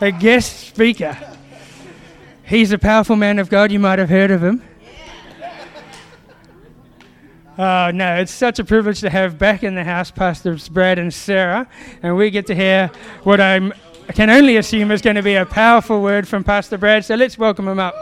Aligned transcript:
a 0.00 0.10
guest 0.10 0.68
speaker. 0.68 1.16
He's 2.44 2.72
a 2.72 2.78
powerful 2.78 3.16
man 3.16 3.38
of 3.38 3.48
God. 3.48 3.70
You 3.70 3.78
might 3.78 3.98
have 3.98 4.08
heard 4.08 4.30
of 4.30 4.42
him. 4.42 4.62
Oh, 7.58 7.90
no, 7.92 8.16
it's 8.16 8.32
such 8.32 8.58
a 8.58 8.64
privilege 8.64 9.00
to 9.00 9.10
have 9.10 9.38
back 9.38 9.62
in 9.62 9.74
the 9.74 9.84
house 9.84 10.10
Pastors 10.10 10.68
Brad 10.70 10.98
and 10.98 11.12
Sarah, 11.12 11.68
and 12.02 12.16
we 12.16 12.30
get 12.30 12.46
to 12.46 12.54
hear 12.54 12.90
what 13.22 13.38
I'm, 13.38 13.74
I 14.08 14.12
can 14.12 14.30
only 14.30 14.56
assume 14.56 14.90
is 14.90 15.02
going 15.02 15.16
to 15.16 15.22
be 15.22 15.34
a 15.34 15.44
powerful 15.44 16.00
word 16.00 16.26
from 16.26 16.42
Pastor 16.42 16.78
Brad. 16.78 17.04
So 17.04 17.16
let's 17.16 17.36
welcome 17.36 17.68
him 17.68 17.78
up. 17.78 17.94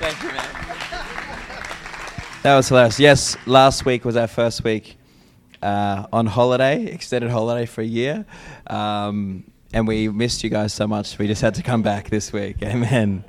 Thank 0.00 0.22
you, 0.24 0.28
man. 0.30 0.44
That 2.42 2.56
was 2.56 2.68
hilarious. 2.68 2.98
Yes, 2.98 3.36
last 3.46 3.84
week 3.84 4.04
was 4.04 4.16
our 4.16 4.26
first 4.26 4.64
week 4.64 4.97
uh, 5.62 6.06
on 6.12 6.26
holiday, 6.26 6.86
extended 6.86 7.30
holiday 7.30 7.66
for 7.66 7.80
a 7.80 7.86
year. 7.86 8.26
Um, 8.66 9.44
and 9.72 9.86
we 9.86 10.08
missed 10.08 10.42
you 10.42 10.50
guys 10.50 10.72
so 10.72 10.86
much. 10.86 11.18
We 11.18 11.26
just 11.26 11.42
had 11.42 11.54
to 11.56 11.62
come 11.62 11.82
back 11.82 12.08
this 12.08 12.32
week. 12.32 12.56
Amen. 12.62 13.24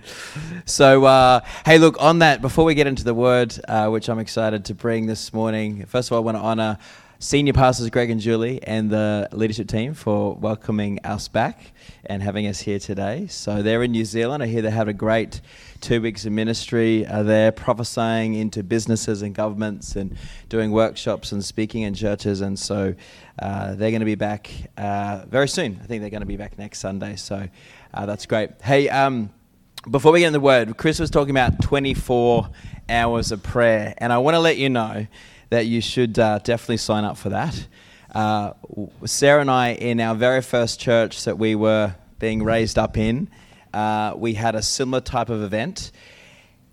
So, 0.65 1.05
uh, 1.05 1.41
hey, 1.65 1.77
look, 1.77 1.97
on 1.99 2.19
that, 2.19 2.41
before 2.41 2.65
we 2.65 2.75
get 2.75 2.87
into 2.87 3.03
the 3.03 3.13
word, 3.13 3.53
uh, 3.67 3.89
which 3.89 4.09
I'm 4.09 4.19
excited 4.19 4.65
to 4.65 4.75
bring 4.75 5.05
this 5.05 5.33
morning, 5.33 5.85
first 5.85 6.09
of 6.09 6.13
all, 6.13 6.19
I 6.19 6.23
want 6.23 6.37
to 6.37 6.41
honor 6.41 6.77
senior 7.21 7.51
pastors 7.51 7.89
Greg 7.89 8.09
and 8.09 8.21
Julie 8.21 8.63
and 8.63 8.89
the 8.89 9.27
leadership 9.33 9.67
team 9.67 9.93
for 9.93 10.35
welcoming 10.35 10.99
us 11.03 11.27
back 11.27 11.73
and 12.05 12.23
having 12.23 12.47
us 12.47 12.61
here 12.61 12.79
today. 12.79 13.27
So, 13.27 13.61
they're 13.61 13.83
in 13.83 13.91
New 13.91 14.05
Zealand. 14.05 14.41
I 14.41 14.47
hear 14.47 14.61
they 14.61 14.71
had 14.71 14.87
a 14.87 14.93
great 14.93 15.41
two 15.81 16.01
weeks 16.01 16.25
of 16.25 16.31
ministry 16.31 17.05
uh, 17.05 17.23
there, 17.23 17.51
prophesying 17.51 18.33
into 18.33 18.63
businesses 18.63 19.21
and 19.21 19.33
governments 19.33 19.95
and 19.95 20.15
doing 20.49 20.71
workshops 20.71 21.31
and 21.31 21.43
speaking 21.43 21.83
in 21.83 21.93
churches. 21.93 22.41
And 22.41 22.57
so, 22.57 22.95
uh, 23.41 23.75
they're 23.75 23.91
going 23.91 24.01
to 24.01 24.05
be 24.05 24.15
back 24.15 24.51
uh, 24.77 25.23
very 25.27 25.47
soon. 25.47 25.79
I 25.81 25.85
think 25.85 26.01
they're 26.01 26.09
going 26.09 26.21
to 26.21 26.27
be 26.27 26.37
back 26.37 26.57
next 26.57 26.79
Sunday. 26.79 27.15
So 27.15 27.47
uh, 27.93 28.05
that's 28.05 28.25
great. 28.25 28.51
Hey, 28.61 28.89
um, 28.89 29.29
before 29.89 30.11
we 30.11 30.19
get 30.19 30.27
in 30.27 30.33
the 30.33 30.39
word, 30.39 30.75
Chris 30.77 30.99
was 30.99 31.09
talking 31.09 31.31
about 31.31 31.61
24 31.61 32.49
hours 32.89 33.31
of 33.31 33.41
prayer, 33.41 33.93
and 33.97 34.11
I 34.11 34.17
want 34.17 34.35
to 34.35 34.39
let 34.39 34.57
you 34.57 34.69
know 34.69 35.07
that 35.51 35.67
you 35.67 35.79
should 35.79 36.19
uh, 36.19 36.39
definitely 36.39 36.77
sign 36.77 37.05
up 37.05 37.17
for 37.17 37.29
that. 37.29 37.67
Uh, 38.13 38.53
Sarah 39.05 39.41
and 39.41 39.49
I, 39.49 39.69
in 39.69 40.01
our 40.01 40.15
very 40.15 40.41
first 40.41 40.79
church 40.79 41.23
that 41.23 41.37
we 41.37 41.55
were 41.55 41.95
being 42.19 42.43
raised 42.43 42.77
up 42.77 42.97
in, 42.97 43.29
uh, 43.73 44.13
we 44.15 44.33
had 44.33 44.55
a 44.55 44.61
similar 44.61 45.01
type 45.01 45.29
of 45.29 45.41
event. 45.41 45.91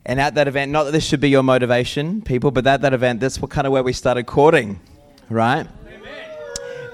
And 0.05 0.21
at 0.21 0.37
that 0.37 0.47
event, 0.47 0.71
not 0.71 0.85
that 0.85 0.93
this 0.93 1.05
should 1.05 1.21
be 1.21 1.31
your 1.31 1.43
motivation, 1.43 2.23
people, 2.23 2.51
but 2.51 2.67
at 2.67 2.83
that 2.83 2.95
event, 2.95 3.21
that's 3.21 3.41
what 3.41 3.51
kind 3.51 3.67
of 3.67 3.73
where 3.73 3.83
we 3.83 3.93
started 3.93 4.27
courting, 4.27 4.79
right? 5.29 5.67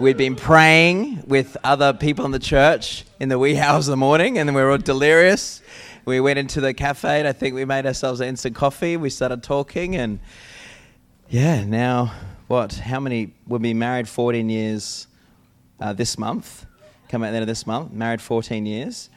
We'd 0.00 0.16
been 0.16 0.34
praying 0.34 1.24
with 1.26 1.56
other 1.62 1.92
people 1.92 2.24
in 2.24 2.30
the 2.30 2.38
church 2.38 3.04
in 3.20 3.28
the 3.28 3.38
wee 3.38 3.58
hours 3.60 3.86
of 3.86 3.92
the 3.92 3.98
morning, 3.98 4.38
and 4.38 4.48
then 4.48 4.54
we 4.54 4.62
were 4.62 4.70
all 4.72 4.78
delirious. 4.78 5.62
We 6.04 6.20
went 6.20 6.38
into 6.38 6.60
the 6.60 6.74
cafe, 6.74 7.20
and 7.20 7.28
I 7.28 7.32
think 7.32 7.54
we 7.54 7.64
made 7.64 7.86
ourselves 7.86 8.20
an 8.20 8.28
instant 8.28 8.56
coffee. 8.56 8.96
We 8.96 9.10
started 9.10 9.42
talking, 9.42 9.94
and 9.94 10.18
yeah, 11.28 11.62
now 11.64 12.12
what? 12.48 12.72
How 12.74 12.98
many? 12.98 13.32
We've 13.46 13.62
been 13.62 13.78
married 13.78 14.08
14 14.08 14.48
years 14.50 15.06
uh, 15.78 15.92
this 15.92 16.18
month. 16.18 16.66
Come 17.08 17.22
out 17.22 17.30
the 17.30 17.36
end 17.36 17.42
of 17.42 17.46
this 17.46 17.66
month, 17.66 17.92
married 17.92 18.20
14 18.20 18.66
years. 18.66 19.10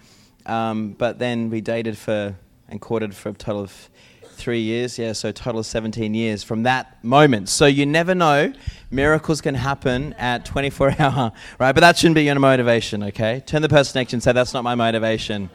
Um, 0.46 0.92
but 0.92 1.20
then 1.20 1.50
we 1.50 1.62
dated 1.62 1.98
for 1.98 2.36
and 2.68 2.82
courted 2.82 3.16
for 3.16 3.30
a 3.30 3.34
total 3.34 3.62
of 3.62 3.90
three 4.36 4.62
years. 4.62 5.00
Yeah, 5.00 5.14
so 5.14 5.32
total 5.32 5.60
of 5.60 5.66
17 5.66 6.14
years 6.14 6.44
from 6.44 6.64
that 6.64 7.04
moment. 7.04 7.50
So 7.50 7.66
you 7.66 7.86
never 7.86 8.14
know. 8.14 8.54
Miracles 8.92 9.42
can 9.42 9.56
happen 9.56 10.14
at 10.14 10.46
24 10.46 10.96
hour, 11.00 11.32
right? 11.60 11.72
But 11.72 11.82
that 11.82 11.98
shouldn't 11.98 12.16
be 12.16 12.24
your 12.24 12.40
motivation, 12.40 13.04
okay? 13.04 13.44
Turn 13.46 13.62
the 13.62 13.70
person 13.70 14.00
next 14.00 14.12
to 14.12 14.16
you 14.16 14.18
and 14.18 14.24
say, 14.24 14.34
that's 14.34 14.54
not 14.54 14.64
my 14.64 14.76
motivation 14.76 15.50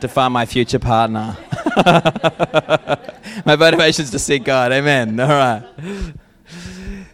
to 0.00 0.08
find 0.08 0.32
my 0.32 0.46
future 0.46 0.78
partner. 0.78 1.36
my 3.46 3.56
motivation 3.56 4.04
is 4.04 4.10
to 4.10 4.18
seek 4.18 4.44
God. 4.44 4.72
Amen. 4.72 5.18
All 5.18 5.28
right. 5.28 5.64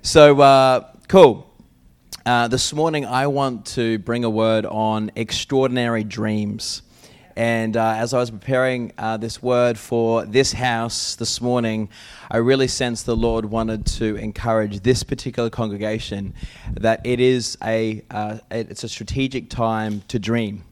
So, 0.02 0.40
uh, 0.40 0.92
cool. 1.08 1.46
Uh, 2.24 2.48
this 2.48 2.72
morning, 2.72 3.06
I 3.06 3.26
want 3.26 3.66
to 3.66 3.98
bring 3.98 4.24
a 4.24 4.30
word 4.30 4.66
on 4.66 5.10
extraordinary 5.16 6.04
dreams. 6.04 6.82
And 7.36 7.76
uh, 7.76 7.94
as 7.96 8.12
I 8.12 8.18
was 8.18 8.30
preparing 8.30 8.92
uh, 8.98 9.16
this 9.16 9.42
word 9.42 9.78
for 9.78 10.24
this 10.24 10.52
house 10.52 11.14
this 11.14 11.40
morning, 11.40 11.88
I 12.30 12.38
really 12.38 12.68
sensed 12.68 13.06
the 13.06 13.16
Lord 13.16 13.44
wanted 13.44 13.86
to 13.86 14.16
encourage 14.16 14.80
this 14.80 15.02
particular 15.02 15.50
congregation 15.50 16.34
that 16.72 17.00
it 17.04 17.20
is 17.20 17.56
a 17.62 18.02
uh, 18.10 18.38
it's 18.50 18.84
a 18.84 18.88
strategic 18.88 19.48
time 19.50 20.02
to 20.08 20.18
dream 20.18 20.64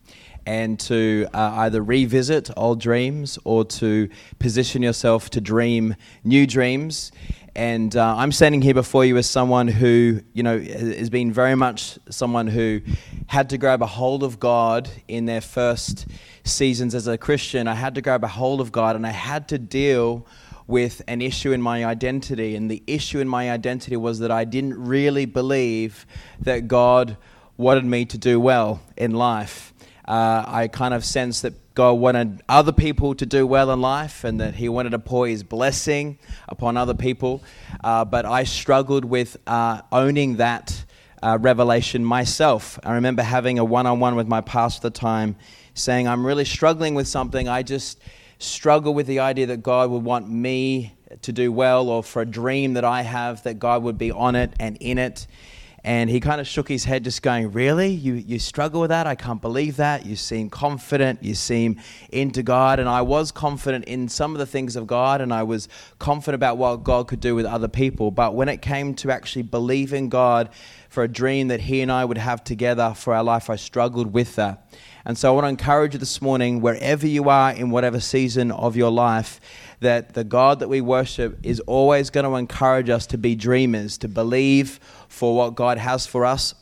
and 0.46 0.80
to 0.80 1.26
uh, 1.34 1.50
either 1.56 1.82
revisit 1.82 2.50
old 2.56 2.80
dreams 2.80 3.38
or 3.44 3.66
to 3.66 4.08
position 4.38 4.82
yourself 4.82 5.28
to 5.28 5.42
dream 5.42 5.94
new 6.24 6.46
dreams. 6.46 7.12
And 7.58 7.96
uh, 7.96 8.14
I'm 8.16 8.30
standing 8.30 8.62
here 8.62 8.72
before 8.72 9.04
you 9.04 9.16
as 9.16 9.28
someone 9.28 9.66
who, 9.66 10.20
you 10.32 10.44
know, 10.44 10.60
has 10.60 11.10
been 11.10 11.32
very 11.32 11.56
much 11.56 11.98
someone 12.08 12.46
who 12.46 12.80
had 13.26 13.50
to 13.50 13.58
grab 13.58 13.82
a 13.82 13.86
hold 13.86 14.22
of 14.22 14.38
God 14.38 14.88
in 15.08 15.26
their 15.26 15.40
first 15.40 16.06
seasons 16.44 16.94
as 16.94 17.08
a 17.08 17.18
Christian. 17.18 17.66
I 17.66 17.74
had 17.74 17.96
to 17.96 18.00
grab 18.00 18.22
a 18.22 18.28
hold 18.28 18.60
of 18.60 18.70
God 18.70 18.94
and 18.94 19.04
I 19.04 19.10
had 19.10 19.48
to 19.48 19.58
deal 19.58 20.24
with 20.68 21.02
an 21.08 21.20
issue 21.20 21.50
in 21.50 21.60
my 21.60 21.84
identity. 21.84 22.54
And 22.54 22.70
the 22.70 22.80
issue 22.86 23.18
in 23.18 23.26
my 23.26 23.50
identity 23.50 23.96
was 23.96 24.20
that 24.20 24.30
I 24.30 24.44
didn't 24.44 24.80
really 24.80 25.24
believe 25.24 26.06
that 26.38 26.68
God 26.68 27.16
wanted 27.56 27.84
me 27.84 28.04
to 28.04 28.16
do 28.16 28.38
well 28.38 28.80
in 28.96 29.14
life 29.14 29.74
uh, 30.08 30.42
I 30.46 30.68
kind 30.68 30.94
of 30.94 31.04
sensed 31.04 31.42
that 31.42 31.52
God 31.74 31.92
wanted 31.92 32.42
other 32.48 32.72
people 32.72 33.14
to 33.14 33.26
do 33.26 33.46
well 33.46 33.70
in 33.70 33.82
life 33.82 34.24
and 34.24 34.40
that 34.40 34.54
He 34.54 34.70
wanted 34.70 34.90
to 34.90 34.98
pour 34.98 35.28
His 35.28 35.42
blessing 35.42 36.18
upon 36.48 36.78
other 36.78 36.94
people. 36.94 37.44
Uh, 37.84 38.06
but 38.06 38.24
I 38.24 38.44
struggled 38.44 39.04
with 39.04 39.36
uh, 39.46 39.82
owning 39.92 40.36
that 40.38 40.84
uh, 41.22 41.36
revelation 41.38 42.02
myself. 42.04 42.78
I 42.82 42.94
remember 42.94 43.22
having 43.22 43.58
a 43.58 43.64
one 43.64 43.86
on 43.86 44.00
one 44.00 44.16
with 44.16 44.26
my 44.26 44.40
pastor 44.40 44.86
at 44.86 44.94
the 44.94 44.98
time 44.98 45.36
saying, 45.74 46.08
I'm 46.08 46.26
really 46.26 46.46
struggling 46.46 46.94
with 46.94 47.06
something. 47.06 47.46
I 47.46 47.62
just 47.62 48.00
struggle 48.38 48.94
with 48.94 49.06
the 49.06 49.18
idea 49.18 49.46
that 49.48 49.62
God 49.62 49.90
would 49.90 50.04
want 50.04 50.28
me 50.30 50.94
to 51.20 51.32
do 51.32 51.52
well 51.52 51.90
or 51.90 52.02
for 52.02 52.22
a 52.22 52.26
dream 52.26 52.74
that 52.74 52.84
I 52.84 53.02
have 53.02 53.42
that 53.42 53.58
God 53.58 53.82
would 53.82 53.98
be 53.98 54.10
on 54.10 54.36
it 54.36 54.52
and 54.58 54.78
in 54.80 54.96
it. 54.96 55.26
And 55.88 56.10
he 56.10 56.20
kind 56.20 56.38
of 56.38 56.46
shook 56.46 56.68
his 56.68 56.84
head, 56.84 57.02
just 57.02 57.22
going, 57.22 57.50
Really? 57.50 57.88
You, 57.88 58.12
you 58.12 58.38
struggle 58.38 58.82
with 58.82 58.90
that? 58.90 59.06
I 59.06 59.14
can't 59.14 59.40
believe 59.40 59.76
that. 59.76 60.04
You 60.04 60.16
seem 60.16 60.50
confident. 60.50 61.22
You 61.22 61.34
seem 61.34 61.80
into 62.12 62.42
God. 62.42 62.78
And 62.78 62.86
I 62.86 63.00
was 63.00 63.32
confident 63.32 63.86
in 63.86 64.06
some 64.10 64.32
of 64.34 64.38
the 64.38 64.44
things 64.44 64.76
of 64.76 64.86
God, 64.86 65.22
and 65.22 65.32
I 65.32 65.44
was 65.44 65.66
confident 65.98 66.34
about 66.34 66.58
what 66.58 66.84
God 66.84 67.08
could 67.08 67.20
do 67.20 67.34
with 67.34 67.46
other 67.46 67.68
people. 67.68 68.10
But 68.10 68.34
when 68.34 68.50
it 68.50 68.60
came 68.60 68.92
to 68.96 69.10
actually 69.10 69.44
believing 69.44 70.10
God 70.10 70.50
for 70.90 71.04
a 71.04 71.08
dream 71.08 71.48
that 71.48 71.60
he 71.60 71.80
and 71.80 71.90
I 71.90 72.04
would 72.04 72.18
have 72.18 72.44
together 72.44 72.92
for 72.94 73.14
our 73.14 73.24
life, 73.24 73.48
I 73.48 73.56
struggled 73.56 74.12
with 74.12 74.36
that. 74.36 74.70
And 75.06 75.16
so 75.16 75.32
I 75.32 75.34
want 75.34 75.44
to 75.46 75.48
encourage 75.48 75.94
you 75.94 75.98
this 75.98 76.20
morning, 76.20 76.60
wherever 76.60 77.06
you 77.06 77.30
are 77.30 77.52
in 77.52 77.70
whatever 77.70 77.98
season 77.98 78.50
of 78.50 78.76
your 78.76 78.90
life, 78.90 79.40
that 79.80 80.14
the 80.14 80.24
God 80.24 80.60
that 80.60 80.68
we 80.68 80.80
worship 80.80 81.38
is 81.42 81.60
always 81.60 82.10
going 82.10 82.24
to 82.24 82.34
encourage 82.34 82.90
us 82.90 83.06
to 83.08 83.18
be 83.18 83.34
dreamers, 83.34 83.98
to 83.98 84.08
believe 84.08 84.80
for 85.08 85.36
what 85.36 85.54
God 85.54 85.78
has 85.78 86.06
for 86.06 86.24
us. 86.24 86.54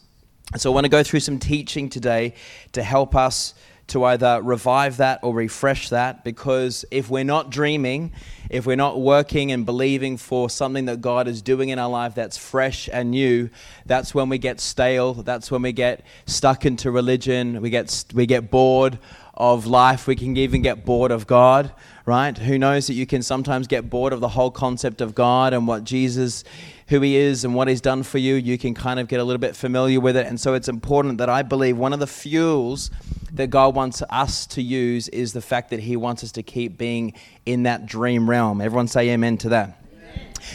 So 0.57 0.71
I 0.71 0.75
want 0.75 0.85
to 0.85 0.91
go 0.91 1.03
through 1.03 1.21
some 1.21 1.39
teaching 1.39 1.89
today 1.89 2.35
to 2.73 2.83
help 2.83 3.17
us 3.17 3.55
to 3.89 4.05
either 4.05 4.41
revive 4.43 4.97
that 4.97 5.21
or 5.23 5.33
refresh 5.33 5.91
that 5.91 6.25
because 6.25 6.85
if 6.91 7.09
we're 7.09 7.25
not 7.25 7.51
dreaming, 7.51 8.13
if 8.51 8.67
we're 8.67 8.77
not 8.77 9.01
working 9.01 9.53
and 9.53 9.65
believing 9.65 10.17
for 10.17 10.51
something 10.51 10.87
that 10.87 11.01
God 11.01 11.29
is 11.29 11.41
doing 11.41 11.69
in 11.69 11.79
our 11.79 11.89
life 11.89 12.15
that's 12.15 12.37
fresh 12.37 12.89
and 12.93 13.13
new, 13.13 13.49
that's 13.87 14.15
when 14.15 14.29
we 14.29 14.39
get 14.39 14.61
stale, 14.61 15.15
that's 15.15 15.51
when 15.51 15.63
we 15.63 15.73
get 15.73 16.05
stuck 16.27 16.67
into 16.67 16.91
religion, 16.91 17.61
we 17.61 17.71
get 17.71 18.05
we 18.13 18.27
get 18.27 18.51
bored 18.51 18.99
of 19.35 19.67
life, 19.67 20.07
we 20.07 20.17
can 20.17 20.37
even 20.37 20.63
get 20.63 20.85
bored 20.85 21.13
of 21.13 21.27
God 21.27 21.73
right? 22.07 22.39
Who 22.39 22.57
knows 22.57 22.87
that 22.87 22.95
you 22.95 23.05
can 23.05 23.21
sometimes 23.23 23.67
get 23.67 23.91
bored 23.91 24.13
of 24.13 24.21
the 24.21 24.29
whole 24.29 24.53
concept 24.53 25.01
of 25.01 25.15
God 25.15 25.53
and 25.53 25.67
what 25.67 25.83
Jesus, 25.83 26.45
who 26.87 27.01
He 27.01 27.17
is 27.17 27.45
and 27.45 27.55
what 27.55 27.67
He's 27.67 27.81
done 27.81 28.05
for 28.05 28.19
you. 28.19 28.37
You 28.37 28.57
can 28.57 28.75
kind 28.75 29.01
of 29.01 29.09
get 29.09 29.19
a 29.19 29.25
little 29.25 29.41
bit 29.41 29.57
familiar 29.57 30.01
with 30.01 30.17
it. 30.17 30.27
And 30.27 30.41
so 30.41 30.55
it's 30.55 30.69
important 30.69 31.19
that 31.19 31.29
I 31.29 31.43
believe 31.43 31.77
one 31.77 31.93
of 31.93 31.99
the 31.99 32.07
fuels 32.07 32.93
that 33.33 33.51
God 33.51 33.75
wants 33.75 34.03
us 34.09 34.47
to 34.47 34.63
use 34.63 35.09
is 35.09 35.33
the 35.33 35.43
fact 35.43 35.71
that 35.71 35.81
He 35.81 35.97
wants 35.97 36.23
us 36.23 36.31
to 36.33 36.45
keep 36.45 36.79
being 36.79 37.13
in 37.45 37.65
that 37.65 37.87
dream 37.87 38.31
realm. 38.31 38.61
Everyone 38.61 38.87
say 38.87 39.11
amen 39.11 39.39
to 39.39 39.49
that. 39.51 39.83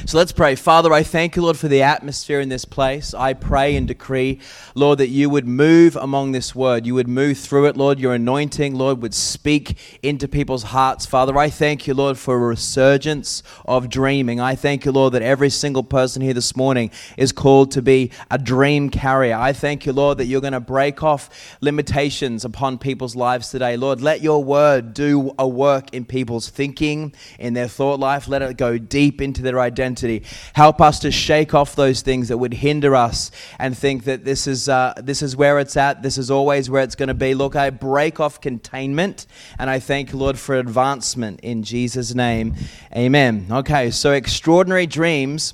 So 0.06 0.18
let's 0.18 0.32
pray. 0.32 0.56
Father, 0.56 0.92
I 0.94 1.04
thank 1.04 1.36
you, 1.36 1.42
Lord, 1.42 1.58
for 1.58 1.68
the 1.68 1.84
atmosphere 1.84 2.40
in 2.40 2.50
this 2.50 2.66
place. 2.66 3.14
I 3.14 3.34
pray 3.34 3.76
and 3.76 3.88
decree, 3.88 4.40
Lord, 4.74 4.98
that 5.00 5.10
you 5.10 5.30
would 5.30 5.48
move 5.48 5.96
among 5.96 6.32
this 6.32 6.56
word. 6.56 6.86
You 6.86 6.96
would 6.96 7.08
move 7.08 7.38
through 7.38 7.68
it, 7.68 7.78
Lord. 7.78 8.00
Your 8.00 8.14
anointing, 8.14 8.74
Lord, 8.74 9.02
would 9.02 9.14
speak 9.14 9.78
into 10.02 10.28
people's 10.28 10.64
hearts. 10.64 11.06
Father, 11.06 11.38
I 11.38 11.50
thank 11.50 11.88
you, 11.88 11.94
Lord, 11.94 12.18
for 12.18 12.36
a 12.36 12.40
resurgence 12.40 13.44
of 13.66 13.90
dreaming. 13.90 14.40
I 14.40 14.56
thank 14.56 14.86
you, 14.86 14.92
Lord, 14.92 15.14
that 15.14 15.22
every 15.22 15.50
single 15.50 15.84
person 15.84 16.22
here 16.22 16.34
this 16.34 16.56
morning 16.56 16.90
is 17.18 17.32
called 17.32 17.72
to 17.72 17.82
be 17.82 18.12
a 18.30 18.38
dream 18.38 18.90
carrier. 18.90 19.36
I 19.36 19.54
thank 19.54 19.86
you, 19.86 19.94
Lord, 19.94 20.18
that 20.18 20.26
you're 20.26 20.42
going 20.42 20.54
to 20.54 20.60
break 20.60 21.04
off 21.04 21.58
limitations 21.62 22.44
upon 22.46 22.78
people's 22.78 23.16
lives 23.16 23.50
today. 23.50 23.78
Lord, 23.78 24.02
let 24.02 24.22
your 24.22 24.44
word 24.44 24.94
do 24.94 25.36
a 25.38 25.48
work 25.48 25.94
in 25.94 26.06
people's 26.06 26.50
thinking, 26.50 27.14
in 27.38 27.54
their 27.54 27.68
thought 27.68 28.00
life. 28.00 28.28
Let 28.28 28.42
it 28.42 28.58
go 28.58 28.78
deep 28.78 29.22
into 29.22 29.42
their 29.42 29.60
identity. 29.60 29.81
Help 30.54 30.82
us 30.82 31.00
to 31.00 31.12
shake 31.12 31.54
off 31.54 31.76
those 31.76 32.02
things 32.02 32.28
that 32.28 32.38
would 32.38 32.54
hinder 32.54 32.96
us 32.96 33.32
and 33.58 33.78
think 33.78 34.04
that 34.04 34.24
this 34.24 34.46
is, 34.48 34.70
uh, 34.70 34.94
this 34.98 35.22
is 35.22 35.36
where 35.36 35.60
it's 35.60 35.76
at, 35.76 36.04
this 36.04 36.18
is 36.18 36.30
always 36.30 36.70
where 36.70 36.84
it's 36.84 36.96
going 36.96 37.08
to 37.08 37.14
be. 37.14 37.34
Look, 37.34 37.56
I 37.56 37.70
break 37.72 38.20
off 38.20 38.40
containment 38.40 39.26
and 39.58 39.70
I 39.70 39.80
thank 39.80 40.14
Lord, 40.14 40.38
for 40.38 40.58
advancement 40.58 41.40
in 41.42 41.64
Jesus' 41.64 42.14
name. 42.14 42.56
Amen. 42.96 43.48
Okay, 43.50 43.92
so 43.92 44.12
extraordinary 44.12 44.86
dreams. 44.86 45.54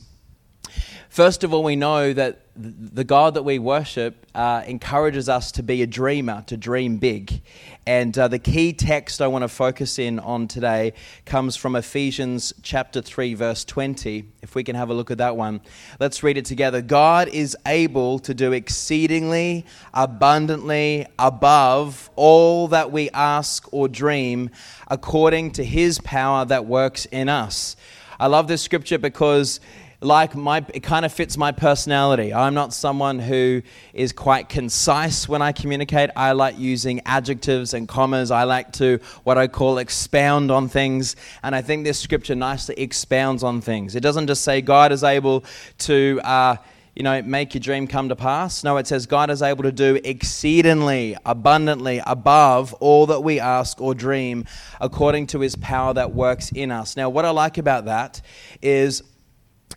First 1.09 1.43
of 1.43 1.53
all, 1.53 1.63
we 1.63 1.75
know 1.75 2.13
that 2.13 2.41
the 2.57 3.03
God 3.03 3.35
that 3.35 3.43
we 3.43 3.59
worship 3.59 4.25
uh, 4.33 4.63
encourages 4.65 5.29
us 5.29 5.51
to 5.53 5.63
be 5.63 5.83
a 5.83 5.87
dreamer, 5.87 6.43
to 6.47 6.57
dream 6.57 6.97
big. 6.97 7.41
And 7.85 8.17
uh, 8.17 8.27
the 8.27 8.39
key 8.39 8.73
text 8.73 9.21
I 9.21 9.27
want 9.27 9.43
to 9.43 9.47
focus 9.47 9.99
in 9.99 10.19
on 10.19 10.47
today 10.47 10.93
comes 11.25 11.55
from 11.55 11.75
Ephesians 11.75 12.53
chapter 12.63 13.01
3, 13.01 13.35
verse 13.35 13.63
20. 13.63 14.25
If 14.41 14.55
we 14.55 14.63
can 14.63 14.75
have 14.75 14.89
a 14.89 14.93
look 14.93 15.11
at 15.11 15.19
that 15.19 15.37
one, 15.37 15.61
let's 15.99 16.23
read 16.23 16.37
it 16.37 16.45
together. 16.45 16.81
God 16.81 17.27
is 17.29 17.55
able 17.65 18.17
to 18.19 18.33
do 18.33 18.51
exceedingly 18.53 19.65
abundantly 19.93 21.05
above 21.19 22.09
all 22.15 22.67
that 22.69 22.91
we 22.91 23.09
ask 23.11 23.71
or 23.71 23.87
dream, 23.87 24.49
according 24.87 25.51
to 25.51 25.63
his 25.63 25.99
power 25.99 26.43
that 26.45 26.65
works 26.65 27.05
in 27.05 27.29
us. 27.29 27.75
I 28.19 28.25
love 28.27 28.47
this 28.47 28.63
scripture 28.63 28.97
because 28.97 29.59
like 29.99 30.35
my 30.35 30.63
it 30.73 30.81
kind 30.81 31.05
of 31.05 31.11
fits 31.11 31.37
my 31.37 31.51
personality. 31.51 32.33
I'm 32.33 32.53
not 32.53 32.73
someone 32.73 33.17
who 33.17 33.63
is 33.93 34.11
quite 34.11 34.47
concise 34.47 35.27
when 35.27 35.41
I 35.41 35.51
communicate. 35.51 36.11
I 36.15 36.33
like 36.33 36.59
using 36.59 37.01
adjectives 37.05 37.73
and 37.73 37.87
commas. 37.87 38.29
I 38.29 38.43
like 38.43 38.71
to 38.73 38.99
what 39.23 39.37
I 39.37 39.47
call 39.47 39.79
expound 39.79 40.51
on 40.51 40.67
things, 40.69 41.15
and 41.41 41.55
I 41.55 41.61
think 41.61 41.83
this 41.83 41.99
scripture 41.99 42.35
nicely 42.35 42.75
expounds 42.77 43.43
on 43.43 43.59
things. 43.61 43.95
It 43.95 44.01
doesn't 44.01 44.27
just 44.27 44.43
say 44.43 44.61
God 44.61 44.91
is 44.91 45.03
able 45.03 45.43
to 45.79 46.21
uh, 46.23 46.57
you 46.95 47.03
know, 47.03 47.21
make 47.21 47.53
your 47.53 47.61
dream 47.61 47.85
come 47.85 48.09
to 48.09 48.15
pass. 48.15 48.63
No, 48.63 48.77
it 48.77 48.87
says 48.87 49.05
God 49.05 49.29
is 49.29 49.43
able 49.43 49.61
to 49.61 49.71
do 49.71 49.99
exceedingly, 50.03 51.15
abundantly, 51.27 52.01
above 52.07 52.73
all 52.75 53.05
that 53.05 53.19
we 53.21 53.39
ask 53.39 53.79
or 53.79 53.93
dream, 53.93 54.45
according 54.81 55.27
to 55.27 55.39
his 55.41 55.55
power 55.55 55.93
that 55.93 56.15
works 56.15 56.51
in 56.51 56.71
us. 56.71 56.97
Now, 56.97 57.09
what 57.09 57.23
I 57.23 57.29
like 57.29 57.59
about 57.59 57.85
that 57.85 58.21
is 58.63 59.03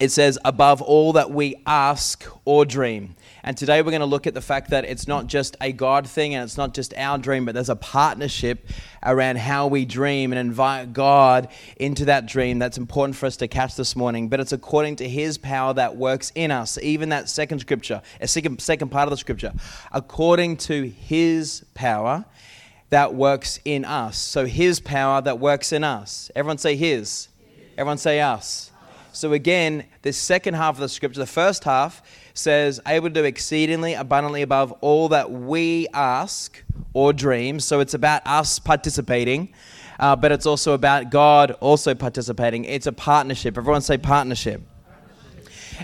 it 0.01 0.11
says, 0.11 0.39
above 0.45 0.81
all 0.81 1.13
that 1.13 1.31
we 1.31 1.57
ask 1.67 2.25
or 2.47 2.65
dream. 2.65 3.15
And 3.43 3.57
today 3.57 3.83
we're 3.83 3.91
going 3.91 4.01
to 4.01 4.07
look 4.07 4.27
at 4.27 4.33
the 4.33 4.41
fact 4.41 4.71
that 4.71 4.85
it's 4.85 5.07
not 5.07 5.27
just 5.27 5.57
a 5.61 5.73
God 5.73 6.09
thing 6.09 6.35
and 6.35 6.43
it's 6.43 6.57
not 6.57 6.75
just 6.75 6.95
our 6.95 7.19
dream, 7.19 7.45
but 7.45 7.55
there's 7.55 7.69
a 7.69 7.77
partnership 7.77 8.67
around 9.03 9.37
how 9.37 9.67
we 9.67 9.85
dream 9.85 10.33
and 10.33 10.39
invite 10.39 10.93
God 10.95 11.49
into 11.77 12.07
that 12.07 12.27
dream 12.27 12.59
that's 12.59 12.79
important 12.79 13.17
for 13.17 13.27
us 13.27 13.37
to 13.39 13.49
catch 13.49 13.77
this 13.77 13.95
morning. 13.95 14.29
But 14.29 14.41
it's 14.41 14.53
according 14.53 14.97
to 14.97 15.09
His 15.09 15.37
power 15.37 15.75
that 15.75 15.97
works 15.97 16.33
in 16.35 16.51
us. 16.51 16.79
Even 16.79 17.11
that 17.11 17.29
second 17.29 17.61
scripture, 17.61 18.01
a 18.21 18.29
second, 18.29 18.61
second 18.61 18.89
part 18.89 19.07
of 19.07 19.11
the 19.11 19.17
scripture, 19.19 19.53
according 19.93 20.57
to 20.59 20.89
His 20.89 21.65
power 21.75 22.25
that 22.89 23.15
works 23.15 23.61
in 23.65 23.85
us. 23.85 24.17
So 24.17 24.47
His 24.47 24.81
power 24.81 25.21
that 25.23 25.39
works 25.39 25.73
in 25.73 25.85
us. 25.85 26.31
Everyone 26.35 26.59
say 26.59 26.77
His. 26.77 27.29
Everyone 27.77 27.99
say 27.99 28.21
us. 28.21 28.70
So 29.13 29.33
again, 29.33 29.87
this 30.03 30.17
second 30.17 30.55
half 30.55 30.77
of 30.77 30.81
the 30.81 30.89
scripture, 30.89 31.21
the 31.21 31.27
first 31.27 31.65
half 31.65 32.03
says, 32.35 32.81
able 32.87 33.09
to 33.09 33.15
do 33.15 33.25
exceedingly 33.25 33.95
abundantly 33.95 34.43
above 34.43 34.73
all 34.81 35.09
that 35.09 35.31
we 35.31 35.89
ask 35.93 36.63
or 36.93 37.13
dream. 37.13 37.61
So 37.61 37.81
it's 37.81 37.95
about 37.95 38.23
us 38.25 38.59
participating, 38.59 39.53
uh, 39.99 40.17
but 40.17 40.33
it's 40.33 40.47
also 40.47 40.75
about 40.75 41.11
God 41.11 41.53
also 41.61 41.95
participating. 41.95 42.65
It's 42.65 42.87
a 42.87 42.93
partnership. 42.93 43.59
Everyone 43.59 43.83
say 43.83 43.99
partnership. 43.99 44.63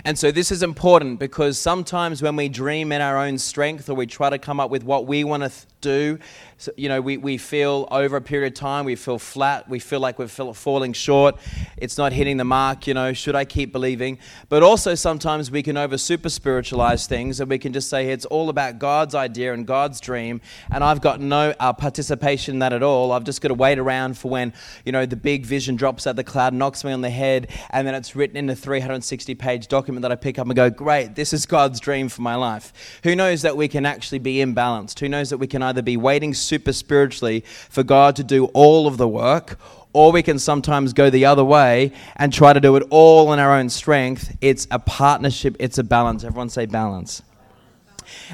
And 0.05 0.17
so 0.17 0.31
this 0.31 0.51
is 0.51 0.61
important 0.61 1.19
because 1.19 1.57
sometimes 1.57 2.21
when 2.21 2.35
we 2.35 2.49
dream 2.49 2.91
in 2.91 3.01
our 3.01 3.17
own 3.17 3.37
strength 3.37 3.89
or 3.89 3.95
we 3.95 4.05
try 4.05 4.29
to 4.29 4.37
come 4.37 4.59
up 4.59 4.69
with 4.69 4.83
what 4.83 5.07
we 5.07 5.23
want 5.23 5.43
to 5.43 5.49
th- 5.49 5.65
do, 5.81 6.19
so, 6.59 6.71
you 6.75 6.89
know, 6.89 7.01
we, 7.01 7.17
we 7.17 7.37
feel 7.37 7.87
over 7.91 8.17
a 8.17 8.21
period 8.21 8.53
of 8.53 8.59
time, 8.59 8.85
we 8.85 8.95
feel 8.95 9.19
flat, 9.19 9.69
we 9.69 9.77
feel 9.77 9.99
like 9.99 10.17
we're 10.17 10.27
falling 10.27 10.93
short, 10.93 11.35
it's 11.77 11.99
not 11.99 12.13
hitting 12.13 12.37
the 12.37 12.43
mark, 12.43 12.87
you 12.87 12.95
know, 12.95 13.13
should 13.13 13.35
I 13.35 13.45
keep 13.45 13.71
believing? 13.71 14.17
But 14.49 14.63
also 14.63 14.95
sometimes 14.95 15.51
we 15.51 15.61
can 15.61 15.77
over 15.77 15.99
super 15.99 16.29
spiritualize 16.29 17.05
things 17.05 17.39
and 17.39 17.49
we 17.49 17.59
can 17.59 17.73
just 17.73 17.89
say 17.89 18.09
it's 18.09 18.25
all 18.25 18.49
about 18.49 18.79
God's 18.79 19.13
idea 19.13 19.53
and 19.53 19.67
God's 19.67 19.99
dream, 19.99 20.41
and 20.71 20.83
I've 20.83 20.99
got 20.99 21.21
no 21.21 21.53
uh, 21.59 21.73
participation 21.73 22.55
in 22.55 22.59
that 22.59 22.73
at 22.73 22.81
all. 22.81 23.11
I've 23.11 23.23
just 23.23 23.41
got 23.41 23.49
to 23.49 23.53
wait 23.53 23.77
around 23.77 24.17
for 24.17 24.31
when, 24.31 24.53
you 24.83 24.91
know, 24.91 25.05
the 25.05 25.15
big 25.15 25.45
vision 25.45 25.75
drops 25.75 26.07
out 26.07 26.15
the 26.15 26.23
cloud, 26.23 26.55
knocks 26.55 26.83
me 26.83 26.91
on 26.91 27.01
the 27.01 27.11
head, 27.11 27.51
and 27.69 27.87
then 27.87 27.93
it's 27.93 28.15
written 28.15 28.35
in 28.35 28.49
a 28.49 28.55
360 28.55 29.35
page 29.35 29.67
document 29.67 30.01
that 30.01 30.11
I 30.11 30.15
pick 30.15 30.39
up 30.39 30.47
and 30.47 30.55
go, 30.55 30.71
great, 30.71 31.13
this 31.13 31.33
is 31.33 31.45
God's 31.45 31.79
dream 31.79 32.09
for 32.09 32.23
my 32.23 32.33
life. 32.33 32.99
Who 33.03 33.15
knows 33.15 33.43
that 33.43 33.55
we 33.55 33.67
can 33.67 33.85
actually 33.85 34.19
be 34.19 34.37
imbalanced? 34.37 34.99
Who 34.99 35.07
knows 35.07 35.29
that 35.29 35.37
we 35.37 35.45
can 35.45 35.61
either 35.67 35.81
be 35.81 35.97
waiting 35.97 36.33
super 36.33 36.73
spiritually 36.73 37.43
for 37.69 37.83
God 37.83 38.15
to 38.17 38.23
do 38.23 38.45
all 38.45 38.87
of 38.87 38.97
the 38.97 39.07
work, 39.07 39.59
or 39.93 40.11
we 40.11 40.23
can 40.23 40.39
sometimes 40.39 40.93
go 40.93 41.09
the 41.09 41.25
other 41.25 41.43
way 41.43 41.91
and 42.15 42.31
try 42.31 42.53
to 42.53 42.59
do 42.59 42.75
it 42.75 42.83
all 42.89 43.33
in 43.33 43.39
our 43.39 43.53
own 43.53 43.69
strength. 43.69 44.35
It's 44.41 44.67
a 44.71 44.79
partnership, 44.79 45.55
it's 45.59 45.77
a 45.77 45.83
balance. 45.83 46.23
Everyone 46.23 46.49
say 46.49 46.65
balance. 46.65 47.21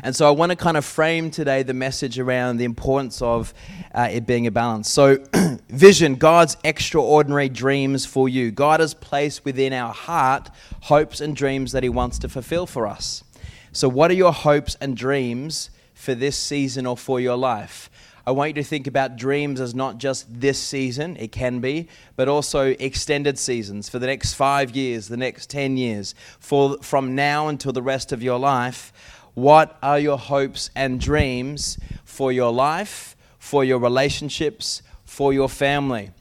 And 0.04 0.16
so 0.16 0.28
I 0.28 0.32
want 0.32 0.52
to 0.52 0.56
kind 0.56 0.78
of 0.78 0.86
frame 0.86 1.32
today 1.32 1.64
the 1.64 1.74
message 1.74 2.20
around 2.20 2.58
the 2.58 2.66
importance 2.66 3.22
of 3.22 3.54
uh, 3.94 4.10
it 4.12 4.26
being 4.26 4.48
a 4.48 4.52
balance. 4.52 4.90
So, 4.90 5.18
vision, 5.70 6.16
God's 6.16 6.58
extraordinary 6.64 7.50
dreams 7.50 8.06
for 8.06 8.30
you. 8.30 8.52
God 8.52 8.80
has 8.80 8.94
placed 8.94 9.46
within 9.46 9.74
our 9.74 9.94
heart 9.94 10.50
hopes 10.82 11.22
and 11.22 11.36
dreams 11.36 11.72
that 11.72 11.84
He 11.84 11.90
wants 11.90 12.20
to 12.20 12.30
fulfill 12.30 12.66
for 12.66 12.88
us. 12.88 13.24
So, 13.72 13.90
what 13.90 14.12
are 14.12 14.16
your 14.16 14.34
hopes 14.34 14.78
and 14.80 14.96
dreams 14.96 15.70
for 16.04 16.14
this 16.14 16.38
season 16.38 16.86
or 16.86 16.98
for 16.98 17.20
your 17.20 17.38
life. 17.38 17.90
I 18.26 18.32
want 18.32 18.50
you 18.50 18.54
to 18.56 18.64
think 18.64 18.88
about 18.88 19.16
dreams 19.16 19.60
as 19.60 19.74
not 19.74 19.98
just 19.98 20.28
this 20.40 20.60
season, 20.60 21.18
it 21.18 21.32
can 21.32 21.60
be, 21.60 21.88
but 22.16 22.30
also 22.30 22.68
extended 22.80 23.40
seasons 23.40 23.90
for 23.90 24.00
the 24.00 24.08
next 24.08 24.34
five 24.34 24.76
years, 24.76 25.08
the 25.08 25.18
next 25.18 25.50
10 25.50 25.76
years, 25.76 26.16
for, 26.40 26.78
from 26.82 27.16
now 27.16 27.48
until 27.48 27.74
the 27.74 27.82
rest 27.82 28.12
of 28.12 28.22
your 28.22 28.40
life. 28.40 28.94
What 29.34 29.78
are 29.82 30.00
your 30.00 30.18
hopes 30.18 30.70
and 30.76 31.02
dreams 31.02 31.78
for 32.06 32.32
your 32.32 32.52
life, 32.52 33.16
for 33.40 33.66
your 33.66 33.80
relationships, 33.80 34.82
for 35.06 35.34
your 35.34 35.50
family? 35.50 36.12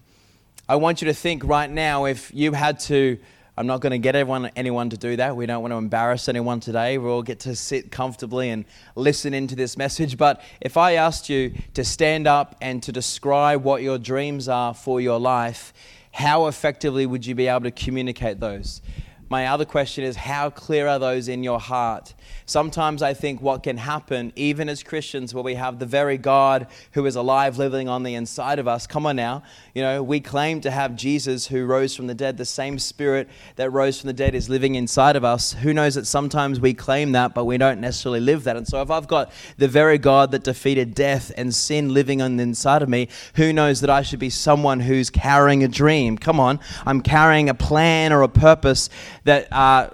I 0.68 0.76
want 0.76 1.02
you 1.02 1.06
to 1.06 1.14
think 1.14 1.44
right 1.44 1.70
now 1.70 2.06
if 2.06 2.32
you 2.32 2.52
had 2.52 2.80
to 2.80 3.18
I'm 3.56 3.66
not 3.66 3.82
going 3.82 3.90
to 3.90 3.98
get 3.98 4.16
everyone, 4.16 4.50
anyone 4.56 4.88
to 4.90 4.96
do 4.96 5.16
that. 5.16 5.36
We 5.36 5.44
don't 5.44 5.60
want 5.60 5.72
to 5.72 5.76
embarrass 5.76 6.26
anyone 6.28 6.60
today. 6.60 6.96
We 6.96 7.10
all 7.10 7.22
get 7.22 7.40
to 7.40 7.54
sit 7.54 7.90
comfortably 7.90 8.48
and 8.48 8.64
listen 8.96 9.34
into 9.34 9.54
this 9.54 9.76
message. 9.76 10.16
But 10.16 10.40
if 10.62 10.78
I 10.78 10.94
asked 10.94 11.28
you 11.28 11.52
to 11.74 11.84
stand 11.84 12.26
up 12.26 12.56
and 12.62 12.82
to 12.82 12.92
describe 12.92 13.62
what 13.62 13.82
your 13.82 13.98
dreams 13.98 14.48
are 14.48 14.72
for 14.72 15.02
your 15.02 15.20
life, 15.20 15.74
how 16.12 16.46
effectively 16.46 17.04
would 17.04 17.26
you 17.26 17.34
be 17.34 17.46
able 17.46 17.64
to 17.64 17.70
communicate 17.70 18.40
those? 18.40 18.80
My 19.32 19.46
other 19.46 19.64
question 19.64 20.04
is, 20.04 20.14
how 20.14 20.50
clear 20.50 20.86
are 20.86 20.98
those 20.98 21.26
in 21.26 21.42
your 21.42 21.58
heart? 21.58 22.12
Sometimes 22.44 23.00
I 23.00 23.14
think 23.14 23.40
what 23.40 23.62
can 23.62 23.78
happen, 23.78 24.30
even 24.36 24.68
as 24.68 24.82
Christians, 24.82 25.32
where 25.32 25.42
we 25.42 25.54
have 25.54 25.78
the 25.78 25.86
very 25.86 26.18
God 26.18 26.66
who 26.92 27.06
is 27.06 27.16
alive 27.16 27.56
living 27.56 27.88
on 27.88 28.02
the 28.02 28.14
inside 28.14 28.58
of 28.58 28.68
us. 28.68 28.86
Come 28.86 29.06
on 29.06 29.16
now. 29.16 29.42
You 29.74 29.80
know, 29.80 30.02
we 30.02 30.20
claim 30.20 30.60
to 30.60 30.70
have 30.70 30.96
Jesus 30.96 31.46
who 31.46 31.64
rose 31.64 31.96
from 31.96 32.08
the 32.08 32.14
dead. 32.14 32.36
The 32.36 32.44
same 32.44 32.78
spirit 32.78 33.26
that 33.56 33.70
rose 33.70 33.98
from 33.98 34.08
the 34.08 34.12
dead 34.12 34.34
is 34.34 34.50
living 34.50 34.74
inside 34.74 35.16
of 35.16 35.24
us. 35.24 35.54
Who 35.54 35.72
knows 35.72 35.94
that 35.94 36.06
sometimes 36.06 36.60
we 36.60 36.74
claim 36.74 37.12
that, 37.12 37.32
but 37.32 37.46
we 37.46 37.56
don't 37.56 37.80
necessarily 37.80 38.20
live 38.20 38.44
that. 38.44 38.58
And 38.58 38.68
so 38.68 38.82
if 38.82 38.90
I've 38.90 39.08
got 39.08 39.32
the 39.56 39.66
very 39.66 39.96
God 39.96 40.30
that 40.32 40.44
defeated 40.44 40.94
death 40.94 41.32
and 41.38 41.54
sin 41.54 41.94
living 41.94 42.20
on 42.20 42.36
the 42.36 42.42
inside 42.42 42.82
of 42.82 42.90
me, 42.90 43.08
who 43.36 43.50
knows 43.54 43.80
that 43.80 43.88
I 43.88 44.02
should 44.02 44.20
be 44.20 44.28
someone 44.28 44.80
who's 44.80 45.08
carrying 45.08 45.64
a 45.64 45.68
dream? 45.68 46.18
Come 46.18 46.38
on. 46.38 46.60
I'm 46.84 47.00
carrying 47.00 47.48
a 47.48 47.54
plan 47.54 48.12
or 48.12 48.20
a 48.20 48.28
purpose 48.28 48.90
that 49.24 49.52
uh, 49.52 49.88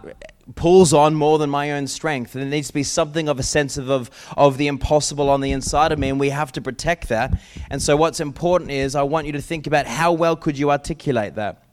pulls 0.54 0.92
on 0.92 1.14
more 1.14 1.38
than 1.38 1.50
my 1.50 1.73
own 1.73 1.87
strength. 1.87 2.35
And 2.35 2.42
there 2.42 2.50
needs 2.50 2.68
to 2.68 2.75
be 2.75 2.82
something 2.82 3.28
of 3.28 3.38
a 3.38 3.42
sense 3.42 3.76
of, 3.76 3.90
of, 3.90 4.11
of 4.37 4.58
the 4.58 4.66
impossible 4.66 5.28
on 5.28 5.40
the 5.40 5.52
inside 5.52 5.92
of 5.92 5.99
me, 5.99 6.08
and 6.08 6.18
we 6.18 6.30
have 6.30 6.52
to 6.52 6.61
protect 6.61 7.08
that. 7.08 7.40
And 7.70 7.82
so, 7.82 7.97
what's 7.97 8.20
important 8.20 8.70
is 8.70 8.94
I 8.94 9.02
want 9.02 9.26
you 9.26 9.32
to 9.32 9.42
think 9.42 9.66
about 9.66 9.87
how 9.87 10.12
well 10.12 10.37
could 10.37 10.58
you 10.58 10.70
articulate 10.70 11.35
that. 11.35 11.64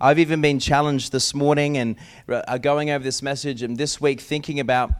I've 0.00 0.18
even 0.18 0.40
been 0.40 0.58
challenged 0.58 1.12
this 1.12 1.32
morning 1.32 1.78
and 1.78 1.96
uh, 2.28 2.58
going 2.58 2.90
over 2.90 3.04
this 3.04 3.22
message 3.22 3.62
and 3.62 3.76
this 3.76 4.00
week 4.00 4.20
thinking 4.20 4.58
about 4.58 4.90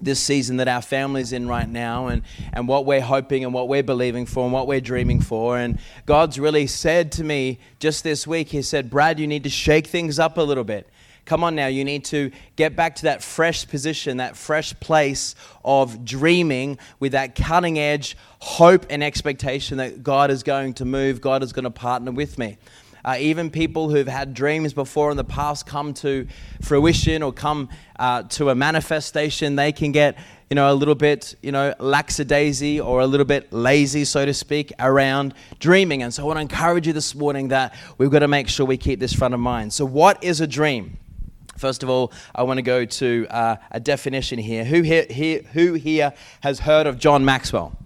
this 0.00 0.20
season 0.20 0.58
that 0.58 0.68
our 0.68 0.82
family's 0.82 1.32
in 1.32 1.48
right 1.48 1.68
now 1.68 2.08
and, 2.08 2.22
and 2.52 2.68
what 2.68 2.84
we're 2.84 3.00
hoping 3.00 3.44
and 3.44 3.52
what 3.52 3.66
we're 3.66 3.82
believing 3.82 4.26
for 4.26 4.44
and 4.44 4.52
what 4.52 4.66
we're 4.66 4.80
dreaming 4.80 5.20
for. 5.20 5.58
And 5.58 5.80
God's 6.04 6.38
really 6.38 6.66
said 6.66 7.10
to 7.12 7.24
me 7.24 7.58
just 7.80 8.04
this 8.04 8.26
week, 8.26 8.48
He 8.48 8.62
said, 8.62 8.90
Brad, 8.90 9.18
you 9.18 9.26
need 9.26 9.42
to 9.44 9.50
shake 9.50 9.86
things 9.86 10.18
up 10.18 10.36
a 10.36 10.42
little 10.42 10.64
bit. 10.64 10.88
Come 11.26 11.42
on 11.42 11.56
now, 11.56 11.66
you 11.66 11.84
need 11.84 12.04
to 12.06 12.30
get 12.54 12.76
back 12.76 12.94
to 12.96 13.02
that 13.02 13.20
fresh 13.20 13.66
position, 13.66 14.18
that 14.18 14.36
fresh 14.36 14.78
place 14.78 15.34
of 15.64 16.04
dreaming 16.04 16.78
with 17.00 17.12
that 17.12 17.34
cutting 17.34 17.80
edge 17.80 18.16
hope 18.38 18.86
and 18.90 19.02
expectation 19.02 19.78
that 19.78 20.04
God 20.04 20.30
is 20.30 20.44
going 20.44 20.74
to 20.74 20.84
move, 20.84 21.20
God 21.20 21.42
is 21.42 21.52
going 21.52 21.64
to 21.64 21.70
partner 21.70 22.12
with 22.12 22.38
me. 22.38 22.58
Uh, 23.04 23.16
even 23.18 23.50
people 23.50 23.90
who've 23.90 24.06
had 24.06 24.34
dreams 24.34 24.72
before 24.72 25.10
in 25.10 25.16
the 25.16 25.24
past 25.24 25.66
come 25.66 25.94
to 25.94 26.28
fruition 26.62 27.24
or 27.24 27.32
come 27.32 27.68
uh, 27.98 28.22
to 28.24 28.50
a 28.50 28.54
manifestation, 28.54 29.56
they 29.56 29.72
can 29.72 29.90
get 29.90 30.16
you 30.50 30.54
know 30.54 30.72
a 30.72 30.74
little 30.74 30.94
bit 30.94 31.34
you 31.42 31.50
know 31.50 31.74
lackadaisy 31.80 32.80
or 32.80 33.00
a 33.00 33.06
little 33.06 33.26
bit 33.26 33.52
lazy, 33.52 34.04
so 34.04 34.24
to 34.24 34.34
speak, 34.34 34.72
around 34.78 35.34
dreaming. 35.58 36.02
And 36.02 36.14
so 36.14 36.22
I 36.22 36.26
want 36.26 36.36
to 36.36 36.40
encourage 36.42 36.86
you 36.86 36.92
this 36.92 37.16
morning 37.16 37.48
that 37.48 37.74
we've 37.98 38.10
got 38.10 38.20
to 38.20 38.28
make 38.28 38.48
sure 38.48 38.66
we 38.66 38.76
keep 38.76 39.00
this 39.00 39.12
front 39.12 39.34
of 39.34 39.40
mind. 39.40 39.72
So, 39.72 39.84
what 39.84 40.22
is 40.22 40.40
a 40.40 40.46
dream? 40.46 40.98
First 41.56 41.82
of 41.82 41.90
all, 41.90 42.12
I 42.34 42.42
want 42.42 42.58
to 42.58 42.62
go 42.62 42.84
to 42.84 43.26
uh, 43.30 43.56
a 43.70 43.80
definition 43.80 44.38
here. 44.38 44.64
Who 44.64 44.82
here, 44.82 45.42
who 45.52 45.74
here 45.74 46.12
has 46.40 46.60
heard 46.60 46.86
of 46.86 46.98
John 46.98 47.24
Maxwell? 47.24 47.76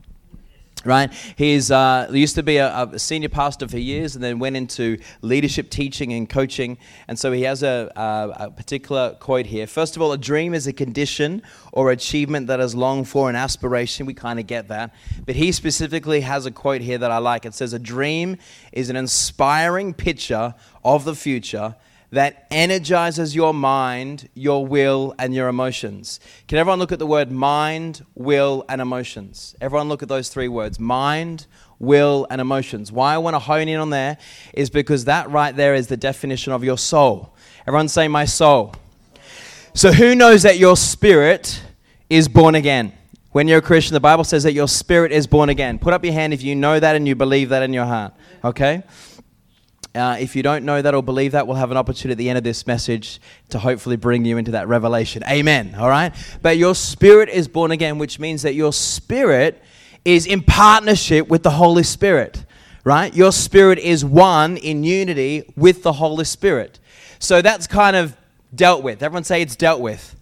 right? 0.85 1.13
He's 1.37 1.71
uh, 1.71 2.09
used 2.11 2.35
to 2.37 2.43
be 2.43 2.57
a, 2.57 2.85
a, 2.85 2.99
senior 2.99 3.29
pastor 3.29 3.69
for 3.69 3.79
years 3.79 4.15
and 4.15 4.25
then 4.25 4.39
went 4.39 4.57
into 4.57 4.99
leadership 5.21 5.71
teaching 5.71 6.13
and 6.13 6.29
coaching. 6.29 6.79
And 7.09 7.19
so 7.19 7.33
he 7.33 7.43
has 7.43 7.63
a, 7.63 7.93
a, 7.97 8.45
a, 8.45 8.51
particular 8.51 9.15
quote 9.21 9.47
here. 9.47 9.67
First 9.67 9.97
of 9.97 10.03
all, 10.03 10.13
a 10.13 10.19
dream 10.19 10.55
is 10.55 10.67
a 10.67 10.73
condition 10.73 11.43
or 11.73 11.91
achievement 11.91 12.47
that 12.47 12.61
is 12.61 12.75
longed 12.75 13.09
for, 13.09 13.29
an 13.29 13.37
aspiration. 13.37 14.07
We 14.07 14.15
kind 14.15 14.41
of 14.41 14.47
get 14.47 14.69
that. 14.69 14.95
But 15.27 15.37
he 15.37 15.53
specifically 15.53 16.23
has 16.23 16.47
a 16.47 16.51
quote 16.51 16.81
here 16.81 16.99
that 16.99 17.11
I 17.11 17.19
like. 17.19 17.45
It 17.45 17.55
says, 17.55 17.73
A 17.73 17.79
dream 17.79 18.39
is 18.73 18.91
an 18.91 18.97
inspiring 18.97 19.93
picture 19.93 20.55
of 20.85 21.05
the 21.05 21.15
future 21.15 21.75
that 22.13 22.47
energizes 22.51 23.35
your 23.35 23.55
mind, 23.55 24.29
your 24.35 24.67
will, 24.67 25.15
and 25.19 25.35
your 25.35 25.49
emotions. 25.49 26.19
Can 26.49 26.59
everyone 26.59 26.79
look 26.79 26.93
at 26.93 26.99
the 26.99 27.07
word 27.07 27.31
mind, 27.31 28.05
will, 28.15 28.65
and 28.69 28.81
emotions? 28.81 29.55
Everyone 29.61 29.89
look 29.89 30.03
at 30.03 30.09
those 30.09 30.29
three 30.29 30.49
words 30.49 30.81
mind, 30.81 31.47
will, 31.79 32.27
and 32.31 32.41
emotions. 32.41 32.91
Why 32.91 33.15
I 33.15 33.19
want 33.19 33.35
to 33.35 33.39
hone 33.39 33.69
in 33.69 33.79
on 33.79 33.91
there 33.91 34.19
is 34.53 34.71
because 34.71 35.05
that 35.05 35.31
right 35.31 35.55
there 35.55 35.75
is 35.75 35.87
the 35.87 35.97
definition 35.97 36.53
of 36.53 36.65
your 36.65 36.79
soul. 36.79 37.35
Everyone 37.67 37.89
say, 37.89 38.09
My 38.09 38.25
soul. 38.25 38.75
So, 39.73 39.93
who 39.93 40.17
knows 40.17 40.43
that 40.43 40.59
your 40.59 40.77
spirit 40.77 41.63
is 42.09 42.27
born 42.27 42.57
again? 42.57 42.93
When 43.31 43.47
you're 43.47 43.59
a 43.59 43.63
Christian, 43.63 43.95
the 43.95 44.01
Bible 44.01 44.25
says 44.25 44.43
that 44.43 44.55
your 44.55 44.67
spirit 44.67 45.13
is 45.13 45.29
born 45.29 45.49
again. 45.49 45.79
Put 45.79 45.95
up 45.95 46.05
your 46.05 46.13
hand 46.13 46.35
if 46.35 46.43
you 46.43 46.57
know 46.57 46.81
that 46.81 46.97
and 46.97 47.07
you 47.07 47.15
believe 47.15 47.51
that 47.51 47.63
in 47.63 47.73
your 47.73 47.85
heart. 47.85 48.13
Okay? 48.43 48.83
Uh, 49.93 50.17
if 50.21 50.37
you 50.37 50.43
don't 50.43 50.65
know 50.65 50.81
that 50.81 50.95
or 50.95 51.03
believe 51.03 51.33
that, 51.33 51.49
we'll 51.49 51.57
have 51.57 51.73
an 51.73 51.77
opportunity 51.77 52.13
at 52.13 52.19
the 52.19 52.29
end 52.29 52.39
of 52.39 52.45
this 52.45 52.65
message 52.67 53.21
to 53.49 53.59
hopefully 53.59 53.97
bring 53.97 54.25
you 54.25 54.39
into 54.39 54.53
that 54.53 54.69
revelation. 54.69 55.25
Amen. 55.29 55.75
All 55.77 55.89
right? 55.89 56.15
But 56.43 56.57
your 56.59 56.77
spirit 56.77 57.29
is 57.29 57.49
born 57.49 57.73
again, 57.73 57.99
which 57.99 58.21
means 58.21 58.43
that 58.43 58.55
your 58.55 58.73
spirit 58.73 59.61
is 60.05 60.27
in 60.27 60.43
partnership 60.43 61.29
with 61.29 61.43
the 61.43 61.51
Holy 61.51 61.83
Spirit, 61.83 62.45
right? 62.85 63.15
Your 63.15 63.33
spirit 63.33 63.81
is 63.81 64.05
one 64.05 64.57
in 64.59 64.85
unity 64.85 65.53
with 65.57 65.83
the 65.83 65.95
Holy 65.95 66.25
Spirit. 66.25 66.79
So 67.19 67.43
that's 67.43 67.67
kind 67.67 67.97
of 67.97 68.17
dealt 68.55 68.85
with. 68.85 69.03
Everyone 69.03 69.25
say 69.25 69.43
it's 69.43 69.57
dealt 69.57 69.81
with. 69.81 70.15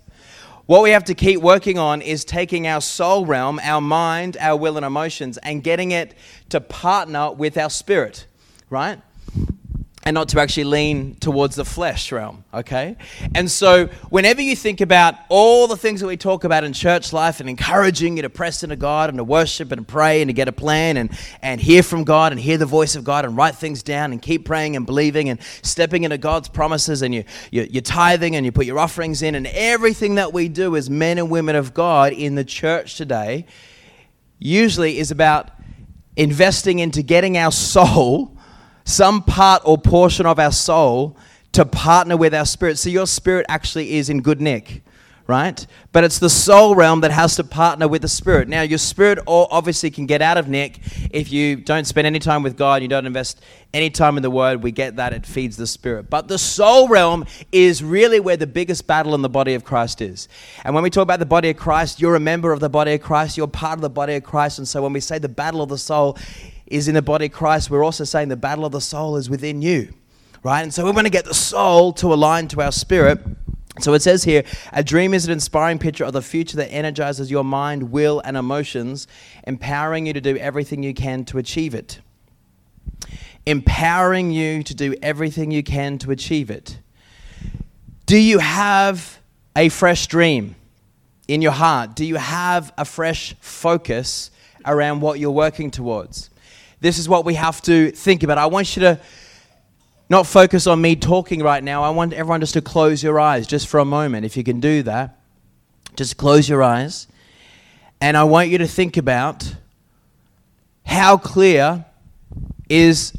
What 0.64 0.82
we 0.82 0.90
have 0.90 1.04
to 1.04 1.14
keep 1.14 1.40
working 1.40 1.78
on 1.78 2.02
is 2.02 2.24
taking 2.24 2.66
our 2.66 2.80
soul 2.80 3.24
realm, 3.24 3.60
our 3.62 3.80
mind, 3.80 4.36
our 4.40 4.56
will, 4.56 4.76
and 4.76 4.84
emotions, 4.84 5.38
and 5.38 5.62
getting 5.62 5.92
it 5.92 6.14
to 6.50 6.60
partner 6.60 7.32
with 7.32 7.56
our 7.56 7.70
spirit, 7.70 8.26
right? 8.68 9.00
And 10.08 10.14
not 10.14 10.26
to 10.26 10.40
actually 10.40 10.64
lean 10.64 11.16
towards 11.16 11.54
the 11.54 11.66
flesh 11.66 12.10
realm, 12.12 12.42
okay? 12.54 12.96
And 13.34 13.50
so, 13.50 13.88
whenever 14.08 14.40
you 14.40 14.56
think 14.56 14.80
about 14.80 15.16
all 15.28 15.66
the 15.66 15.76
things 15.76 16.00
that 16.00 16.06
we 16.06 16.16
talk 16.16 16.44
about 16.44 16.64
in 16.64 16.72
church 16.72 17.12
life 17.12 17.40
and 17.40 17.50
encouraging 17.50 18.16
you 18.16 18.22
to 18.22 18.30
press 18.30 18.62
into 18.62 18.74
God 18.74 19.10
and 19.10 19.18
to 19.18 19.24
worship 19.24 19.70
and 19.70 19.86
pray 19.86 20.22
and 20.22 20.30
to 20.30 20.32
get 20.32 20.48
a 20.48 20.52
plan 20.52 20.96
and, 20.96 21.10
and 21.42 21.60
hear 21.60 21.82
from 21.82 22.04
God 22.04 22.32
and 22.32 22.40
hear 22.40 22.56
the 22.56 22.64
voice 22.64 22.96
of 22.96 23.04
God 23.04 23.26
and 23.26 23.36
write 23.36 23.56
things 23.56 23.82
down 23.82 24.12
and 24.12 24.22
keep 24.22 24.46
praying 24.46 24.76
and 24.76 24.86
believing 24.86 25.28
and 25.28 25.38
stepping 25.60 26.04
into 26.04 26.16
God's 26.16 26.48
promises 26.48 27.02
and 27.02 27.14
you, 27.14 27.24
you, 27.50 27.68
you're 27.70 27.82
tithing 27.82 28.34
and 28.34 28.46
you 28.46 28.50
put 28.50 28.64
your 28.64 28.78
offerings 28.78 29.20
in 29.20 29.34
and 29.34 29.46
everything 29.48 30.14
that 30.14 30.32
we 30.32 30.48
do 30.48 30.74
as 30.74 30.88
men 30.88 31.18
and 31.18 31.30
women 31.30 31.54
of 31.54 31.74
God 31.74 32.14
in 32.14 32.34
the 32.34 32.44
church 32.44 32.94
today 32.94 33.44
usually 34.38 34.98
is 34.98 35.10
about 35.10 35.50
investing 36.16 36.78
into 36.78 37.02
getting 37.02 37.36
our 37.36 37.52
soul 37.74 38.37
some 38.88 39.22
part 39.22 39.60
or 39.66 39.76
portion 39.76 40.24
of 40.24 40.38
our 40.38 40.50
soul 40.50 41.16
to 41.52 41.64
partner 41.64 42.16
with 42.16 42.34
our 42.34 42.46
spirit. 42.46 42.78
So 42.78 42.88
your 42.88 43.06
spirit 43.06 43.44
actually 43.48 43.96
is 43.96 44.08
in 44.08 44.22
good 44.22 44.40
nick, 44.40 44.82
right? 45.26 45.66
But 45.92 46.04
it's 46.04 46.18
the 46.18 46.30
soul 46.30 46.74
realm 46.74 47.02
that 47.02 47.10
has 47.10 47.36
to 47.36 47.44
partner 47.44 47.86
with 47.86 48.00
the 48.00 48.08
spirit. 48.08 48.48
Now, 48.48 48.62
your 48.62 48.78
spirit 48.78 49.18
obviously 49.26 49.90
can 49.90 50.06
get 50.06 50.22
out 50.22 50.38
of 50.38 50.48
nick 50.48 50.80
if 51.10 51.30
you 51.30 51.56
don't 51.56 51.86
spend 51.86 52.06
any 52.06 52.18
time 52.18 52.42
with 52.42 52.56
God, 52.56 52.80
you 52.80 52.88
don't 52.88 53.04
invest 53.04 53.42
any 53.74 53.90
time 53.90 54.16
in 54.16 54.22
the 54.22 54.30
Word. 54.30 54.62
We 54.62 54.72
get 54.72 54.96
that, 54.96 55.12
it 55.12 55.26
feeds 55.26 55.58
the 55.58 55.66
spirit. 55.66 56.08
But 56.08 56.28
the 56.28 56.38
soul 56.38 56.88
realm 56.88 57.26
is 57.52 57.84
really 57.84 58.20
where 58.20 58.38
the 58.38 58.46
biggest 58.46 58.86
battle 58.86 59.14
in 59.14 59.20
the 59.20 59.28
body 59.28 59.52
of 59.52 59.64
Christ 59.64 60.00
is. 60.00 60.28
And 60.64 60.74
when 60.74 60.82
we 60.82 60.88
talk 60.88 61.02
about 61.02 61.18
the 61.18 61.26
body 61.26 61.50
of 61.50 61.58
Christ, 61.58 62.00
you're 62.00 62.16
a 62.16 62.20
member 62.20 62.52
of 62.52 62.60
the 62.60 62.70
body 62.70 62.94
of 62.94 63.02
Christ, 63.02 63.36
you're 63.36 63.48
part 63.48 63.76
of 63.76 63.82
the 63.82 63.90
body 63.90 64.14
of 64.14 64.24
Christ. 64.24 64.58
And 64.58 64.66
so 64.66 64.82
when 64.82 64.94
we 64.94 65.00
say 65.00 65.18
the 65.18 65.28
battle 65.28 65.60
of 65.60 65.68
the 65.68 65.76
soul, 65.76 66.16
is 66.70 66.88
in 66.88 66.94
the 66.94 67.02
body 67.02 67.26
of 67.26 67.32
Christ, 67.32 67.70
we're 67.70 67.84
also 67.84 68.04
saying 68.04 68.28
the 68.28 68.36
battle 68.36 68.64
of 68.64 68.72
the 68.72 68.80
soul 68.80 69.16
is 69.16 69.28
within 69.30 69.62
you, 69.62 69.92
right? 70.42 70.62
And 70.62 70.72
so 70.72 70.84
we 70.84 70.90
want 70.90 71.06
to 71.06 71.10
get 71.10 71.24
the 71.24 71.34
soul 71.34 71.92
to 71.94 72.12
align 72.12 72.48
to 72.48 72.62
our 72.62 72.72
spirit. 72.72 73.20
So 73.80 73.94
it 73.94 74.02
says 74.02 74.24
here, 74.24 74.42
a 74.72 74.82
dream 74.82 75.14
is 75.14 75.24
an 75.24 75.32
inspiring 75.32 75.78
picture 75.78 76.04
of 76.04 76.12
the 76.12 76.22
future 76.22 76.56
that 76.56 76.72
energizes 76.72 77.30
your 77.30 77.44
mind, 77.44 77.92
will, 77.92 78.20
and 78.24 78.36
emotions, 78.36 79.06
empowering 79.46 80.06
you 80.06 80.12
to 80.12 80.20
do 80.20 80.36
everything 80.36 80.82
you 80.82 80.94
can 80.94 81.24
to 81.26 81.38
achieve 81.38 81.74
it. 81.74 82.00
Empowering 83.46 84.30
you 84.30 84.62
to 84.64 84.74
do 84.74 84.94
everything 85.00 85.50
you 85.50 85.62
can 85.62 85.96
to 85.98 86.10
achieve 86.10 86.50
it. 86.50 86.78
Do 88.04 88.16
you 88.16 88.40
have 88.40 89.20
a 89.54 89.68
fresh 89.68 90.06
dream 90.06 90.56
in 91.28 91.40
your 91.40 91.52
heart? 91.52 91.94
Do 91.94 92.04
you 92.04 92.16
have 92.16 92.72
a 92.76 92.84
fresh 92.84 93.34
focus 93.40 94.30
around 94.66 95.00
what 95.00 95.20
you're 95.20 95.30
working 95.30 95.70
towards? 95.70 96.30
This 96.80 96.98
is 96.98 97.08
what 97.08 97.24
we 97.24 97.34
have 97.34 97.60
to 97.62 97.90
think 97.90 98.22
about. 98.22 98.38
I 98.38 98.46
want 98.46 98.76
you 98.76 98.82
to 98.82 99.00
not 100.10 100.26
focus 100.26 100.66
on 100.66 100.80
me 100.80 100.96
talking 100.96 101.42
right 101.42 101.62
now. 101.62 101.82
I 101.82 101.90
want 101.90 102.12
everyone 102.12 102.40
just 102.40 102.54
to 102.54 102.62
close 102.62 103.02
your 103.02 103.20
eyes 103.20 103.46
just 103.46 103.68
for 103.68 103.78
a 103.80 103.84
moment. 103.84 104.24
If 104.24 104.36
you 104.36 104.44
can 104.44 104.60
do 104.60 104.82
that, 104.84 105.18
just 105.96 106.16
close 106.16 106.48
your 106.48 106.62
eyes. 106.62 107.08
And 108.00 108.16
I 108.16 108.24
want 108.24 108.48
you 108.48 108.58
to 108.58 108.66
think 108.66 108.96
about 108.96 109.54
how 110.86 111.16
clear 111.16 111.84
is 112.68 113.12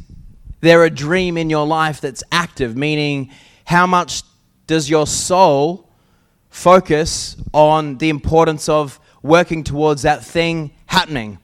there 0.62 0.84
a 0.84 0.90
dream 0.90 1.38
in 1.38 1.50
your 1.50 1.68
life 1.68 2.02
that's 2.02 2.24
active, 2.32 2.76
meaning 2.76 3.32
how 3.66 3.86
much 3.86 4.24
does 4.66 4.90
your 4.90 5.06
soul 5.06 5.90
focus 6.50 7.36
on 7.54 7.98
the 7.98 8.10
importance 8.10 8.68
of 8.70 9.00
working 9.22 9.64
towards 9.64 10.02
that 10.04 10.24
thing 10.24 10.72
happening? 10.88 11.38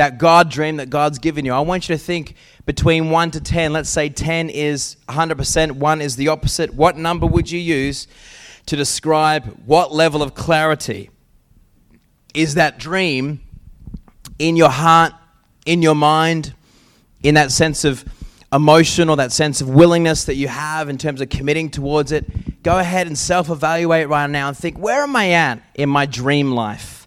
That 0.00 0.16
God 0.16 0.50
dream 0.50 0.78
that 0.78 0.88
God's 0.88 1.18
given 1.18 1.44
you. 1.44 1.52
I 1.52 1.60
want 1.60 1.86
you 1.86 1.94
to 1.94 2.02
think 2.02 2.34
between 2.64 3.10
1 3.10 3.32
to 3.32 3.40
10. 3.42 3.74
Let's 3.74 3.90
say 3.90 4.08
10 4.08 4.48
is 4.48 4.96
100%, 5.10 5.72
1 5.72 6.00
is 6.00 6.16
the 6.16 6.28
opposite. 6.28 6.72
What 6.72 6.96
number 6.96 7.26
would 7.26 7.50
you 7.50 7.60
use 7.60 8.08
to 8.64 8.76
describe 8.76 9.44
what 9.66 9.92
level 9.92 10.22
of 10.22 10.34
clarity 10.34 11.10
is 12.32 12.54
that 12.54 12.78
dream 12.78 13.40
in 14.38 14.56
your 14.56 14.70
heart, 14.70 15.12
in 15.66 15.82
your 15.82 15.94
mind, 15.94 16.54
in 17.22 17.34
that 17.34 17.52
sense 17.52 17.84
of 17.84 18.02
emotion 18.54 19.10
or 19.10 19.16
that 19.16 19.32
sense 19.32 19.60
of 19.60 19.68
willingness 19.68 20.24
that 20.24 20.36
you 20.36 20.48
have 20.48 20.88
in 20.88 20.96
terms 20.96 21.20
of 21.20 21.28
committing 21.28 21.68
towards 21.68 22.10
it? 22.10 22.62
Go 22.62 22.78
ahead 22.78 23.06
and 23.06 23.18
self 23.18 23.50
evaluate 23.50 24.08
right 24.08 24.30
now 24.30 24.48
and 24.48 24.56
think 24.56 24.78
where 24.78 25.02
am 25.02 25.14
I 25.14 25.32
at 25.32 25.62
in 25.74 25.90
my 25.90 26.06
dream 26.06 26.52
life? 26.52 26.99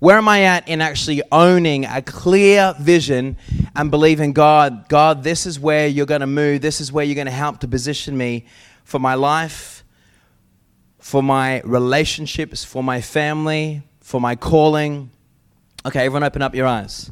Where 0.00 0.16
am 0.16 0.28
I 0.28 0.44
at 0.44 0.66
in 0.66 0.80
actually 0.80 1.20
owning 1.30 1.84
a 1.84 2.00
clear 2.00 2.74
vision 2.80 3.36
and 3.76 3.90
believing 3.90 4.32
God, 4.32 4.88
God, 4.88 5.22
this 5.22 5.44
is 5.44 5.60
where 5.60 5.86
you're 5.86 6.06
going 6.06 6.22
to 6.22 6.26
move. 6.26 6.62
This 6.62 6.80
is 6.80 6.90
where 6.90 7.04
you're 7.04 7.14
going 7.14 7.26
to 7.26 7.30
help 7.30 7.60
to 7.60 7.68
position 7.68 8.16
me 8.16 8.46
for 8.82 8.98
my 8.98 9.12
life, 9.12 9.84
for 11.00 11.22
my 11.22 11.60
relationships, 11.66 12.64
for 12.64 12.82
my 12.82 13.02
family, 13.02 13.82
for 14.00 14.22
my 14.22 14.36
calling. 14.36 15.10
Okay, 15.84 16.06
everyone 16.06 16.24
open 16.24 16.40
up 16.40 16.54
your 16.54 16.66
eyes. 16.66 17.10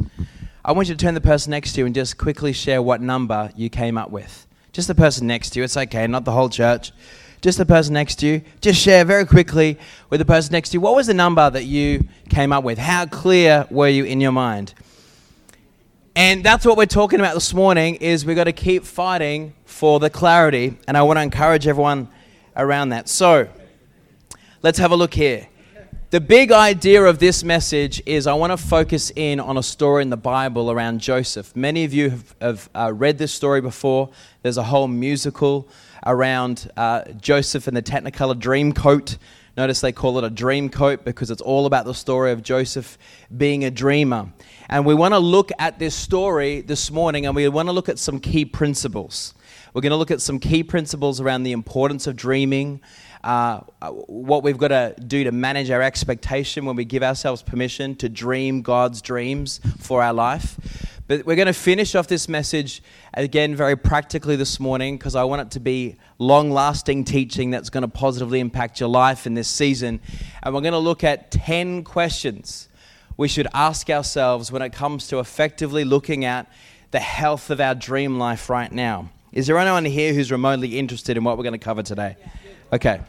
I 0.65 0.73
want 0.73 0.89
you 0.89 0.95
to 0.95 0.99
turn 0.99 1.13
the 1.13 1.21
person 1.21 1.51
next 1.51 1.75
to 1.75 1.81
you 1.81 1.87
and 1.87 1.95
just 1.95 2.17
quickly 2.17 2.55
share 2.55 2.81
what 2.81 3.03
number 3.03 3.51
you 3.55 3.69
came 3.69 3.99
up 3.99 4.11
with. 4.11 4.47
Just 4.73 4.89
the 4.89 4.95
person 4.95 5.27
next 5.27 5.51
to 5.51 5.61
you. 5.61 5.65
It's 5.65 5.77
okay, 5.77 6.07
not 6.07 6.25
the 6.25 6.33
whole 6.33 6.49
church. 6.49 6.93
Just 7.41 7.59
the 7.59 7.67
person 7.67 7.95
next 7.95 8.17
to 8.17 8.27
you. 8.27 8.43
Just 8.61 8.81
share 8.81 9.05
very 9.05 9.25
quickly 9.25 9.79
with 10.11 10.19
the 10.19 10.25
person 10.25 10.53
next 10.53 10.71
to 10.71 10.75
you. 10.75 10.81
What 10.81 10.97
was 10.97 11.07
the 11.07 11.15
number 11.15 11.49
that 11.49 11.65
you 11.65 12.09
came 12.29 12.53
up 12.53 12.65
with? 12.65 12.79
How 12.79 13.07
clear 13.07 13.67
were 13.71 13.89
you 13.89 14.05
in 14.05 14.21
your 14.21 14.33
mind? 14.33 14.75
And 16.17 16.43
that's 16.43 16.67
what 16.67 16.77
we're 16.77 16.87
talking 16.87 17.21
about 17.21 17.35
this 17.35 17.55
morning 17.55 17.95
is 17.97 18.27
we've 18.27 18.35
got 18.35 18.45
to 18.45 18.53
keep 18.53 18.85
fighting 18.85 19.55
for 19.65 20.01
the 20.01 20.11
clarity 20.11 20.77
and 20.89 20.97
I 20.97 21.03
want 21.03 21.19
to 21.19 21.23
encourage 21.23 21.69
everyone 21.69 22.09
around 22.57 22.89
that. 22.89 23.09
So, 23.09 23.49
let's 24.63 24.79
have 24.79 24.91
a 24.91 24.97
look 24.97 25.15
here. 25.15 25.47
The 26.11 26.23
big 26.23 26.53
idea 26.53 27.05
of 27.05 27.19
this 27.19 27.45
message 27.45 28.01
is 28.07 28.27
I 28.27 28.33
want 28.33 28.51
to 28.51 28.57
focus 28.57 29.13
in 29.15 29.39
on 29.39 29.59
a 29.59 29.63
story 29.63 30.01
in 30.01 30.09
the 30.09 30.17
Bible 30.17 30.71
around 30.71 31.01
Joseph. 31.01 31.55
Many 31.55 31.85
of 31.85 31.93
you 31.93 32.09
have, 32.09 32.35
have 32.41 32.71
uh, 32.75 32.93
read 32.95 33.19
this 33.19 33.31
story 33.31 33.61
before. 33.61 34.09
There's 34.41 34.57
a 34.57 34.63
whole 34.63 34.89
musical 34.89 35.69
around 36.07 36.71
uh, 36.79 37.03
Joseph 37.21 37.67
and 37.69 37.77
the 37.77 37.83
Technicolor 37.83 38.39
dream 38.39 38.73
coat. 38.73 39.19
Notice 39.59 39.83
they 39.83 39.93
call 39.93 40.17
it 40.17 40.25
a 40.25 40.31
dream 40.31 40.71
coat 40.71 41.05
because 41.05 41.31
it's 41.31 41.43
all 41.43 41.67
about 41.67 41.85
the 41.85 41.93
story 41.93 42.33
of 42.33 42.43
Joseph 42.43 42.97
being 43.37 43.65
a 43.65 43.71
dreamer. 43.71 44.33
And 44.71 44.87
we 44.87 44.95
want 44.95 45.13
to 45.13 45.19
look 45.19 45.51
at 45.59 45.79
this 45.79 45.95
story 45.95 46.63
this 46.63 46.91
morning 46.91 47.27
and 47.27 47.37
we 47.37 47.47
want 47.49 47.69
to 47.69 47.73
look 47.73 47.91
at 47.91 47.99
some 47.99 48.19
key 48.19 48.47
principles. 48.47 49.35
We're 49.75 49.83
going 49.83 49.91
to 49.91 49.97
look 49.97 50.11
at 50.11 50.23
some 50.23 50.39
key 50.39 50.63
principles 50.63 51.21
around 51.21 51.43
the 51.43 51.53
importance 51.53 52.07
of 52.07 52.17
dreaming, 52.17 52.81
uh, 53.29 53.61
what 54.07 54.43
we've 54.43 54.57
got 54.57 54.69
to 54.69 54.95
do 55.07 55.23
to 55.25 55.33
manage 55.33 55.69
our 55.69 55.83
expectation 55.83 56.65
when 56.65 56.77
we 56.77 56.87
give 56.87 57.03
ourselves 57.03 57.43
permission 57.43 57.95
to 57.97 58.09
dream 58.09 58.63
God's 58.63 59.03
dreams 59.03 59.61
for 59.81 60.03
our 60.03 60.15
life. 60.15 60.59
But 61.09 61.27
we're 61.27 61.37
going 61.37 61.45
to 61.45 61.53
finish 61.53 61.95
off 61.95 62.07
this 62.07 62.27
message 62.27 62.83
again 63.13 63.55
very 63.55 63.77
practically 63.77 64.37
this 64.37 64.59
morning 64.59 64.97
because 64.97 65.15
I 65.15 65.25
want 65.25 65.43
it 65.43 65.51
to 65.53 65.61
be 65.61 65.97
long 66.19 66.51
lasting 66.51 67.05
teaching 67.05 67.51
that's 67.51 67.69
going 67.69 67.83
to 67.83 67.89
positively 67.89 68.41
impact 68.41 68.81
your 68.81 68.89
life 68.89 69.27
in 69.27 69.35
this 69.35 69.49
season. 69.49 70.01
And 70.43 70.55
we're 70.55 70.63
going 70.63 70.73
to 70.73 70.79
look 70.79 71.05
at 71.05 71.31
10 71.31 71.85
questions 71.85 72.71
we 73.19 73.29
should 73.29 73.49
ask 73.53 73.91
ourselves 73.91 74.51
when 74.51 74.63
it 74.63 74.73
comes 74.73 75.07
to 75.09 75.19
effectively 75.19 75.85
looking 75.85 76.25
at 76.25 76.51
the 76.93 77.01
health 77.01 77.51
of 77.51 77.61
our 77.61 77.75
dream 77.75 78.19
life 78.19 78.49
right 78.49 78.73
now. 78.73 79.11
Is 79.33 79.47
there 79.47 79.59
anyone 79.59 79.85
here 79.85 80.15
who's 80.15 80.33
remotely 80.33 80.79
interested 80.79 81.19
in 81.19 81.25
what 81.25 81.37
we're 81.37 81.45
going 81.45 81.53
to 81.53 81.59
cover 81.59 81.83
today? 81.83 82.17
Okay. 82.73 83.01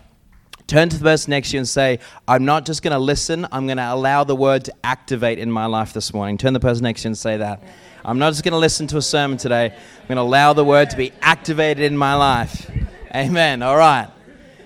Turn 0.70 0.88
to 0.88 1.00
the 1.00 1.04
person 1.04 1.32
next 1.32 1.50
to 1.50 1.56
you 1.56 1.62
and 1.62 1.68
say, 1.68 1.98
I'm 2.28 2.46
not 2.46 2.64
just 2.64 2.84
going 2.84 2.92
to 2.92 3.00
listen, 3.00 3.48
I'm 3.52 3.66
going 3.66 3.80
to 3.80 3.92
allow 3.92 4.24
the 4.24 4.36
word 4.36 4.66
to 4.66 4.74
activate 4.84 5.40
in 5.40 5.52
my 5.52 5.66
life 5.66 5.94
this 5.94 6.14
morning. 6.14 6.38
Turn 6.38 6.54
the 6.54 6.60
person 6.60 6.84
next 6.84 7.02
to 7.02 7.08
you 7.08 7.10
and 7.10 7.18
say 7.18 7.38
that. 7.38 7.64
I'm 8.06 8.20
not 8.20 8.34
just 8.34 8.44
going 8.44 8.52
to 8.52 8.60
listen 8.60 8.86
to 8.86 8.98
a 8.98 9.02
sermon 9.02 9.40
today, 9.40 9.74
I'm 9.74 10.08
going 10.08 10.18
to 10.18 10.22
allow 10.22 10.54
the 10.54 10.64
word 10.64 10.92
to 10.92 10.96
be 10.96 11.12
activated 11.24 11.84
in 11.84 11.98
my 11.98 12.14
life. 12.14 12.70
Amen. 13.16 13.64
All 13.64 13.78
right. 13.78 14.12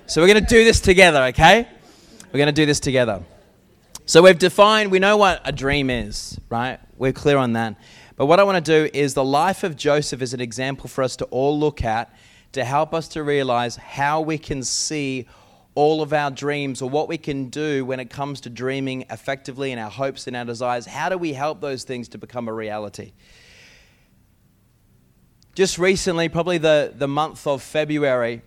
So 0.05 0.22
we're 0.22 0.27
going 0.27 0.43
to 0.43 0.50
do 0.50 0.65
this 0.65 0.81
together, 0.81 1.24
okay? 1.27 1.69
We're 2.33 2.38
going 2.38 2.48
to 2.48 2.51
do 2.51 2.65
this 2.65 2.81
together. 2.81 3.24
So 4.05 4.24
we've 4.24 4.38
defined, 4.38 4.91
we 4.91 5.00
know 5.00 5.15
what 5.15 5.39
a 5.45 5.53
dream 5.53 5.89
is, 5.89 6.38
right? 6.50 6.81
We're 6.98 7.13
clear 7.13 7.38
on 7.38 7.53
that. 7.53 7.77
But 8.17 8.25
what 8.25 8.41
I 8.41 8.43
want 8.43 8.63
to 8.63 8.89
do 8.89 8.89
is 8.93 9.13
the 9.13 9.24
life 9.24 9.63
of 9.63 9.77
Joseph 9.77 10.22
is 10.22 10.33
an 10.33 10.41
example 10.41 10.89
for 10.89 11.01
us 11.01 11.15
to 11.15 11.25
all 11.27 11.57
look 11.57 11.81
at 11.81 12.13
to 12.51 12.65
help 12.65 12.93
us 12.93 13.07
to 13.07 13.24
realize 13.24 13.77
how 13.77 14.19
we 14.19 14.38
can 14.38 14.63
see 14.63 15.27
all 15.75 16.01
of 16.01 16.13
our 16.13 16.30
dreams 16.30 16.82
or 16.82 16.89
what 16.89 17.08
we 17.08 17.18
can 17.18 17.50
do 17.50 17.84
when 17.84 18.00
it 18.00 18.10
comes 18.10 18.42
to 18.42 18.50
dreaming 18.50 19.06
effectively 19.10 19.72
and 19.72 19.80
our 19.80 19.89
hopes 19.89 20.27
and 20.27 20.36
our 20.36 20.46
desires. 20.46 20.86
How 20.86 21.10
do 21.10 21.18
we 21.18 21.34
help 21.34 21.62
those 21.62 21.84
things 21.84 22.10
to 22.10 22.18
become 22.18 22.48
a 22.48 22.53
reality? 22.53 23.13
Just 25.56 25.77
recently, 25.77 26.30
probably 26.30 26.58
the, 26.58 26.94
the 26.96 27.08
month 27.08 27.46
of 27.48 27.62
February, 27.62 28.42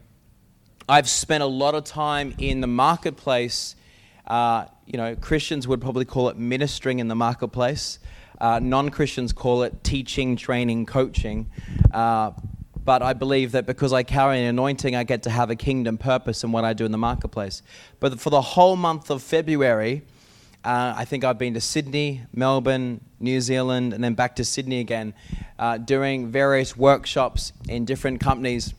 I've 0.88 1.08
spent 1.08 1.42
a 1.42 1.46
lot 1.46 1.74
of 1.74 1.84
time 1.84 2.34
in 2.38 2.60
the 2.60 2.66
marketplace. 2.66 3.74
Uh, 4.26 4.66
you 4.86 4.96
know, 4.96 5.16
Christians 5.16 5.66
would 5.66 5.80
probably 5.80 6.04
call 6.04 6.28
it 6.28 6.36
ministering 6.36 7.00
in 7.00 7.08
the 7.08 7.14
marketplace. 7.16 7.98
Uh, 8.40 8.60
non 8.60 8.90
Christians 8.90 9.32
call 9.32 9.62
it 9.62 9.82
teaching, 9.82 10.36
training, 10.36 10.86
coaching. 10.86 11.50
Uh, 11.92 12.32
but 12.86 13.02
I 13.02 13.14
believe 13.14 13.50
that 13.52 13.66
because 13.66 13.92
I 13.92 14.04
carry 14.04 14.38
an 14.38 14.46
anointing, 14.46 14.94
I 14.94 15.02
get 15.02 15.24
to 15.24 15.30
have 15.30 15.50
a 15.50 15.56
kingdom 15.56 15.98
purpose 15.98 16.44
in 16.44 16.52
what 16.52 16.64
I 16.64 16.72
do 16.72 16.84
in 16.84 16.92
the 16.92 16.98
marketplace. 16.98 17.60
But 17.98 18.20
for 18.20 18.30
the 18.30 18.40
whole 18.40 18.76
month 18.76 19.10
of 19.10 19.22
February, 19.22 20.02
uh, 20.64 20.94
I 20.96 21.04
think 21.04 21.24
I've 21.24 21.36
been 21.36 21.54
to 21.54 21.60
Sydney, 21.60 22.22
Melbourne, 22.32 23.00
New 23.18 23.40
Zealand, 23.40 23.92
and 23.92 24.04
then 24.04 24.14
back 24.14 24.36
to 24.36 24.44
Sydney 24.44 24.78
again, 24.78 25.14
uh, 25.58 25.78
doing 25.78 26.30
various 26.30 26.76
workshops 26.76 27.52
in 27.68 27.84
different 27.84 28.20
companies. 28.20 28.72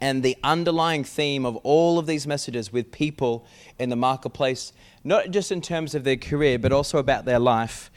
And 0.00 0.22
the 0.22 0.38
underlying 0.42 1.04
theme 1.04 1.44
of 1.44 1.56
all 1.56 1.98
of 1.98 2.06
these 2.06 2.26
messages 2.26 2.72
with 2.72 2.90
people 2.90 3.46
in 3.78 3.90
the 3.90 3.96
marketplace, 3.96 4.72
not 5.04 5.30
just 5.30 5.52
in 5.52 5.60
terms 5.60 5.94
of 5.94 6.04
their 6.04 6.16
career, 6.16 6.58
but 6.58 6.72
also 6.72 6.96
about 6.96 7.26
their 7.26 7.38
life, 7.38 7.90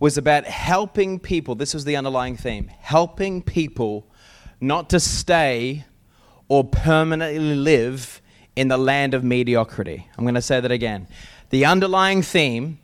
was 0.00 0.18
about 0.18 0.46
helping 0.46 1.20
people. 1.20 1.54
This 1.54 1.74
was 1.74 1.84
the 1.84 1.94
underlying 1.94 2.36
theme 2.36 2.72
helping 2.80 3.40
people 3.40 4.09
not 4.60 4.90
to 4.90 5.00
stay 5.00 5.84
or 6.48 6.64
permanently 6.64 7.54
live 7.54 8.20
in 8.56 8.68
the 8.68 8.76
land 8.76 9.14
of 9.14 9.24
mediocrity. 9.24 10.08
I'm 10.18 10.24
going 10.24 10.34
to 10.34 10.42
say 10.42 10.60
that 10.60 10.72
again. 10.72 11.06
The 11.50 11.64
underlying 11.64 12.22
theme 12.22 12.78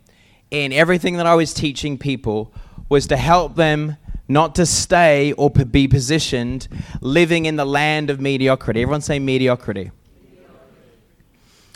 in 0.49 0.73
everything 0.73 1.17
that 1.17 1.27
I 1.27 1.35
was 1.35 1.53
teaching 1.53 1.97
people 1.97 2.53
was 2.89 3.07
to 3.07 3.17
help 3.17 3.55
them 3.55 3.97
not 4.27 4.55
to 4.55 4.65
stay 4.65 5.33
or 5.33 5.49
be 5.49 5.87
positioned 5.87 6.67
living 7.01 7.45
in 7.45 7.55
the 7.55 7.65
land 7.65 8.09
of 8.09 8.19
mediocrity. 8.19 8.81
Everyone 8.81 9.01
say 9.01 9.19
mediocrity. 9.19 9.91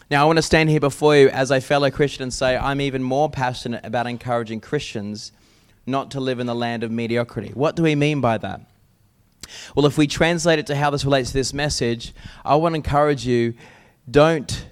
Now, 0.10 0.24
I 0.24 0.26
want 0.26 0.38
to 0.38 0.44
stand 0.44 0.70
here 0.70 0.82
before 0.82 1.16
you 1.16 1.30
as 1.30 1.52
a 1.52 1.62
fellow 1.62 1.90
Christian 1.90 2.24
and 2.24 2.34
say 2.34 2.58
I'm 2.58 2.82
even 2.82 3.02
more 3.02 3.30
passionate 3.30 3.86
about 3.86 4.08
encouraging 4.08 4.60
Christians 4.60 5.32
not 5.86 6.12
to 6.12 6.20
live 6.20 6.40
in 6.40 6.48
the 6.48 6.56
land 6.56 6.84
of 6.84 6.92
mediocrity. 6.92 7.52
What 7.54 7.78
do 7.78 7.84
we 7.84 7.96
mean 7.96 8.20
by 8.20 8.38
that? 8.40 8.62
Well, 9.76 9.86
if 9.86 9.98
we 9.98 10.08
translate 10.08 10.60
it 10.60 10.68
to 10.68 10.76
how 10.76 10.90
this 10.90 11.06
relates 11.06 11.30
to 11.30 11.34
this 11.34 11.54
message, 11.54 12.14
I 12.46 12.56
want 12.56 12.74
to 12.74 12.78
encourage 12.78 13.26
you 13.26 13.54
don't 14.10 14.68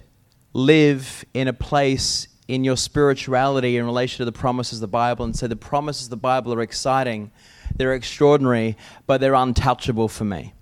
live 0.52 1.24
in 1.34 1.48
a 1.48 1.52
place 1.52 2.28
in 2.48 2.64
your 2.64 2.76
spirituality 2.76 3.76
in 3.76 3.86
relation 3.86 4.18
to 4.18 4.24
the 4.24 4.32
promises 4.32 4.78
of 4.78 4.80
the 4.80 4.88
Bible 4.88 5.24
and 5.24 5.36
say 5.36 5.46
the 5.46 5.54
promises 5.54 6.06
of 6.06 6.10
the 6.10 6.16
Bible 6.16 6.52
are 6.52 6.62
exciting, 6.62 7.30
they're 7.76 7.94
extraordinary, 7.94 8.76
but 9.06 9.20
they're 9.20 9.34
untouchable 9.34 10.08
for 10.08 10.24
me. 10.24 10.52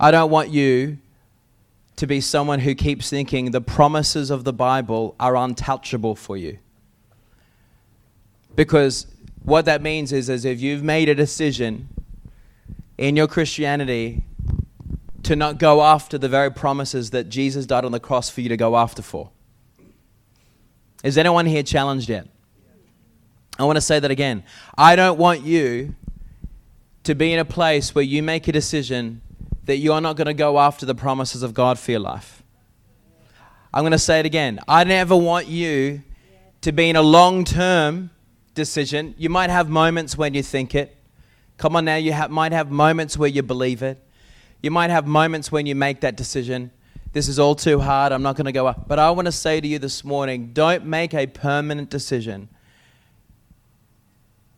I 0.00 0.10
don't 0.10 0.30
want 0.30 0.48
you 0.48 0.98
to 1.96 2.06
be 2.06 2.20
someone 2.20 2.60
who 2.60 2.74
keeps 2.74 3.10
thinking 3.10 3.50
the 3.50 3.60
promises 3.60 4.30
of 4.30 4.44
the 4.44 4.52
Bible 4.52 5.16
are 5.18 5.36
untouchable 5.36 6.14
for 6.14 6.36
you. 6.36 6.58
Because 8.54 9.06
what 9.42 9.64
that 9.66 9.82
means 9.82 10.12
is, 10.12 10.28
is 10.28 10.44
if 10.44 10.60
you've 10.60 10.82
made 10.82 11.08
a 11.08 11.14
decision 11.14 11.88
in 12.98 13.16
your 13.16 13.28
Christianity 13.28 14.24
to 15.22 15.36
not 15.36 15.58
go 15.58 15.82
after 15.82 16.18
the 16.18 16.28
very 16.28 16.50
promises 16.50 17.10
that 17.10 17.28
Jesus 17.28 17.64
died 17.64 17.84
on 17.84 17.92
the 17.92 18.00
cross 18.00 18.28
for 18.28 18.40
you 18.40 18.48
to 18.48 18.56
go 18.56 18.76
after 18.76 19.02
for. 19.02 19.30
Is 21.04 21.16
anyone 21.16 21.46
here 21.46 21.62
challenged 21.62 22.08
yet? 22.08 22.26
I 23.58 23.64
want 23.64 23.76
to 23.76 23.80
say 23.80 24.00
that 24.00 24.10
again. 24.10 24.44
I 24.76 24.96
don't 24.96 25.18
want 25.18 25.42
you 25.42 25.94
to 27.04 27.14
be 27.14 27.32
in 27.32 27.38
a 27.38 27.44
place 27.44 27.94
where 27.94 28.04
you 28.04 28.22
make 28.22 28.48
a 28.48 28.52
decision 28.52 29.22
that 29.64 29.76
you 29.76 29.92
are 29.92 30.00
not 30.00 30.16
going 30.16 30.26
to 30.26 30.34
go 30.34 30.58
after 30.58 30.86
the 30.86 30.94
promises 30.94 31.42
of 31.42 31.54
God 31.54 31.78
for 31.78 31.90
your 31.90 32.00
life. 32.00 32.42
I'm 33.72 33.82
going 33.82 33.92
to 33.92 33.98
say 33.98 34.20
it 34.20 34.26
again. 34.26 34.60
I 34.66 34.84
never 34.84 35.16
want 35.16 35.46
you 35.46 36.02
to 36.62 36.72
be 36.72 36.88
in 36.88 36.96
a 36.96 37.02
long 37.02 37.44
term 37.44 38.10
decision. 38.54 39.14
You 39.18 39.28
might 39.28 39.50
have 39.50 39.68
moments 39.68 40.16
when 40.16 40.34
you 40.34 40.42
think 40.42 40.74
it. 40.74 40.97
Come 41.58 41.74
on 41.74 41.84
now, 41.84 41.96
you 41.96 42.14
might 42.30 42.52
have 42.52 42.70
moments 42.70 43.18
where 43.18 43.28
you 43.28 43.42
believe 43.42 43.82
it. 43.82 44.02
You 44.62 44.70
might 44.70 44.90
have 44.90 45.06
moments 45.06 45.52
when 45.52 45.66
you 45.66 45.74
make 45.74 46.00
that 46.00 46.16
decision. 46.16 46.70
This 47.12 47.28
is 47.28 47.38
all 47.38 47.56
too 47.56 47.80
hard. 47.80 48.12
I'm 48.12 48.22
not 48.22 48.36
going 48.36 48.46
to 48.46 48.52
go 48.52 48.66
up. 48.66 48.86
But 48.86 49.00
I 49.00 49.10
want 49.10 49.26
to 49.26 49.32
say 49.32 49.60
to 49.60 49.66
you 49.66 49.80
this 49.80 50.04
morning 50.04 50.52
don't 50.52 50.86
make 50.86 51.14
a 51.14 51.26
permanent 51.26 51.90
decision 51.90 52.48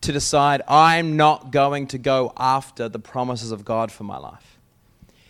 to 0.02 0.12
decide 0.12 0.62
I'm 0.68 1.16
not 1.16 1.50
going 1.50 1.86
to 1.88 1.98
go 1.98 2.32
after 2.36 2.88
the 2.88 2.98
promises 2.98 3.50
of 3.50 3.64
God 3.64 3.90
for 3.90 4.04
my 4.04 4.18
life. 4.18 4.58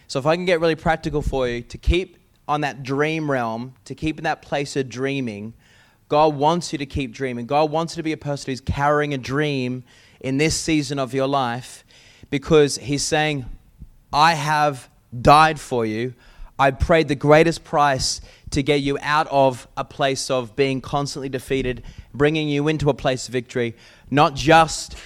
So, 0.08 0.18
if 0.18 0.26
I 0.26 0.34
can 0.34 0.44
get 0.44 0.60
really 0.60 0.76
practical 0.76 1.22
for 1.22 1.48
you 1.48 1.62
to 1.62 1.78
keep 1.78 2.18
on 2.48 2.62
that 2.62 2.82
dream 2.82 3.30
realm, 3.30 3.74
to 3.84 3.94
keep 3.94 4.18
in 4.18 4.24
that 4.24 4.42
place 4.42 4.74
of 4.74 4.88
dreaming, 4.88 5.54
God 6.08 6.34
wants 6.34 6.72
you 6.72 6.78
to 6.78 6.86
keep 6.86 7.12
dreaming. 7.12 7.46
God 7.46 7.70
wants 7.70 7.94
you 7.94 8.00
to 8.00 8.04
be 8.04 8.12
a 8.12 8.16
person 8.16 8.50
who's 8.50 8.60
carrying 8.60 9.14
a 9.14 9.18
dream 9.18 9.84
in 10.20 10.38
this 10.38 10.54
season 10.56 10.98
of 10.98 11.14
your 11.14 11.26
life 11.26 11.84
because 12.30 12.76
He's 12.76 13.02
saying, 13.02 13.44
I 14.12 14.34
have 14.34 14.88
died 15.18 15.58
for 15.58 15.84
you. 15.86 16.14
I 16.58 16.72
paid 16.72 17.08
the 17.08 17.14
greatest 17.14 17.64
price 17.64 18.20
to 18.50 18.62
get 18.62 18.82
you 18.82 18.98
out 19.00 19.28
of 19.30 19.66
a 19.76 19.84
place 19.84 20.30
of 20.30 20.54
being 20.56 20.80
constantly 20.80 21.28
defeated, 21.28 21.82
bringing 22.12 22.48
you 22.48 22.68
into 22.68 22.90
a 22.90 22.94
place 22.94 23.28
of 23.28 23.32
victory, 23.32 23.74
not 24.10 24.34
just 24.34 24.96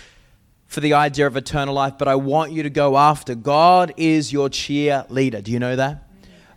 for 0.67 0.81
the 0.81 0.95
idea 0.95 1.27
of 1.27 1.37
eternal 1.37 1.75
life, 1.75 1.95
but 1.99 2.09
I 2.09 2.17
want 2.17 2.51
you 2.51 2.65
to 2.65 2.71
go 2.71 2.97
after. 2.97 3.37
God 3.37 3.93
is 3.97 4.33
your 4.33 4.49
cheerleader. 4.49 5.45
Do 5.45 5.53
you 5.53 5.61
know 5.61 5.77
that? 5.77 6.09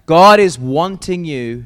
God 0.07 0.39
is 0.39 0.57
wanting 0.57 1.25
you 1.25 1.65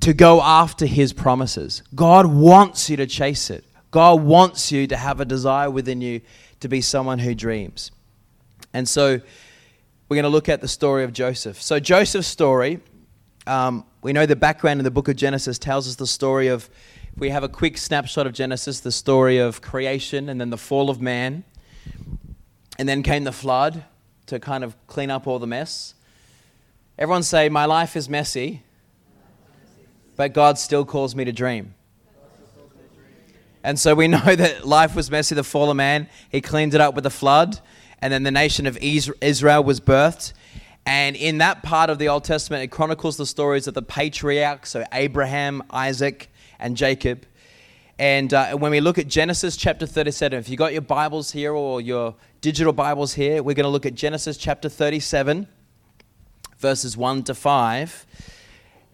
to 0.00 0.12
go 0.12 0.42
after 0.42 0.84
his 0.84 1.12
promises. 1.12 1.82
God 1.94 2.26
wants 2.26 2.90
you 2.90 2.96
to 2.98 3.06
chase 3.06 3.48
it. 3.48 3.64
God 3.96 4.24
wants 4.24 4.70
you 4.70 4.86
to 4.88 4.96
have 4.98 5.20
a 5.20 5.24
desire 5.24 5.70
within 5.70 6.02
you 6.02 6.20
to 6.60 6.68
be 6.68 6.82
someone 6.82 7.18
who 7.18 7.34
dreams. 7.34 7.90
And 8.74 8.86
so 8.86 9.22
we're 10.08 10.16
going 10.16 10.24
to 10.24 10.28
look 10.28 10.50
at 10.50 10.60
the 10.60 10.68
story 10.68 11.02
of 11.02 11.14
Joseph. 11.14 11.62
So, 11.62 11.80
Joseph's 11.80 12.26
story, 12.28 12.80
um, 13.46 13.86
we 14.02 14.12
know 14.12 14.26
the 14.26 14.36
background 14.36 14.80
in 14.80 14.84
the 14.84 14.90
book 14.90 15.08
of 15.08 15.16
Genesis 15.16 15.58
tells 15.58 15.88
us 15.88 15.94
the 15.94 16.06
story 16.06 16.48
of, 16.48 16.68
we 17.16 17.30
have 17.30 17.42
a 17.42 17.48
quick 17.48 17.78
snapshot 17.78 18.26
of 18.26 18.34
Genesis, 18.34 18.80
the 18.80 18.92
story 18.92 19.38
of 19.38 19.62
creation 19.62 20.28
and 20.28 20.38
then 20.38 20.50
the 20.50 20.58
fall 20.58 20.90
of 20.90 21.00
man. 21.00 21.42
And 22.78 22.86
then 22.86 23.02
came 23.02 23.24
the 23.24 23.32
flood 23.32 23.82
to 24.26 24.38
kind 24.38 24.62
of 24.62 24.76
clean 24.88 25.10
up 25.10 25.26
all 25.26 25.38
the 25.38 25.46
mess. 25.46 25.94
Everyone 26.98 27.22
say, 27.22 27.48
My 27.48 27.64
life 27.64 27.96
is 27.96 28.10
messy, 28.10 28.62
but 30.16 30.34
God 30.34 30.58
still 30.58 30.84
calls 30.84 31.16
me 31.16 31.24
to 31.24 31.32
dream. 31.32 31.72
And 33.66 33.80
so 33.80 33.96
we 33.96 34.06
know 34.16 34.36
that 34.36 34.64
life 34.64 34.94
was 34.94 35.10
messy, 35.10 35.34
the 35.34 35.42
fall 35.42 35.70
of 35.70 35.76
man. 35.76 36.08
He 36.30 36.40
cleaned 36.40 36.72
it 36.72 36.80
up 36.80 36.94
with 36.94 37.02
the 37.02 37.10
flood, 37.10 37.58
and 38.00 38.12
then 38.12 38.22
the 38.22 38.30
nation 38.30 38.64
of 38.66 38.78
Israel 38.78 39.64
was 39.64 39.80
birthed. 39.80 40.32
And 40.86 41.16
in 41.16 41.38
that 41.38 41.64
part 41.64 41.90
of 41.90 41.98
the 41.98 42.08
Old 42.08 42.22
Testament, 42.22 42.62
it 42.62 42.68
chronicles 42.68 43.16
the 43.16 43.26
stories 43.26 43.66
of 43.66 43.74
the 43.74 43.82
patriarchs, 43.82 44.70
so 44.70 44.84
Abraham, 44.92 45.64
Isaac, 45.70 46.30
and 46.60 46.76
Jacob. 46.76 47.26
And 47.98 48.32
uh, 48.32 48.56
when 48.56 48.70
we 48.70 48.78
look 48.78 48.98
at 48.98 49.08
Genesis 49.08 49.56
chapter 49.56 49.84
37, 49.84 50.38
if 50.38 50.48
you 50.48 50.56
got 50.56 50.72
your 50.72 50.82
Bibles 50.82 51.32
here 51.32 51.52
or 51.52 51.80
your 51.80 52.14
digital 52.40 52.72
Bibles 52.72 53.14
here, 53.14 53.42
we're 53.42 53.54
going 53.54 53.64
to 53.64 53.70
look 53.70 53.86
at 53.86 53.96
Genesis 53.96 54.36
chapter 54.36 54.68
37, 54.68 55.48
verses 56.60 56.96
1 56.96 57.24
to 57.24 57.34
5 57.34 58.06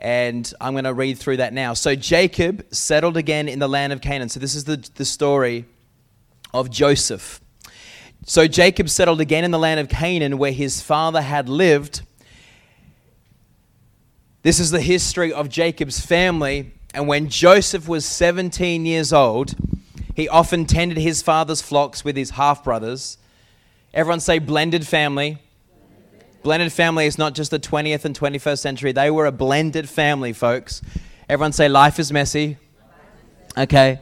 and 0.02 0.52
I'm 0.60 0.74
going 0.74 0.82
to 0.84 0.92
read 0.92 1.16
through 1.16 1.36
that 1.36 1.52
now. 1.52 1.74
So 1.74 1.94
Jacob 1.94 2.66
settled 2.74 3.16
again 3.16 3.48
in 3.48 3.60
the 3.60 3.68
land 3.68 3.92
of 3.92 4.00
Canaan. 4.00 4.28
So 4.28 4.40
this 4.40 4.56
is 4.56 4.64
the, 4.64 4.76
the 4.96 5.04
story 5.04 5.64
of 6.52 6.70
Joseph. 6.70 7.40
So 8.26 8.48
Jacob 8.48 8.88
settled 8.90 9.20
again 9.20 9.44
in 9.44 9.52
the 9.52 9.60
land 9.60 9.78
of 9.78 9.88
Canaan 9.88 10.38
where 10.38 10.50
his 10.50 10.82
father 10.82 11.22
had 11.22 11.48
lived. 11.48 12.02
This 14.42 14.58
is 14.58 14.72
the 14.72 14.80
history 14.80 15.32
of 15.32 15.48
Jacob's 15.48 16.04
family. 16.04 16.72
And 16.92 17.06
when 17.06 17.28
Joseph 17.28 17.86
was 17.86 18.04
17 18.04 18.84
years 18.84 19.12
old, 19.12 19.54
he 20.16 20.28
often 20.28 20.66
tended 20.66 20.98
his 20.98 21.22
father's 21.22 21.62
flocks 21.62 22.04
with 22.04 22.16
his 22.16 22.30
half 22.30 22.64
brothers. 22.64 23.18
Everyone 23.94 24.18
say 24.18 24.40
blended 24.40 24.84
family. 24.84 25.38
Blended 26.42 26.72
family 26.72 27.06
is 27.06 27.18
not 27.18 27.34
just 27.34 27.50
the 27.50 27.60
20th 27.60 28.04
and 28.04 28.18
21st 28.18 28.58
century. 28.58 28.92
They 28.92 29.10
were 29.10 29.26
a 29.26 29.32
blended 29.32 29.88
family, 29.88 30.32
folks. 30.32 30.82
Everyone 31.28 31.52
say, 31.52 31.68
life 31.68 31.98
is 31.98 32.12
messy. 32.12 32.58
Okay. 33.56 34.00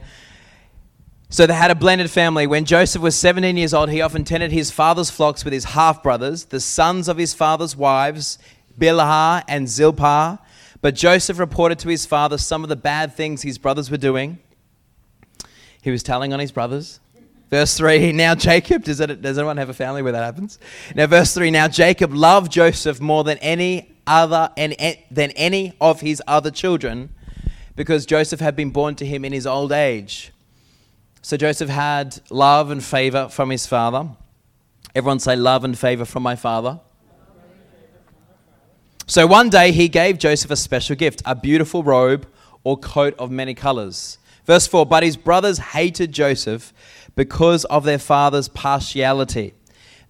So 1.29 1.45
they 1.45 1.53
had 1.53 1.71
a 1.71 1.75
blended 1.75 2.09
family. 2.09 2.47
When 2.47 2.65
Joseph 2.65 3.01
was 3.01 3.15
17 3.15 3.55
years 3.55 3.73
old, 3.73 3.89
he 3.89 4.01
often 4.01 4.23
tended 4.23 4.51
his 4.51 4.71
father's 4.71 5.09
flocks 5.09 5.45
with 5.45 5.53
his 5.53 5.65
half 5.65 6.01
brothers, 6.01 6.45
the 6.45 6.59
sons 6.59 7.07
of 7.07 7.17
his 7.17 7.33
father's 7.33 7.75
wives, 7.75 8.37
Bilhah 8.77 9.43
and 9.47 9.69
Zilpah. 9.69 10.39
But 10.81 10.95
Joseph 10.95 11.37
reported 11.37 11.79
to 11.79 11.89
his 11.89 12.05
father 12.05 12.37
some 12.37 12.63
of 12.63 12.69
the 12.69 12.75
bad 12.75 13.13
things 13.13 13.43
his 13.43 13.57
brothers 13.57 13.91
were 13.91 13.97
doing. 13.97 14.39
He 15.81 15.91
was 15.91 16.03
telling 16.03 16.33
on 16.33 16.39
his 16.39 16.51
brothers. 16.51 16.99
Verse 17.51 17.77
3 17.77 18.13
Now 18.13 18.33
Jacob, 18.33 18.85
does, 18.85 18.99
it, 19.01 19.21
does 19.21 19.37
anyone 19.37 19.57
have 19.57 19.69
a 19.69 19.73
family 19.73 20.01
where 20.01 20.13
that 20.13 20.23
happens? 20.23 20.57
Now, 20.95 21.05
verse 21.05 21.35
3 21.35 21.51
Now 21.51 21.67
Jacob 21.67 22.13
loved 22.13 22.51
Joseph 22.51 22.99
more 22.99 23.23
than 23.23 23.37
any 23.39 23.93
other 24.07 24.51
and 24.57 24.75
than 25.11 25.31
any 25.31 25.73
of 25.79 26.01
his 26.01 26.23
other 26.25 26.49
children 26.49 27.13
because 27.75 28.05
Joseph 28.05 28.39
had 28.39 28.55
been 28.55 28.71
born 28.71 28.95
to 28.95 29.05
him 29.05 29.23
in 29.25 29.33
his 29.33 29.45
old 29.45 29.71
age. 29.71 30.31
So 31.21 31.37
Joseph 31.37 31.69
had 31.69 32.19
love 32.29 32.71
and 32.71 32.83
favor 32.83 33.27
from 33.29 33.49
his 33.49 33.67
father. 33.67 34.09
Everyone 34.95 35.19
say 35.19 35.35
love 35.35 35.63
and 35.63 35.77
favor 35.77 36.05
from 36.05 36.23
my 36.23 36.35
father. 36.35 36.79
So 39.07 39.27
one 39.27 39.49
day 39.49 39.71
he 39.71 39.89
gave 39.89 40.17
Joseph 40.17 40.51
a 40.51 40.55
special 40.55 40.95
gift, 40.95 41.21
a 41.25 41.35
beautiful 41.35 41.83
robe 41.83 42.27
or 42.63 42.77
coat 42.77 43.13
of 43.19 43.29
many 43.29 43.53
colors. 43.53 44.17
Verse 44.45 44.67
4 44.67 44.85
But 44.85 45.03
his 45.03 45.17
brothers 45.17 45.59
hated 45.59 46.11
Joseph 46.11 46.73
because 47.15 47.65
of 47.65 47.83
their 47.83 47.99
father's 47.99 48.47
partiality. 48.47 49.53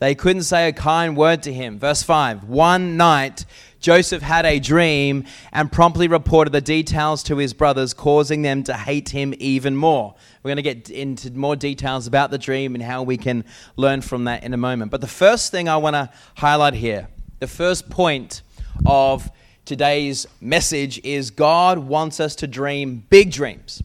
They 0.01 0.15
couldn't 0.15 0.43
say 0.43 0.67
a 0.67 0.73
kind 0.73 1.15
word 1.15 1.43
to 1.43 1.53
him. 1.53 1.77
Verse 1.77 2.01
5 2.01 2.45
One 2.45 2.97
night, 2.97 3.45
Joseph 3.79 4.23
had 4.23 4.47
a 4.47 4.59
dream 4.59 5.25
and 5.51 5.71
promptly 5.71 6.07
reported 6.07 6.53
the 6.53 6.61
details 6.61 7.21
to 7.23 7.37
his 7.37 7.53
brothers, 7.53 7.93
causing 7.93 8.41
them 8.41 8.63
to 8.63 8.73
hate 8.73 9.09
him 9.09 9.33
even 9.37 9.75
more. 9.75 10.15
We're 10.41 10.49
going 10.49 10.55
to 10.57 10.63
get 10.63 10.89
into 10.89 11.31
more 11.31 11.55
details 11.55 12.07
about 12.07 12.31
the 12.31 12.39
dream 12.39 12.73
and 12.73 12.83
how 12.83 13.03
we 13.03 13.17
can 13.17 13.45
learn 13.75 14.01
from 14.01 14.23
that 14.23 14.43
in 14.43 14.55
a 14.55 14.57
moment. 14.57 14.89
But 14.89 15.01
the 15.01 15.07
first 15.07 15.51
thing 15.51 15.69
I 15.69 15.77
want 15.77 15.95
to 15.95 16.09
highlight 16.35 16.73
here, 16.73 17.07
the 17.37 17.47
first 17.47 17.87
point 17.89 18.41
of 18.87 19.29
today's 19.65 20.25
message 20.39 20.99
is 21.03 21.29
God 21.29 21.77
wants 21.77 22.19
us 22.19 22.35
to 22.37 22.47
dream 22.47 23.05
big 23.09 23.31
dreams. 23.31 23.83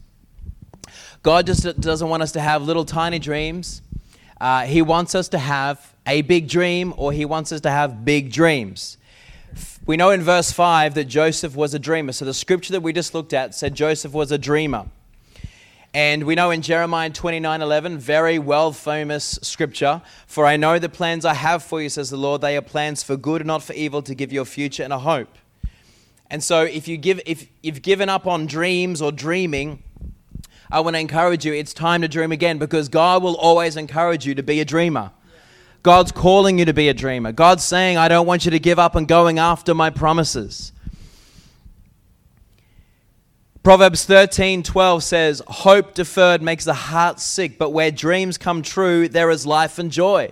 God 1.23 1.45
just 1.45 1.79
doesn't 1.79 2.07
want 2.07 2.23
us 2.23 2.31
to 2.33 2.39
have 2.39 2.63
little 2.63 2.85
tiny 2.85 3.19
dreams. 3.19 3.81
Uh, 4.39 4.65
he 4.65 4.81
wants 4.81 5.15
us 5.15 5.29
to 5.29 5.39
have 5.39 5.93
a 6.05 6.21
big 6.21 6.47
dream 6.47 6.93
or 6.97 7.11
he 7.11 7.25
wants 7.25 7.51
us 7.51 7.61
to 7.61 7.69
have 7.69 8.05
big 8.05 8.31
dreams. 8.31 8.97
We 9.85 9.97
know 9.97 10.11
in 10.11 10.21
verse 10.21 10.51
5 10.51 10.93
that 10.95 11.05
Joseph 11.05 11.55
was 11.55 11.73
a 11.73 11.79
dreamer. 11.79 12.11
So 12.11 12.25
the 12.25 12.33
scripture 12.33 12.73
that 12.73 12.81
we 12.81 12.93
just 12.93 13.13
looked 13.13 13.33
at 13.33 13.55
said 13.55 13.73
Joseph 13.73 14.13
was 14.13 14.31
a 14.31 14.37
dreamer. 14.37 14.87
And 15.93 16.25
we 16.25 16.35
know 16.35 16.51
in 16.51 16.61
Jeremiah 16.61 17.09
29 17.09 17.61
11, 17.61 17.97
very 17.97 18.37
well 18.37 18.71
famous 18.71 19.39
scripture, 19.41 20.01
for 20.27 20.45
I 20.45 20.57
know 20.57 20.77
the 20.77 20.89
plans 20.89 21.25
I 21.25 21.33
have 21.33 21.63
for 21.63 21.81
you, 21.81 21.89
says 21.89 22.09
the 22.09 22.17
Lord, 22.17 22.41
they 22.41 22.55
are 22.57 22.61
plans 22.61 23.01
for 23.01 23.17
good 23.17 23.41
and 23.41 23.47
not 23.47 23.63
for 23.63 23.73
evil, 23.73 24.01
to 24.03 24.13
give 24.13 24.31
you 24.31 24.41
a 24.41 24.45
future 24.45 24.83
and 24.83 24.93
a 24.93 24.99
hope. 24.99 25.35
And 26.29 26.43
so 26.43 26.63
if, 26.63 26.87
you 26.87 26.97
give, 26.97 27.21
if 27.25 27.47
you've 27.63 27.81
given 27.81 28.09
up 28.09 28.27
on 28.27 28.45
dreams 28.45 29.01
or 29.01 29.11
dreaming, 29.11 29.81
I 30.69 30.81
want 30.81 30.95
to 30.95 30.99
encourage 30.99 31.45
you, 31.45 31.53
it's 31.53 31.73
time 31.73 32.01
to 32.01 32.07
dream 32.07 32.31
again 32.31 32.57
because 32.57 32.89
God 32.89 33.23
will 33.23 33.37
always 33.37 33.77
encourage 33.77 34.25
you 34.25 34.35
to 34.35 34.43
be 34.43 34.59
a 34.59 34.65
dreamer. 34.65 35.11
God's 35.83 36.11
calling 36.11 36.59
you 36.59 36.65
to 36.65 36.73
be 36.73 36.89
a 36.89 36.93
dreamer. 36.93 37.31
God's 37.31 37.63
saying, 37.63 37.97
I 37.97 38.09
don't 38.09 38.27
want 38.27 38.43
you 38.43 38.51
to 38.51 38.59
give 38.59 38.77
up 38.77 38.95
on 38.95 39.05
going 39.05 39.39
after 39.39 39.73
my 39.73 39.89
promises. 39.89 40.73
Proverbs 43.63 44.05
13 44.05 44.63
12 44.63 45.03
says, 45.03 45.41
Hope 45.47 45.93
deferred 45.93 46.41
makes 46.41 46.65
the 46.65 46.73
heart 46.73 47.19
sick, 47.19 47.57
but 47.57 47.71
where 47.71 47.91
dreams 47.91 48.37
come 48.37 48.61
true, 48.61 49.07
there 49.07 49.29
is 49.29 49.45
life 49.45 49.79
and 49.79 49.91
joy. 49.91 50.31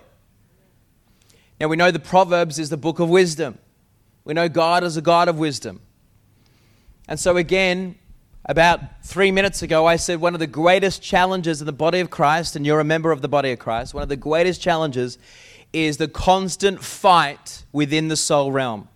Now 1.60 1.68
we 1.68 1.76
know 1.76 1.90
the 1.90 1.98
Proverbs 1.98 2.58
is 2.58 2.70
the 2.70 2.76
book 2.76 2.98
of 2.98 3.08
wisdom. 3.08 3.58
We 4.24 4.34
know 4.34 4.48
God 4.48 4.84
is 4.84 4.96
a 4.96 5.02
God 5.02 5.28
of 5.28 5.38
wisdom. 5.38 5.80
And 7.08 7.20
so, 7.20 7.36
again, 7.36 7.96
about 8.46 8.80
three 9.02 9.32
minutes 9.32 9.62
ago, 9.62 9.86
I 9.86 9.96
said 9.96 10.20
one 10.20 10.34
of 10.34 10.40
the 10.40 10.46
greatest 10.46 11.02
challenges 11.02 11.60
in 11.60 11.66
the 11.66 11.72
body 11.72 11.98
of 11.98 12.10
Christ, 12.10 12.54
and 12.54 12.64
you're 12.64 12.80
a 12.80 12.84
member 12.84 13.10
of 13.10 13.20
the 13.20 13.28
body 13.28 13.50
of 13.50 13.58
Christ, 13.58 13.92
one 13.92 14.04
of 14.04 14.08
the 14.08 14.16
greatest 14.16 14.60
challenges 14.60 15.18
is 15.72 15.96
the 15.96 16.08
constant 16.08 16.82
fight 16.82 17.64
within 17.72 18.06
the 18.06 18.16
soul 18.16 18.52
realm, 18.52 18.88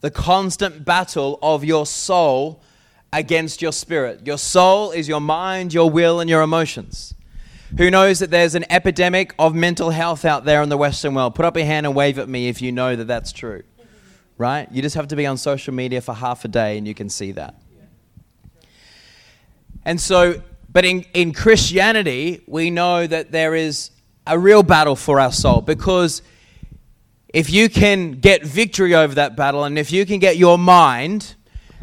the 0.00 0.10
constant 0.10 0.84
battle 0.84 1.38
of 1.42 1.64
your 1.64 1.86
soul 1.86 2.62
against 3.10 3.62
your 3.62 3.72
spirit. 3.72 4.26
Your 4.26 4.36
soul 4.36 4.90
is 4.90 5.08
your 5.08 5.20
mind, 5.20 5.72
your 5.72 5.88
will, 5.88 6.20
and 6.20 6.28
your 6.28 6.42
emotions. 6.42 7.14
Who 7.78 7.90
knows 7.90 8.18
that 8.18 8.30
there's 8.30 8.54
an 8.54 8.66
epidemic 8.70 9.34
of 9.38 9.54
mental 9.54 9.90
health 9.90 10.24
out 10.24 10.44
there 10.44 10.62
in 10.62 10.68
the 10.68 10.76
Western 10.76 11.14
world? 11.14 11.34
Put 11.34 11.46
up 11.46 11.56
your 11.56 11.66
hand 11.66 11.86
and 11.86 11.94
wave 11.94 12.18
at 12.18 12.28
me 12.28 12.48
if 12.48 12.60
you 12.60 12.70
know 12.70 12.94
that 12.94 13.06
that's 13.06 13.32
true. 13.32 13.62
Right? 14.36 14.70
You 14.70 14.82
just 14.82 14.94
have 14.96 15.08
to 15.08 15.16
be 15.16 15.26
on 15.26 15.38
social 15.38 15.72
media 15.72 16.00
for 16.00 16.12
half 16.12 16.44
a 16.44 16.48
day 16.48 16.76
and 16.76 16.86
you 16.86 16.94
can 16.94 17.08
see 17.08 17.32
that. 17.32 17.54
And 19.84 20.00
so, 20.00 20.42
but 20.72 20.84
in, 20.84 21.04
in 21.14 21.32
Christianity, 21.32 22.42
we 22.46 22.70
know 22.70 23.06
that 23.06 23.30
there 23.30 23.54
is 23.54 23.90
a 24.26 24.38
real 24.38 24.62
battle 24.62 24.96
for 24.96 25.20
our 25.20 25.32
soul 25.32 25.60
because 25.60 26.22
if 27.28 27.50
you 27.50 27.68
can 27.68 28.12
get 28.12 28.44
victory 28.44 28.94
over 28.94 29.14
that 29.16 29.36
battle 29.36 29.64
and 29.64 29.78
if 29.78 29.92
you 29.92 30.06
can 30.06 30.18
get 30.18 30.36
your 30.36 30.56
mind 30.56 31.34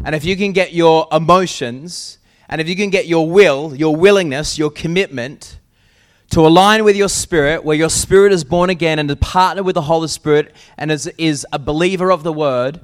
and 0.03 0.15
if 0.15 0.25
you 0.25 0.35
can 0.35 0.51
get 0.51 0.73
your 0.73 1.07
emotions 1.11 2.17
and 2.49 2.59
if 2.59 2.67
you 2.67 2.75
can 2.75 2.89
get 2.89 3.05
your 3.05 3.29
will, 3.29 3.75
your 3.75 3.95
willingness, 3.95 4.57
your 4.57 4.71
commitment 4.71 5.59
to 6.31 6.39
align 6.47 6.83
with 6.83 6.95
your 6.95 7.09
spirit, 7.09 7.63
where 7.63 7.75
your 7.75 7.89
spirit 7.89 8.31
is 8.31 8.43
born 8.43 8.69
again 8.69 8.97
and 8.97 9.09
to 9.09 9.15
partner 9.17 9.61
with 9.61 9.75
the 9.75 9.81
Holy 9.81 10.07
Spirit 10.07 10.55
and 10.77 10.89
is, 10.89 11.07
is 11.17 11.45
a 11.51 11.59
believer 11.59 12.11
of 12.11 12.23
the 12.23 12.33
word, 12.33 12.79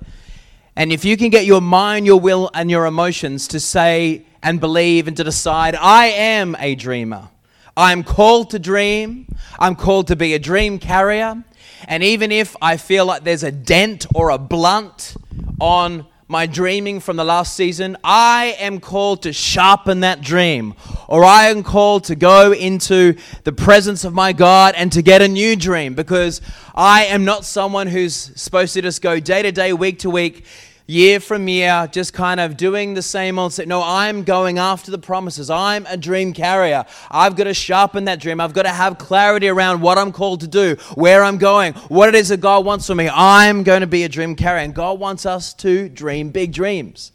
and 0.78 0.92
if 0.94 1.04
you 1.04 1.18
can 1.18 1.30
get 1.30 1.46
your 1.46 1.60
mind, 1.60 2.06
your 2.06 2.20
will, 2.20 2.52
and 2.54 2.70
your 2.70 2.86
emotions 2.86 3.48
to 3.48 3.60
say 3.60 4.27
and 4.44 4.60
believe 4.60 5.08
and 5.08 5.18
to 5.18 5.24
decide, 5.24 5.76
I 5.76 6.08
am 6.08 6.56
a 6.60 6.76
dreamer. 6.76 7.30
I'm 7.76 8.04
called 8.04 8.50
to 8.52 8.60
dream. 8.60 9.28
I'm 9.60 9.76
called 9.76 10.08
to 10.08 10.16
be 10.16 10.34
a 10.34 10.40
dream 10.40 10.80
carrier. 10.80 11.44
And 11.88 12.04
even 12.04 12.32
if 12.32 12.56
I 12.62 12.78
feel 12.78 13.06
like 13.06 13.24
there's 13.24 13.44
a 13.44 13.52
dent 13.52 14.08
or 14.16 14.32
a 14.32 14.38
blunt 14.38 15.16
on 15.62 16.08
my 16.30 16.46
dreaming 16.46 17.00
from 17.00 17.16
the 17.16 17.24
last 17.24 17.56
season, 17.56 17.96
I 18.04 18.56
am 18.60 18.80
called 18.80 19.24
to 19.24 19.32
sharpen 19.32 20.02
that 20.02 20.22
dream. 20.22 20.74
Or 21.08 21.24
I 21.24 21.46
am 21.48 21.64
called 21.64 22.06
to 22.06 22.16
go 22.16 22.52
into 22.52 23.16
the 23.44 23.54
presence 23.54 24.04
of 24.04 24.14
my 24.14 24.34
God 24.34 24.74
and 24.76 24.92
to 24.92 25.02
get 25.02 25.22
a 25.22 25.28
new 25.28 25.56
dream 25.56 25.94
because 25.94 26.42
I 26.76 27.06
am 27.06 27.24
not 27.24 27.46
someone 27.46 27.88
who's 27.88 28.16
supposed 28.16 28.74
to 28.74 28.82
just 28.82 29.02
go 29.02 29.20
day 29.20 29.42
to 29.42 29.52
day, 29.52 29.72
week 29.72 30.00
to 30.00 30.10
week, 30.10 30.44
year 30.88 31.20
from 31.20 31.50
year, 31.50 31.88
just 31.92 32.14
kind 32.14 32.40
of 32.40 32.56
doing 32.56 32.94
the 32.94 33.02
same 33.02 33.38
old. 33.38 33.56
No, 33.68 33.84
I'm 33.84 34.24
going 34.24 34.58
after 34.58 34.90
the 34.90 34.98
promises. 34.98 35.50
I'm 35.50 35.86
a 35.86 35.98
dream 35.98 36.34
carrier. 36.34 36.86
I've 37.12 37.36
got 37.36 37.44
to 37.44 37.54
sharpen 37.54 38.06
that 38.06 38.20
dream. 38.20 38.40
I've 38.40 38.54
got 38.54 38.64
to 38.64 38.70
have 38.70 38.98
clarity 38.98 39.50
around 39.50 39.82
what 39.82 39.98
I'm 39.98 40.14
called 40.14 40.40
to 40.42 40.48
do, 40.48 40.78
where 40.96 41.24
I'm 41.24 41.38
going, 41.38 41.74
what 41.90 42.10
it 42.10 42.16
is 42.16 42.30
that 42.30 42.40
God 42.40 42.66
wants 42.66 42.88
for 42.88 42.96
me. 42.96 43.10
I'm 43.14 43.64
going 43.64 43.82
to 43.82 43.88
be 43.88 44.04
a 44.06 44.10
dream 44.10 44.36
carrier, 44.36 44.64
and 44.64 44.74
God 44.74 45.00
wants 45.00 45.26
us 45.26 45.54
to 45.56 45.90
dream 45.90 46.30
big 46.30 46.54
dreams. 46.54 47.12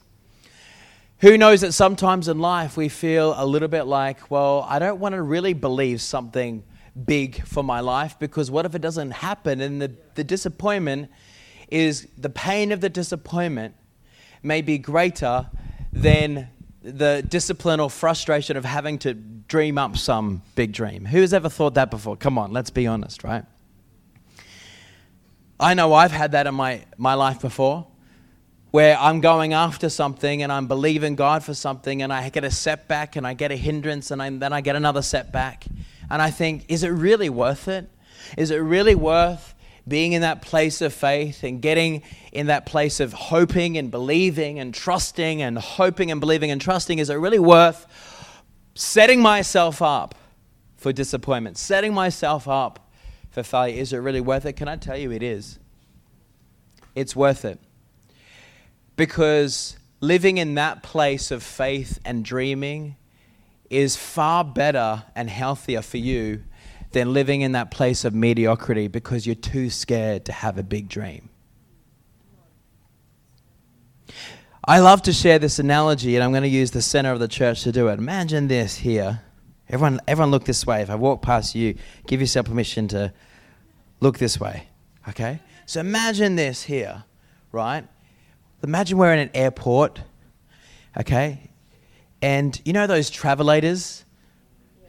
Who 1.20 1.38
knows 1.38 1.60
that 1.60 1.72
sometimes 1.72 2.28
in 2.28 2.40
life 2.40 2.76
we 2.76 2.88
feel 2.88 3.34
a 3.36 3.46
little 3.46 3.68
bit 3.68 3.84
like, 3.84 4.30
well, 4.30 4.66
I 4.68 4.80
don't 4.80 4.98
want 4.98 5.14
to 5.14 5.22
really 5.22 5.54
believe 5.54 6.02
something 6.02 6.64
big 7.06 7.46
for 7.46 7.62
my 7.62 7.80
life 7.80 8.18
because 8.18 8.50
what 8.50 8.66
if 8.66 8.74
it 8.74 8.82
doesn't 8.82 9.12
happen? 9.12 9.60
And 9.60 9.80
the, 9.80 9.92
the 10.14 10.24
disappointment 10.24 11.10
is 11.72 12.06
the 12.18 12.28
pain 12.28 12.70
of 12.70 12.80
the 12.80 12.90
disappointment 12.90 13.74
may 14.42 14.60
be 14.60 14.78
greater 14.78 15.48
than 15.92 16.48
the 16.82 17.24
discipline 17.26 17.80
or 17.80 17.88
frustration 17.88 18.56
of 18.56 18.64
having 18.64 18.98
to 18.98 19.14
dream 19.14 19.78
up 19.78 19.96
some 19.96 20.42
big 20.54 20.72
dream. 20.72 21.06
Who 21.06 21.20
has 21.20 21.32
ever 21.32 21.48
thought 21.48 21.74
that 21.74 21.90
before? 21.90 22.16
Come 22.16 22.38
on, 22.38 22.52
let's 22.52 22.70
be 22.70 22.86
honest, 22.86 23.24
right? 23.24 23.44
I 25.58 25.74
know 25.74 25.94
I've 25.94 26.12
had 26.12 26.32
that 26.32 26.46
in 26.46 26.54
my, 26.54 26.84
my 26.98 27.14
life 27.14 27.40
before 27.40 27.86
where 28.72 28.98
I'm 28.98 29.20
going 29.20 29.52
after 29.52 29.88
something 29.88 30.42
and 30.42 30.50
I'm 30.50 30.66
believing 30.66 31.14
God 31.14 31.44
for 31.44 31.54
something 31.54 32.02
and 32.02 32.12
I 32.12 32.28
get 32.30 32.42
a 32.42 32.50
setback 32.50 33.16
and 33.16 33.26
I 33.26 33.34
get 33.34 33.52
a 33.52 33.56
hindrance 33.56 34.10
and 34.10 34.20
I, 34.20 34.30
then 34.30 34.52
I 34.52 34.62
get 34.62 34.76
another 34.76 35.02
setback. 35.02 35.66
And 36.10 36.20
I 36.20 36.30
think, 36.30 36.64
is 36.68 36.82
it 36.82 36.88
really 36.88 37.28
worth 37.28 37.68
it? 37.68 37.88
Is 38.36 38.50
it 38.50 38.56
really 38.56 38.94
worth 38.94 39.51
being 39.86 40.12
in 40.12 40.22
that 40.22 40.42
place 40.42 40.80
of 40.80 40.92
faith 40.92 41.42
and 41.42 41.60
getting 41.60 42.02
in 42.30 42.46
that 42.46 42.66
place 42.66 43.00
of 43.00 43.12
hoping 43.12 43.76
and 43.76 43.90
believing 43.90 44.58
and 44.58 44.72
trusting 44.72 45.42
and 45.42 45.58
hoping 45.58 46.10
and 46.10 46.20
believing 46.20 46.50
and 46.50 46.60
trusting, 46.60 46.98
is 46.98 47.10
it 47.10 47.14
really 47.14 47.38
worth 47.38 47.86
setting 48.74 49.20
myself 49.20 49.82
up 49.82 50.14
for 50.76 50.92
disappointment, 50.92 51.58
setting 51.58 51.92
myself 51.92 52.46
up 52.48 52.90
for 53.30 53.42
failure? 53.42 53.80
Is 53.80 53.92
it 53.92 53.98
really 53.98 54.20
worth 54.20 54.46
it? 54.46 54.54
Can 54.54 54.68
I 54.68 54.76
tell 54.76 54.96
you 54.96 55.10
it 55.10 55.22
is? 55.22 55.58
It's 56.94 57.16
worth 57.16 57.44
it. 57.44 57.58
Because 58.96 59.76
living 60.00 60.38
in 60.38 60.54
that 60.54 60.82
place 60.82 61.30
of 61.30 61.42
faith 61.42 61.98
and 62.04 62.24
dreaming 62.24 62.96
is 63.70 63.96
far 63.96 64.44
better 64.44 65.04
and 65.16 65.30
healthier 65.30 65.80
for 65.80 65.96
you 65.96 66.42
than 66.92 67.12
living 67.12 67.40
in 67.40 67.52
that 67.52 67.70
place 67.70 68.04
of 68.04 68.14
mediocrity 68.14 68.88
because 68.88 69.26
you're 69.26 69.34
too 69.34 69.70
scared 69.70 70.24
to 70.26 70.32
have 70.32 70.58
a 70.58 70.62
big 70.62 70.88
dream. 70.88 71.28
I 74.64 74.78
love 74.78 75.02
to 75.02 75.12
share 75.12 75.40
this 75.40 75.58
analogy, 75.58 76.14
and 76.14 76.22
I'm 76.22 76.30
going 76.30 76.44
to 76.44 76.48
use 76.48 76.70
the 76.70 76.82
center 76.82 77.10
of 77.10 77.18
the 77.18 77.26
church 77.26 77.62
to 77.64 77.72
do 77.72 77.88
it. 77.88 77.98
Imagine 77.98 78.46
this 78.46 78.76
here. 78.76 79.20
Everyone, 79.68 80.00
everyone 80.06 80.30
look 80.30 80.44
this 80.44 80.64
way. 80.64 80.82
If 80.82 80.90
I 80.90 80.94
walk 80.94 81.20
past 81.20 81.54
you, 81.54 81.74
give 82.06 82.20
yourself 82.20 82.46
permission 82.46 82.86
to 82.88 83.12
look 84.00 84.18
this 84.18 84.38
way. 84.38 84.68
Okay? 85.08 85.40
So 85.66 85.80
imagine 85.80 86.36
this 86.36 86.62
here, 86.62 87.02
right? 87.50 87.84
Imagine 88.62 88.98
we're 88.98 89.12
in 89.12 89.18
an 89.18 89.30
airport, 89.34 90.00
okay? 90.96 91.50
And 92.20 92.60
you 92.64 92.72
know 92.72 92.86
those 92.86 93.10
travelators 93.10 94.04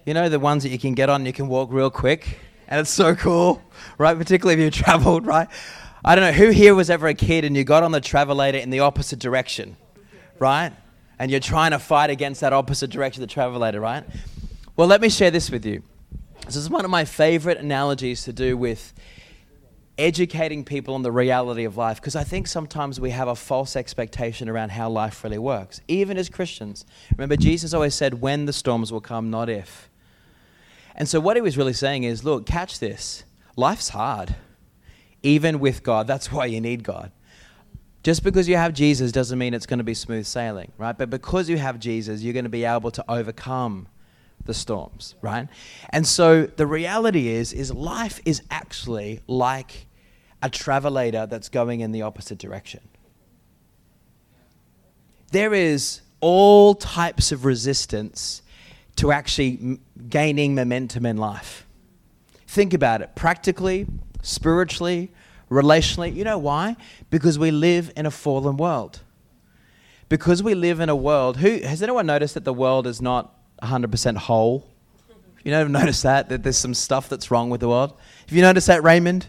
you 0.05 0.13
know, 0.13 0.29
the 0.29 0.39
ones 0.39 0.63
that 0.63 0.69
you 0.69 0.79
can 0.79 0.93
get 0.93 1.09
on 1.09 1.25
you 1.25 1.33
can 1.33 1.47
walk 1.47 1.71
real 1.71 1.89
quick. 1.89 2.39
And 2.67 2.79
it's 2.81 2.89
so 2.89 3.15
cool, 3.15 3.61
right? 3.97 4.17
Particularly 4.17 4.61
if 4.61 4.65
you've 4.65 4.83
traveled, 4.85 5.25
right? 5.25 5.47
I 6.05 6.15
don't 6.15 6.23
know 6.23 6.33
who 6.33 6.49
here 6.49 6.75
was 6.75 6.89
ever 6.89 7.07
a 7.07 7.13
kid 7.13 7.45
and 7.45 7.55
you 7.55 7.63
got 7.63 7.83
on 7.83 7.91
the 7.91 8.01
travelator 8.01 8.61
in 8.61 8.69
the 8.69 8.81
opposite 8.81 9.19
direction, 9.19 9.77
right? 10.39 10.73
And 11.19 11.31
you're 11.31 11.39
trying 11.39 11.71
to 11.71 11.79
fight 11.79 12.09
against 12.09 12.41
that 12.41 12.51
opposite 12.51 12.89
direction 12.89 13.23
of 13.23 13.29
the 13.29 13.35
travelator, 13.35 13.79
right? 13.79 14.03
Well, 14.75 14.87
let 14.87 14.99
me 14.99 15.09
share 15.09 15.31
this 15.31 15.49
with 15.49 15.65
you. 15.65 15.83
This 16.45 16.57
is 16.57 16.69
one 16.69 16.83
of 16.83 16.91
my 16.91 17.05
favorite 17.05 17.57
analogies 17.57 18.23
to 18.23 18.33
do 18.33 18.57
with 18.57 18.93
educating 19.97 20.65
people 20.65 20.95
on 20.95 21.03
the 21.03 21.11
reality 21.11 21.63
of 21.63 21.77
life 21.77 22.01
because 22.01 22.15
I 22.15 22.23
think 22.23 22.47
sometimes 22.47 22.99
we 22.99 23.11
have 23.11 23.27
a 23.27 23.35
false 23.35 23.75
expectation 23.75 24.49
around 24.49 24.71
how 24.71 24.89
life 24.89 25.23
really 25.23 25.37
works, 25.37 25.79
even 25.87 26.17
as 26.17 26.29
Christians. 26.29 26.85
Remember, 27.15 27.37
Jesus 27.37 27.73
always 27.73 27.93
said, 27.93 28.15
when 28.15 28.45
the 28.45 28.53
storms 28.53 28.91
will 28.91 29.01
come, 29.01 29.29
not 29.29 29.49
if. 29.49 29.89
And 30.95 31.07
so, 31.07 31.19
what 31.19 31.37
he 31.37 31.41
was 31.41 31.57
really 31.57 31.73
saying 31.73 32.03
is 32.03 32.23
look, 32.23 32.45
catch 32.45 32.79
this. 32.79 33.23
Life's 33.55 33.89
hard, 33.89 34.35
even 35.21 35.59
with 35.59 35.83
God. 35.83 36.07
That's 36.07 36.31
why 36.31 36.45
you 36.45 36.59
need 36.61 36.83
God. 36.83 37.11
Just 38.03 38.23
because 38.23 38.49
you 38.49 38.57
have 38.57 38.73
Jesus 38.73 39.11
doesn't 39.11 39.39
mean 39.39 39.53
it's 39.53 39.65
going 39.65 39.77
to 39.77 39.83
be 39.83 39.93
smooth 39.93 40.25
sailing, 40.25 40.71
right? 40.77 40.97
But 40.97 41.09
because 41.09 41.49
you 41.49 41.57
have 41.57 41.79
Jesus, 41.79 42.21
you're 42.21 42.33
going 42.33 42.43
to 42.43 42.49
be 42.49 42.65
able 42.65 42.91
to 42.91 43.05
overcome 43.09 43.87
the 44.45 44.53
storms, 44.53 45.15
right? 45.21 45.47
And 45.89 46.05
so 46.05 46.45
the 46.45 46.67
reality 46.67 47.29
is 47.29 47.53
is 47.53 47.73
life 47.73 48.19
is 48.25 48.41
actually 48.51 49.21
like 49.27 49.87
a 50.41 50.49
travelator 50.49 51.29
that's 51.29 51.47
going 51.47 51.79
in 51.79 51.93
the 51.93 52.01
opposite 52.01 52.37
direction. 52.37 52.81
There 55.31 55.53
is 55.53 56.01
all 56.19 56.75
types 56.75 57.31
of 57.31 57.45
resistance 57.45 58.41
to 58.97 59.11
actually 59.11 59.79
gaining 60.09 60.55
momentum 60.55 61.05
in 61.05 61.17
life. 61.17 61.65
Think 62.47 62.73
about 62.73 63.01
it 63.01 63.15
practically, 63.15 63.87
spiritually, 64.21 65.11
relationally. 65.49 66.13
You 66.15 66.23
know 66.23 66.37
why? 66.37 66.75
Because 67.09 67.39
we 67.39 67.51
live 67.51 67.91
in 67.95 68.05
a 68.05 68.11
fallen 68.11 68.57
world. 68.57 69.01
Because 70.09 70.43
we 70.43 70.53
live 70.53 70.79
in 70.79 70.89
a 70.89 70.95
world, 70.95 71.37
who 71.37 71.57
has 71.59 71.81
anyone 71.81 72.05
noticed 72.05 72.35
that 72.35 72.43
the 72.43 72.53
world 72.53 72.85
is 72.85 73.01
not 73.01 73.33
100% 73.63 74.17
whole? 74.17 74.67
You 75.43 75.51
never 75.51 75.69
noticed 75.69 76.03
that 76.03 76.29
that 76.29 76.43
there's 76.43 76.57
some 76.57 76.73
stuff 76.73 77.09
that's 77.09 77.29
wrong 77.29 77.49
with 77.49 77.61
the 77.61 77.67
world. 77.67 77.93
Have 78.27 78.35
you 78.35 78.41
noticed 78.41 78.67
that, 78.67 78.83
Raymond? 78.83 79.27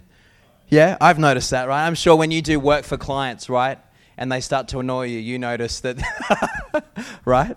Yeah, 0.69 0.97
I've 1.01 1.19
noticed 1.19 1.51
that, 1.51 1.69
right? 1.69 1.87
I'm 1.87 1.95
sure 1.95 2.17
when 2.17 2.31
you 2.31 2.41
do 2.41 2.59
work 2.61 2.85
for 2.85 2.97
clients, 2.97 3.49
right, 3.49 3.79
and 4.17 4.31
they 4.31 4.41
start 4.41 4.69
to 4.69 4.79
annoy 4.81 5.07
you, 5.07 5.19
you 5.19 5.39
notice 5.39 5.81
that, 5.81 5.99
right? 7.25 7.57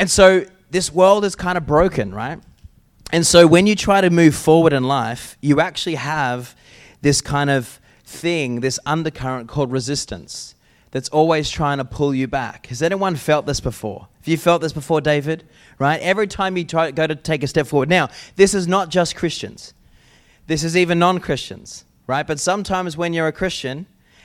And 0.00 0.10
so 0.10 0.46
this 0.70 0.90
world 0.90 1.26
is 1.26 1.36
kind 1.36 1.58
of 1.58 1.66
broken, 1.66 2.14
right? 2.14 2.40
And 3.12 3.26
so 3.26 3.46
when 3.46 3.66
you 3.66 3.76
try 3.76 4.00
to 4.00 4.08
move 4.08 4.34
forward 4.34 4.72
in 4.72 4.84
life, 4.84 5.36
you 5.42 5.60
actually 5.60 5.96
have 5.96 6.56
this 7.02 7.20
kind 7.20 7.50
of 7.50 7.78
thing, 8.02 8.60
this 8.60 8.80
undercurrent 8.86 9.46
called 9.48 9.70
resistance 9.70 10.54
that's 10.90 11.10
always 11.10 11.50
trying 11.50 11.76
to 11.76 11.84
pull 11.84 12.14
you 12.14 12.26
back. 12.26 12.68
Has 12.68 12.80
anyone 12.80 13.14
felt 13.14 13.44
this 13.44 13.60
before? 13.60 14.08
Have 14.20 14.28
you 14.28 14.38
felt 14.38 14.62
this 14.62 14.72
before, 14.72 15.02
David? 15.02 15.44
Right? 15.78 16.00
Every 16.00 16.26
time 16.26 16.56
you 16.56 16.64
try, 16.64 16.86
to 16.86 16.92
go 16.92 17.06
to 17.06 17.14
take 17.14 17.42
a 17.42 17.46
step 17.46 17.66
forward. 17.66 17.90
Now, 17.90 18.08
this 18.36 18.54
is 18.54 18.66
not 18.66 18.88
just 18.88 19.16
Christians. 19.16 19.74
This 20.46 20.64
is 20.64 20.78
even 20.78 20.98
non-Christians, 20.98 21.84
right? 22.06 22.26
But 22.26 22.40
sometimes 22.40 22.96
when 22.96 23.12
you're 23.12 23.28
a 23.28 23.32
Christian, 23.32 23.84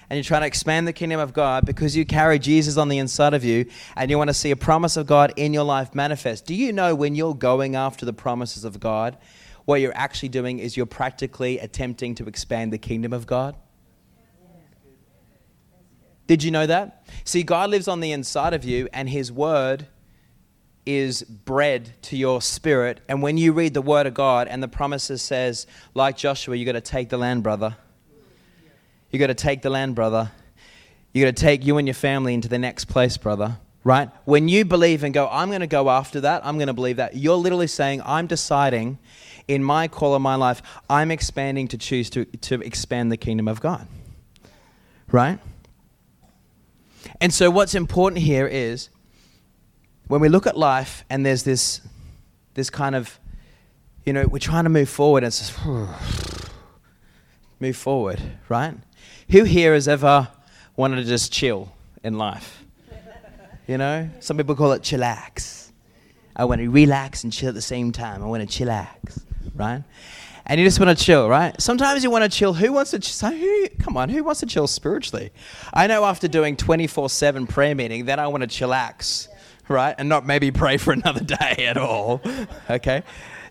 and 0.09 0.17
you're 0.17 0.23
trying 0.23 0.41
to 0.41 0.47
expand 0.47 0.87
the 0.87 0.93
kingdom 0.93 1.19
of 1.19 1.33
God 1.33 1.65
because 1.65 1.95
you 1.95 2.05
carry 2.05 2.39
Jesus 2.39 2.77
on 2.77 2.89
the 2.89 2.97
inside 2.97 3.33
of 3.33 3.43
you 3.43 3.65
and 3.95 4.09
you 4.09 4.17
want 4.17 4.29
to 4.29 4.33
see 4.33 4.51
a 4.51 4.55
promise 4.55 4.97
of 4.97 5.07
God 5.07 5.33
in 5.35 5.53
your 5.53 5.63
life 5.63 5.95
manifest. 5.95 6.45
Do 6.45 6.53
you 6.53 6.71
know 6.73 6.95
when 6.95 7.15
you're 7.15 7.35
going 7.35 7.75
after 7.75 8.05
the 8.05 8.13
promises 8.13 8.63
of 8.63 8.79
God, 8.79 9.17
what 9.65 9.81
you're 9.81 9.95
actually 9.95 10.29
doing 10.29 10.59
is 10.59 10.77
you're 10.77 10.85
practically 10.85 11.59
attempting 11.59 12.15
to 12.15 12.27
expand 12.27 12.71
the 12.71 12.77
kingdom 12.77 13.13
of 13.13 13.25
God? 13.25 13.55
Did 16.27 16.43
you 16.43 16.51
know 16.51 16.65
that? 16.65 17.05
See, 17.23 17.43
God 17.43 17.69
lives 17.69 17.87
on 17.87 17.99
the 17.99 18.11
inside 18.11 18.53
of 18.53 18.63
you, 18.63 18.89
and 18.93 19.07
His 19.07 19.31
Word 19.31 19.87
is 20.85 21.23
bread 21.23 21.91
to 22.03 22.17
your 22.17 22.41
spirit. 22.41 23.01
And 23.07 23.21
when 23.21 23.37
you 23.37 23.53
read 23.53 23.73
the 23.73 23.81
Word 23.81 24.07
of 24.07 24.13
God 24.13 24.47
and 24.47 24.61
the 24.61 24.67
promises 24.67 25.21
says, 25.21 25.67
like 25.93 26.17
Joshua, 26.17 26.55
you 26.55 26.65
got 26.65 26.73
to 26.73 26.81
take 26.81 27.09
the 27.09 27.17
land, 27.17 27.43
brother. 27.43 27.77
You 29.15 29.19
got 29.19 29.27
to 29.27 29.33
take 29.33 29.61
the 29.61 29.69
land, 29.69 29.95
brother. 29.95 30.29
You 31.13 31.23
got 31.23 31.37
to 31.37 31.41
take 31.41 31.65
you 31.65 31.77
and 31.77 31.87
your 31.87 31.93
family 31.93 32.33
into 32.33 32.49
the 32.49 32.59
next 32.59 32.89
place, 32.89 33.15
brother. 33.15 33.59
Right? 33.85 34.09
When 34.25 34.49
you 34.49 34.65
believe 34.65 35.05
and 35.05 35.13
go, 35.13 35.29
I'm 35.31 35.47
going 35.47 35.61
to 35.61 35.67
go 35.67 35.89
after 35.89 36.19
that, 36.19 36.45
I'm 36.45 36.57
going 36.57 36.67
to 36.67 36.73
believe 36.73 36.97
that, 36.97 37.15
you're 37.15 37.37
literally 37.37 37.67
saying, 37.67 38.01
I'm 38.03 38.27
deciding 38.27 38.97
in 39.47 39.63
my 39.63 39.87
call 39.87 40.15
of 40.15 40.21
my 40.21 40.35
life, 40.35 40.61
I'm 40.89 41.11
expanding 41.11 41.69
to 41.69 41.77
choose 41.77 42.09
to, 42.09 42.25
to 42.25 42.59
expand 42.59 43.09
the 43.09 43.15
kingdom 43.15 43.47
of 43.47 43.61
God. 43.61 43.87
Right? 45.09 45.39
And 47.21 47.33
so, 47.33 47.49
what's 47.49 47.73
important 47.73 48.21
here 48.21 48.47
is 48.47 48.89
when 50.09 50.19
we 50.19 50.27
look 50.27 50.45
at 50.45 50.57
life 50.57 51.05
and 51.09 51.25
there's 51.25 51.43
this 51.43 51.79
this 52.55 52.69
kind 52.69 52.95
of, 52.95 53.17
you 54.05 54.11
know, 54.11 54.27
we're 54.27 54.39
trying 54.39 54.65
to 54.65 54.69
move 54.69 54.89
forward 54.89 55.23
and 55.23 55.27
it's 55.27 55.39
just, 55.39 55.57
move 57.61 57.77
forward, 57.77 58.21
right? 58.49 58.75
Who 59.31 59.43
here 59.43 59.73
has 59.73 59.87
ever 59.87 60.27
wanted 60.75 60.97
to 60.97 61.03
just 61.03 61.31
chill 61.31 61.71
in 62.03 62.17
life? 62.17 62.63
You 63.67 63.77
know, 63.79 64.09
some 64.19 64.37
people 64.37 64.55
call 64.55 64.73
it 64.73 64.83
chillax. 64.83 65.71
I 66.35 66.45
want 66.45 66.61
to 66.61 66.69
relax 66.69 67.23
and 67.23 67.33
chill 67.33 67.49
at 67.49 67.55
the 67.55 67.61
same 67.61 67.91
time. 67.91 68.21
I 68.21 68.27
want 68.27 68.47
to 68.47 68.63
chillax, 68.65 69.23
right? 69.55 69.83
And 70.45 70.59
you 70.59 70.67
just 70.67 70.79
want 70.79 70.95
to 70.95 71.03
chill, 71.03 71.27
right? 71.27 71.59
Sometimes 71.59 72.03
you 72.03 72.11
want 72.11 72.23
to 72.23 72.29
chill. 72.29 72.53
Who 72.53 72.71
wants 72.73 72.91
to? 72.91 72.99
Ch- 72.99 73.13
so 73.13 73.31
who? 73.31 73.67
Come 73.79 73.97
on, 73.97 74.09
who 74.09 74.23
wants 74.23 74.41
to 74.41 74.45
chill 74.45 74.67
spiritually? 74.67 75.31
I 75.73 75.87
know 75.87 76.05
after 76.05 76.27
doing 76.27 76.55
twenty 76.55 76.85
four 76.85 77.09
seven 77.09 77.47
prayer 77.47 77.73
meeting, 77.73 78.05
then 78.05 78.19
I 78.19 78.27
want 78.27 78.43
to 78.43 78.47
chillax, 78.47 79.27
right, 79.67 79.95
and 79.97 80.07
not 80.07 80.27
maybe 80.27 80.51
pray 80.51 80.77
for 80.77 80.93
another 80.93 81.21
day 81.23 81.65
at 81.65 81.77
all. 81.77 82.21
Okay. 82.69 83.01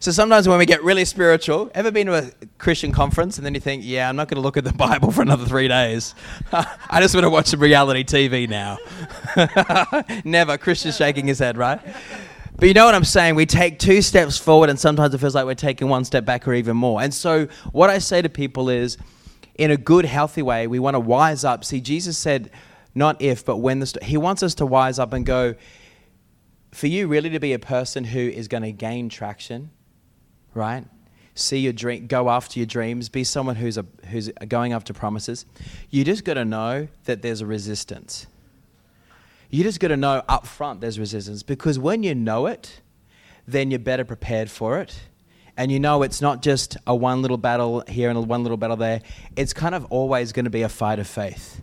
So 0.05 0.11
sometimes 0.11 0.47
when 0.47 0.59
we 0.59 0.67
get 0.67 0.85
really 0.85 1.07
spiritual, 1.07 1.71
ever 1.75 1.91
been 1.91 2.09
to 2.09 2.15
a 2.17 2.31
Christian 2.59 2.93
conference 2.93 3.39
and 3.39 3.47
then 3.47 3.55
you 3.55 3.61
think, 3.61 3.85
yeah, 3.87 4.07
I'm 4.07 4.17
not 4.17 4.29
going 4.29 4.37
to 4.37 4.43
look 4.43 4.59
at 4.59 4.65
the 4.65 4.73
Bible 4.75 5.11
for 5.11 5.23
another 5.23 5.47
three 5.47 5.67
days. 5.67 6.15
I 6.53 7.01
just 7.01 7.15
want 7.15 7.25
to 7.25 7.31
watch 7.31 7.47
some 7.47 7.61
reality 7.61 8.05
TV 8.05 8.47
now. 8.47 8.77
Never. 10.27 10.59
Christian's 10.59 10.99
shaking 10.99 11.27
his 11.27 11.39
head, 11.39 11.57
right? 11.57 11.81
But 12.59 12.69
you 12.69 12.75
know 12.75 12.85
what 12.85 12.95
I'm 12.95 13.03
saying? 13.03 13.35
We 13.35 13.47
take 13.47 13.79
two 13.79 14.03
steps 14.03 14.37
forward, 14.37 14.69
and 14.69 14.79
sometimes 14.79 15.15
it 15.15 15.19
feels 15.23 15.35
like 15.35 15.47
we're 15.47 15.55
taking 15.55 15.89
one 15.89 16.05
step 16.05 16.27
back 16.27 16.47
or 16.47 16.53
even 16.53 16.77
more. 16.77 17.01
And 17.01 17.15
so, 17.15 17.47
what 17.73 17.89
I 17.89 17.97
say 17.97 18.21
to 18.21 18.29
people 18.29 18.69
is, 18.69 18.99
in 19.55 19.71
a 19.71 19.79
good, 19.79 20.05
healthy 20.05 20.43
way, 20.43 20.67
we 20.67 20.81
want 20.81 20.97
to 20.97 21.01
wise 21.01 21.45
up. 21.45 21.65
See, 21.65 21.81
Jesus 21.81 22.19
said, 22.19 22.51
not 22.95 23.23
if, 23.23 23.43
but 23.43 23.57
when 23.57 23.79
the 23.81 23.99
He 24.03 24.19
wants 24.19 24.43
us 24.43 24.55
to 24.57 24.67
wise 24.67 24.99
up 24.99 25.15
and 25.15 25.25
go, 25.25 25.55
for 26.73 26.89
you 26.89 27.09
really 27.09 27.31
to 27.31 27.41
be 27.41 27.55
a 27.55 27.59
person 27.59 28.05
who 28.05 28.21
is 28.21 28.49
going 28.49 28.65
to 28.65 28.73
gain 28.73 29.09
traction, 29.09 29.71
right? 30.55 30.85
See 31.35 31.59
your 31.59 31.73
dream, 31.73 32.07
go 32.07 32.31
after 32.31 32.59
your 32.59 32.67
dreams, 32.67 33.09
be 33.09 33.25
someone 33.25 33.57
who's, 33.57 33.77
a, 33.77 33.85
who's 34.11 34.31
going 34.49 34.73
after 34.73 34.93
promises. 34.93 35.47
You 35.91 36.05
just 36.05 36.25
got 36.25 36.35
to 36.35 36.45
know 36.45 36.89
that 37.05 37.23
there's 37.23 37.41
a 37.41 37.47
resistance 37.47 38.27
you 39.55 39.63
just 39.63 39.79
got 39.79 39.89
to 39.89 39.97
know 39.97 40.21
up 40.29 40.49
front 40.49 40.81
there's 40.81 40.99
resistance 40.99 41.45
because 41.45 41.79
when 41.79 42.03
you 42.03 42.13
know 42.13 42.47
it, 42.47 42.81
then 43.47 43.71
you're 43.71 43.79
better 43.79 44.05
prepared 44.05 44.51
for 44.51 44.81
it. 44.81 45.03
And 45.57 45.71
you 45.71 45.79
know 45.79 46.03
it's 46.03 46.21
not 46.21 46.43
just 46.43 46.77
a 46.89 46.95
one 46.97 47.23
little 47.23 47.37
battle 47.37 47.85
here 47.87 48.09
and 48.09 48.19
a 48.19 48.21
one 48.21 48.43
little 48.43 48.57
battle 48.57 48.77
there. 48.77 49.01
It's 49.37 49.53
kind 49.53 49.77
of 49.77 49.85
always 49.87 50.33
going 50.33 50.47
to 50.47 50.51
be 50.51 50.63
a 50.63 50.69
fight 50.69 50.99
of 50.99 51.07
faith. 51.07 51.63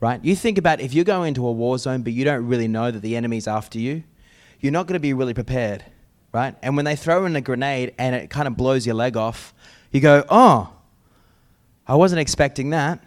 Right? 0.00 0.22
You 0.24 0.34
think 0.34 0.58
about 0.58 0.80
if 0.80 0.92
you 0.92 1.04
go 1.04 1.22
into 1.22 1.46
a 1.46 1.52
war 1.52 1.78
zone 1.78 2.02
but 2.02 2.12
you 2.12 2.24
don't 2.24 2.44
really 2.44 2.66
know 2.66 2.90
that 2.90 3.02
the 3.02 3.14
enemy's 3.14 3.46
after 3.46 3.78
you, 3.78 4.02
you're 4.58 4.72
not 4.72 4.88
going 4.88 4.94
to 4.94 5.00
be 5.00 5.12
really 5.12 5.34
prepared. 5.34 5.84
Right? 6.36 6.54
And 6.60 6.76
when 6.76 6.84
they 6.84 6.96
throw 6.96 7.24
in 7.24 7.34
a 7.34 7.40
grenade 7.40 7.94
and 7.96 8.14
it 8.14 8.28
kind 8.28 8.46
of 8.46 8.58
blows 8.58 8.84
your 8.84 8.94
leg 8.94 9.16
off, 9.16 9.54
you 9.90 10.02
go, 10.02 10.22
oh, 10.28 10.70
I 11.86 11.94
wasn't 11.94 12.20
expecting 12.20 12.68
that. 12.70 13.00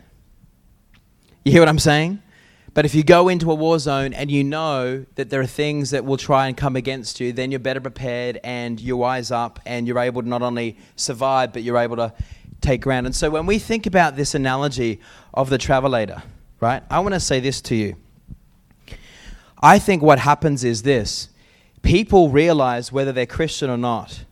You 1.46 1.52
hear 1.52 1.62
what 1.62 1.70
I'm 1.70 1.78
saying? 1.78 2.24
But 2.74 2.86
if 2.86 2.96
you 2.96 3.04
go 3.04 3.30
into 3.30 3.52
a 3.52 3.54
war 3.54 3.78
zone 3.78 4.14
and 4.14 4.32
you 4.32 4.44
know 4.44 5.06
that 5.14 5.30
there 5.30 5.42
are 5.42 5.46
things 5.46 5.92
that 5.92 6.06
will 6.06 6.18
try 6.18 6.48
and 6.48 6.58
come 6.58 6.76
against 6.76 7.20
you, 7.20 7.32
then 7.32 7.52
you're 7.52 7.60
better 7.60 7.80
prepared 7.80 8.40
and 8.44 8.80
you 8.80 8.98
wise 8.98 9.30
up 9.30 9.60
and 9.64 9.88
you're 9.88 10.00
able 10.00 10.24
to 10.24 10.28
not 10.28 10.42
only 10.42 10.76
survive, 10.96 11.54
but 11.54 11.62
you're 11.62 11.78
able 11.78 11.98
to 11.98 12.12
take 12.62 12.82
ground. 12.82 13.06
And 13.06 13.16
so 13.16 13.30
when 13.30 13.46
we 13.46 13.60
think 13.60 13.86
about 13.86 14.16
this 14.16 14.34
analogy 14.34 15.02
of 15.36 15.52
the 15.52 15.60
travelator, 15.60 16.24
right, 16.60 16.82
I 16.90 17.00
want 17.02 17.14
to 17.14 17.20
say 17.20 17.40
this 17.40 17.62
to 17.62 17.76
you. 17.76 17.96
I 19.62 19.78
think 19.78 20.02
what 20.02 20.18
happens 20.18 20.64
is 20.64 20.82
this 20.82 21.30
people 21.82 22.30
realize 22.30 22.92
whether 22.92 23.12
they're 23.12 23.26
Christian 23.26 23.70
or 23.70 23.78
not 23.78 24.26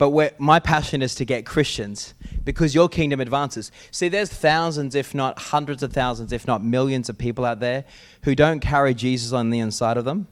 but 0.00 0.40
my 0.40 0.58
passion 0.58 1.02
is 1.02 1.14
to 1.16 1.26
get 1.26 1.44
Christians 1.44 2.14
because 2.42 2.74
your 2.74 2.88
kingdom 2.88 3.20
advances. 3.20 3.70
See, 3.90 4.08
there's 4.08 4.30
thousands, 4.30 4.94
if 4.94 5.14
not 5.14 5.38
hundreds 5.38 5.82
of 5.82 5.92
thousands, 5.92 6.32
if 6.32 6.46
not 6.46 6.64
millions 6.64 7.10
of 7.10 7.18
people 7.18 7.44
out 7.44 7.60
there 7.60 7.84
who 8.22 8.34
don't 8.34 8.60
carry 8.60 8.94
Jesus 8.94 9.34
on 9.34 9.50
the 9.50 9.58
inside 9.58 9.98
of 9.98 10.06
them. 10.06 10.26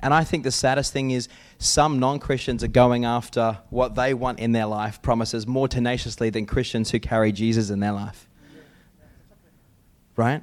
And 0.00 0.14
I 0.14 0.24
think 0.24 0.42
the 0.42 0.50
saddest 0.50 0.90
thing 0.90 1.10
is 1.10 1.28
some 1.58 1.98
non 1.98 2.18
Christians 2.18 2.64
are 2.64 2.68
going 2.68 3.04
after 3.04 3.58
what 3.68 3.94
they 3.94 4.14
want 4.14 4.38
in 4.38 4.52
their 4.52 4.64
life, 4.64 5.02
promises 5.02 5.46
more 5.46 5.68
tenaciously 5.68 6.30
than 6.30 6.46
Christians 6.46 6.90
who 6.90 6.98
carry 6.98 7.30
Jesus 7.30 7.68
in 7.68 7.80
their 7.80 7.92
life. 7.92 8.26
Right? 10.16 10.42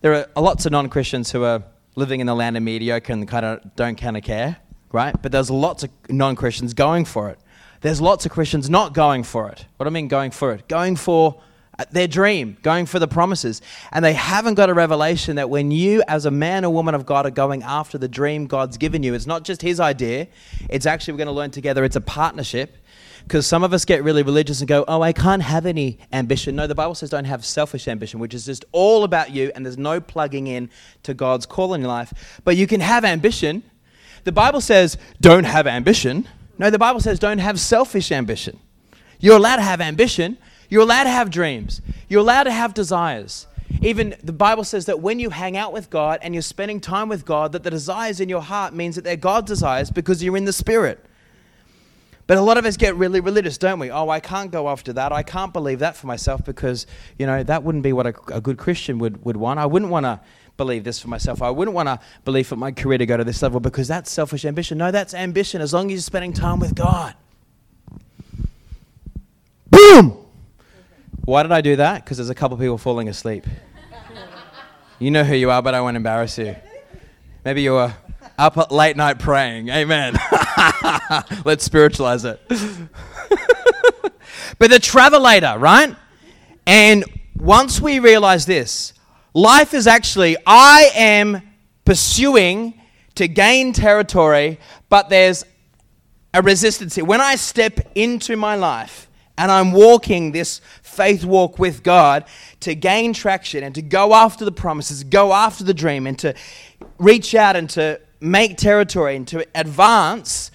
There 0.00 0.14
are 0.14 0.42
lots 0.42 0.64
of 0.64 0.72
non 0.72 0.88
Christians 0.88 1.30
who 1.30 1.44
are 1.44 1.62
living 1.96 2.20
in 2.20 2.26
the 2.26 2.34
land 2.34 2.56
of 2.56 2.62
mediocre 2.62 3.12
and 3.12 3.26
kind 3.28 3.44
of 3.44 3.76
don't 3.76 3.96
kind 3.96 4.16
of 4.16 4.22
care 4.22 4.58
right? 4.94 5.20
But 5.20 5.32
there's 5.32 5.50
lots 5.50 5.82
of 5.82 5.90
non 6.08 6.36
Christians 6.36 6.72
going 6.72 7.04
for 7.04 7.28
it. 7.28 7.38
There's 7.80 8.00
lots 8.00 8.24
of 8.24 8.32
Christians 8.32 8.70
not 8.70 8.94
going 8.94 9.24
for 9.24 9.50
it. 9.50 9.66
What 9.76 9.84
do 9.84 9.90
I 9.90 9.92
mean 9.92 10.08
going 10.08 10.30
for 10.30 10.52
it? 10.52 10.68
Going 10.68 10.96
for 10.96 11.42
uh, 11.78 11.84
their 11.90 12.06
dream, 12.06 12.56
going 12.62 12.86
for 12.86 13.00
the 13.00 13.08
promises. 13.08 13.60
And 13.90 14.04
they 14.04 14.14
haven't 14.14 14.54
got 14.54 14.70
a 14.70 14.74
revelation 14.74 15.36
that 15.36 15.50
when 15.50 15.72
you, 15.72 16.02
as 16.06 16.24
a 16.24 16.30
man 16.30 16.64
or 16.64 16.72
woman 16.72 16.94
of 16.94 17.04
God, 17.04 17.26
are 17.26 17.30
going 17.30 17.64
after 17.64 17.98
the 17.98 18.08
dream 18.08 18.46
God's 18.46 18.78
given 18.78 19.02
you, 19.02 19.12
it's 19.14 19.26
not 19.26 19.42
just 19.42 19.60
His 19.60 19.80
idea, 19.80 20.28
it's 20.70 20.86
actually, 20.86 21.14
we're 21.14 21.18
going 21.18 21.26
to 21.26 21.32
learn 21.32 21.50
together, 21.50 21.84
it's 21.84 21.96
a 21.96 22.00
partnership. 22.00 22.78
Because 23.24 23.46
some 23.46 23.64
of 23.64 23.72
us 23.72 23.84
get 23.84 24.04
really 24.04 24.22
religious 24.22 24.60
and 24.60 24.68
go, 24.68 24.84
oh, 24.86 25.00
I 25.02 25.12
can't 25.12 25.42
have 25.42 25.66
any 25.66 25.98
ambition. 26.12 26.54
No, 26.56 26.66
the 26.66 26.74
Bible 26.74 26.94
says 26.94 27.10
don't 27.10 27.24
have 27.24 27.44
selfish 27.44 27.88
ambition, 27.88 28.20
which 28.20 28.34
is 28.34 28.44
just 28.44 28.64
all 28.70 29.02
about 29.02 29.30
you 29.30 29.50
and 29.54 29.64
there's 29.64 29.78
no 29.78 30.00
plugging 30.00 30.46
in 30.46 30.70
to 31.04 31.14
God's 31.14 31.46
call 31.46 31.74
in 31.74 31.80
your 31.80 31.88
life. 31.88 32.40
But 32.44 32.56
you 32.56 32.66
can 32.66 32.80
have 32.80 33.04
ambition 33.04 33.62
the 34.24 34.32
Bible 34.32 34.60
says 34.60 34.96
don't 35.20 35.44
have 35.44 35.66
ambition. 35.66 36.26
No, 36.58 36.70
the 36.70 36.78
Bible 36.78 37.00
says 37.00 37.18
don't 37.18 37.38
have 37.38 37.60
selfish 37.60 38.10
ambition. 38.10 38.58
You're 39.20 39.36
allowed 39.36 39.56
to 39.56 39.62
have 39.62 39.80
ambition. 39.80 40.38
You're 40.68 40.82
allowed 40.82 41.04
to 41.04 41.10
have 41.10 41.30
dreams. 41.30 41.82
You're 42.08 42.20
allowed 42.20 42.44
to 42.44 42.52
have 42.52 42.74
desires. 42.74 43.46
Even 43.82 44.14
the 44.22 44.32
Bible 44.32 44.64
says 44.64 44.86
that 44.86 45.00
when 45.00 45.18
you 45.18 45.30
hang 45.30 45.56
out 45.56 45.72
with 45.72 45.90
God 45.90 46.20
and 46.22 46.34
you're 46.34 46.42
spending 46.42 46.80
time 46.80 47.08
with 47.08 47.26
God, 47.26 47.52
that 47.52 47.62
the 47.62 47.70
desires 47.70 48.20
in 48.20 48.28
your 48.28 48.40
heart 48.40 48.72
means 48.72 48.94
that 48.94 49.04
they're 49.04 49.16
God's 49.16 49.48
desires 49.48 49.90
because 49.90 50.22
you're 50.22 50.36
in 50.36 50.44
the 50.44 50.52
Spirit. 50.52 51.04
But 52.26 52.38
a 52.38 52.40
lot 52.40 52.56
of 52.56 52.64
us 52.64 52.76
get 52.76 52.96
really 52.96 53.20
religious, 53.20 53.58
don't 53.58 53.78
we? 53.78 53.90
Oh, 53.90 54.08
I 54.08 54.18
can't 54.18 54.50
go 54.50 54.68
after 54.70 54.92
that. 54.94 55.12
I 55.12 55.22
can't 55.22 55.52
believe 55.52 55.80
that 55.80 55.94
for 55.94 56.06
myself 56.06 56.42
because, 56.44 56.86
you 57.18 57.26
know, 57.26 57.42
that 57.42 57.62
wouldn't 57.62 57.84
be 57.84 57.92
what 57.92 58.06
a, 58.06 58.14
a 58.32 58.40
good 58.40 58.56
Christian 58.56 58.98
would, 58.98 59.22
would 59.24 59.36
want. 59.36 59.60
I 59.60 59.66
wouldn't 59.66 59.90
want 59.90 60.04
to 60.04 60.20
believe 60.56 60.84
this 60.84 60.98
for 60.98 61.08
myself. 61.08 61.42
I 61.42 61.50
wouldn't 61.50 61.74
want 61.74 61.88
to 61.88 62.00
believe 62.24 62.46
for 62.46 62.56
my 62.56 62.72
career 62.72 62.96
to 62.96 63.06
go 63.06 63.16
to 63.16 63.24
this 63.24 63.42
level 63.42 63.60
because 63.60 63.88
that's 63.88 64.10
selfish 64.10 64.44
ambition. 64.46 64.78
No, 64.78 64.90
that's 64.90 65.12
ambition 65.12 65.60
as 65.60 65.74
long 65.74 65.86
as 65.86 65.92
you're 65.92 66.00
spending 66.00 66.32
time 66.32 66.60
with 66.60 66.74
God. 66.74 67.14
Boom! 69.68 70.16
Why 71.24 71.42
did 71.42 71.52
I 71.52 71.60
do 71.60 71.76
that? 71.76 72.04
Because 72.04 72.18
there's 72.18 72.30
a 72.30 72.34
couple 72.34 72.56
people 72.56 72.78
falling 72.78 73.08
asleep. 73.08 73.46
You 74.98 75.10
know 75.10 75.24
who 75.24 75.34
you 75.34 75.50
are, 75.50 75.60
but 75.60 75.74
I 75.74 75.80
won't 75.80 75.96
embarrass 75.96 76.38
you. 76.38 76.54
Maybe 77.44 77.62
you 77.62 77.72
were 77.72 77.92
up 78.38 78.56
at 78.56 78.70
late 78.70 78.96
night 78.96 79.18
praying. 79.18 79.68
Amen. 79.68 80.16
Let's 81.44 81.64
spiritualize 81.64 82.24
it. 82.24 82.40
but 82.48 82.58
the 84.70 84.78
travelator, 84.78 85.60
right? 85.60 85.94
And 86.66 87.04
once 87.36 87.80
we 87.80 87.98
realize 87.98 88.46
this, 88.46 88.94
Life 89.36 89.74
is 89.74 89.88
actually, 89.88 90.36
I 90.46 90.92
am 90.94 91.42
pursuing 91.84 92.80
to 93.16 93.26
gain 93.26 93.72
territory, 93.72 94.60
but 94.88 95.08
there's 95.08 95.44
a 96.32 96.40
resistance 96.40 96.94
here. 96.94 97.04
When 97.04 97.20
I 97.20 97.34
step 97.34 97.80
into 97.96 98.36
my 98.36 98.54
life 98.54 99.08
and 99.36 99.50
I'm 99.50 99.72
walking 99.72 100.30
this 100.30 100.60
faith 100.82 101.24
walk 101.24 101.58
with 101.58 101.82
God 101.82 102.26
to 102.60 102.76
gain 102.76 103.12
traction 103.12 103.64
and 103.64 103.74
to 103.74 103.82
go 103.82 104.14
after 104.14 104.44
the 104.44 104.52
promises, 104.52 105.02
go 105.02 105.32
after 105.32 105.64
the 105.64 105.74
dream, 105.74 106.06
and 106.06 106.16
to 106.20 106.32
reach 106.98 107.34
out 107.34 107.56
and 107.56 107.68
to 107.70 108.00
make 108.24 108.56
territory 108.56 109.16
and 109.16 109.28
to 109.28 109.46
advance, 109.54 110.50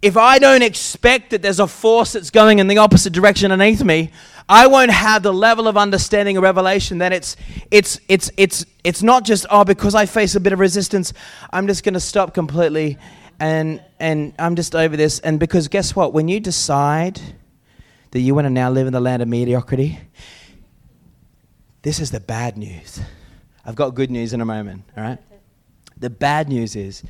if 0.00 0.16
I 0.16 0.38
don't 0.38 0.62
expect 0.62 1.30
that 1.30 1.42
there's 1.42 1.60
a 1.60 1.66
force 1.66 2.12
that's 2.12 2.30
going 2.30 2.58
in 2.58 2.66
the 2.66 2.78
opposite 2.78 3.12
direction 3.12 3.52
underneath 3.52 3.84
me, 3.84 4.10
I 4.48 4.66
won't 4.66 4.90
have 4.90 5.22
the 5.22 5.32
level 5.32 5.68
of 5.68 5.76
understanding 5.76 6.36
or 6.36 6.40
revelation 6.40 6.98
that 6.98 7.12
it's 7.12 7.36
it's 7.70 8.00
it's 8.08 8.30
it's 8.36 8.66
it's 8.82 9.02
not 9.02 9.24
just 9.24 9.46
oh 9.50 9.64
because 9.64 9.94
I 9.94 10.06
face 10.06 10.34
a 10.34 10.40
bit 10.40 10.52
of 10.52 10.58
resistance, 10.58 11.12
I'm 11.52 11.66
just 11.68 11.84
going 11.84 11.94
to 11.94 12.00
stop 12.00 12.34
completely 12.34 12.98
and 13.38 13.82
and 14.00 14.34
I'm 14.38 14.56
just 14.56 14.74
over 14.74 14.96
this 14.96 15.20
and 15.20 15.38
because 15.38 15.68
guess 15.68 15.94
what 15.94 16.12
when 16.12 16.28
you 16.28 16.40
decide 16.40 17.20
that 18.10 18.20
you 18.20 18.34
want 18.34 18.46
to 18.46 18.50
now 18.50 18.70
live 18.70 18.86
in 18.86 18.92
the 18.92 19.00
land 19.00 19.22
of 19.22 19.28
mediocrity 19.28 19.98
this 21.82 21.98
is 21.98 22.12
the 22.12 22.20
bad 22.20 22.56
news. 22.56 23.00
I've 23.64 23.74
got 23.74 23.96
good 23.96 24.10
news 24.10 24.32
in 24.32 24.40
a 24.40 24.44
moment, 24.44 24.84
all 24.96 25.02
right? 25.02 25.18
The 26.02 26.10
bad 26.10 26.48
news 26.48 26.76
is 26.76 27.02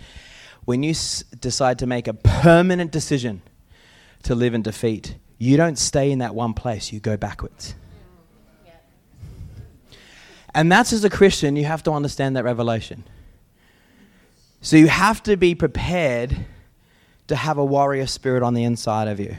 when 0.64 0.82
you 0.82 0.90
s- 0.90 1.24
decide 1.40 1.78
to 1.80 1.86
make 1.86 2.06
a 2.06 2.14
permanent 2.14 2.92
decision 2.92 3.42
to 4.22 4.34
live 4.34 4.54
in 4.54 4.62
defeat, 4.62 5.16
you 5.38 5.56
don't 5.56 5.78
stay 5.78 6.12
in 6.12 6.20
that 6.20 6.34
one 6.34 6.54
place, 6.54 6.92
you 6.92 7.00
go 7.00 7.16
backwards. 7.16 7.74
And 10.54 10.70
that's 10.70 10.92
as 10.92 11.02
a 11.02 11.10
Christian, 11.10 11.56
you 11.56 11.64
have 11.64 11.82
to 11.84 11.92
understand 11.92 12.36
that 12.36 12.44
revelation. 12.44 13.04
So 14.60 14.76
you 14.76 14.88
have 14.88 15.22
to 15.22 15.36
be 15.36 15.54
prepared 15.54 16.36
to 17.28 17.34
have 17.34 17.56
a 17.56 17.64
warrior 17.64 18.06
spirit 18.06 18.42
on 18.42 18.52
the 18.52 18.62
inside 18.64 19.08
of 19.08 19.18
you. 19.18 19.34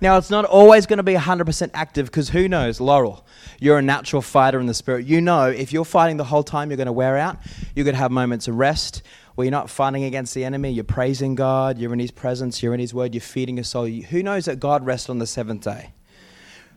Now, 0.00 0.16
it's 0.16 0.30
not 0.30 0.46
always 0.46 0.86
going 0.86 0.96
to 0.96 1.02
be 1.02 1.12
100% 1.14 1.70
active 1.74 2.06
because 2.06 2.30
who 2.30 2.48
knows, 2.48 2.80
Laurel, 2.80 3.26
you're 3.60 3.78
a 3.78 3.82
natural 3.82 4.22
fighter 4.22 4.58
in 4.58 4.66
the 4.66 4.74
spirit. 4.74 5.06
You 5.06 5.20
know 5.20 5.46
if 5.48 5.72
you're 5.72 5.84
fighting 5.84 6.16
the 6.16 6.24
whole 6.24 6.42
time, 6.42 6.70
you're 6.70 6.78
going 6.78 6.86
to 6.86 6.92
wear 6.92 7.18
out. 7.18 7.38
You're 7.76 7.84
going 7.84 7.94
to 7.94 8.00
have 8.00 8.10
moments 8.10 8.48
of 8.48 8.56
rest 8.56 9.02
where 9.34 9.44
you're 9.44 9.52
not 9.52 9.70
fighting 9.70 10.04
against 10.04 10.34
the 10.34 10.44
enemy. 10.44 10.70
You're 10.70 10.82
praising 10.82 11.34
God. 11.34 11.78
You're 11.78 11.92
in 11.92 11.98
His 11.98 12.10
presence. 12.10 12.62
You're 12.62 12.74
in 12.74 12.80
His 12.80 12.94
word. 12.94 13.14
You're 13.14 13.20
feeding 13.20 13.58
your 13.58 13.64
soul. 13.64 13.86
Who 13.86 14.22
knows 14.22 14.46
that 14.46 14.60
God 14.60 14.84
rests 14.84 15.10
on 15.10 15.18
the 15.18 15.26
seventh 15.26 15.62
day? 15.62 15.92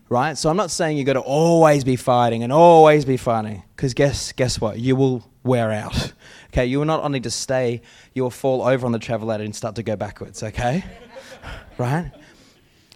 Right? 0.09 0.37
So 0.37 0.49
I'm 0.49 0.57
not 0.57 0.69
saying 0.69 0.97
you've 0.97 1.07
got 1.07 1.13
to 1.13 1.21
always 1.21 1.85
be 1.85 1.95
fighting 1.95 2.43
and 2.43 2.51
always 2.51 3.05
be 3.05 3.17
fighting 3.17 3.63
because 3.75 3.93
guess, 3.93 4.33
guess 4.33 4.59
what? 4.59 4.77
You 4.77 4.95
will 4.95 5.27
wear 5.43 5.71
out. 5.71 6.13
Okay? 6.53 6.67
You 6.67 6.77
will 6.77 6.85
not 6.85 7.03
only 7.03 7.19
just 7.19 7.41
stay, 7.41 7.81
you 8.13 8.21
will 8.21 8.29
fall 8.29 8.61
over 8.61 8.85
on 8.85 8.91
the 8.91 8.99
travelator 8.99 9.43
and 9.43 9.55
start 9.55 9.73
to 9.77 9.81
go 9.81 9.95
backwards. 9.95 10.43
Okay? 10.43 10.83
right? 11.79 12.11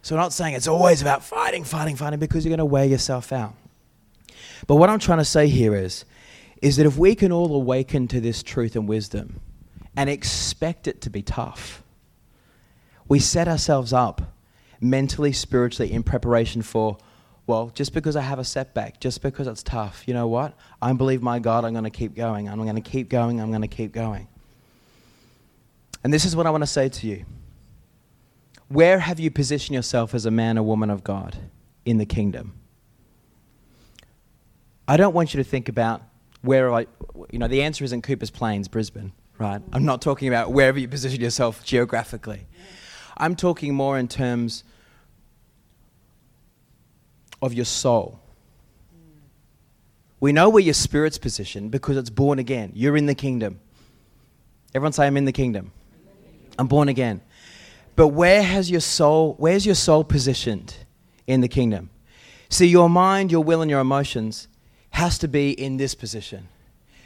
So 0.03 0.15
I'm 0.15 0.21
not 0.21 0.31
saying 0.31 0.53
it's 0.53 0.67
always 0.67 1.01
about 1.01 1.23
fighting, 1.23 1.63
fighting, 1.63 1.95
fighting 1.95 2.19
because 2.19 2.45
you're 2.45 2.51
going 2.51 2.59
to 2.59 2.65
wear 2.65 2.85
yourself 2.85 3.33
out. 3.33 3.55
But 4.65 4.75
what 4.75 4.89
I'm 4.89 4.99
trying 4.99 5.19
to 5.19 5.25
say 5.25 5.47
here 5.47 5.75
is, 5.75 6.05
is 6.61 6.77
that 6.77 6.85
if 6.85 6.97
we 6.97 7.13
can 7.13 7.31
all 7.31 7.55
awaken 7.55 8.07
to 8.07 8.19
this 8.19 8.41
truth 8.41 8.75
and 8.75 8.87
wisdom 8.87 9.39
and 9.95 10.09
expect 10.09 10.87
it 10.87 11.01
to 11.01 11.09
be 11.09 11.21
tough, 11.21 11.83
we 13.07 13.19
set 13.19 13.47
ourselves 13.47 13.93
up 13.93 14.33
mentally, 14.81 15.31
spiritually 15.31 15.91
in 15.91 16.03
preparation 16.03 16.61
for, 16.61 16.97
well, 17.45 17.71
just 17.73 17.93
because 17.93 18.15
I 18.15 18.21
have 18.21 18.39
a 18.39 18.43
setback, 18.43 18.99
just 18.99 19.21
because 19.21 19.47
it's 19.47 19.63
tough, 19.63 20.03
you 20.07 20.13
know 20.13 20.27
what? 20.27 20.53
I 20.81 20.91
believe 20.93 21.21
my 21.21 21.39
God, 21.39 21.63
I'm 21.63 21.73
going 21.73 21.83
to 21.83 21.89
keep 21.89 22.15
going. 22.15 22.49
I'm 22.49 22.61
going 22.63 22.75
to 22.75 22.81
keep 22.81 23.09
going. 23.09 23.39
I'm 23.39 23.49
going 23.49 23.61
to 23.61 23.67
keep 23.67 23.91
going. 23.91 24.27
And 26.03 26.13
this 26.13 26.25
is 26.25 26.35
what 26.35 26.47
I 26.47 26.49
want 26.49 26.63
to 26.63 26.67
say 26.67 26.89
to 26.89 27.07
you. 27.07 27.25
Where 28.67 28.99
have 28.99 29.19
you 29.19 29.31
positioned 29.31 29.75
yourself 29.75 30.13
as 30.13 30.25
a 30.25 30.31
man 30.31 30.57
or 30.57 30.63
woman 30.63 30.89
of 30.89 31.03
God 31.03 31.37
in 31.85 31.97
the 31.97 32.05
kingdom? 32.05 32.56
I 34.87 34.97
don't 34.97 35.13
want 35.13 35.33
you 35.33 35.43
to 35.43 35.49
think 35.49 35.67
about 35.69 36.01
where 36.41 36.73
I, 36.73 36.87
you 37.31 37.39
know, 37.39 37.47
the 37.47 37.63
answer 37.63 37.83
isn't 37.83 38.03
Cooper's 38.03 38.29
Plains, 38.29 38.67
Brisbane, 38.67 39.11
right? 39.37 39.61
I'm 39.73 39.85
not 39.85 40.01
talking 40.01 40.27
about 40.27 40.51
wherever 40.51 40.79
you 40.79 40.87
position 40.87 41.19
yourself 41.19 41.63
geographically. 41.63 42.47
I'm 43.17 43.35
talking 43.35 43.73
more 43.73 43.97
in 43.97 44.07
terms 44.07 44.63
of 47.41 47.53
your 47.53 47.65
soul. 47.65 48.19
We 50.19 50.31
know 50.31 50.49
where 50.49 50.63
your 50.63 50.73
spirit's 50.73 51.17
positioned 51.17 51.69
because 51.71 51.97
it's 51.97 52.09
born 52.09 52.39
again. 52.39 52.71
You're 52.73 52.97
in 52.97 53.05
the 53.05 53.15
kingdom. 53.15 53.59
Everyone 54.73 54.93
say, 54.93 55.05
I'm 55.05 55.17
in 55.17 55.25
the 55.25 55.31
kingdom. 55.31 55.71
I'm 56.57 56.67
born 56.67 56.89
again. 56.89 57.21
But 57.95 58.09
where 58.09 58.41
has 58.41 58.71
your 58.71 58.81
soul, 58.81 59.35
where's 59.37 59.65
your 59.65 59.75
soul 59.75 60.03
positioned 60.03 60.75
in 61.25 61.41
the 61.41 61.47
kingdom? 61.47 61.89
See, 62.49 62.67
your 62.67 62.89
mind, 62.89 63.31
your 63.31 63.43
will, 63.43 63.61
and 63.61 63.69
your 63.69 63.79
emotions 63.79 64.47
has 64.97 65.17
to 65.19 65.27
be 65.27 65.51
in 65.51 65.77
this 65.77 65.95
position. 65.95 66.47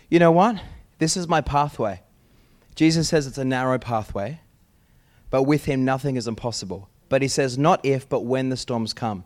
You 0.10 0.20
know 0.20 0.32
what? 0.32 0.62
This 1.00 1.18
is 1.18 1.28
my 1.28 1.42
pathway. 1.42 2.02
Jesus 2.74 3.10
says 3.10 3.28
it's 3.28 3.38
a 3.38 3.46
narrow 3.46 3.78
pathway, 3.78 4.40
but 5.30 5.44
with 5.44 5.66
him 5.66 5.84
nothing 5.84 6.16
is 6.16 6.28
impossible. 6.28 6.90
But 7.10 7.22
he 7.22 7.28
says, 7.28 7.58
not 7.58 7.86
if, 7.86 8.08
but 8.08 8.22
when 8.22 8.48
the 8.48 8.56
storms 8.56 8.94
come. 8.94 9.26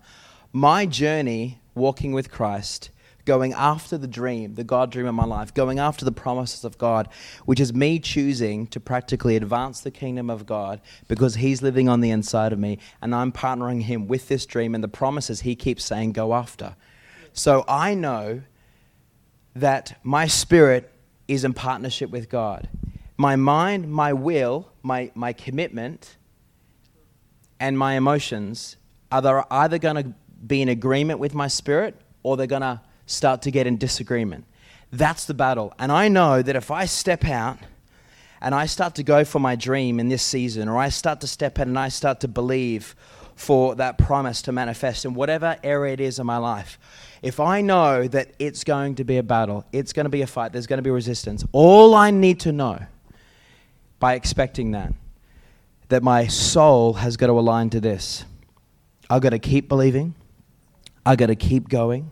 My 0.51 0.88
journey 0.88 1.59
walking 1.76 2.11
with 2.11 2.32
Christ 2.32 2.89
going 3.26 3.53
after 3.53 3.97
the 3.97 4.07
dream, 4.07 4.55
the 4.55 4.63
God 4.63 4.91
dream 4.91 5.07
of 5.07 5.16
my 5.16 5.26
life, 5.26 5.53
going 5.53 5.80
after 5.80 6.05
the 6.05 6.11
promises 6.11 6.63
of 6.63 6.78
God, 6.78 7.09
which 7.45 7.59
is 7.59 7.74
me 7.74 7.99
choosing 7.99 8.68
to 8.68 8.80
practically 8.80 9.36
advance 9.36 9.82
the 9.82 9.91
kingdom 9.91 10.30
of 10.30 10.45
God 10.45 10.80
because 11.07 11.36
He's 11.36 11.61
living 11.61 11.89
on 11.89 12.01
the 12.01 12.11
inside 12.11 12.53
of 12.53 12.59
me 12.59 12.80
and 13.01 13.13
I'm 13.13 13.32
partnering 13.32 13.84
Him 13.84 14.07
with 14.07 14.28
this 14.28 14.45
dream 14.45 14.74
and 14.74 14.84
the 14.84 14.88
promises 14.88 15.41
He 15.41 15.55
keeps 15.55 15.84
saying 15.84 16.13
go 16.13 16.34
after. 16.34 16.76
So 17.34 17.66
I 17.68 17.93
know 17.95 18.41
that 19.56 19.99
my 20.03 20.28
spirit 20.28 20.91
is 21.28 21.43
in 21.43 21.53
partnership 21.53 22.10
with 22.10 22.30
God. 22.30 22.68
My 23.18 23.36
mind, 23.36 23.89
my 23.89 24.14
will, 24.14 24.70
my, 24.84 25.12
my 25.16 25.34
commitment, 25.34 26.18
and 27.60 27.78
my 27.78 27.95
emotions 27.95 28.76
are 29.12 29.47
either 29.49 29.78
going 29.78 29.95
to 29.95 30.14
be 30.45 30.62
in 30.62 30.70
agreement 30.70 31.20
with 31.20 31.34
my 31.34 31.47
spirit 31.47 31.95
or 32.24 32.36
they're 32.36 32.47
going 32.47 32.62
to 32.62 32.82
start 33.06 33.41
to 33.43 33.51
get 33.51 33.66
in 33.66 33.78
disagreement. 33.78 34.45
That's 34.91 35.26
the 35.26 35.34
battle. 35.34 35.74
And 35.80 35.91
I 35.91 36.10
know 36.10 36.41
that 36.41 36.56
if 36.56 36.72
I 36.72 36.86
step 36.86 37.26
out 37.26 37.58
and 38.41 38.53
I 38.53 38.66
start 38.66 38.95
to 38.95 39.03
go 39.03 39.24
for 39.24 39.39
my 39.39 39.56
dream 39.56 39.99
in 39.99 40.10
this 40.10 40.24
season, 40.24 40.68
or 40.68 40.78
I 40.78 40.89
start 40.89 41.22
to 41.22 41.28
step 41.28 41.60
out 41.60 41.68
and 41.68 41.80
I 41.80 41.89
start 41.89 42.20
to 42.22 42.28
believe 42.28 42.95
for 43.36 43.76
that 43.76 43.97
promise 43.97 44.41
to 44.43 44.51
manifest 44.51 45.06
in 45.06 45.14
whatever 45.14 45.58
area 45.64 45.93
it 45.93 45.99
is 45.99 46.20
in 46.20 46.26
my 46.26 46.38
life, 46.38 46.80
if 47.26 47.39
I 47.39 47.61
know 47.61 48.07
that 48.07 48.36
it's 48.38 48.63
going 48.63 48.93
to 48.95 49.03
be 49.03 49.17
a 49.17 49.23
battle, 49.23 49.65
it's 49.71 49.93
going 49.93 50.03
to 50.03 50.11
be 50.11 50.21
a 50.21 50.28
fight, 50.28 50.53
there's 50.53 50.67
going 50.67 50.78
to 50.78 50.84
be 50.84 50.91
resistance, 50.91 51.43
all 51.53 51.95
I 51.95 52.11
need 52.11 52.39
to 52.41 52.51
know 52.51 52.78
by 53.99 54.13
expecting 54.13 54.71
that, 54.71 54.93
that 55.89 56.03
my 56.03 56.28
soul 56.28 56.93
has 56.93 57.17
got 57.17 57.26
to 57.26 57.34
align 57.34 57.71
to 57.71 57.80
this. 57.80 58.26
I've 59.09 59.23
got 59.23 59.32
to 59.32 59.39
keep 59.39 59.67
believing, 59.67 60.13
I've 61.03 61.17
got 61.17 61.28
to 61.28 61.36
keep 61.36 61.67
going, 61.67 62.11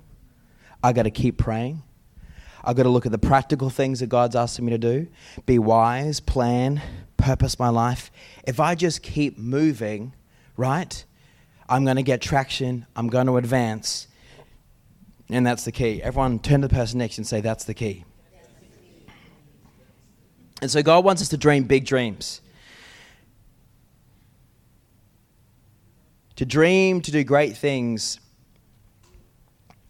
I've 0.82 0.96
got 0.96 1.04
to 1.04 1.12
keep 1.12 1.38
praying. 1.38 1.84
I've 2.64 2.76
got 2.76 2.84
to 2.84 2.90
look 2.90 3.06
at 3.06 3.12
the 3.12 3.20
practical 3.20 3.70
things 3.70 4.00
that 4.00 4.08
God's 4.08 4.36
asking 4.36 4.66
me 4.66 4.72
to 4.72 4.80
do, 4.80 5.08
be 5.46 5.60
wise, 5.60 6.22
plan, 6.22 6.82
purpose 7.18 7.60
my 7.60 7.70
life. 7.70 8.10
If 8.48 8.60
I 8.60 8.74
just 8.74 9.04
keep 9.04 9.38
moving, 9.38 10.14
right, 10.58 11.06
I'm 11.70 11.84
going 11.84 11.98
to 11.98 12.04
get 12.04 12.20
traction, 12.20 12.88
I'm 12.96 13.10
going 13.10 13.28
to 13.28 13.38
advance. 13.38 14.08
And 15.30 15.46
that's 15.46 15.66
the 15.66 15.72
key. 15.72 16.02
Everyone 16.02 16.40
turn 16.40 16.62
to 16.62 16.68
the 16.68 16.74
person 16.74 17.00
next 17.00 17.18
and 17.18 17.26
say, 17.26 17.42
That's 17.42 17.64
the 17.66 17.74
key. 17.74 18.06
And 20.62 20.72
so 20.72 20.82
God 20.82 21.04
wants 21.04 21.22
us 21.22 21.30
to 21.30 21.38
dream 21.38 21.66
big 21.66 21.86
dreams. 21.86 22.42
To 26.38 26.46
dream, 26.46 27.02
to 27.02 27.12
do 27.12 27.24
great 27.24 27.58
things 27.58 28.20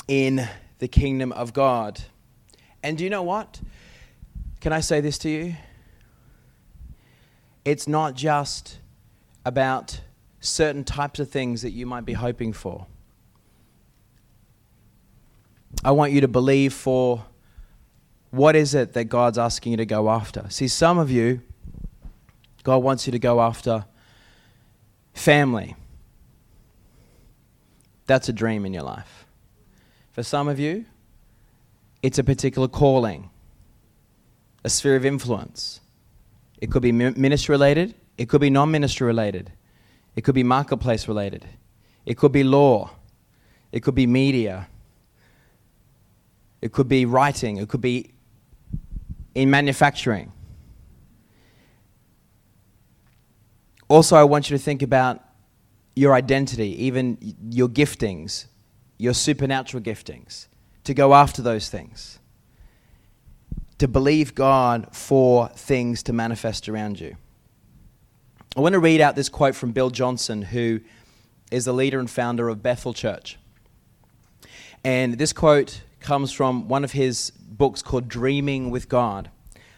in 0.07 0.47
the 0.79 0.87
kingdom 0.87 1.31
of 1.31 1.53
God. 1.53 2.01
And 2.81 2.97
do 2.97 3.03
you 3.03 3.09
know 3.09 3.23
what? 3.23 3.61
Can 4.59 4.73
I 4.73 4.79
say 4.79 4.99
this 4.99 5.17
to 5.19 5.29
you? 5.29 5.55
It's 7.65 7.87
not 7.87 8.15
just 8.15 8.79
about 9.45 10.01
certain 10.39 10.83
types 10.83 11.19
of 11.19 11.29
things 11.29 11.61
that 11.61 11.71
you 11.71 11.85
might 11.85 12.05
be 12.05 12.13
hoping 12.13 12.51
for. 12.51 12.87
I 15.83 15.91
want 15.91 16.11
you 16.11 16.21
to 16.21 16.27
believe 16.27 16.73
for 16.73 17.25
what 18.31 18.55
is 18.55 18.73
it 18.73 18.93
that 18.93 19.05
God's 19.05 19.37
asking 19.37 19.71
you 19.73 19.77
to 19.77 19.85
go 19.85 20.09
after. 20.09 20.45
See, 20.49 20.67
some 20.67 20.97
of 20.97 21.11
you, 21.11 21.41
God 22.63 22.77
wants 22.77 23.05
you 23.05 23.11
to 23.11 23.19
go 23.19 23.41
after 23.41 23.85
family. 25.13 25.75
That's 28.07 28.29
a 28.29 28.33
dream 28.33 28.65
in 28.65 28.73
your 28.73 28.83
life. 28.83 29.25
For 30.11 30.23
some 30.23 30.47
of 30.47 30.59
you, 30.59 30.85
it's 32.01 32.17
a 32.19 32.23
particular 32.23 32.67
calling, 32.67 33.29
a 34.63 34.69
sphere 34.69 34.95
of 34.95 35.05
influence. 35.05 35.79
It 36.59 36.71
could 36.71 36.81
be 36.81 36.91
ministry 36.91 37.53
related, 37.53 37.95
it 38.17 38.29
could 38.29 38.41
be 38.41 38.49
non 38.49 38.71
ministry 38.71 39.07
related, 39.07 39.51
it 40.15 40.21
could 40.21 40.35
be 40.35 40.43
marketplace 40.43 41.07
related, 41.07 41.45
it 42.05 42.17
could 42.17 42.31
be 42.31 42.43
law, 42.43 42.91
it 43.71 43.81
could 43.83 43.95
be 43.95 44.07
media, 44.07 44.67
it 46.63 46.71
could 46.71 46.87
be 46.87 47.05
writing, 47.05 47.57
it 47.57 47.67
could 47.67 47.81
be 47.81 48.13
in 49.35 49.49
manufacturing. 49.49 50.31
Also, 53.89 54.15
I 54.15 54.23
want 54.23 54.49
you 54.49 54.57
to 54.57 54.63
think 54.63 54.81
about 54.81 55.21
your 55.93 56.13
identity, 56.13 56.85
even 56.85 57.17
your 57.49 57.67
giftings, 57.67 58.45
your 58.97 59.13
supernatural 59.13 59.83
giftings, 59.83 60.47
to 60.85 60.93
go 60.93 61.13
after 61.13 61.41
those 61.41 61.67
things, 61.67 62.19
to 63.77 63.89
believe 63.89 64.33
God 64.33 64.87
for 64.95 65.49
things 65.49 66.01
to 66.03 66.13
manifest 66.13 66.69
around 66.69 66.97
you. 66.97 67.17
I 68.55 68.61
want 68.61 68.71
to 68.71 68.79
read 68.79 69.01
out 69.01 69.17
this 69.17 69.27
quote 69.27 69.55
from 69.55 69.73
Bill 69.73 69.89
Johnson, 69.89 70.41
who 70.41 70.79
is 71.51 71.65
the 71.65 71.73
leader 71.73 71.99
and 71.99 72.09
founder 72.09 72.47
of 72.47 72.63
Bethel 72.63 72.93
Church. 72.93 73.37
And 74.85 75.17
this 75.17 75.33
quote 75.33 75.81
comes 76.03 76.31
from 76.31 76.67
one 76.67 76.83
of 76.83 76.91
his 76.91 77.31
books 77.31 77.81
called 77.81 78.07
Dreaming 78.07 78.69
with 78.69 78.89
God. 78.89 79.29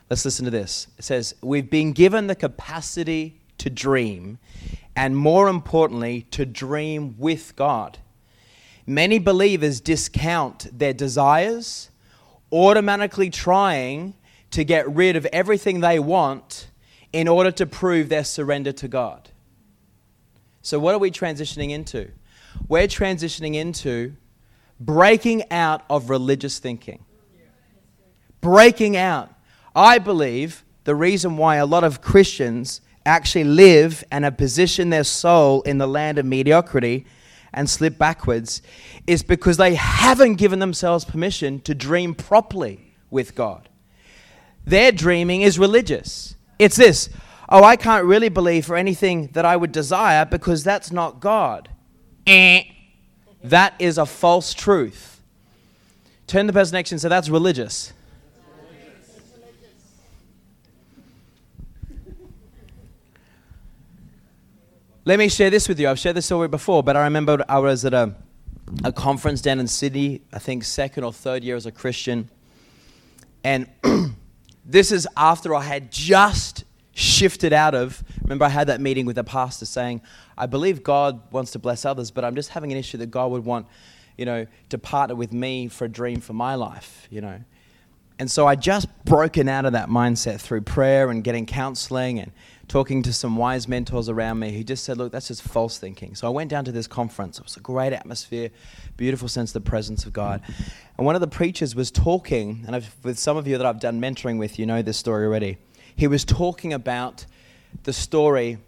Let's 0.10 0.26
listen 0.26 0.46
to 0.46 0.52
this. 0.52 0.88
It 0.98 1.04
says, 1.04 1.36
We've 1.42 1.70
been 1.70 1.94
given 1.94 2.28
the 2.28 2.36
capacity 2.36 3.40
to 3.60 3.70
dream, 3.70 4.40
and 4.96 5.16
more 5.16 5.48
importantly, 5.48 6.24
to 6.32 6.46
dream 6.46 7.16
with 7.18 7.56
God. 7.56 8.00
Many 8.86 9.18
believers 9.18 9.82
discount 9.82 10.68
their 10.78 10.94
desires, 10.94 11.90
automatically 12.52 13.30
trying 13.30 14.14
to 14.52 14.64
get 14.64 14.88
rid 14.94 15.16
of 15.16 15.26
everything 15.28 15.80
they 15.80 16.00
want 16.00 16.70
in 17.12 17.28
order 17.28 17.52
to 17.52 17.66
prove 17.66 18.10
their 18.10 18.24
surrender 18.24 18.72
to 18.74 18.88
God. 18.88 19.30
So, 20.62 20.80
what 20.80 20.94
are 20.94 21.00
we 21.00 21.12
transitioning 21.12 21.72
into? 21.72 22.12
We're 22.68 22.88
transitioning 22.88 23.56
into 23.56 24.16
breaking 24.80 25.50
out 25.52 25.84
of 25.90 26.10
religious 26.10 26.60
thinking. 26.60 27.04
Breaking 28.42 28.96
out. 28.96 29.34
I 29.76 29.98
believe 29.98 30.64
the 30.84 30.96
reason 30.96 31.38
why 31.38 31.58
a 31.58 31.66
lot 31.66 31.84
of 31.84 32.02
Christians 32.02 32.82
actually 33.06 33.44
live 33.44 34.04
and 34.12 34.24
have 34.24 34.38
positioned 34.38 34.92
their 34.92 35.04
soul 35.04 35.62
in 35.64 35.78
the 35.78 35.88
land 35.88 36.18
of 36.18 36.26
mediocrity 36.26 37.06
and 37.54 37.70
slip 37.70 37.98
backwards 37.98 38.62
is 39.08 39.24
because 39.24 39.58
they 39.58 39.76
haven't 39.76 40.36
given 40.36 40.60
themselves 40.60 41.06
permission 41.06 41.60
to 41.62 41.74
dream 41.74 42.14
properly 42.14 42.96
with 43.10 43.36
God. 43.36 43.70
Their 44.66 44.92
dreaming 44.92 45.42
is 45.42 45.60
religious. 45.60 46.36
It's 46.60 46.76
this 46.76 47.10
oh, 47.48 47.64
I 47.64 47.76
can't 47.76 48.06
really 48.06 48.30
believe 48.30 48.66
for 48.66 48.76
anything 48.76 49.28
that 49.34 49.46
I 49.46 49.56
would 49.56 49.72
desire 49.72 50.26
because 50.26 50.64
that's 50.64 50.92
not 50.92 51.20
God. 51.20 51.70
Eh. 52.26 52.64
That 53.50 53.76
is 53.78 54.00
a 54.00 54.08
false 54.08 54.54
truth. 54.56 55.22
Turn 56.26 56.48
the 56.48 56.54
person 56.54 56.74
next 56.74 56.90
to 56.90 56.94
you 56.94 56.96
and 56.96 57.02
say, 57.02 57.10
That's 57.10 57.30
religious. 57.30 57.94
Let 65.08 65.20
me 65.20 65.30
share 65.30 65.52
this 65.52 65.70
with 65.70 65.80
you. 65.80 65.88
I've 65.88 66.00
shared 66.00 66.16
this 66.16 66.26
story 66.26 66.48
before, 66.48 66.82
but 66.82 66.98
I 66.98 67.04
remember 67.04 67.46
I 67.48 67.60
was 67.60 67.86
at 67.86 67.94
a, 67.94 68.16
a 68.84 68.92
conference 68.92 69.40
down 69.40 69.60
in 69.60 69.68
Sydney, 69.68 70.22
I 70.34 70.40
think 70.40 70.64
second 70.64 71.04
or 71.04 71.14
third 71.14 71.44
year 71.44 71.56
as 71.56 71.68
a 71.68 71.72
Christian. 71.72 72.28
And 73.44 73.70
this 74.66 74.92
is 74.92 75.08
after 75.16 75.54
I 75.54 75.62
had 75.62 75.92
just 75.92 76.64
shifted 76.96 77.54
out 77.54 77.76
of. 77.76 78.04
Remember, 78.24 78.46
I 78.46 78.50
had 78.50 78.66
that 78.68 78.82
meeting 78.82 79.06
with 79.06 79.18
the 79.18 79.24
pastor 79.24 79.68
saying, 79.68 80.02
I 80.38 80.46
believe 80.46 80.84
God 80.84 81.22
wants 81.32 81.52
to 81.52 81.60
bless 81.60 81.86
others, 81.86 82.12
but 82.12 82.26
I'm 82.26 82.36
just 82.36 82.50
having 82.50 82.72
an 82.72 82.78
issue 82.78 82.98
that 82.98 83.12
God 83.12 83.32
would 83.32 83.46
want, 83.46 83.68
you 84.18 84.26
know, 84.26 84.46
to 84.70 84.78
partner 84.78 85.16
with 85.16 85.34
me 85.34 85.68
for 85.68 85.86
a 85.86 85.90
dream 85.90 86.22
for 86.22 86.34
my 86.34 86.56
life, 86.56 87.08
you 87.10 87.22
know. 87.22 87.40
And 88.18 88.32
so 88.32 88.48
I 88.48 88.56
just 88.56 88.88
broken 89.04 89.50
out 89.50 89.66
of 89.66 89.74
that 89.74 89.90
mindset 89.90 90.40
through 90.40 90.62
prayer 90.62 91.10
and 91.10 91.22
getting 91.22 91.46
counseling 91.46 92.20
and 92.20 92.32
talking 92.70 93.04
to 93.04 93.12
some 93.12 93.36
wise 93.36 93.68
mentors 93.68 94.08
around 94.08 94.40
me 94.40 94.56
who 94.56 94.64
just 94.64 94.86
said, 94.86 94.98
look, 94.98 95.12
that's 95.12 95.28
just 95.28 95.44
false 95.44 95.78
thinking. 95.78 96.16
So 96.16 96.26
I 96.26 96.30
went 96.30 96.50
down 96.50 96.64
to 96.66 96.72
this 96.72 96.88
conference. 96.88 97.40
It 97.40 97.44
was 97.44 97.58
a 97.58 97.60
great 97.60 97.92
atmosphere, 97.92 98.52
beautiful 98.96 99.28
sense 99.28 99.50
of 99.54 99.64
the 99.64 99.70
presence 99.70 100.06
of 100.06 100.14
God. 100.14 100.42
And 100.98 101.06
one 101.06 101.16
of 101.16 101.22
the 101.22 101.28
preachers 101.28 101.76
was 101.76 101.92
talking, 101.92 102.64
and 102.66 102.76
I've, 102.76 102.96
with 103.04 103.20
some 103.20 103.36
of 103.36 103.48
you 103.48 103.58
that 103.58 103.68
I've 103.68 103.82
done 103.82 104.00
mentoring 104.00 104.40
with, 104.40 104.58
you 104.58 104.66
know 104.66 104.82
this 104.82 104.98
story 104.98 105.26
already. 105.26 105.58
He 105.94 106.08
was 106.08 106.24
talking 106.24 106.72
about 106.72 107.26
the 107.84 107.94
story 107.94 108.60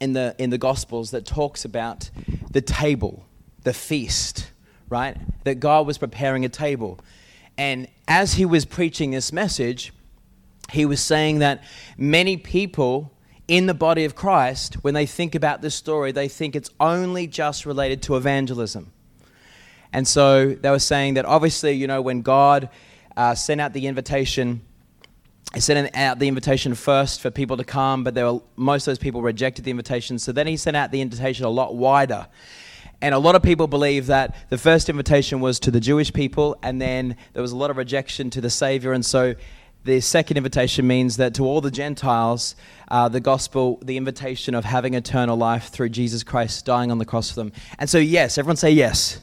in 0.00 0.12
the, 0.12 0.34
in 0.38 0.50
the 0.50 0.58
Gospels 0.58 1.10
that 1.12 1.24
talks 1.26 1.64
about 1.64 2.10
the 2.50 2.60
table, 2.60 3.26
the 3.62 3.72
feast, 3.72 4.50
right? 4.88 5.16
That 5.44 5.56
God 5.56 5.86
was 5.86 5.98
preparing 5.98 6.44
a 6.44 6.48
table. 6.48 6.98
And 7.56 7.88
as 8.08 8.34
he 8.34 8.44
was 8.44 8.64
preaching 8.64 9.10
this 9.12 9.32
message, 9.32 9.92
he 10.72 10.86
was 10.86 11.00
saying 11.00 11.38
that 11.40 11.62
many 11.96 12.36
people 12.36 13.12
in 13.46 13.66
the 13.66 13.74
body 13.74 14.04
of 14.04 14.14
Christ, 14.14 14.74
when 14.82 14.94
they 14.94 15.06
think 15.06 15.34
about 15.34 15.60
this 15.60 15.74
story, 15.74 16.12
they 16.12 16.28
think 16.28 16.56
it's 16.56 16.70
only 16.80 17.26
just 17.26 17.66
related 17.66 18.02
to 18.02 18.16
evangelism. 18.16 18.90
And 19.92 20.08
so 20.08 20.54
they 20.54 20.70
were 20.70 20.78
saying 20.78 21.14
that 21.14 21.24
obviously, 21.24 21.72
you 21.72 21.86
know, 21.86 22.00
when 22.00 22.22
God 22.22 22.68
uh, 23.16 23.34
sent 23.34 23.60
out 23.60 23.72
the 23.72 23.86
invitation, 23.86 24.62
he 25.52 25.60
sent 25.60 25.94
out 25.96 26.18
the 26.18 26.28
invitation 26.28 26.74
first 26.74 27.20
for 27.20 27.30
people 27.30 27.56
to 27.56 27.64
come, 27.64 28.02
but 28.02 28.14
were, 28.14 28.40
most 28.56 28.86
of 28.86 28.92
those 28.92 28.98
people 28.98 29.22
rejected 29.22 29.64
the 29.64 29.70
invitation. 29.70 30.18
So 30.18 30.32
then 30.32 30.46
he 30.46 30.56
sent 30.56 30.76
out 30.76 30.90
the 30.90 31.00
invitation 31.00 31.44
a 31.44 31.50
lot 31.50 31.74
wider. 31.76 32.26
And 33.00 33.14
a 33.14 33.18
lot 33.18 33.34
of 33.34 33.42
people 33.42 33.66
believe 33.66 34.06
that 34.06 34.34
the 34.48 34.58
first 34.58 34.88
invitation 34.88 35.40
was 35.40 35.60
to 35.60 35.70
the 35.70 35.80
Jewish 35.80 36.12
people, 36.12 36.56
and 36.62 36.80
then 36.80 37.16
there 37.34 37.42
was 37.42 37.52
a 37.52 37.56
lot 37.56 37.70
of 37.70 37.76
rejection 37.76 38.30
to 38.30 38.40
the 38.40 38.50
Savior. 38.50 38.92
And 38.92 39.04
so 39.04 39.34
the 39.84 40.00
second 40.00 40.38
invitation 40.38 40.86
means 40.86 41.18
that 41.18 41.34
to 41.34 41.44
all 41.44 41.60
the 41.60 41.70
Gentiles, 41.70 42.56
uh, 42.88 43.08
the 43.08 43.20
gospel, 43.20 43.78
the 43.82 43.98
invitation 43.98 44.54
of 44.54 44.64
having 44.64 44.94
eternal 44.94 45.36
life 45.36 45.68
through 45.68 45.90
Jesus 45.90 46.24
Christ 46.24 46.64
dying 46.64 46.90
on 46.90 46.98
the 46.98 47.04
cross 47.04 47.28
for 47.28 47.36
them. 47.36 47.52
And 47.78 47.90
so, 47.90 47.98
yes, 47.98 48.38
everyone 48.38 48.56
say 48.56 48.70
yes. 48.70 49.20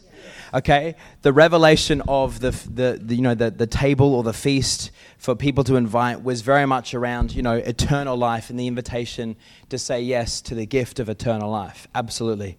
Okay, 0.54 0.96
the 1.22 1.32
revelation 1.32 2.02
of 2.10 2.42
the, 2.42 2.52
the, 2.52 3.00
the, 3.02 3.16
you 3.16 3.22
know 3.22 3.36
the, 3.36 3.52
the 3.52 3.68
table 3.68 4.14
or 4.14 4.22
the 4.22 4.34
feast 4.34 4.92
for 5.18 5.34
people 5.34 5.64
to 5.64 5.78
invite 5.78 6.24
was 6.24 6.42
very 6.42 6.66
much 6.66 6.94
around 6.94 7.34
you 7.34 7.42
know 7.42 7.56
eternal 7.56 8.18
life 8.18 8.50
and 8.50 8.60
the 8.60 8.68
invitation 8.68 9.38
to 9.70 9.78
say 9.78 10.02
yes 10.02 10.42
to 10.42 10.56
the 10.56 10.66
gift 10.66 11.00
of 11.00 11.08
eternal 11.08 11.50
life. 11.50 11.88
Absolutely, 11.96 12.58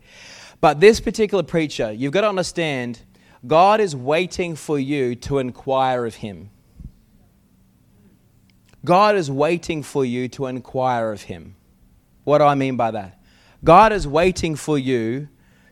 but 0.62 0.80
this 0.80 1.00
particular 1.00 1.42
preacher, 1.42 1.92
you've 1.92 2.12
got 2.12 2.22
to 2.22 2.28
understand, 2.28 3.02
God 3.46 3.78
is 3.80 3.94
waiting 3.94 4.56
for 4.56 4.78
you 4.78 5.14
to 5.16 5.38
inquire 5.38 6.06
of 6.06 6.14
Him. 6.14 6.48
God 8.84 9.16
is 9.16 9.30
waiting 9.30 9.82
for 9.82 10.04
you 10.04 10.28
to 10.28 10.46
inquire 10.46 11.12
of 11.12 11.22
Him. 11.22 11.56
What 12.24 12.38
do 12.38 12.44
I 12.44 12.54
mean 12.54 12.76
by 12.76 12.92
that? 12.92 13.20
God 13.62 13.92
is 13.92 14.08
waiting 14.08 14.56
for 14.56 14.78
you 14.78 15.28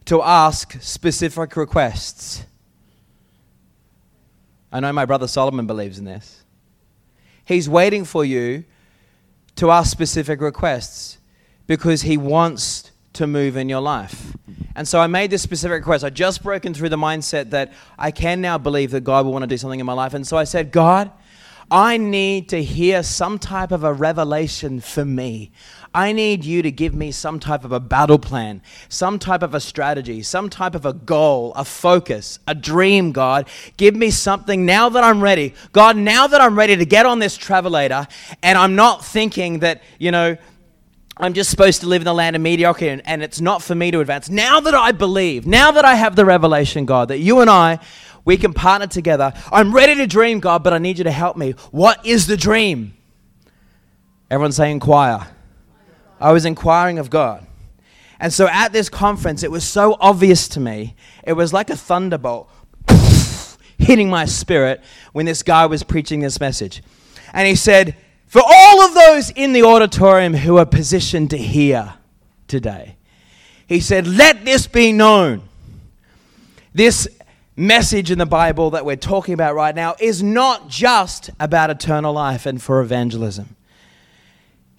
to 0.06 0.22
ask 0.22 0.80
specific 0.80 1.56
requests. 1.56 2.44
I 4.72 4.80
know 4.80 4.92
my 4.92 5.04
brother 5.04 5.26
Solomon 5.26 5.66
believes 5.66 5.98
in 5.98 6.04
this. 6.04 6.44
He's 7.44 7.68
waiting 7.68 8.04
for 8.04 8.24
you 8.24 8.64
to 9.56 9.70
ask 9.70 9.90
specific 9.90 10.40
requests 10.40 11.18
because 11.66 12.02
he 12.02 12.16
wants 12.16 12.90
to 13.14 13.26
move 13.26 13.56
in 13.56 13.68
your 13.68 13.80
life. 13.80 14.36
And 14.76 14.86
so 14.86 15.00
I 15.00 15.06
made 15.08 15.30
this 15.30 15.42
specific 15.42 15.80
request. 15.80 16.04
I 16.04 16.10
just 16.10 16.42
broken 16.42 16.72
through 16.72 16.90
the 16.90 16.96
mindset 16.96 17.50
that 17.50 17.72
I 17.98 18.12
can 18.12 18.40
now 18.40 18.56
believe 18.56 18.92
that 18.92 19.02
God 19.02 19.24
will 19.24 19.32
want 19.32 19.42
to 19.42 19.48
do 19.48 19.58
something 19.58 19.80
in 19.80 19.86
my 19.86 19.92
life. 19.92 20.14
And 20.14 20.26
so 20.26 20.36
I 20.36 20.44
said, 20.44 20.70
God, 20.70 21.10
I 21.70 21.96
need 21.96 22.48
to 22.50 22.62
hear 22.62 23.02
some 23.02 23.38
type 23.38 23.72
of 23.72 23.84
a 23.84 23.92
revelation 23.92 24.80
for 24.80 25.04
me. 25.04 25.52
I 25.92 26.12
need 26.12 26.44
you 26.44 26.62
to 26.62 26.70
give 26.70 26.94
me 26.94 27.10
some 27.10 27.40
type 27.40 27.64
of 27.64 27.72
a 27.72 27.80
battle 27.80 28.18
plan, 28.18 28.62
some 28.88 29.18
type 29.18 29.42
of 29.42 29.54
a 29.54 29.60
strategy, 29.60 30.22
some 30.22 30.48
type 30.48 30.76
of 30.76 30.86
a 30.86 30.92
goal, 30.92 31.52
a 31.54 31.64
focus, 31.64 32.38
a 32.46 32.54
dream, 32.54 33.10
God. 33.10 33.48
Give 33.76 33.96
me 33.96 34.10
something 34.10 34.64
now 34.64 34.88
that 34.90 35.02
I'm 35.02 35.20
ready. 35.20 35.54
God, 35.72 35.96
now 35.96 36.28
that 36.28 36.40
I'm 36.40 36.56
ready 36.56 36.76
to 36.76 36.84
get 36.84 37.06
on 37.06 37.18
this 37.18 37.36
travelator 37.36 38.08
and 38.42 38.56
I'm 38.56 38.76
not 38.76 39.04
thinking 39.04 39.60
that, 39.60 39.82
you 39.98 40.12
know, 40.12 40.36
I'm 41.16 41.34
just 41.34 41.50
supposed 41.50 41.80
to 41.80 41.88
live 41.88 42.02
in 42.02 42.06
the 42.06 42.14
land 42.14 42.36
of 42.36 42.42
mediocrity 42.42 42.88
and, 42.88 43.02
and 43.04 43.22
it's 43.22 43.40
not 43.40 43.60
for 43.60 43.74
me 43.74 43.90
to 43.90 43.98
advance. 44.00 44.30
Now 44.30 44.60
that 44.60 44.74
I 44.74 44.92
believe, 44.92 45.44
now 45.44 45.72
that 45.72 45.84
I 45.84 45.94
have 45.96 46.14
the 46.14 46.24
revelation, 46.24 46.86
God, 46.86 47.08
that 47.08 47.18
you 47.18 47.40
and 47.40 47.50
I 47.50 47.80
we 48.24 48.36
can 48.36 48.52
partner 48.52 48.86
together. 48.86 49.32
I'm 49.50 49.74
ready 49.74 49.94
to 49.94 50.06
dream, 50.06 50.40
God, 50.40 50.62
but 50.62 50.72
I 50.72 50.78
need 50.78 50.98
you 50.98 51.04
to 51.04 51.10
help 51.10 51.36
me. 51.36 51.52
What 51.70 52.04
is 52.04 52.26
the 52.26 52.36
dream? 52.36 52.94
Everyone 54.30 54.52
say 54.52 54.70
inquire. 54.70 55.26
I 56.20 56.32
was 56.32 56.44
inquiring 56.44 56.98
of 56.98 57.10
God. 57.10 57.46
And 58.20 58.32
so 58.32 58.46
at 58.48 58.72
this 58.72 58.90
conference, 58.90 59.42
it 59.42 59.50
was 59.50 59.64
so 59.64 59.96
obvious 59.98 60.46
to 60.48 60.60
me. 60.60 60.94
It 61.24 61.32
was 61.32 61.52
like 61.52 61.70
a 61.70 61.76
thunderbolt 61.76 62.50
hitting 63.78 64.10
my 64.10 64.26
spirit 64.26 64.82
when 65.12 65.24
this 65.24 65.42
guy 65.42 65.64
was 65.64 65.82
preaching 65.82 66.20
this 66.20 66.38
message. 66.38 66.82
And 67.32 67.48
he 67.48 67.54
said, 67.54 67.96
For 68.26 68.42
all 68.44 68.82
of 68.82 68.94
those 68.94 69.30
in 69.30 69.54
the 69.54 69.62
auditorium 69.62 70.34
who 70.34 70.58
are 70.58 70.66
positioned 70.66 71.30
to 71.30 71.38
hear 71.38 71.94
today, 72.46 72.96
he 73.66 73.80
said, 73.80 74.06
Let 74.06 74.44
this 74.44 74.66
be 74.66 74.92
known. 74.92 75.42
This 76.74 77.08
message 77.56 78.10
in 78.10 78.18
the 78.18 78.26
Bible 78.26 78.70
that 78.70 78.84
we're 78.84 78.96
talking 78.96 79.34
about 79.34 79.54
right 79.54 79.74
now 79.74 79.94
is 79.98 80.22
not 80.22 80.68
just 80.68 81.30
about 81.40 81.70
eternal 81.70 82.12
life 82.12 82.44
and 82.44 82.62
for 82.62 82.80
evangelism. 82.80 83.56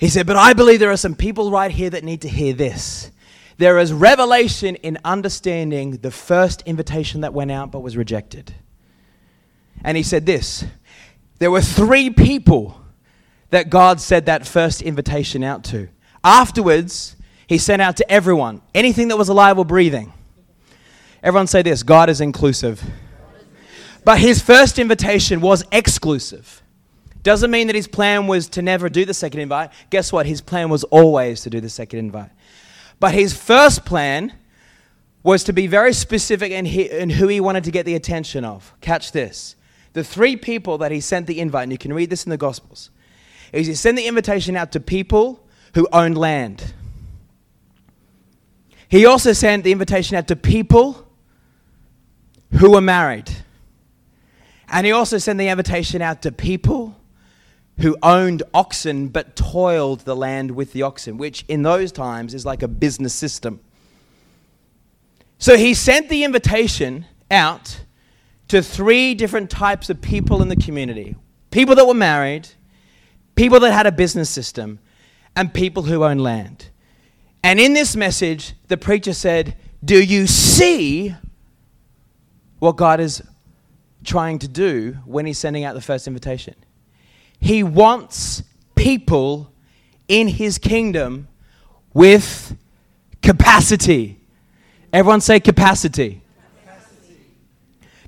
He 0.01 0.09
said, 0.09 0.25
But 0.25 0.35
I 0.35 0.53
believe 0.53 0.79
there 0.79 0.91
are 0.91 0.97
some 0.97 1.13
people 1.13 1.51
right 1.51 1.69
here 1.69 1.91
that 1.91 2.03
need 2.03 2.23
to 2.23 2.27
hear 2.27 2.53
this. 2.53 3.11
There 3.57 3.77
is 3.77 3.93
revelation 3.93 4.75
in 4.77 4.97
understanding 5.05 5.91
the 5.97 6.09
first 6.09 6.63
invitation 6.63 7.21
that 7.21 7.35
went 7.35 7.51
out 7.51 7.71
but 7.71 7.81
was 7.81 7.95
rejected. 7.95 8.55
And 9.83 9.95
he 9.95 10.01
said 10.01 10.25
this 10.25 10.65
there 11.37 11.51
were 11.51 11.61
three 11.61 12.09
people 12.09 12.81
that 13.51 13.69
God 13.69 14.01
said 14.01 14.25
that 14.25 14.47
first 14.47 14.81
invitation 14.81 15.43
out 15.43 15.63
to. 15.65 15.87
Afterwards, 16.23 17.15
he 17.45 17.59
sent 17.59 17.79
out 17.79 17.97
to 17.97 18.11
everyone, 18.11 18.63
anything 18.73 19.09
that 19.09 19.17
was 19.17 19.29
alive 19.29 19.59
or 19.59 19.65
breathing. 19.65 20.13
Everyone 21.21 21.45
say 21.45 21.61
this 21.61 21.83
God 21.83 22.09
is 22.09 22.21
inclusive. 22.21 22.83
But 24.03 24.17
his 24.17 24.41
first 24.41 24.79
invitation 24.79 25.41
was 25.41 25.63
exclusive. 25.71 26.60
Doesn't 27.23 27.51
mean 27.51 27.67
that 27.67 27.75
his 27.75 27.87
plan 27.87 28.27
was 28.27 28.47
to 28.49 28.61
never 28.61 28.89
do 28.89 29.05
the 29.05 29.13
second 29.13 29.41
invite. 29.41 29.69
Guess 29.89 30.11
what? 30.11 30.25
His 30.25 30.41
plan 30.41 30.69
was 30.69 30.83
always 30.85 31.41
to 31.41 31.49
do 31.49 31.59
the 31.59 31.69
second 31.69 31.99
invite. 31.99 32.31
But 32.99 33.13
his 33.13 33.33
first 33.33 33.85
plan 33.85 34.33
was 35.23 35.43
to 35.43 35.53
be 35.53 35.67
very 35.67 35.93
specific 35.93 36.51
in, 36.51 36.65
he, 36.65 36.89
in 36.89 37.11
who 37.11 37.27
he 37.27 37.39
wanted 37.39 37.63
to 37.65 37.71
get 37.71 37.85
the 37.85 37.93
attention 37.93 38.43
of. 38.43 38.73
Catch 38.81 39.11
this. 39.11 39.55
The 39.93 40.03
three 40.03 40.35
people 40.35 40.79
that 40.79 40.91
he 40.91 40.99
sent 40.99 41.27
the 41.27 41.39
invite, 41.39 41.63
and 41.63 41.71
you 41.71 41.77
can 41.77 41.93
read 41.93 42.09
this 42.09 42.23
in 42.23 42.31
the 42.31 42.37
Gospels, 42.37 42.89
is 43.53 43.67
he 43.67 43.75
sent 43.75 43.97
the 43.97 44.07
invitation 44.07 44.55
out 44.55 44.71
to 44.71 44.79
people 44.79 45.45
who 45.75 45.87
owned 45.93 46.17
land. 46.17 46.73
He 48.87 49.05
also 49.05 49.33
sent 49.33 49.63
the 49.63 49.71
invitation 49.71 50.17
out 50.17 50.27
to 50.29 50.35
people 50.35 51.07
who 52.53 52.71
were 52.71 52.81
married. 52.81 53.29
And 54.69 54.85
he 54.85 54.91
also 54.91 55.17
sent 55.17 55.37
the 55.37 55.49
invitation 55.49 56.01
out 56.01 56.21
to 56.23 56.31
people 56.31 56.95
who 57.79 57.97
owned 58.03 58.43
oxen 58.53 59.07
but 59.07 59.35
toiled 59.35 60.01
the 60.01 60.15
land 60.15 60.51
with 60.51 60.73
the 60.73 60.83
oxen, 60.83 61.17
which 61.17 61.43
in 61.47 61.63
those 61.63 61.91
times 61.91 62.33
is 62.33 62.45
like 62.45 62.61
a 62.61 62.67
business 62.67 63.13
system. 63.13 63.59
So 65.39 65.57
he 65.57 65.73
sent 65.73 66.09
the 66.09 66.23
invitation 66.23 67.05
out 67.31 67.81
to 68.49 68.61
three 68.61 69.15
different 69.15 69.49
types 69.49 69.89
of 69.89 70.01
people 70.01 70.41
in 70.41 70.49
the 70.49 70.55
community 70.55 71.15
people 71.49 71.75
that 71.75 71.85
were 71.85 71.93
married, 71.93 72.47
people 73.35 73.59
that 73.59 73.73
had 73.73 73.85
a 73.85 73.91
business 73.91 74.29
system, 74.29 74.79
and 75.35 75.53
people 75.53 75.83
who 75.83 76.03
owned 76.03 76.21
land. 76.21 76.69
And 77.43 77.59
in 77.59 77.73
this 77.73 77.95
message, 77.95 78.53
the 78.67 78.77
preacher 78.77 79.13
said, 79.13 79.57
Do 79.83 80.01
you 80.01 80.27
see 80.27 81.15
what 82.59 82.77
God 82.77 82.99
is 82.99 83.21
trying 84.03 84.39
to 84.39 84.47
do 84.47 84.97
when 85.05 85.25
he's 85.25 85.37
sending 85.37 85.63
out 85.63 85.73
the 85.73 85.81
first 85.81 86.07
invitation? 86.07 86.55
He 87.41 87.63
wants 87.63 88.43
people 88.75 89.51
in 90.07 90.29
his 90.29 90.57
kingdom 90.57 91.27
with 91.93 92.55
capacity. 93.21 94.19
Everyone 94.93 95.19
say 95.21 95.39
capacity. 95.39 96.21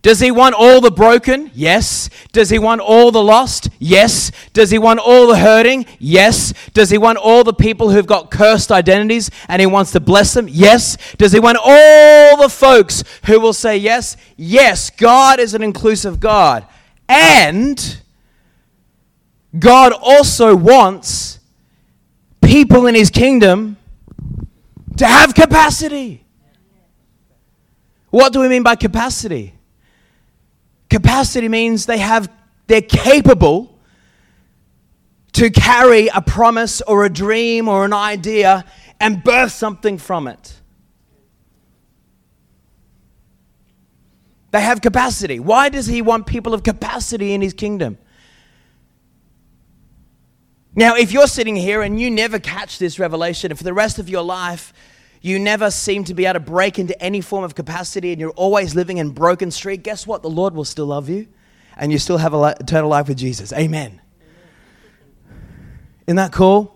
Does 0.03 0.19
he 0.19 0.31
want 0.31 0.53
all 0.53 0.81
the 0.81 0.91
broken? 0.91 1.49
Yes. 1.53 2.09
Does 2.33 2.49
he 2.49 2.59
want 2.59 2.81
all 2.81 3.09
the 3.09 3.23
lost? 3.23 3.69
Yes. 3.79 4.33
Does 4.51 4.69
he 4.69 4.77
want 4.77 4.99
all 4.99 5.27
the 5.27 5.37
hurting? 5.37 5.85
Yes. 5.97 6.53
Does 6.73 6.89
he 6.89 6.97
want 6.97 7.17
all 7.17 7.45
the 7.45 7.53
people 7.53 7.89
who've 7.89 8.05
got 8.05 8.29
cursed 8.29 8.69
identities 8.69 9.31
and 9.47 9.61
he 9.61 9.65
wants 9.65 9.91
to 9.91 10.01
bless 10.01 10.33
them? 10.33 10.49
Yes. 10.49 10.97
Does 11.15 11.31
he 11.31 11.39
want 11.39 11.57
all 11.63 12.35
the 12.35 12.49
folks 12.49 13.05
who 13.25 13.39
will 13.39 13.53
say 13.53 13.77
yes? 13.77 14.17
Yes. 14.35 14.89
God 14.89 15.39
is 15.39 15.53
an 15.53 15.63
inclusive 15.63 16.19
God. 16.19 16.67
And 17.07 18.01
God 19.57 19.93
also 19.93 20.55
wants 20.55 21.39
people 22.41 22.87
in 22.87 22.95
his 22.95 23.09
kingdom 23.09 23.77
to 24.97 25.05
have 25.05 25.35
capacity. 25.35 26.23
What 28.09 28.33
do 28.33 28.39
we 28.39 28.47
mean 28.47 28.63
by 28.63 28.75
capacity? 28.75 29.53
Capacity 30.89 31.49
means 31.49 31.85
they 31.85 31.97
have 31.97 32.29
they're 32.67 32.81
capable 32.81 33.77
to 35.33 35.49
carry 35.49 36.07
a 36.07 36.21
promise 36.21 36.81
or 36.81 37.05
a 37.05 37.09
dream 37.09 37.67
or 37.67 37.85
an 37.85 37.93
idea 37.93 38.63
and 38.99 39.23
birth 39.23 39.51
something 39.51 39.97
from 39.97 40.27
it. 40.27 40.53
They 44.51 44.61
have 44.61 44.81
capacity. 44.81 45.39
Why 45.39 45.69
does 45.69 45.87
he 45.87 46.03
want 46.03 46.27
people 46.27 46.53
of 46.53 46.63
capacity 46.63 47.33
in 47.33 47.41
his 47.41 47.53
kingdom? 47.53 47.97
Now, 50.75 50.95
if 50.95 51.11
you're 51.11 51.27
sitting 51.27 51.55
here 51.55 51.81
and 51.81 51.99
you 52.01 52.09
never 52.09 52.39
catch 52.39 52.79
this 52.79 52.97
revelation, 52.97 53.51
and 53.51 53.57
for 53.57 53.63
the 53.63 53.73
rest 53.73 53.99
of 53.99 54.09
your 54.09 54.23
life, 54.23 54.73
you 55.21 55.39
never 55.39 55.69
seem 55.69 56.03
to 56.05 56.13
be 56.13 56.25
able 56.25 56.33
to 56.33 56.39
break 56.39 56.79
into 56.79 56.99
any 57.01 57.21
form 57.21 57.43
of 57.43 57.55
capacity 57.55 58.11
and 58.11 58.19
you're 58.19 58.31
always 58.31 58.75
living 58.75 58.97
in 58.97 59.11
broken 59.11 59.51
street, 59.51 59.83
guess 59.83 60.05
what? 60.05 60.21
The 60.21 60.29
Lord 60.29 60.53
will 60.53 60.65
still 60.65 60.87
love 60.87 61.09
you 61.09 61.27
and 61.77 61.91
you 61.91 61.99
still 61.99 62.17
have 62.17 62.33
a 62.33 62.55
eternal 62.59 62.89
life 62.89 63.07
with 63.07 63.17
Jesus. 63.17 63.53
Amen. 63.53 64.01
Isn't 66.07 66.17
that 66.17 66.33
cool? 66.33 66.75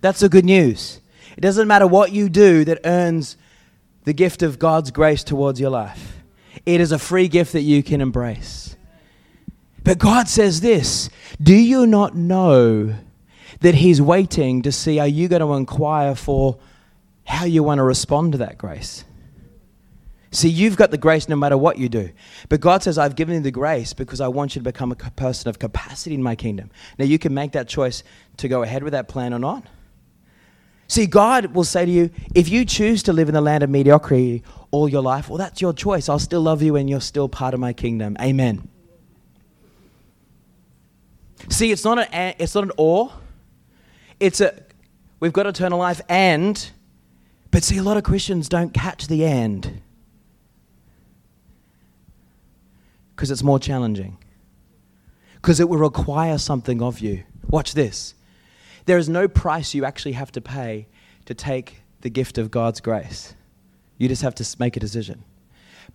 That's 0.00 0.20
the 0.20 0.28
good 0.28 0.44
news. 0.44 1.00
It 1.36 1.42
doesn't 1.42 1.68
matter 1.68 1.86
what 1.86 2.12
you 2.12 2.28
do 2.28 2.64
that 2.64 2.80
earns 2.84 3.36
the 4.04 4.12
gift 4.12 4.42
of 4.42 4.58
God's 4.58 4.90
grace 4.90 5.22
towards 5.22 5.60
your 5.60 5.70
life, 5.70 6.22
it 6.66 6.80
is 6.80 6.90
a 6.90 6.98
free 6.98 7.28
gift 7.28 7.52
that 7.52 7.60
you 7.60 7.82
can 7.82 8.00
embrace. 8.00 8.74
But 9.84 9.98
God 9.98 10.28
says 10.28 10.60
this 10.60 11.10
Do 11.40 11.54
you 11.54 11.86
not 11.86 12.16
know 12.16 12.96
that 13.60 13.76
He's 13.76 14.00
waiting 14.00 14.62
to 14.62 14.72
see 14.72 14.98
are 14.98 15.08
you 15.08 15.28
going 15.28 15.40
to 15.40 15.52
inquire 15.54 16.14
for 16.14 16.58
how 17.30 17.44
you 17.44 17.62
want 17.62 17.78
to 17.78 17.84
respond 17.84 18.32
to 18.32 18.38
that 18.38 18.58
grace. 18.58 19.04
See, 20.32 20.48
you've 20.48 20.76
got 20.76 20.90
the 20.90 20.98
grace 20.98 21.28
no 21.28 21.36
matter 21.36 21.56
what 21.56 21.78
you 21.78 21.88
do. 21.88 22.10
But 22.48 22.60
God 22.60 22.82
says, 22.82 22.98
I've 22.98 23.16
given 23.16 23.36
you 23.36 23.40
the 23.40 23.50
grace 23.50 23.92
because 23.92 24.20
I 24.20 24.28
want 24.28 24.54
you 24.54 24.60
to 24.60 24.64
become 24.64 24.92
a 24.92 24.94
person 24.94 25.48
of 25.48 25.58
capacity 25.58 26.14
in 26.14 26.22
my 26.22 26.36
kingdom. 26.36 26.70
Now, 26.98 27.04
you 27.04 27.18
can 27.18 27.34
make 27.34 27.52
that 27.52 27.68
choice 27.68 28.02
to 28.36 28.48
go 28.48 28.62
ahead 28.62 28.82
with 28.82 28.92
that 28.92 29.08
plan 29.08 29.34
or 29.34 29.38
not. 29.38 29.64
See, 30.86 31.06
God 31.06 31.54
will 31.54 31.64
say 31.64 31.84
to 31.84 31.90
you, 31.90 32.10
if 32.34 32.48
you 32.48 32.64
choose 32.64 33.02
to 33.04 33.12
live 33.12 33.28
in 33.28 33.34
the 33.34 33.40
land 33.40 33.62
of 33.62 33.70
mediocrity 33.70 34.42
all 34.70 34.88
your 34.88 35.02
life, 35.02 35.28
well, 35.28 35.38
that's 35.38 35.60
your 35.60 35.72
choice. 35.72 36.08
I'll 36.08 36.18
still 36.18 36.42
love 36.42 36.62
you 36.62 36.76
and 36.76 36.90
you're 36.90 37.00
still 37.00 37.28
part 37.28 37.54
of 37.54 37.60
my 37.60 37.72
kingdom. 37.72 38.16
Amen. 38.20 38.68
See, 41.48 41.70
it's 41.72 41.84
not 41.84 41.98
an, 42.12 42.34
it's 42.38 42.54
not 42.54 42.64
an 42.64 42.72
or. 42.76 43.12
It's 44.20 44.40
a, 44.40 44.54
we've 45.18 45.32
got 45.32 45.46
eternal 45.46 45.78
life 45.78 46.00
and 46.08 46.70
but 47.50 47.64
see, 47.64 47.78
a 47.78 47.82
lot 47.82 47.96
of 47.96 48.04
Christians 48.04 48.48
don't 48.48 48.72
catch 48.72 49.08
the 49.08 49.24
end 49.24 49.82
because 53.14 53.30
it's 53.30 53.42
more 53.42 53.58
challenging, 53.58 54.18
because 55.34 55.60
it 55.60 55.68
will 55.68 55.78
require 55.78 56.38
something 56.38 56.80
of 56.80 57.00
you. 57.00 57.24
Watch 57.48 57.74
this. 57.74 58.14
There 58.86 58.98
is 58.98 59.08
no 59.08 59.28
price 59.28 59.74
you 59.74 59.84
actually 59.84 60.12
have 60.12 60.32
to 60.32 60.40
pay 60.40 60.86
to 61.26 61.34
take 61.34 61.82
the 62.00 62.08
gift 62.08 62.38
of 62.38 62.50
God's 62.50 62.80
grace. 62.80 63.34
You 63.98 64.08
just 64.08 64.22
have 64.22 64.34
to 64.36 64.56
make 64.58 64.76
a 64.76 64.80
decision. 64.80 65.24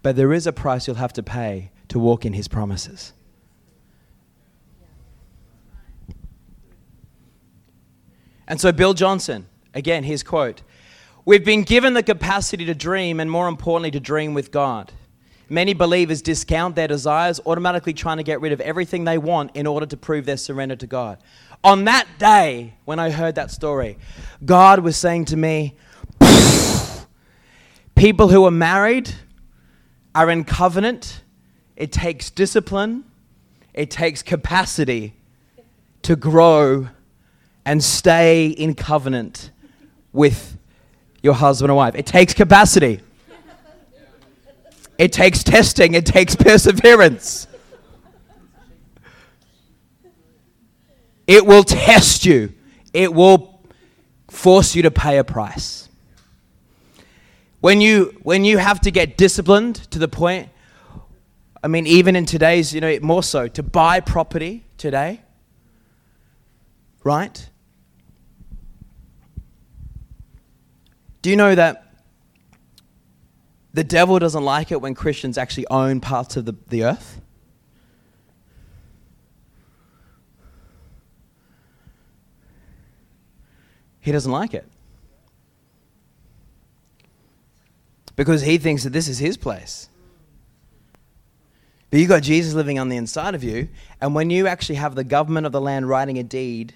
But 0.03 0.15
there 0.17 0.33
is 0.33 0.45
a 0.45 0.53
price 0.53 0.85
you'll 0.85 0.97
have 0.97 1.13
to 1.13 1.23
pay 1.23 1.71
to 1.87 1.97
walk 1.97 2.25
in 2.25 2.33
His 2.33 2.47
promises. 2.47 3.13
And 8.47 8.61
so, 8.61 8.71
Bill 8.71 8.93
Johnson, 8.93 9.47
again, 9.73 10.03
his 10.03 10.23
quote 10.23 10.61
We've 11.25 11.43
been 11.43 11.63
given 11.63 11.93
the 11.93 12.03
capacity 12.03 12.65
to 12.65 12.75
dream, 12.75 13.19
and 13.19 13.29
more 13.31 13.47
importantly, 13.47 13.91
to 13.91 13.99
dream 13.99 14.33
with 14.33 14.51
God. 14.51 14.91
Many 15.49 15.73
believers 15.73 16.21
discount 16.21 16.75
their 16.75 16.87
desires, 16.87 17.39
automatically 17.45 17.93
trying 17.93 18.17
to 18.17 18.23
get 18.23 18.41
rid 18.41 18.51
of 18.51 18.61
everything 18.61 19.03
they 19.03 19.17
want 19.17 19.55
in 19.55 19.67
order 19.67 19.85
to 19.85 19.97
prove 19.97 20.25
their 20.25 20.37
surrender 20.37 20.75
to 20.75 20.87
God. 20.87 21.19
On 21.63 21.85
that 21.85 22.07
day, 22.17 22.75
when 22.85 22.99
I 22.99 23.11
heard 23.11 23.35
that 23.35 23.51
story, 23.51 23.97
God 24.43 24.79
was 24.79 24.97
saying 24.97 25.25
to 25.25 25.37
me, 25.37 25.75
People 27.95 28.27
who 28.27 28.45
are 28.45 28.51
married 28.51 29.13
are 30.13 30.29
in 30.29 30.43
covenant. 30.43 31.21
It 31.75 31.91
takes 31.91 32.29
discipline, 32.29 33.03
it 33.73 33.89
takes 33.89 34.21
capacity 34.21 35.13
to 36.01 36.15
grow 36.15 36.89
and 37.65 37.83
stay 37.83 38.47
in 38.47 38.75
covenant 38.75 39.51
with 40.13 40.57
your 41.21 41.33
husband 41.33 41.71
or 41.71 41.75
wife. 41.75 41.95
It 41.95 42.05
takes 42.05 42.33
capacity, 42.33 43.01
it 44.97 45.11
takes 45.11 45.43
testing, 45.43 45.93
it 45.93 46.05
takes 46.05 46.35
perseverance. 46.35 47.47
It 51.27 51.45
will 51.45 51.63
test 51.63 52.25
you, 52.25 52.53
it 52.93 53.11
will 53.11 53.59
force 54.29 54.75
you 54.75 54.83
to 54.83 54.91
pay 54.91 55.17
a 55.17 55.23
price. 55.23 55.89
When 57.61 57.81
you, 57.81 58.15
when 58.21 58.45
you 58.45 58.59
have 58.59 58.79
to 58.81 58.91
get 58.91 59.17
disciplined 59.17 59.75
to 59.89 59.97
the 59.97 60.07
point, 60.07 60.49
I 61.63 61.67
mean, 61.67 61.87
even 61.87 62.15
in 62.15 62.27
today's, 62.27 62.75
you 62.75 62.79
know, 62.79 62.99
more 63.01 63.23
so, 63.23 63.47
to 63.47 63.63
buy 63.63 64.01
property 64.01 64.65
today, 64.77 65.21
right? 67.03 67.49
Do 71.25 71.31
you 71.31 71.37
know 71.37 71.55
that 71.55 71.83
the 73.73 73.83
devil 73.83 74.19
doesn't 74.19 74.43
like 74.45 74.71
it 74.71 74.79
when 74.79 74.93
Christians 74.93 75.39
actually 75.39 75.65
own 75.71 75.99
parts 75.99 76.37
of 76.37 76.45
the, 76.45 76.53
the 76.67 76.83
earth? 76.83 77.19
He 84.01 84.11
doesn't 84.11 84.31
like 84.31 84.53
it. 84.53 84.67
Because 88.15 88.43
he 88.43 88.59
thinks 88.59 88.83
that 88.83 88.91
this 88.93 89.07
is 89.07 89.17
his 89.17 89.35
place. 89.35 89.89
But 91.89 92.01
you've 92.01 92.09
got 92.09 92.21
Jesus 92.21 92.53
living 92.53 92.77
on 92.77 92.89
the 92.89 92.97
inside 92.97 93.33
of 93.33 93.43
you, 93.43 93.69
and 93.99 94.13
when 94.13 94.29
you 94.29 94.45
actually 94.45 94.75
have 94.75 94.93
the 94.93 95.03
government 95.03 95.47
of 95.47 95.51
the 95.51 95.59
land 95.59 95.89
writing 95.89 96.19
a 96.19 96.23
deed 96.23 96.75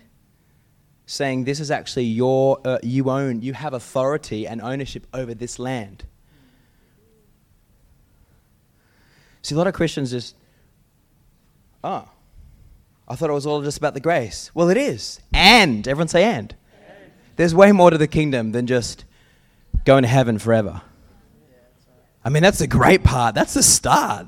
saying 1.10 1.44
this 1.44 1.60
is 1.60 1.72
actually 1.72 2.04
your, 2.04 2.60
uh, 2.64 2.78
you 2.84 3.10
own, 3.10 3.42
you 3.42 3.54
have 3.54 3.74
authority 3.74 4.46
and 4.46 4.62
ownership 4.62 5.08
over 5.12 5.34
this 5.34 5.58
land. 5.58 6.06
See, 9.42 9.56
a 9.56 9.58
lot 9.58 9.66
of 9.66 9.74
Christians 9.74 10.12
just, 10.12 10.36
oh, 11.84 12.08
I 13.08 13.16
thought 13.16 13.32
it 13.32 13.34
was 13.34 13.48
all 13.48 13.64
just 13.64 13.80
about 13.80 13.96
the 13.96 14.00
grace. 14.00 14.52
Well, 14.54 14.70
it 14.70 14.78
is. 14.78 15.20
And, 15.34 15.88
everyone 15.88 16.10
say 16.10 16.24
and. 16.24 16.54
There's 17.38 17.56
way 17.56 17.72
more 17.72 17.90
to 17.90 17.98
the 17.98 18.08
kingdom 18.08 18.52
than 18.52 18.68
just 18.68 19.04
going 19.86 20.04
to 20.04 20.10
heaven 20.10 20.38
forever. 20.38 20.84
I 22.24 22.30
mean, 22.30 22.44
that's 22.44 22.60
the 22.60 22.68
great 22.68 23.04
part. 23.04 23.34
That's 23.34 23.56
the 23.56 23.64
start. 23.64 24.28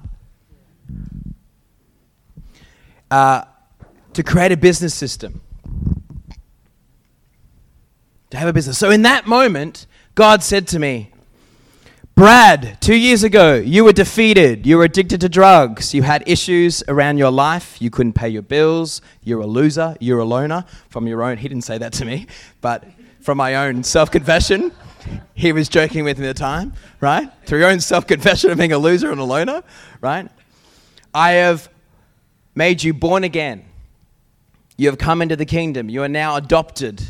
Uh, 3.12 3.44
to 4.14 4.24
create 4.24 4.52
a 4.52 4.58
business 4.58 4.96
system. 4.96 5.42
To 8.32 8.38
have 8.38 8.48
a 8.48 8.54
business. 8.54 8.78
So, 8.78 8.90
in 8.90 9.02
that 9.04 9.28
moment, 9.28 9.88
God 10.16 10.42
said 10.44 10.68
to 10.70 10.80
me, 10.80 11.12
Brad, 12.16 12.78
two 12.82 12.96
years 12.96 13.24
ago, 13.24 13.56
you 13.56 13.84
were 13.84 13.94
defeated. 13.94 14.66
You 14.66 14.78
were 14.78 14.84
addicted 14.84 15.22
to 15.22 15.30
drugs. 15.30 15.94
You 15.94 16.04
had 16.04 16.24
issues 16.28 16.84
around 16.88 17.18
your 17.18 17.32
life. 17.32 17.82
You 17.82 17.90
couldn't 17.90 18.14
pay 18.14 18.30
your 18.30 18.42
bills. 18.42 19.02
You're 19.24 19.40
a 19.40 19.48
loser. 19.48 19.96
You're 20.00 20.20
a 20.20 20.26
loner. 20.26 20.66
From 20.90 21.08
your 21.08 21.24
own, 21.24 21.38
he 21.38 21.48
didn't 21.48 21.64
say 21.64 21.78
that 21.78 21.94
to 21.94 22.06
me, 22.06 22.28
but 22.60 22.86
from 23.22 23.38
my 23.38 23.56
own 23.56 23.84
self 23.84 24.12
confession, 24.12 24.72
he 25.34 25.52
was 25.52 25.70
joking 25.70 26.04
with 26.04 26.20
me 26.20 26.28
at 26.28 26.36
the 26.36 26.40
time, 26.40 26.74
right? 27.00 27.30
Through 27.46 27.60
your 27.60 27.70
own 27.70 27.80
self 27.80 28.06
confession 28.08 28.52
of 28.52 28.58
being 28.58 28.72
a 28.72 28.78
loser 28.78 29.12
and 29.12 29.20
a 29.20 29.24
loner, 29.24 29.64
right? 30.00 30.30
I 31.14 31.32
have 31.32 31.70
made 32.56 32.84
you 32.84 32.94
born 32.94 33.24
again. 33.24 33.66
You 34.78 34.90
have 34.90 34.98
come 34.98 35.22
into 35.22 35.36
the 35.36 35.46
kingdom. 35.46 35.90
You 35.90 36.04
are 36.04 36.10
now 36.10 36.36
adopted. 36.36 37.02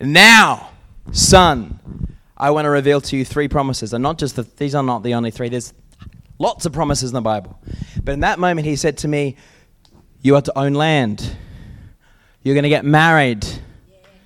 Now, 0.00 0.70
son, 1.12 1.78
I 2.36 2.50
want 2.50 2.64
to 2.64 2.70
reveal 2.70 3.02
to 3.02 3.16
you 3.16 3.24
three 3.24 3.48
promises. 3.48 3.92
And 3.92 4.02
not 4.02 4.18
just 4.18 4.36
the, 4.36 4.42
these 4.56 4.74
are 4.74 4.82
not 4.82 5.02
the 5.02 5.14
only 5.14 5.30
three, 5.30 5.50
there's 5.50 5.74
lots 6.38 6.64
of 6.64 6.72
promises 6.72 7.10
in 7.10 7.14
the 7.14 7.20
Bible. 7.20 7.58
But 8.02 8.12
in 8.12 8.20
that 8.20 8.38
moment, 8.38 8.66
he 8.66 8.76
said 8.76 8.96
to 8.98 9.08
me, 9.08 9.36
You 10.22 10.36
are 10.36 10.42
to 10.42 10.58
own 10.58 10.72
land. 10.72 11.36
You're 12.42 12.54
going 12.54 12.62
to 12.62 12.70
get 12.70 12.86
married. 12.86 13.46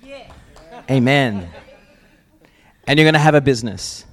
Yeah. 0.01 0.31
Amen. 0.89 1.49
And 2.87 2.97
you're 2.97 3.05
going 3.05 3.13
to 3.13 3.19
have 3.19 3.35
a 3.35 3.41
business. 3.41 4.05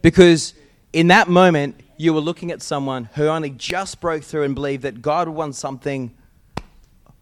Because 0.00 0.54
in 0.94 1.08
that 1.08 1.28
moment, 1.28 1.78
you 1.98 2.14
were 2.14 2.20
looking 2.20 2.50
at 2.50 2.62
someone 2.62 3.04
who 3.14 3.26
only 3.26 3.50
just 3.50 4.00
broke 4.00 4.22
through 4.22 4.44
and 4.44 4.54
believed 4.54 4.82
that 4.84 5.02
God 5.02 5.28
wants 5.28 5.58
something 5.58 6.14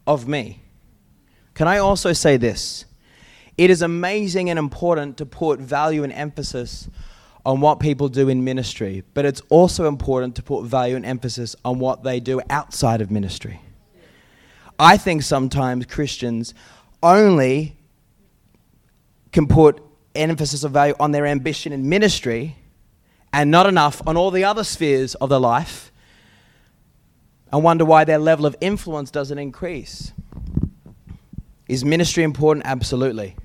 of 0.07 0.29
me. 0.29 0.63
Can 1.55 1.67
I 1.67 1.79
also 1.79 2.13
say 2.13 2.37
this? 2.37 2.85
It 3.57 3.71
is 3.71 3.83
amazing 3.83 4.51
and 4.51 4.59
important 4.59 5.17
to 5.19 5.27
put 5.27 5.61
value 5.61 6.03
and 6.03 6.13
emphasis 6.13 6.89
on 7.47 7.61
what 7.61 7.79
people 7.79 8.09
do 8.09 8.29
in 8.29 8.43
ministry, 8.43 9.05
but 9.13 9.25
it's 9.25 9.43
also 9.49 9.87
important 9.87 10.35
to 10.37 10.43
put 10.43 10.65
value 10.65 10.97
and 10.97 11.05
emphasis 11.05 11.55
on 11.65 11.79
what 11.79 12.03
they 12.03 12.19
do 12.19 12.41
outside 12.49 13.01
of 13.01 13.11
ministry. 13.11 13.61
I 14.79 14.97
think 14.97 15.23
sometimes 15.23 15.87
Christians 15.87 16.55
only 17.03 17.77
can 19.31 19.47
put 19.47 19.83
emphasis 20.15 20.65
of 20.65 20.73
value 20.73 20.95
on 20.99 21.13
their 21.13 21.27
ambition 21.27 21.73
in 21.73 21.89
ministry 21.89 22.57
and 23.33 23.51
not 23.51 23.67
enough 23.67 24.01
on 24.07 24.17
all 24.17 24.31
the 24.31 24.45
other 24.45 24.65
spheres 24.65 25.15
of 25.17 25.29
their 25.29 25.39
life 25.39 25.93
and 27.53 27.63
wonder 27.63 27.85
why 27.85 28.05
their 28.05 28.19
level 28.19 28.47
of 28.47 28.57
influence 28.61 29.11
doesn't 29.11 29.39
increase. 29.39 30.13
Is 31.69 31.85
ministry 31.85 32.25
important? 32.25 32.67
Absolutely. 32.67 33.37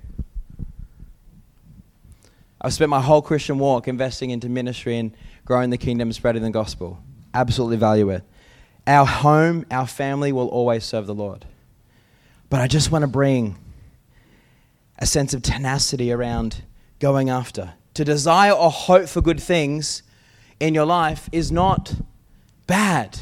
I've 2.61 2.73
spent 2.73 2.89
my 2.89 3.01
whole 3.01 3.21
Christian 3.21 3.57
walk 3.57 3.87
investing 3.87 4.31
into 4.31 4.49
ministry 4.49 4.97
and 4.97 5.15
growing 5.45 5.69
the 5.69 5.77
kingdom, 5.77 6.11
spreading 6.11 6.41
the 6.41 6.49
gospel. 6.49 7.01
Absolutely 7.33 7.77
value 7.77 8.09
it. 8.09 8.23
Our 8.85 9.05
home, 9.05 9.65
our 9.71 9.87
family 9.87 10.31
will 10.31 10.47
always 10.47 10.83
serve 10.83 11.07
the 11.07 11.15
Lord. 11.15 11.45
But 12.49 12.61
I 12.61 12.67
just 12.67 12.91
want 12.91 13.03
to 13.03 13.07
bring 13.07 13.57
a 14.97 15.05
sense 15.05 15.33
of 15.33 15.41
tenacity 15.41 16.11
around 16.11 16.63
going 16.99 17.29
after. 17.29 17.73
To 17.93 18.03
desire 18.03 18.51
or 18.51 18.69
hope 18.71 19.07
for 19.07 19.21
good 19.21 19.39
things 19.39 20.03
in 20.59 20.73
your 20.73 20.85
life 20.85 21.29
is 21.31 21.51
not 21.51 21.93
bad. 22.67 23.19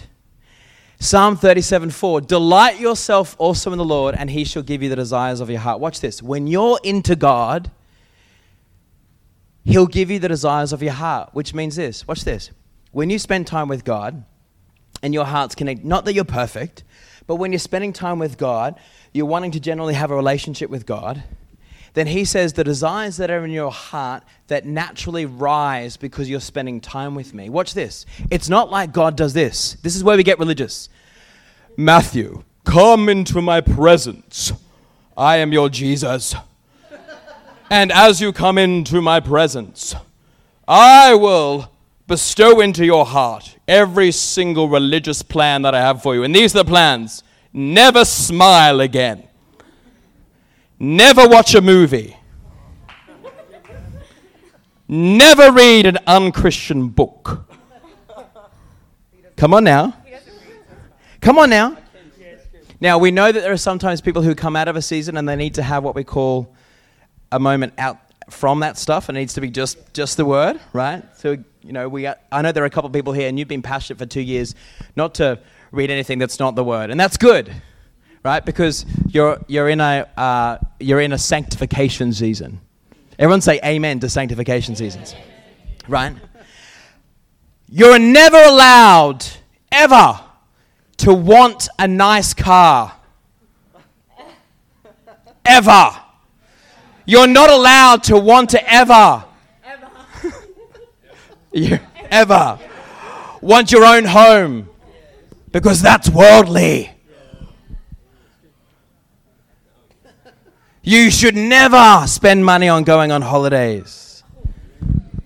Psalm 0.99 1.37
37 1.37 1.91
4 1.91 2.21
Delight 2.21 2.79
yourself 2.79 3.35
also 3.37 3.71
in 3.71 3.77
the 3.77 3.85
Lord, 3.85 4.15
and 4.15 4.31
he 4.31 4.43
shall 4.43 4.63
give 4.63 4.81
you 4.81 4.89
the 4.89 4.95
desires 4.95 5.39
of 5.39 5.49
your 5.49 5.59
heart. 5.59 5.79
Watch 5.79 6.01
this. 6.01 6.23
When 6.23 6.47
you're 6.47 6.79
into 6.83 7.15
God, 7.15 7.69
He'll 9.67 9.85
give 9.85 10.09
you 10.09 10.17
the 10.17 10.29
desires 10.29 10.71
of 10.71 10.81
your 10.81 10.93
heart, 10.93 11.31
which 11.33 11.53
means 11.53 11.75
this. 11.75 12.07
Watch 12.07 12.23
this. 12.23 12.51
When 12.91 13.09
you 13.09 13.19
spend 13.19 13.47
time 13.47 13.67
with 13.67 13.83
God 13.83 14.23
and 15.03 15.13
your 15.13 15.25
heart's 15.25 15.55
connected, 15.55 15.85
not 15.85 16.05
that 16.05 16.13
you're 16.13 16.23
perfect, 16.23 16.85
but 17.27 17.35
when 17.35 17.51
you're 17.51 17.59
spending 17.59 17.91
time 17.91 18.17
with 18.17 18.37
God, 18.37 18.79
you're 19.11 19.25
wanting 19.25 19.51
to 19.51 19.59
generally 19.59 19.93
have 19.93 20.09
a 20.09 20.15
relationship 20.15 20.69
with 20.69 20.85
God, 20.85 21.21
then 21.95 22.07
He 22.07 22.23
says 22.23 22.53
the 22.53 22.63
desires 22.63 23.17
that 23.17 23.29
are 23.29 23.43
in 23.43 23.51
your 23.51 23.69
heart 23.69 24.23
that 24.47 24.65
naturally 24.65 25.25
rise 25.25 25.97
because 25.97 26.29
you're 26.29 26.39
spending 26.39 26.79
time 26.79 27.13
with 27.13 27.33
me. 27.33 27.49
Watch 27.49 27.73
this. 27.73 28.05
It's 28.31 28.47
not 28.47 28.71
like 28.71 28.93
God 28.93 29.17
does 29.17 29.33
this. 29.33 29.73
This 29.83 29.97
is 29.97 30.03
where 30.03 30.15
we 30.15 30.23
get 30.23 30.39
religious. 30.39 30.87
Matthew, 31.75 32.41
come 32.63 33.09
into 33.09 33.41
my 33.41 33.59
presence. 33.59 34.53
I 35.17 35.37
am 35.37 35.51
your 35.51 35.67
Jesus. 35.67 36.35
And 37.69 37.91
as 37.91 38.21
you 38.21 38.31
come 38.31 38.57
into 38.57 39.01
my 39.01 39.19
presence, 39.19 39.93
I 40.67 41.15
will 41.15 41.69
bestow 42.07 42.61
into 42.61 42.85
your 42.85 43.05
heart 43.05 43.57
every 43.67 44.11
single 44.11 44.69
religious 44.69 45.21
plan 45.21 45.63
that 45.63 45.75
I 45.75 45.81
have 45.81 46.01
for 46.01 46.15
you. 46.15 46.23
And 46.23 46.33
these 46.33 46.55
are 46.55 46.59
the 46.59 46.65
plans 46.65 47.23
never 47.51 48.05
smile 48.05 48.79
again, 48.79 49.27
never 50.79 51.27
watch 51.27 51.55
a 51.55 51.61
movie, 51.61 52.15
never 54.87 55.51
read 55.51 55.85
an 55.85 55.97
unchristian 56.07 56.87
book. 56.87 57.45
Come 59.35 59.53
on 59.53 59.63
now. 59.65 59.93
Come 61.19 61.37
on 61.37 61.49
now. 61.49 61.77
Now, 62.79 62.97
we 62.97 63.11
know 63.11 63.31
that 63.31 63.41
there 63.41 63.51
are 63.51 63.57
sometimes 63.57 64.01
people 64.01 64.21
who 64.21 64.35
come 64.35 64.55
out 64.55 64.67
of 64.67 64.75
a 64.75 64.81
season 64.81 65.17
and 65.17 65.27
they 65.27 65.35
need 65.35 65.55
to 65.55 65.63
have 65.63 65.83
what 65.83 65.95
we 65.95 66.03
call 66.03 66.55
a 67.31 67.39
moment 67.39 67.73
out 67.77 67.99
from 68.29 68.59
that 68.61 68.77
stuff. 68.77 69.09
It 69.09 69.13
needs 69.13 69.33
to 69.35 69.41
be 69.41 69.49
just 69.49 69.93
just 69.93 70.17
the 70.17 70.25
word, 70.25 70.59
right? 70.73 71.03
So 71.17 71.37
you 71.61 71.73
know, 71.73 71.89
we 71.89 72.07
I 72.07 72.41
know 72.41 72.51
there 72.51 72.63
are 72.63 72.67
a 72.67 72.71
couple 72.71 72.87
of 72.87 72.93
people 72.93 73.13
here, 73.13 73.27
and 73.27 73.37
you've 73.37 73.47
been 73.47 73.61
passionate 73.61 73.99
for 73.99 74.05
two 74.05 74.21
years, 74.21 74.55
not 74.95 75.15
to 75.15 75.39
read 75.71 75.91
anything 75.91 76.19
that's 76.19 76.39
not 76.39 76.55
the 76.55 76.63
word, 76.63 76.89
and 76.89 76.99
that's 76.99 77.17
good, 77.17 77.51
right? 78.23 78.43
Because 78.43 78.85
you're 79.07 79.39
you're 79.47 79.69
in 79.69 79.81
a 79.81 80.07
uh, 80.17 80.57
you're 80.79 81.01
in 81.01 81.13
a 81.13 81.17
sanctification 81.17 82.13
season. 82.13 82.61
Everyone 83.19 83.41
say 83.41 83.59
amen 83.65 83.99
to 84.01 84.09
sanctification 84.09 84.75
seasons, 84.75 85.15
right? 85.87 86.15
You're 87.69 87.99
never 87.99 88.37
allowed 88.37 89.25
ever 89.71 90.21
to 90.97 91.13
want 91.13 91.67
a 91.77 91.87
nice 91.87 92.33
car. 92.33 92.93
Ever. 95.45 95.91
You're 97.09 97.25
not 97.25 97.49
allowed 97.49 98.03
to 98.03 98.17
want 98.17 98.49
to 98.49 98.71
ever. 98.71 99.23
Ever. 99.63 99.89
you, 101.53 101.79
ever. 102.11 102.59
Want 103.39 103.71
your 103.71 103.85
own 103.85 104.03
home. 104.03 104.69
Because 105.53 105.81
that's 105.81 106.09
worldly. 106.09 106.91
You 110.83 111.09
should 111.09 111.35
never 111.35 112.05
spend 112.07 112.43
money 112.43 112.67
on 112.67 112.83
going 112.83 113.13
on 113.13 113.21
holidays. 113.21 114.21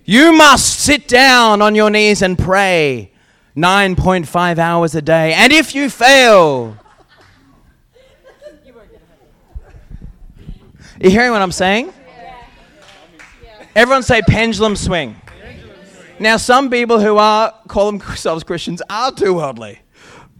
You 0.04 0.32
must 0.32 0.78
sit 0.78 1.08
down 1.08 1.60
on 1.60 1.74
your 1.74 1.90
knees 1.90 2.22
and 2.22 2.38
pray 2.38 3.10
9.5 3.56 4.58
hours 4.58 4.94
a 4.94 5.02
day. 5.02 5.32
And 5.34 5.52
if 5.52 5.74
you 5.74 5.90
fail, 5.90 6.76
You 11.02 11.10
hearing 11.10 11.32
what 11.32 11.42
I'm 11.42 11.50
saying? 11.50 11.92
Everyone 13.74 14.04
say 14.04 14.22
pendulum 14.22 14.76
swing. 14.76 15.20
Now, 16.20 16.36
some 16.36 16.70
people 16.70 17.00
who 17.00 17.16
are 17.16 17.52
call 17.66 17.90
themselves 17.90 18.44
Christians 18.44 18.80
are 18.88 19.10
too 19.10 19.34
worldly, 19.34 19.80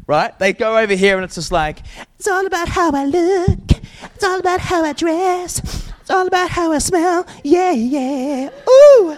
right? 0.07 0.39
They 0.39 0.53
go 0.53 0.79
over 0.79 0.95
here 0.95 1.17
and 1.17 1.25
it's 1.25 1.35
just 1.35 1.51
like 1.51 1.81
it's 2.17 2.29
all 2.29 2.47
about 2.47 2.69
how 2.69 2.93
I 2.93 3.07
look, 3.07 3.59
it's 4.05 4.23
all 4.23 4.39
about 4.39 4.61
how 4.61 4.85
I 4.85 4.93
dress, 4.93 5.91
it's 6.01 6.11
all 6.11 6.29
about 6.29 6.51
how 6.51 6.71
I 6.71 6.79
smell. 6.79 7.27
Yeah, 7.43 7.73
yeah. 7.73 8.51
Ooh, 8.69 9.17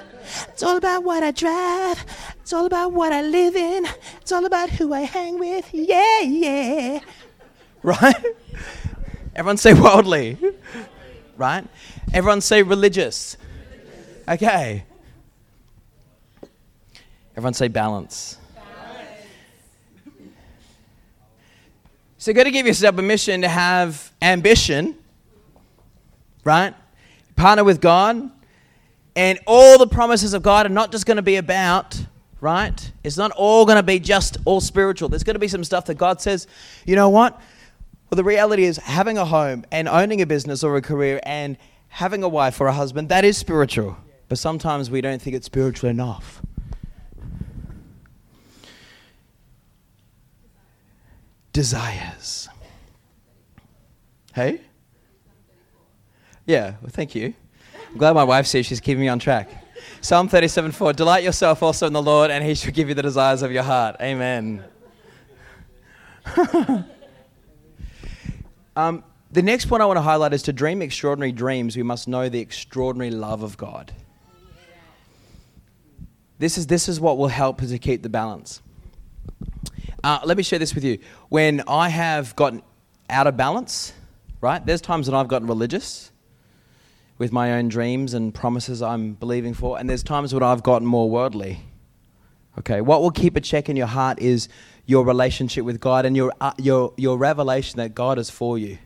it's 0.49 0.63
all 0.63 0.79
about 0.79 1.05
what 1.05 1.23
I 1.23 1.31
drive. 1.31 2.07
It's 2.41 2.55
all 2.55 2.65
about 2.65 2.93
what 2.93 3.13
I 3.13 3.21
live 3.21 3.55
in. 3.55 3.87
It's 4.23 4.33
all 4.33 4.47
about 4.47 4.71
who 4.71 4.95
I 4.95 5.03
hang 5.03 5.39
with. 5.39 5.69
Yeah, 5.75 6.21
yeah. 6.21 7.01
Right? 7.83 8.25
Everyone 9.37 9.59
say 9.59 9.75
worldly 9.75 10.39
right? 11.37 11.66
Everyone 12.12 12.41
say 12.41 12.62
religious. 12.62 13.37
Okay. 14.28 14.85
Everyone 17.37 17.55
say 17.55 17.68
balance. 17.68 18.39
So 22.18 22.30
you've 22.30 22.37
got 22.37 22.45
to 22.45 22.51
give 22.51 22.66
yourself 22.66 22.97
permission 22.97 23.43
to 23.43 23.49
have 23.49 24.11
ambition, 24.22 24.97
right? 26.43 26.74
Partner 27.37 27.64
with 27.64 27.82
God. 27.82 28.30
And 29.14 29.39
all 29.47 29.76
the 29.78 29.87
promises 29.87 30.32
of 30.32 30.43
God 30.43 30.64
are 30.64 30.70
not 30.70 30.91
just 30.91 31.05
going 31.05 31.18
to 31.18 31.22
be 31.22 31.37
about, 31.37 32.03
right? 32.41 32.93
It's 33.05 33.18
not 33.18 33.30
all 33.32 33.66
going 33.66 33.76
to 33.76 33.82
be 33.82 33.99
just 33.99 34.39
all 34.47 34.62
spiritual. 34.62 35.09
There's 35.11 35.22
going 35.22 35.35
to 35.35 35.41
be 35.41 35.49
some 35.49 35.64
stuff 35.64 35.85
that 35.87 35.97
God 35.97 36.20
says, 36.22 36.47
you 36.87 36.97
know 36.97 37.11
what? 37.11 37.41
Well, 38.15 38.23
the 38.23 38.29
reality 38.29 38.62
is 38.62 38.77
having 38.77 39.19
a 39.19 39.25
home 39.25 39.65
and 39.73 39.89
owning 39.89 40.23
a 40.23 40.27
business 40.27 40.62
or 40.62 40.77
a 40.77 40.81
career 40.81 41.19
and 41.25 41.59
having 41.89 42.23
a 42.23 42.29
wife 42.29 42.61
or 42.61 42.69
a 42.69 42.73
husband, 42.73 43.09
that 43.09 43.25
is 43.25 43.37
spiritual. 43.37 43.97
But 44.29 44.39
sometimes 44.39 44.89
we 44.89 45.01
don't 45.01 45.21
think 45.21 45.35
it's 45.35 45.47
spiritual 45.47 45.91
enough. 45.91 46.41
Desires. 51.53 52.49
Hey? 54.33 54.61
Yeah, 56.47 56.75
well, 56.83 56.91
thank 56.91 57.17
you. 57.17 57.35
I'm 57.91 57.99
glad 57.99 58.12
my 58.12 58.23
wife 58.23 58.47
says 58.47 58.65
she's 58.65 58.79
keeping 58.79 59.01
me 59.01 59.09
on 59.09 59.19
track. 59.19 59.51
Psalm 60.01 60.29
37 60.29 60.71
4 60.71 60.93
Delight 60.93 61.25
yourself 61.25 61.65
also 61.65 61.89
in 61.89 61.93
the 61.93 62.01
Lord, 62.01 62.31
and 62.31 62.45
he 62.45 62.55
shall 62.55 62.71
give 62.71 62.89
you 62.89 62.95
the 62.95 63.03
desires 63.03 63.43
of 63.43 63.51
your 63.51 63.65
heart. 63.65 63.97
Amen. 64.01 64.62
um, 68.77 69.05
the 69.31 69.43
next 69.43 69.66
point 69.66 69.83
I 69.83 69.87
want 69.87 69.97
to 69.97 70.03
highlight 70.03 70.33
is 70.33 70.43
to 70.45 70.53
dream 70.53 70.83
extraordinary 70.83 71.33
dreams, 71.33 71.77
we 71.77 71.83
must 71.83 72.09
know 72.09 72.29
the 72.29 72.41
extraordinary 72.41 73.11
love 73.11 73.43
of 73.43 73.57
God. 73.57 73.93
This 76.39 76.59
is, 76.59 76.66
this 76.66 76.89
is 76.89 77.01
what 77.01 77.16
will 77.16 77.29
help 77.29 77.61
to 77.61 77.79
keep 77.79 78.03
the 78.03 78.09
balance. 78.09 78.61
Uh, 80.03 80.20
let 80.25 80.37
me 80.37 80.43
share 80.43 80.59
this 80.59 80.75
with 80.75 80.85
you. 80.85 80.99
When 81.31 81.62
I 81.66 81.89
have 81.89 82.37
gotten 82.37 82.62
out 83.09 83.27
of 83.27 83.37
balance, 83.37 83.93
right, 84.41 84.64
there's 84.64 84.81
times 84.81 85.09
when 85.09 85.18
I've 85.18 85.29
gotten 85.29 85.49
religious 85.49 86.11
with 87.16 87.33
my 87.33 87.55
own 87.55 87.68
dreams 87.68 88.12
and 88.12 88.35
promises 88.35 88.83
I'm 88.83 89.14
believing 89.14 89.55
for, 89.55 89.79
and 89.79 89.89
there's 89.89 90.03
times 90.03 90.35
when 90.35 90.43
I've 90.43 90.62
gotten 90.62 90.87
more 90.87 91.09
worldly. 91.09 91.61
Okay, 92.59 92.81
what 92.81 93.03
will 93.03 93.11
keep 93.11 93.37
a 93.37 93.41
check 93.41 93.69
in 93.69 93.77
your 93.77 93.89
heart 93.89 94.21
is 94.21 94.49
your 94.87 95.05
relationship 95.05 95.65
with 95.65 95.81
God 95.81 96.07
and 96.07 96.17
your, 96.17 96.33
uh, 96.41 96.53
your, 96.59 96.93
your 96.97 97.19
revelation 97.19 97.79
that 97.79 97.95
God 97.95 98.19
is 98.19 98.31
for 98.31 98.59
you. 98.59 98.79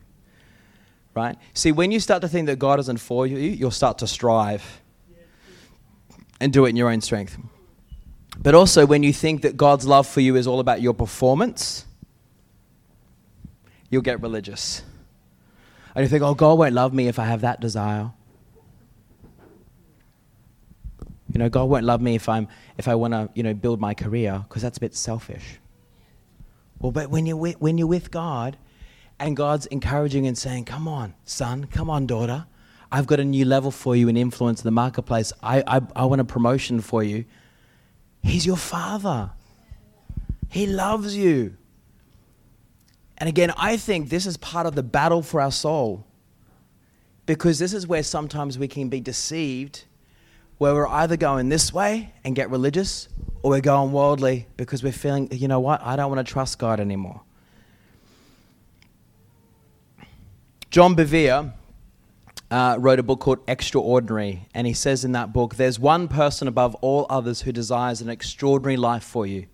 Right? 1.14 1.36
See, 1.52 1.72
when 1.72 1.90
you 1.90 2.00
start 2.00 2.22
to 2.22 2.28
think 2.28 2.46
that 2.46 2.58
God 2.58 2.78
isn't 2.80 2.98
for 2.98 3.26
you, 3.26 3.36
you'll 3.36 3.70
start 3.70 3.98
to 3.98 4.06
strive 4.06 4.80
and 6.40 6.52
do 6.52 6.64
it 6.64 6.70
in 6.70 6.76
your 6.76 6.90
own 6.90 7.00
strength. 7.00 7.36
But 8.40 8.54
also, 8.54 8.86
when 8.86 9.02
you 9.02 9.12
think 9.12 9.42
that 9.42 9.56
God's 9.56 9.86
love 9.86 10.06
for 10.06 10.20
you 10.20 10.36
is 10.36 10.46
all 10.46 10.60
about 10.60 10.80
your 10.80 10.94
performance, 10.94 11.84
you'll 13.90 14.02
get 14.02 14.22
religious. 14.22 14.82
And 15.94 16.04
you 16.04 16.08
think, 16.08 16.22
oh, 16.22 16.34
God 16.34 16.58
won't 16.58 16.74
love 16.74 16.94
me 16.94 17.08
if 17.08 17.18
I 17.18 17.24
have 17.24 17.40
that 17.40 17.60
desire. 17.60 18.12
You 21.32 21.38
know, 21.38 21.48
God 21.48 21.64
won't 21.64 21.84
love 21.84 22.00
me 22.00 22.14
if 22.14 22.28
I'm 22.28 22.48
if 22.78 22.88
I 22.88 22.94
want 22.94 23.12
to, 23.12 23.28
you 23.34 23.42
know, 23.42 23.54
build 23.54 23.80
my 23.80 23.94
career 23.94 24.44
because 24.48 24.62
that's 24.62 24.78
a 24.78 24.80
bit 24.80 24.94
selfish. 24.94 25.58
Well, 26.78 26.92
but 26.92 27.10
when 27.10 27.26
you're 27.26 27.36
with, 27.36 27.60
when 27.60 27.76
you're 27.76 27.88
with 27.88 28.10
God, 28.10 28.56
and 29.20 29.36
God's 29.36 29.66
encouraging 29.66 30.26
and 30.26 30.38
saying, 30.38 30.64
"Come 30.64 30.88
on, 30.88 31.14
son. 31.24 31.66
Come 31.66 31.90
on, 31.90 32.06
daughter. 32.06 32.46
I've 32.90 33.06
got 33.06 33.20
a 33.20 33.24
new 33.24 33.44
level 33.44 33.70
for 33.70 33.94
you 33.94 34.08
in 34.08 34.16
influence 34.16 34.60
in 34.60 34.66
the 34.66 34.70
marketplace. 34.70 35.32
I, 35.42 35.62
I, 35.66 35.80
I 35.94 36.04
want 36.06 36.20
a 36.20 36.24
promotion 36.24 36.80
for 36.80 37.02
you." 37.02 37.24
He's 38.22 38.46
your 38.46 38.56
father. 38.56 39.30
He 40.48 40.66
loves 40.66 41.16
you. 41.16 41.56
And 43.18 43.28
again, 43.28 43.52
I 43.56 43.76
think 43.76 44.08
this 44.08 44.26
is 44.26 44.36
part 44.36 44.66
of 44.66 44.74
the 44.74 44.82
battle 44.82 45.22
for 45.22 45.40
our 45.40 45.52
soul. 45.52 46.06
Because 47.26 47.58
this 47.58 47.74
is 47.74 47.86
where 47.86 48.02
sometimes 48.02 48.58
we 48.58 48.68
can 48.68 48.88
be 48.88 49.00
deceived 49.00 49.84
where 50.58 50.74
we're 50.74 50.88
either 50.88 51.16
going 51.16 51.48
this 51.48 51.72
way 51.72 52.12
and 52.24 52.36
get 52.36 52.50
religious 52.50 53.08
or 53.42 53.52
we're 53.52 53.60
going 53.60 53.92
worldly 53.92 54.46
because 54.56 54.82
we're 54.82 54.92
feeling, 54.92 55.28
you 55.32 55.48
know 55.48 55.60
what, 55.60 55.80
I 55.82 55.96
don't 55.96 56.10
want 56.12 56.26
to 56.26 56.30
trust 56.30 56.58
God 56.58 56.80
anymore. 56.80 57.22
John 60.70 60.94
Bevere 60.94 61.52
uh, 62.50 62.76
wrote 62.78 62.98
a 62.98 63.02
book 63.02 63.20
called 63.20 63.38
Extraordinary, 63.46 64.46
and 64.52 64.66
he 64.66 64.72
says 64.72 65.04
in 65.04 65.12
that 65.12 65.32
book, 65.32 65.54
There's 65.54 65.78
one 65.78 66.08
person 66.08 66.48
above 66.48 66.74
all 66.76 67.06
others 67.08 67.42
who 67.42 67.52
desires 67.52 68.00
an 68.00 68.08
extraordinary 68.08 68.76
life 68.76 69.04
for 69.04 69.26
you. 69.26 69.46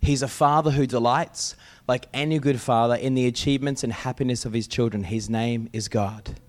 He's 0.00 0.22
a 0.22 0.28
father 0.28 0.70
who 0.70 0.86
delights, 0.86 1.54
like 1.86 2.06
any 2.12 2.38
good 2.38 2.60
father, 2.60 2.94
in 2.94 3.14
the 3.14 3.26
achievements 3.26 3.84
and 3.84 3.92
happiness 3.92 4.44
of 4.44 4.52
his 4.52 4.66
children. 4.66 5.04
His 5.04 5.28
name 5.28 5.68
is 5.72 5.88
God. 5.88 6.40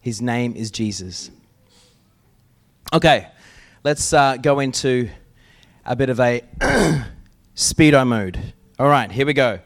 His 0.00 0.20
name 0.20 0.54
is 0.56 0.70
Jesus. 0.70 1.30
Okay, 2.94 3.26
let's 3.84 4.12
uh, 4.12 4.36
go 4.36 4.60
into 4.60 5.08
a 5.86 5.96
bit 5.96 6.10
of 6.10 6.20
a 6.20 6.42
speedo 7.56 8.06
mode. 8.06 8.38
All 8.78 8.86
right, 8.86 9.10
here 9.10 9.24
we 9.24 9.32
go. 9.32 9.60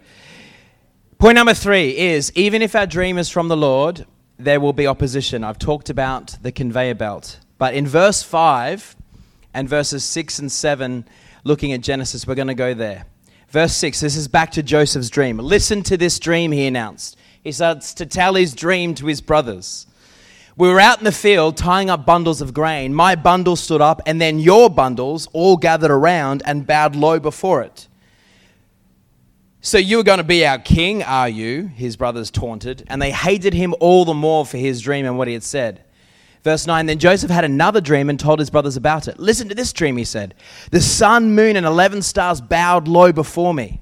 Point 1.18 1.34
number 1.34 1.52
three 1.52 1.96
is 1.98 2.30
even 2.36 2.62
if 2.62 2.76
our 2.76 2.86
dream 2.86 3.18
is 3.18 3.28
from 3.28 3.48
the 3.48 3.56
Lord, 3.56 4.06
there 4.38 4.60
will 4.60 4.72
be 4.72 4.86
opposition. 4.86 5.42
I've 5.42 5.58
talked 5.58 5.90
about 5.90 6.36
the 6.40 6.52
conveyor 6.52 6.94
belt. 6.94 7.40
But 7.58 7.74
in 7.74 7.88
verse 7.88 8.22
5 8.22 8.94
and 9.54 9.68
verses 9.68 10.04
6 10.04 10.38
and 10.38 10.52
7, 10.52 11.04
looking 11.42 11.72
at 11.72 11.80
Genesis, 11.80 12.28
we're 12.28 12.36
going 12.36 12.46
to 12.46 12.54
go 12.54 12.74
there. 12.74 13.06
Verse 13.48 13.74
6, 13.74 13.98
this 13.98 14.14
is 14.14 14.28
back 14.28 14.52
to 14.52 14.62
Joseph's 14.62 15.10
dream. 15.10 15.38
Listen 15.38 15.82
to 15.82 15.96
this 15.96 16.20
dream, 16.20 16.52
he 16.52 16.64
announced. 16.64 17.16
He 17.42 17.50
starts 17.50 17.92
to 17.94 18.06
tell 18.06 18.34
his 18.34 18.54
dream 18.54 18.94
to 18.94 19.06
his 19.06 19.20
brothers. 19.20 19.88
We 20.58 20.68
were 20.68 20.80
out 20.80 20.98
in 20.98 21.04
the 21.04 21.12
field 21.12 21.58
tying 21.58 21.90
up 21.90 22.06
bundles 22.06 22.40
of 22.40 22.54
grain. 22.54 22.94
My 22.94 23.14
bundle 23.14 23.56
stood 23.56 23.82
up, 23.82 24.00
and 24.06 24.18
then 24.18 24.38
your 24.38 24.70
bundles 24.70 25.28
all 25.34 25.58
gathered 25.58 25.90
around 25.90 26.42
and 26.46 26.66
bowed 26.66 26.96
low 26.96 27.20
before 27.20 27.60
it. 27.60 27.88
So 29.60 29.76
you 29.76 29.98
are 30.00 30.04
going 30.04 30.18
to 30.18 30.24
be 30.24 30.46
our 30.46 30.58
king, 30.58 31.02
are 31.02 31.28
you? 31.28 31.66
His 31.66 31.96
brothers 31.96 32.30
taunted, 32.30 32.84
and 32.86 33.02
they 33.02 33.10
hated 33.10 33.52
him 33.52 33.74
all 33.80 34.06
the 34.06 34.14
more 34.14 34.46
for 34.46 34.56
his 34.56 34.80
dream 34.80 35.04
and 35.04 35.18
what 35.18 35.28
he 35.28 35.34
had 35.34 35.42
said. 35.42 35.84
Verse 36.42 36.66
9 36.66 36.86
Then 36.86 36.98
Joseph 36.98 37.30
had 37.30 37.44
another 37.44 37.82
dream 37.82 38.08
and 38.08 38.18
told 38.18 38.38
his 38.38 38.48
brothers 38.48 38.76
about 38.76 39.08
it. 39.08 39.18
Listen 39.18 39.48
to 39.50 39.54
this 39.54 39.74
dream, 39.74 39.98
he 39.98 40.04
said. 40.04 40.34
The 40.70 40.80
sun, 40.80 41.34
moon, 41.34 41.56
and 41.56 41.66
11 41.66 42.00
stars 42.00 42.40
bowed 42.40 42.88
low 42.88 43.12
before 43.12 43.52
me. 43.52 43.80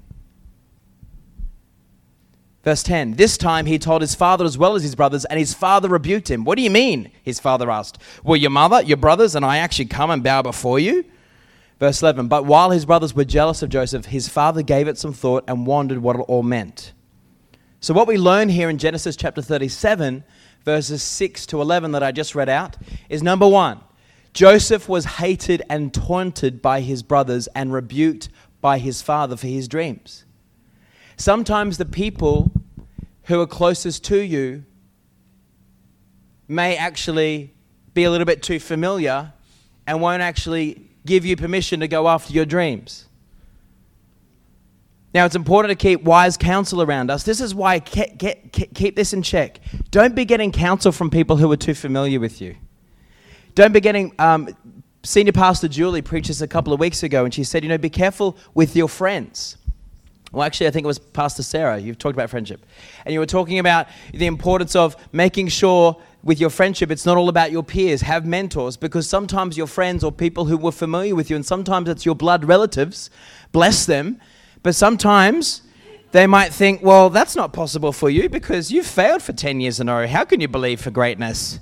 Verse 2.65 2.83
10 2.83 3.13
This 3.13 3.37
time 3.37 3.67
he 3.67 3.79
told 3.79 4.01
his 4.01 4.15
father 4.15 4.45
as 4.45 4.59
well 4.59 4.75
as 4.75 4.83
his 4.83 4.95
brothers, 4.95 5.25
and 5.27 5.39
his 5.39 5.55
father 5.55 5.89
rebuked 5.89 6.31
him. 6.31 6.45
What 6.45 6.57
do 6.57 6.63
you 6.63 6.71
mean? 6.71 7.13
His 7.23 7.39
father 7.39 7.71
asked. 7.71 7.99
Will 8.25 8.37
your 8.37 8.51
mother, 8.51 8.83
your 8.83 8.97
brothers, 8.97 9.37
and 9.37 9.45
I 9.45 9.59
actually 9.59 9.87
come 9.87 10.11
and 10.11 10.23
bow 10.25 10.43
before 10.43 10.81
you? 10.81 11.05
Verse 11.79 12.03
11 12.03 12.27
But 12.29 12.47
while 12.47 12.71
his 12.71 12.87
brothers 12.87 13.15
were 13.15 13.25
jealous 13.25 13.63
of 13.63 13.69
Joseph, 13.69 14.07
his 14.07 14.29
father 14.29 14.63
gave 14.63 14.89
it 14.89 14.99
some 14.99 15.13
thought 15.13 15.45
and 15.47 15.67
wondered 15.67 15.99
what 15.99 16.17
it 16.17 16.21
all 16.21 16.43
meant. 16.43 16.93
So, 17.81 17.93
what 17.93 18.09
we 18.09 18.17
learn 18.17 18.49
here 18.49 18.71
in 18.71 18.79
Genesis 18.79 19.15
chapter 19.15 19.43
37, 19.43 20.25
verses 20.65 21.03
6 21.03 21.45
to 21.47 21.61
11, 21.61 21.93
that 21.93 22.03
I 22.03 22.13
just 22.13 22.35
read 22.35 22.49
out, 22.49 22.79
is 23.11 23.23
number 23.23 23.47
one, 23.47 23.81
Joseph 24.33 24.89
was 24.89 25.05
hated 25.05 25.63
and 25.69 25.93
taunted 25.93 26.63
by 26.63 26.81
his 26.81 27.03
brothers 27.03 27.47
and 27.49 27.75
rebuked 27.75 28.31
by 28.63 28.79
his 28.79 29.03
father 29.03 29.37
for 29.37 29.47
his 29.49 29.69
dreams. 29.69 30.24
Sometimes 31.17 31.79
the 31.79 31.85
people 31.85 32.51
who 33.25 33.41
are 33.41 33.47
closest 33.47 34.05
to 34.05 34.19
you 34.19 34.65
may 36.49 36.77
actually 36.77 37.55
be 37.95 38.05
a 38.05 38.11
little 38.11 38.27
bit 38.27 38.43
too 38.43 38.59
familiar 38.59 39.33
and 39.87 40.01
won't 40.01 40.23
actually 40.23 40.89
give 41.07 41.25
you 41.25 41.37
permission 41.37 41.81
to 41.81 41.89
go 41.89 42.09
after 42.09 42.33
your 42.33 42.45
dreams. 42.45 43.07
Now, 45.15 45.25
it's 45.27 45.37
important 45.37 45.71
to 45.71 45.81
keep 45.81 46.03
wise 46.03 46.37
counsel 46.37 46.83
around 46.83 47.09
us. 47.09 47.23
This 47.23 47.41
is 47.41 47.55
why 47.55 47.79
ke- 47.79 48.19
ke- 48.19 48.75
keep 48.75 48.97
this 48.97 49.13
in 49.13 49.23
check. 49.23 49.61
Don't 49.93 50.17
be 50.17 50.25
getting 50.25 50.51
counsel 50.51 50.91
from 50.91 51.09
people 51.09 51.37
who 51.37 51.51
are 51.53 51.57
too 51.57 51.75
familiar 51.75 52.19
with 52.19 52.41
you. 52.41 52.57
Don't 53.55 53.73
be 53.73 53.81
getting. 53.81 54.13
Um, 54.19 54.49
Senior 55.05 55.33
Pastor 55.33 55.69
Julie 55.69 56.03
preached 56.03 56.29
this 56.29 56.41
a 56.41 56.49
couple 56.49 56.73
of 56.73 56.81
weeks 56.81 57.03
ago, 57.05 57.25
and 57.25 57.33
she 57.33 57.45
said, 57.45 57.63
you 57.63 57.69
know, 57.69 57.79
be 57.79 57.91
careful 57.91 58.37
with 58.55 58.75
your 58.75 58.89
friends. 58.89 59.59
Well, 60.35 60.43
actually, 60.43 60.67
I 60.67 60.71
think 60.73 60.85
it 60.85 60.89
was 60.89 60.99
Pastor 60.99 61.45
Sarah. 61.45 61.79
You've 61.79 61.99
talked 61.99 62.17
about 62.17 62.29
friendship. 62.29 62.67
And 63.05 63.13
you 63.13 63.21
were 63.21 63.27
talking 63.27 63.61
about 63.61 63.87
the 64.13 64.27
importance 64.27 64.75
of 64.75 64.97
making 65.13 65.49
sure 65.49 65.97
with 66.25 66.41
your 66.41 66.51
friendship, 66.51 66.91
it's 66.91 67.07
not 67.07 67.17
all 67.17 67.29
about 67.29 67.53
your 67.53 67.63
peers. 67.63 68.01
Have 68.03 68.27
mentors 68.27 68.77
because 68.77 69.09
sometimes 69.09 69.57
your 69.57 69.69
friends 69.69 70.03
or 70.03 70.11
people 70.11 70.47
who 70.47 70.57
were 70.57 70.73
familiar 70.73 71.15
with 71.15 71.31
you, 71.31 71.37
and 71.37 71.47
sometimes 71.47 71.89
it's 71.89 72.05
your 72.05 72.17
blood 72.17 72.45
relatives, 72.45 73.11
bless 73.53 73.87
them. 73.87 74.21
But 74.65 74.75
sometimes 74.75 75.63
they 76.11 76.27
might 76.27 76.53
think, 76.53 76.83
well, 76.83 77.11
that's 77.11 77.37
not 77.37 77.53
possible 77.53 77.93
for 77.93 78.11
you 78.11 78.29
because 78.29 78.73
you've 78.73 78.87
failed 78.87 79.23
for 79.23 79.33
10 79.33 79.61
years 79.61 79.79
in 79.79 79.89
a 79.89 79.95
row. 79.95 80.07
How 80.07 80.25
can 80.25 80.41
you 80.41 80.49
believe 80.49 80.81
for 80.81 80.91
greatness? 80.91 81.61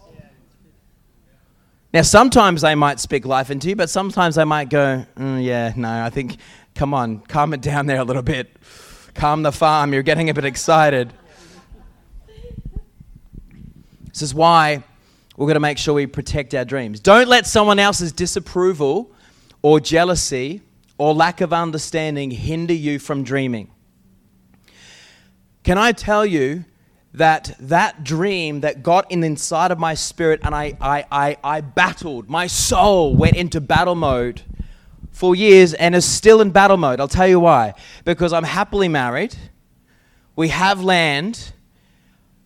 Now, 1.93 2.03
sometimes 2.03 2.63
they 2.63 2.75
might 2.75 3.01
speak 3.01 3.27
life 3.27 3.51
into 3.51 3.69
you, 3.69 3.77
but 3.77 3.91
sometimes 3.91 4.37
they 4.37 4.45
might 4.45 4.71
go, 4.71 5.05
mm, 5.15 5.45
yeah, 5.45 5.75
no, 5.77 6.03
I 6.03 6.09
think 6.09 6.37
come 6.75 6.95
on, 6.95 7.21
calm 7.21 7.55
it 7.55 7.61
down 7.61 7.87
there 7.87 8.01
a 8.01 8.05
little 8.05 8.23
bit. 8.23 8.57
calm 9.15 9.43
the 9.43 9.53
farm. 9.53 9.93
You're 9.93 10.03
getting 10.03 10.31
a 10.31 10.35
bit 10.35 10.45
excited. 10.45 11.13
This 14.09 14.23
is 14.23 14.35
why 14.35 14.83
we're 15.37 15.47
going 15.47 15.55
to 15.55 15.61
make 15.61 15.79
sure 15.79 15.95
we 15.95 16.07
protect 16.07 16.55
our 16.55 16.65
dreams. 16.65 17.01
Don't 17.01 17.29
let 17.29 17.47
someone 17.47 17.79
else's 17.79 18.13
disapproval 18.13 19.11
or 19.63 19.81
jealousy 19.81 20.61
or 20.99 21.15
lack 21.15 21.41
of 21.41 21.53
understanding 21.53 22.31
hinder 22.31 22.75
you 22.75 22.99
from 22.99 23.25
dreaming. 23.25 23.71
Can 25.65 25.79
I 25.79 25.93
tell 25.93 26.27
you 26.27 26.65
that 27.15 27.55
that 27.61 28.05
dream 28.05 28.61
that 28.61 28.83
got 28.83 29.11
in 29.11 29.23
inside 29.23 29.71
of 29.71 29.79
my 29.79 29.95
spirit 29.95 30.41
and 30.43 30.55
I, 30.55 30.77
I, 30.81 31.05
I, 31.11 31.37
I 31.45 31.61
battled, 31.61 32.29
my 32.29 32.47
soul 32.47 33.15
went 33.15 33.37
into 33.37 33.61
battle 33.61 33.95
mode 33.95 34.43
for 35.13 35.37
years 35.37 35.75
and 35.75 35.95
is 35.95 36.05
still 36.05 36.41
in 36.41 36.51
battle 36.51 36.77
mode. 36.77 36.99
I'll 36.99 37.09
tell 37.09 37.29
you 37.29 37.39
why. 37.39 37.75
Because 38.05 38.33
I'm 38.33 38.45
happily 38.45 38.89
married, 38.89 39.37
we 40.35 40.49
have 40.49 40.83
land, 40.83 41.53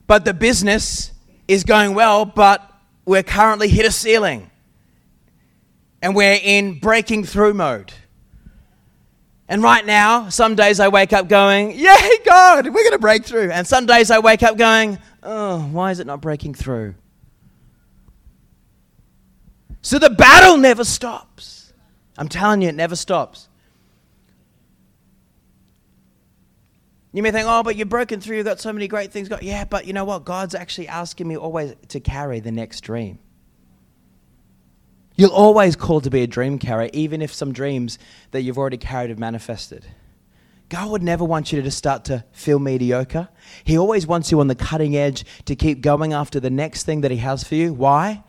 but 0.06 0.24
the 0.24 0.34
business 0.34 1.12
is 1.48 1.64
going 1.64 1.94
well, 1.94 2.24
but 2.24 2.62
we're 3.04 3.22
currently 3.22 3.68
hit 3.68 3.86
a 3.86 3.92
ceiling 3.92 4.50
and 6.02 6.14
we're 6.14 6.38
in 6.42 6.78
breaking 6.78 7.24
through 7.24 7.54
mode. 7.54 7.92
And 9.48 9.62
right 9.62 9.86
now, 9.86 10.28
some 10.28 10.56
days 10.56 10.80
I 10.80 10.88
wake 10.88 11.12
up 11.12 11.28
going, 11.28 11.70
Yay, 11.70 12.10
God, 12.24 12.66
we're 12.66 12.72
going 12.72 12.92
to 12.92 12.98
break 12.98 13.24
through. 13.24 13.52
And 13.52 13.64
some 13.64 13.86
days 13.86 14.10
I 14.10 14.18
wake 14.18 14.42
up 14.42 14.56
going, 14.56 14.98
Oh, 15.22 15.60
why 15.60 15.92
is 15.92 16.00
it 16.00 16.06
not 16.06 16.20
breaking 16.20 16.54
through? 16.54 16.96
So 19.82 20.00
the 20.00 20.10
battle 20.10 20.56
never 20.56 20.82
stops. 20.82 21.55
I'm 22.18 22.28
telling 22.28 22.62
you, 22.62 22.68
it 22.68 22.74
never 22.74 22.96
stops. 22.96 23.48
You 27.12 27.22
may 27.22 27.30
think, 27.30 27.46
oh, 27.48 27.62
but 27.62 27.76
you're 27.76 27.86
broken 27.86 28.20
through, 28.20 28.36
you've 28.36 28.46
got 28.46 28.60
so 28.60 28.72
many 28.72 28.88
great 28.88 29.10
things. 29.10 29.30
Yeah, 29.40 29.64
but 29.64 29.86
you 29.86 29.94
know 29.94 30.04
what? 30.04 30.24
God's 30.26 30.54
actually 30.54 30.88
asking 30.88 31.28
me 31.28 31.36
always 31.36 31.74
to 31.88 32.00
carry 32.00 32.40
the 32.40 32.52
next 32.52 32.82
dream. 32.82 33.18
You'll 35.16 35.32
always 35.32 35.76
called 35.76 36.04
to 36.04 36.10
be 36.10 36.22
a 36.22 36.26
dream 36.26 36.58
carrier, 36.58 36.90
even 36.92 37.22
if 37.22 37.32
some 37.32 37.52
dreams 37.52 37.98
that 38.32 38.42
you've 38.42 38.58
already 38.58 38.76
carried 38.76 39.08
have 39.08 39.18
manifested. 39.18 39.86
God 40.68 40.90
would 40.90 41.02
never 41.02 41.24
want 41.24 41.52
you 41.52 41.56
to 41.56 41.62
just 41.62 41.78
start 41.78 42.04
to 42.06 42.24
feel 42.32 42.58
mediocre. 42.58 43.28
He 43.64 43.78
always 43.78 44.06
wants 44.06 44.30
you 44.30 44.40
on 44.40 44.48
the 44.48 44.54
cutting 44.54 44.94
edge 44.94 45.24
to 45.46 45.56
keep 45.56 45.80
going 45.80 46.12
after 46.12 46.38
the 46.38 46.50
next 46.50 46.82
thing 46.82 47.00
that 47.00 47.10
He 47.10 47.16
has 47.18 47.44
for 47.44 47.54
you. 47.54 47.72
Why? 47.72 48.24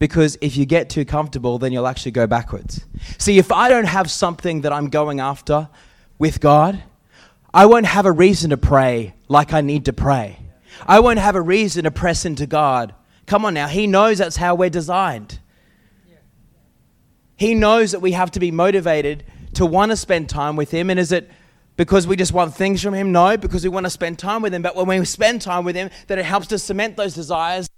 Because 0.00 0.38
if 0.40 0.56
you 0.56 0.64
get 0.64 0.88
too 0.88 1.04
comfortable, 1.04 1.58
then 1.58 1.72
you'll 1.72 1.86
actually 1.86 2.10
go 2.12 2.26
backwards. 2.26 2.84
See, 3.18 3.38
if 3.38 3.52
I 3.52 3.68
don't 3.68 3.84
have 3.84 4.10
something 4.10 4.62
that 4.62 4.72
I'm 4.72 4.88
going 4.88 5.20
after 5.20 5.68
with 6.18 6.40
God, 6.40 6.82
I 7.52 7.66
won't 7.66 7.84
have 7.84 8.06
a 8.06 8.12
reason 8.12 8.50
to 8.50 8.56
pray 8.56 9.14
like 9.28 9.52
I 9.52 9.60
need 9.60 9.84
to 9.84 9.92
pray. 9.92 10.38
I 10.86 11.00
won't 11.00 11.18
have 11.18 11.36
a 11.36 11.40
reason 11.42 11.84
to 11.84 11.90
press 11.90 12.24
into 12.24 12.46
God. 12.46 12.94
Come 13.26 13.44
on 13.44 13.52
now, 13.52 13.68
He 13.68 13.86
knows 13.86 14.18
that's 14.18 14.36
how 14.36 14.54
we're 14.54 14.70
designed. 14.70 15.38
He 17.36 17.54
knows 17.54 17.92
that 17.92 18.00
we 18.00 18.12
have 18.12 18.30
to 18.32 18.40
be 18.40 18.50
motivated 18.50 19.24
to 19.54 19.66
want 19.66 19.90
to 19.90 19.96
spend 19.96 20.30
time 20.30 20.56
with 20.56 20.70
Him. 20.70 20.88
And 20.88 20.98
is 20.98 21.12
it 21.12 21.30
because 21.76 22.06
we 22.06 22.16
just 22.16 22.32
want 22.32 22.54
things 22.54 22.82
from 22.82 22.94
Him? 22.94 23.12
No, 23.12 23.36
because 23.36 23.64
we 23.64 23.68
want 23.68 23.84
to 23.84 23.90
spend 23.90 24.18
time 24.18 24.40
with 24.40 24.54
Him. 24.54 24.62
But 24.62 24.76
when 24.76 24.86
we 24.86 25.04
spend 25.04 25.42
time 25.42 25.64
with 25.64 25.76
Him, 25.76 25.90
that 26.06 26.18
it 26.18 26.24
helps 26.24 26.46
to 26.48 26.58
cement 26.58 26.96
those 26.96 27.14
desires 27.14 27.68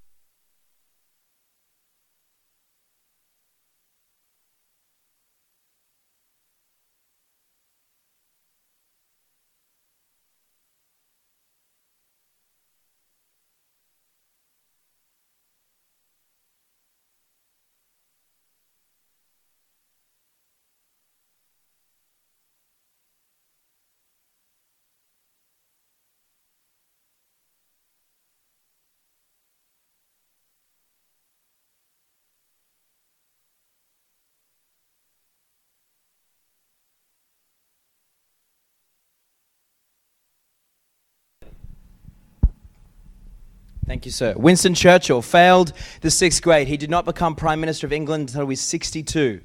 Thank 43.93 44.07
you, 44.07 44.11
sir. 44.11 44.33
Winston 44.39 44.73
Churchill 44.73 45.21
failed 45.21 45.75
the 46.01 46.11
sixth 46.11 46.41
grade. 46.41 46.67
He 46.67 46.79
did 46.79 46.89
not 46.89 47.05
become 47.05 47.35
Prime 47.35 47.61
Minister 47.61 47.87
of 47.87 47.93
England 47.93 48.31
until 48.31 48.41
he 48.41 48.47
was 48.47 48.63
62, 48.63 49.43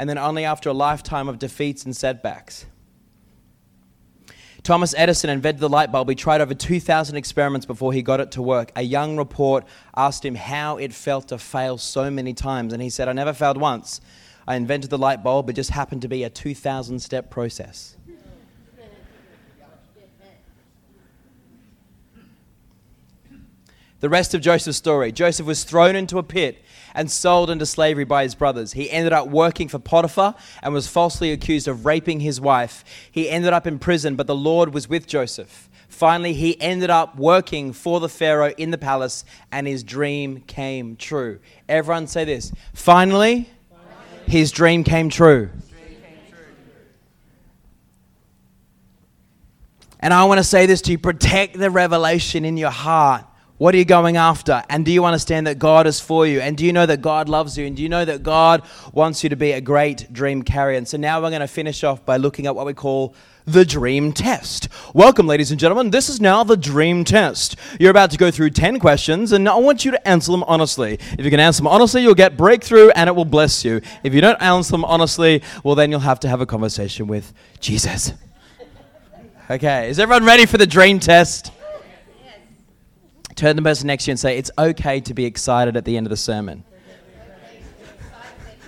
and 0.00 0.10
then 0.10 0.18
only 0.18 0.44
after 0.44 0.68
a 0.68 0.72
lifetime 0.72 1.28
of 1.28 1.38
defeats 1.38 1.84
and 1.84 1.94
setbacks. 1.96 2.66
Thomas 4.64 4.96
Edison 4.98 5.30
invented 5.30 5.60
the 5.60 5.68
light 5.68 5.92
bulb. 5.92 6.08
He 6.08 6.16
tried 6.16 6.40
over 6.40 6.54
2,000 6.54 7.14
experiments 7.14 7.66
before 7.66 7.92
he 7.92 8.02
got 8.02 8.18
it 8.18 8.32
to 8.32 8.42
work. 8.42 8.72
A 8.74 8.82
young 8.82 9.16
report 9.16 9.64
asked 9.96 10.24
him 10.24 10.34
how 10.34 10.76
it 10.76 10.92
felt 10.92 11.28
to 11.28 11.38
fail 11.38 11.78
so 11.78 12.10
many 12.10 12.34
times, 12.34 12.72
and 12.72 12.82
he 12.82 12.90
said, 12.90 13.08
I 13.08 13.12
never 13.12 13.32
failed 13.32 13.58
once. 13.58 14.00
I 14.44 14.56
invented 14.56 14.90
the 14.90 14.98
light 14.98 15.22
bulb, 15.22 15.48
it 15.50 15.52
just 15.52 15.70
happened 15.70 16.02
to 16.02 16.08
be 16.08 16.24
a 16.24 16.30
2,000 16.30 16.98
step 16.98 17.30
process. 17.30 17.96
The 24.04 24.10
rest 24.10 24.34
of 24.34 24.42
Joseph's 24.42 24.76
story. 24.76 25.10
Joseph 25.12 25.46
was 25.46 25.64
thrown 25.64 25.96
into 25.96 26.18
a 26.18 26.22
pit 26.22 26.62
and 26.94 27.10
sold 27.10 27.48
into 27.48 27.64
slavery 27.64 28.04
by 28.04 28.22
his 28.22 28.34
brothers. 28.34 28.74
He 28.74 28.90
ended 28.90 29.14
up 29.14 29.28
working 29.28 29.66
for 29.66 29.78
Potiphar 29.78 30.34
and 30.62 30.74
was 30.74 30.86
falsely 30.86 31.32
accused 31.32 31.66
of 31.66 31.86
raping 31.86 32.20
his 32.20 32.38
wife. 32.38 32.84
He 33.10 33.30
ended 33.30 33.54
up 33.54 33.66
in 33.66 33.78
prison, 33.78 34.14
but 34.14 34.26
the 34.26 34.34
Lord 34.34 34.74
was 34.74 34.90
with 34.90 35.06
Joseph. 35.06 35.70
Finally, 35.88 36.34
he 36.34 36.60
ended 36.60 36.90
up 36.90 37.16
working 37.16 37.72
for 37.72 37.98
the 37.98 38.10
Pharaoh 38.10 38.52
in 38.58 38.70
the 38.70 38.76
palace, 38.76 39.24
and 39.50 39.66
his 39.66 39.82
dream 39.82 40.42
came 40.42 40.96
true. 40.96 41.40
Everyone 41.66 42.06
say 42.06 42.26
this. 42.26 42.52
Finally, 42.74 43.48
Finally. 43.70 44.30
his 44.30 44.52
dream 44.52 44.84
came 44.84 45.08
true. 45.08 45.48
And 49.98 50.12
I 50.12 50.24
want 50.24 50.40
to 50.40 50.44
say 50.44 50.66
this 50.66 50.82
to 50.82 50.90
you 50.90 50.98
protect 50.98 51.56
the 51.56 51.70
revelation 51.70 52.44
in 52.44 52.58
your 52.58 52.70
heart 52.70 53.24
what 53.56 53.72
are 53.74 53.78
you 53.78 53.84
going 53.84 54.16
after? 54.16 54.64
And 54.68 54.84
do 54.84 54.90
you 54.90 55.04
understand 55.04 55.46
that 55.46 55.60
God 55.60 55.86
is 55.86 56.00
for 56.00 56.26
you? 56.26 56.40
And 56.40 56.56
do 56.56 56.66
you 56.66 56.72
know 56.72 56.86
that 56.86 57.00
God 57.00 57.28
loves 57.28 57.56
you? 57.56 57.66
And 57.66 57.76
do 57.76 57.82
you 57.82 57.88
know 57.88 58.04
that 58.04 58.24
God 58.24 58.62
wants 58.92 59.22
you 59.22 59.30
to 59.30 59.36
be 59.36 59.52
a 59.52 59.60
great 59.60 60.12
dream 60.12 60.42
carrier? 60.42 60.76
And 60.76 60.88
so 60.88 60.96
now 60.96 61.22
we're 61.22 61.30
going 61.30 61.40
to 61.40 61.46
finish 61.46 61.84
off 61.84 62.04
by 62.04 62.16
looking 62.16 62.46
at 62.46 62.56
what 62.56 62.66
we 62.66 62.74
call 62.74 63.14
the 63.44 63.64
dream 63.64 64.12
test. 64.12 64.68
Welcome, 64.92 65.28
ladies 65.28 65.52
and 65.52 65.60
gentlemen. 65.60 65.90
This 65.90 66.08
is 66.08 66.20
now 66.20 66.42
the 66.42 66.56
dream 66.56 67.04
test. 67.04 67.56
You're 67.78 67.92
about 67.92 68.10
to 68.10 68.16
go 68.16 68.30
through 68.30 68.50
10 68.50 68.80
questions, 68.80 69.30
and 69.30 69.48
I 69.48 69.56
want 69.56 69.84
you 69.84 69.90
to 69.92 70.08
answer 70.08 70.32
them 70.32 70.42
honestly. 70.44 70.98
If 71.16 71.24
you 71.24 71.30
can 71.30 71.40
answer 71.40 71.58
them 71.58 71.68
honestly, 71.68 72.02
you'll 72.02 72.14
get 72.14 72.36
breakthrough 72.36 72.88
and 72.90 73.06
it 73.06 73.14
will 73.14 73.24
bless 73.24 73.64
you. 73.64 73.82
If 74.02 74.14
you 74.14 74.20
don't 74.20 74.40
answer 74.42 74.72
them 74.72 74.84
honestly, 74.84 75.42
well, 75.62 75.74
then 75.74 75.90
you'll 75.90 76.00
have 76.00 76.20
to 76.20 76.28
have 76.28 76.40
a 76.40 76.46
conversation 76.46 77.06
with 77.06 77.32
Jesus. 77.60 78.14
Okay, 79.48 79.90
is 79.90 79.98
everyone 79.98 80.24
ready 80.24 80.46
for 80.46 80.56
the 80.56 80.66
dream 80.66 80.98
test? 80.98 81.52
Turn 83.36 83.56
the 83.56 83.62
person 83.62 83.88
next 83.88 84.04
to 84.04 84.10
you 84.10 84.12
and 84.12 84.20
say, 84.20 84.38
It's 84.38 84.50
okay 84.56 85.00
to 85.00 85.14
be 85.14 85.24
excited 85.24 85.76
at 85.76 85.84
the 85.84 85.96
end 85.96 86.06
of 86.06 86.10
the 86.10 86.16
sermon. 86.16 86.64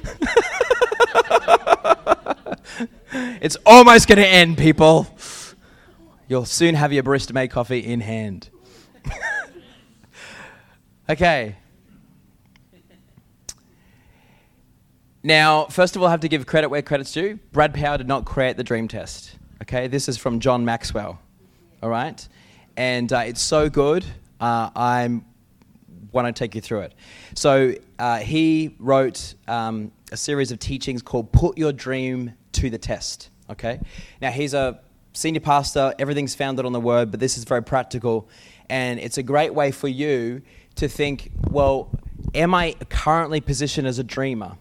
it's 3.40 3.56
almost 3.64 4.08
going 4.08 4.18
to 4.18 4.26
end, 4.26 4.58
people. 4.58 5.06
You'll 6.28 6.44
soon 6.44 6.74
have 6.74 6.92
your 6.92 7.04
barista 7.04 7.32
made 7.32 7.48
coffee 7.48 7.78
in 7.78 8.00
hand. 8.00 8.50
okay. 11.08 11.56
Now, 15.22 15.64
first 15.66 15.96
of 15.96 16.02
all, 16.02 16.08
I 16.08 16.12
have 16.12 16.20
to 16.20 16.28
give 16.28 16.46
credit 16.46 16.68
where 16.68 16.82
credit's 16.82 17.12
due. 17.12 17.38
Brad 17.52 17.74
Power 17.74 17.98
did 17.98 18.08
not 18.08 18.24
create 18.24 18.56
the 18.56 18.64
dream 18.64 18.88
test. 18.88 19.36
Okay, 19.62 19.88
this 19.88 20.08
is 20.08 20.16
from 20.16 20.40
John 20.40 20.64
Maxwell. 20.64 21.20
All 21.82 21.88
right, 21.88 22.26
and 22.76 23.12
uh, 23.12 23.18
it's 23.26 23.42
so 23.42 23.68
good 23.68 24.04
uh, 24.41 24.70
I 24.74 25.20
want 26.12 26.26
to 26.26 26.32
take 26.32 26.55
you 26.55 26.61
through 26.61 26.80
it. 26.80 26.95
So 27.34 27.74
uh, 27.99 28.18
he 28.18 28.74
wrote 28.78 29.34
um, 29.49 29.93
a 30.12 30.16
series 30.16 30.53
of 30.53 30.59
teachings 30.59 31.03
called 31.03 31.32
"Put 31.32 31.59
Your 31.59 31.72
Dream 31.72 32.32
to 32.53 32.70
the 32.70 32.78
Test." 32.78 33.30
Okay. 33.51 33.80
Now 34.20 34.30
he's 34.30 34.55
a 34.55 34.80
senior 35.12 35.41
pastor. 35.41 35.95
Everything's 35.99 36.34
founded 36.34 36.66
on 36.66 36.72
the 36.72 36.80
Word, 36.80 37.11
but 37.11 37.20
this 37.20 37.39
is 37.39 37.45
very 37.45 37.62
practical, 37.62 38.28
and 38.68 38.99
it's 39.01 39.18
a 39.18 39.22
great 39.22 39.55
way 39.55 39.70
for 39.70 39.89
you 39.89 40.43
to 40.76 40.89
think. 40.89 41.30
Well, 41.51 41.91
am 42.34 42.55
I 42.55 42.74
currently 42.89 43.41
positioned 43.41 43.87
as 43.87 43.99
a 43.99 44.05
dreamer? 44.05 44.57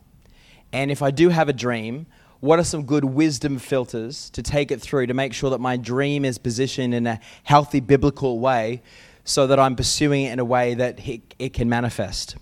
And 0.71 0.91
if 0.91 1.01
I 1.01 1.11
do 1.11 1.29
have 1.29 1.47
a 1.47 1.53
dream, 1.53 2.05
what 2.41 2.59
are 2.59 2.63
some 2.63 2.83
good 2.83 3.05
wisdom 3.05 3.57
filters 3.59 4.29
to 4.31 4.43
take 4.43 4.71
it 4.71 4.81
through 4.81 5.07
to 5.07 5.13
make 5.13 5.33
sure 5.33 5.49
that 5.49 5.61
my 5.61 5.77
dream 5.77 6.25
is 6.25 6.37
positioned 6.37 6.93
in 6.93 7.07
a 7.07 7.19
healthy 7.43 7.79
biblical 7.79 8.39
way 8.39 8.81
so 9.25 9.47
that 9.47 9.59
I'm 9.59 9.75
pursuing 9.75 10.23
it 10.23 10.31
in 10.31 10.39
a 10.39 10.45
way 10.45 10.75
that 10.75 11.05
it, 11.05 11.35
it 11.37 11.53
can 11.53 11.67
manifest? 11.67 12.37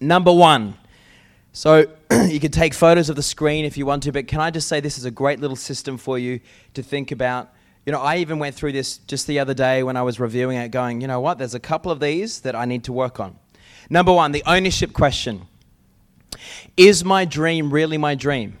Number 0.00 0.32
one, 0.32 0.74
so 1.52 1.86
you 2.26 2.40
can 2.40 2.50
take 2.50 2.74
photos 2.74 3.08
of 3.08 3.16
the 3.16 3.22
screen 3.22 3.64
if 3.64 3.78
you 3.78 3.86
want 3.86 4.02
to, 4.02 4.12
but 4.12 4.26
can 4.26 4.40
I 4.40 4.50
just 4.50 4.66
say 4.66 4.80
this 4.80 4.98
is 4.98 5.04
a 5.04 5.10
great 5.10 5.40
little 5.40 5.56
system 5.56 5.96
for 5.96 6.18
you 6.18 6.40
to 6.74 6.82
think 6.82 7.12
about? 7.12 7.52
You 7.84 7.92
know, 7.92 8.00
I 8.00 8.16
even 8.16 8.38
went 8.38 8.54
through 8.54 8.72
this 8.72 8.98
just 8.98 9.26
the 9.26 9.38
other 9.38 9.54
day 9.54 9.82
when 9.82 9.96
I 9.96 10.02
was 10.02 10.18
reviewing 10.18 10.58
it, 10.58 10.70
going, 10.70 11.00
you 11.00 11.06
know 11.06 11.20
what, 11.20 11.38
there's 11.38 11.54
a 11.54 11.60
couple 11.60 11.92
of 11.92 12.00
these 12.00 12.40
that 12.40 12.56
I 12.56 12.64
need 12.64 12.84
to 12.84 12.92
work 12.92 13.20
on. 13.20 13.38
Number 13.88 14.12
one, 14.12 14.32
the 14.32 14.42
ownership 14.46 14.92
question 14.92 15.46
Is 16.76 17.04
my 17.04 17.24
dream 17.24 17.72
really 17.72 17.98
my 17.98 18.14
dream? 18.14 18.58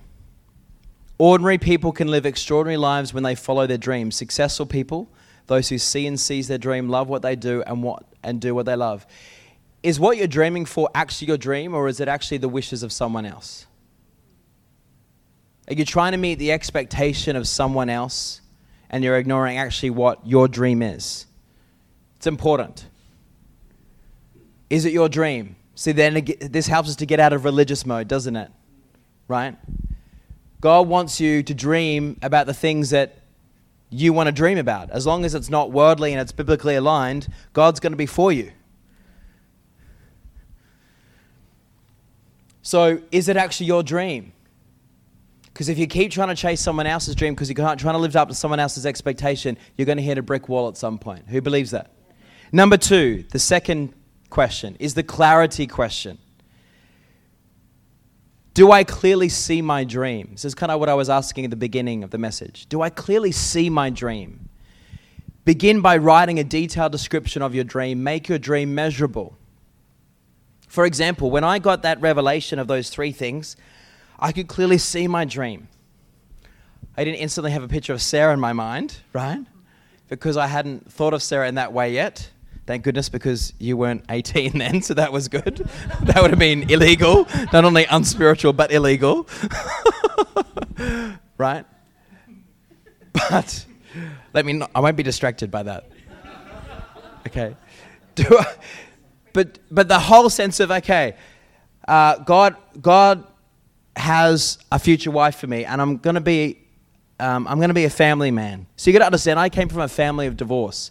Ordinary 1.18 1.58
people 1.58 1.92
can 1.92 2.08
live 2.08 2.26
extraordinary 2.26 2.76
lives 2.76 3.14
when 3.14 3.22
they 3.22 3.34
follow 3.34 3.66
their 3.66 3.78
dreams. 3.78 4.14
Successful 4.14 4.66
people, 4.66 5.08
those 5.46 5.68
who 5.68 5.78
see 5.78 6.06
and 6.06 6.18
seize 6.18 6.48
their 6.48 6.58
dream, 6.58 6.88
love 6.88 7.08
what 7.08 7.22
they 7.22 7.36
do 7.36 7.62
and 7.66 7.82
what 7.82 8.04
and 8.22 8.40
do 8.40 8.54
what 8.54 8.66
they 8.66 8.76
love 8.76 9.06
is 9.86 10.00
what 10.00 10.16
you're 10.16 10.26
dreaming 10.26 10.64
for 10.64 10.90
actually 10.96 11.28
your 11.28 11.36
dream, 11.36 11.72
or 11.72 11.86
is 11.86 12.00
it 12.00 12.08
actually 12.08 12.38
the 12.38 12.48
wishes 12.48 12.82
of 12.82 12.90
someone 12.90 13.24
else? 13.24 13.66
Are 15.68 15.74
you 15.74 15.84
trying 15.84 16.10
to 16.10 16.18
meet 16.18 16.40
the 16.40 16.50
expectation 16.50 17.36
of 17.36 17.46
someone 17.46 17.88
else 17.88 18.40
and 18.90 19.04
you're 19.04 19.16
ignoring 19.16 19.58
actually 19.58 19.90
what 19.90 20.26
your 20.26 20.48
dream 20.48 20.82
is? 20.82 21.26
It's 22.16 22.26
important. 22.26 22.88
Is 24.70 24.84
it 24.84 24.92
your 24.92 25.08
dream? 25.08 25.54
See, 25.76 25.92
then 25.92 26.26
this 26.40 26.66
helps 26.66 26.88
us 26.88 26.96
to 26.96 27.06
get 27.06 27.20
out 27.20 27.32
of 27.32 27.44
religious 27.44 27.86
mode, 27.86 28.08
doesn't 28.08 28.34
it? 28.34 28.50
Right? 29.28 29.56
God 30.60 30.88
wants 30.88 31.20
you 31.20 31.44
to 31.44 31.54
dream 31.54 32.18
about 32.22 32.46
the 32.46 32.54
things 32.54 32.90
that 32.90 33.18
you 33.90 34.12
want 34.12 34.26
to 34.26 34.32
dream 34.32 34.58
about. 34.58 34.90
As 34.90 35.06
long 35.06 35.24
as 35.24 35.34
it's 35.34 35.48
not 35.48 35.70
worldly 35.70 36.12
and 36.12 36.20
it's 36.20 36.32
biblically 36.32 36.74
aligned, 36.74 37.28
God's 37.52 37.80
going 37.80 37.92
to 37.92 37.96
be 37.96 38.06
for 38.06 38.32
you. 38.32 38.52
So, 42.62 43.00
is 43.12 43.28
it 43.28 43.36
actually 43.36 43.66
your 43.66 43.84
dream? 43.84 44.32
Because 45.44 45.68
if 45.68 45.78
you 45.78 45.86
keep 45.86 46.10
trying 46.10 46.28
to 46.28 46.34
chase 46.34 46.60
someone 46.60 46.86
else's 46.86 47.14
dream 47.14 47.34
because 47.34 47.48
you're 47.48 47.56
trying 47.56 47.94
to 47.94 47.98
live 47.98 48.16
up 48.16 48.28
to 48.28 48.34
someone 48.34 48.58
else's 48.58 48.84
expectation, 48.84 49.56
you're 49.76 49.86
going 49.86 49.98
to 49.98 50.02
hit 50.02 50.18
a 50.18 50.22
brick 50.22 50.48
wall 50.48 50.68
at 50.68 50.76
some 50.76 50.98
point. 50.98 51.28
Who 51.28 51.40
believes 51.40 51.70
that? 51.70 51.92
Number 52.52 52.76
two, 52.76 53.24
the 53.30 53.38
second 53.38 53.94
question 54.28 54.76
is 54.80 54.94
the 54.94 55.02
clarity 55.02 55.66
question. 55.66 56.18
Do 58.56 58.72
I 58.72 58.84
clearly 58.84 59.28
see 59.28 59.60
my 59.60 59.84
dream? 59.84 60.30
This 60.32 60.46
is 60.46 60.54
kind 60.54 60.72
of 60.72 60.80
what 60.80 60.88
I 60.88 60.94
was 60.94 61.10
asking 61.10 61.44
at 61.44 61.50
the 61.50 61.58
beginning 61.58 62.02
of 62.02 62.08
the 62.08 62.16
message. 62.16 62.64
Do 62.70 62.80
I 62.80 62.88
clearly 62.88 63.30
see 63.30 63.68
my 63.68 63.90
dream? 63.90 64.48
Begin 65.44 65.82
by 65.82 65.98
writing 65.98 66.38
a 66.38 66.44
detailed 66.44 66.90
description 66.90 67.42
of 67.42 67.54
your 67.54 67.64
dream. 67.64 68.02
Make 68.02 68.30
your 68.30 68.38
dream 68.38 68.74
measurable. 68.74 69.36
For 70.68 70.86
example, 70.86 71.30
when 71.30 71.44
I 71.44 71.58
got 71.58 71.82
that 71.82 72.00
revelation 72.00 72.58
of 72.58 72.66
those 72.66 72.88
three 72.88 73.12
things, 73.12 73.58
I 74.18 74.32
could 74.32 74.48
clearly 74.48 74.78
see 74.78 75.06
my 75.06 75.26
dream. 75.26 75.68
I 76.96 77.04
didn't 77.04 77.18
instantly 77.18 77.50
have 77.50 77.62
a 77.62 77.68
picture 77.68 77.92
of 77.92 78.00
Sarah 78.00 78.32
in 78.32 78.40
my 78.40 78.54
mind, 78.54 79.00
right? 79.12 79.44
Because 80.08 80.38
I 80.38 80.46
hadn't 80.46 80.90
thought 80.90 81.12
of 81.12 81.22
Sarah 81.22 81.46
in 81.46 81.56
that 81.56 81.74
way 81.74 81.92
yet. 81.92 82.30
Thank 82.66 82.82
goodness, 82.82 83.08
because 83.08 83.52
you 83.58 83.76
weren't 83.76 84.04
18 84.08 84.58
then, 84.58 84.82
so 84.82 84.94
that 84.94 85.12
was 85.12 85.28
good. 85.28 85.68
that 86.02 86.20
would 86.20 86.30
have 86.30 86.38
been 86.38 86.68
illegal, 86.70 87.26
not 87.52 87.64
only 87.64 87.84
unspiritual, 87.84 88.52
but 88.52 88.72
illegal. 88.72 89.28
right? 91.38 91.64
But 93.12 93.64
let 94.34 94.44
me, 94.44 94.54
not, 94.54 94.70
I 94.74 94.80
won't 94.80 94.96
be 94.96 95.02
distracted 95.02 95.50
by 95.50 95.62
that. 95.62 95.88
Okay. 97.26 97.56
Do 98.16 98.24
I, 98.38 98.54
but 99.32 99.58
but 99.70 99.88
the 99.88 99.98
whole 99.98 100.30
sense 100.30 100.60
of 100.60 100.70
okay, 100.70 101.16
uh, 101.86 102.16
God 102.20 102.56
God 102.80 103.26
has 103.94 104.58
a 104.72 104.78
future 104.78 105.10
wife 105.10 105.36
for 105.36 105.46
me, 105.46 105.66
and 105.66 105.82
I'm 105.82 105.98
gonna 105.98 106.22
be 106.22 106.58
um, 107.20 107.46
I'm 107.46 107.60
gonna 107.60 107.74
be 107.74 107.84
a 107.84 107.90
family 107.90 108.30
man. 108.30 108.66
So 108.76 108.90
you 108.90 108.94
got 108.94 109.00
to 109.00 109.06
understand, 109.06 109.38
I 109.38 109.50
came 109.50 109.68
from 109.68 109.82
a 109.82 109.88
family 109.88 110.26
of 110.26 110.36
divorce. 110.36 110.90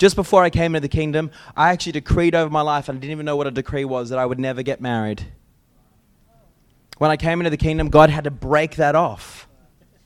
Just 0.00 0.16
before 0.16 0.42
I 0.42 0.48
came 0.48 0.74
into 0.74 0.80
the 0.80 0.88
kingdom, 0.88 1.30
I 1.54 1.72
actually 1.72 1.92
decreed 1.92 2.34
over 2.34 2.48
my 2.48 2.62
life, 2.62 2.88
and 2.88 2.96
I 2.96 3.00
didn't 3.02 3.12
even 3.12 3.26
know 3.26 3.36
what 3.36 3.46
a 3.46 3.50
decree 3.50 3.84
was 3.84 4.08
that 4.08 4.18
I 4.18 4.24
would 4.24 4.38
never 4.38 4.62
get 4.62 4.80
married. 4.80 5.26
When 6.96 7.10
I 7.10 7.18
came 7.18 7.38
into 7.38 7.50
the 7.50 7.58
kingdom, 7.58 7.90
God 7.90 8.08
had 8.08 8.24
to 8.24 8.30
break 8.30 8.76
that 8.76 8.94
off 8.94 9.46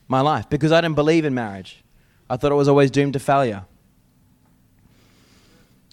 my 0.09 0.19
life 0.19 0.49
because 0.49 0.73
I 0.73 0.81
didn't 0.81 0.95
believe 0.95 1.23
in 1.23 1.33
marriage. 1.33 1.81
I 2.29 2.35
thought 2.35 2.51
it 2.51 2.55
was 2.55 2.67
always 2.67 2.91
doomed 2.91 3.13
to 3.13 3.19
failure. 3.19 3.63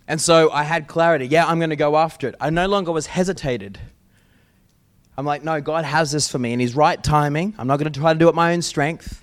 And 0.08 0.20
so 0.20 0.50
I 0.50 0.64
had 0.64 0.88
clarity. 0.88 1.28
Yeah, 1.28 1.46
I'm 1.46 1.60
going 1.60 1.70
to 1.70 1.76
go 1.76 1.96
after 1.96 2.26
it. 2.26 2.34
I 2.40 2.50
no 2.50 2.66
longer 2.66 2.90
was 2.90 3.06
hesitated. 3.06 3.78
I'm 5.16 5.24
like, 5.24 5.44
no, 5.44 5.60
God 5.60 5.84
has 5.84 6.10
this 6.10 6.28
for 6.28 6.40
me 6.40 6.52
in 6.52 6.58
His 6.58 6.74
right 6.74 7.00
timing. 7.00 7.54
I'm 7.56 7.68
not 7.68 7.78
going 7.78 7.92
to 7.92 8.00
try 8.00 8.12
to 8.12 8.18
do 8.18 8.28
it 8.28 8.34
my 8.34 8.52
own 8.52 8.62
strength, 8.62 9.21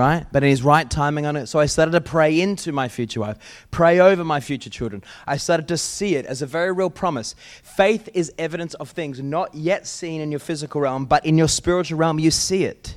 right? 0.00 0.26
But 0.32 0.42
in 0.42 0.48
His 0.48 0.62
right 0.62 0.90
timing 0.90 1.26
on 1.26 1.36
it. 1.36 1.46
So 1.46 1.58
I 1.58 1.66
started 1.66 1.92
to 1.92 2.00
pray 2.00 2.40
into 2.40 2.72
my 2.72 2.88
future 2.88 3.20
wife, 3.20 3.66
pray 3.70 4.00
over 4.00 4.24
my 4.24 4.40
future 4.40 4.70
children. 4.70 5.04
I 5.26 5.36
started 5.36 5.68
to 5.68 5.76
see 5.76 6.16
it 6.16 6.24
as 6.24 6.40
a 6.40 6.46
very 6.46 6.72
real 6.72 6.88
promise. 6.88 7.34
Faith 7.62 8.08
is 8.14 8.32
evidence 8.38 8.72
of 8.74 8.90
things 8.90 9.20
not 9.20 9.54
yet 9.54 9.86
seen 9.86 10.22
in 10.22 10.30
your 10.30 10.40
physical 10.40 10.80
realm, 10.80 11.04
but 11.04 11.26
in 11.26 11.36
your 11.36 11.48
spiritual 11.48 11.98
realm, 11.98 12.18
you 12.18 12.30
see 12.30 12.64
it. 12.64 12.96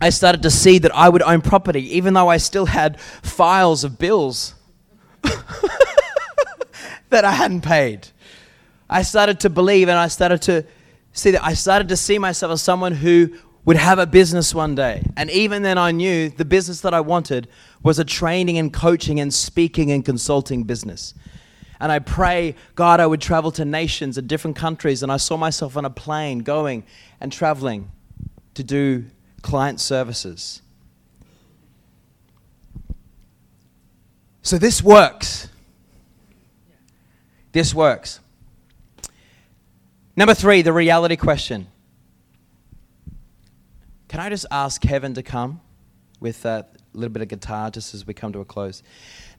I 0.00 0.08
started 0.08 0.42
to 0.42 0.50
see 0.50 0.78
that 0.78 0.94
I 0.94 1.10
would 1.10 1.22
own 1.22 1.42
property, 1.42 1.96
even 1.96 2.14
though 2.14 2.28
I 2.28 2.38
still 2.38 2.66
had 2.66 2.98
files 2.98 3.84
of 3.84 3.98
bills 3.98 4.54
that 7.10 7.24
I 7.26 7.30
hadn't 7.30 7.60
paid. 7.60 8.08
I 8.88 9.02
started 9.02 9.40
to 9.40 9.50
believe 9.50 9.88
and 9.90 9.98
I 9.98 10.08
started 10.08 10.40
to 10.42 10.64
see 11.12 11.30
that 11.32 11.44
I 11.44 11.52
started 11.52 11.88
to 11.88 11.96
see 11.96 12.18
myself 12.18 12.52
as 12.52 12.62
someone 12.62 12.92
who 12.92 13.34
would 13.64 13.76
have 13.76 13.98
a 13.98 14.06
business 14.06 14.54
one 14.54 14.74
day. 14.74 15.02
And 15.16 15.30
even 15.30 15.62
then, 15.62 15.78
I 15.78 15.90
knew 15.90 16.28
the 16.28 16.44
business 16.44 16.80
that 16.82 16.92
I 16.92 17.00
wanted 17.00 17.48
was 17.82 17.98
a 17.98 18.04
training 18.04 18.58
and 18.58 18.72
coaching 18.72 19.20
and 19.20 19.32
speaking 19.32 19.90
and 19.90 20.04
consulting 20.04 20.64
business. 20.64 21.14
And 21.80 21.90
I 21.90 21.98
pray, 21.98 22.54
God, 22.74 23.00
I 23.00 23.06
would 23.06 23.20
travel 23.20 23.50
to 23.52 23.64
nations 23.64 24.18
and 24.18 24.28
different 24.28 24.56
countries. 24.56 25.02
And 25.02 25.10
I 25.10 25.16
saw 25.16 25.36
myself 25.36 25.76
on 25.76 25.84
a 25.84 25.90
plane 25.90 26.40
going 26.40 26.84
and 27.20 27.32
traveling 27.32 27.90
to 28.54 28.62
do 28.62 29.06
client 29.42 29.80
services. 29.80 30.62
So 34.42 34.58
this 34.58 34.82
works. 34.82 35.48
This 37.52 37.74
works. 37.74 38.20
Number 40.16 40.34
three, 40.34 40.62
the 40.62 40.72
reality 40.72 41.16
question. 41.16 41.66
Can 44.14 44.20
I 44.20 44.28
just 44.28 44.46
ask 44.48 44.80
Kevin 44.80 45.14
to 45.14 45.24
come 45.24 45.60
with 46.20 46.44
a 46.44 46.64
little 46.92 47.12
bit 47.12 47.22
of 47.22 47.26
guitar 47.26 47.68
just 47.68 47.94
as 47.94 48.06
we 48.06 48.14
come 48.14 48.32
to 48.34 48.38
a 48.38 48.44
close? 48.44 48.80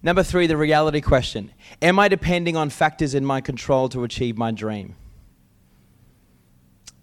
Number 0.03 0.21
three, 0.21 0.47
the 0.47 0.57
reality 0.57 0.99
question. 0.99 1.53
Am 1.81 1.97
I 1.97 2.09
depending 2.09 2.57
on 2.57 2.69
factors 2.69 3.15
in 3.15 3.23
my 3.23 3.39
control 3.39 3.87
to 3.87 4.03
achieve 4.03 4.37
my 4.37 4.51
dream? 4.51 4.97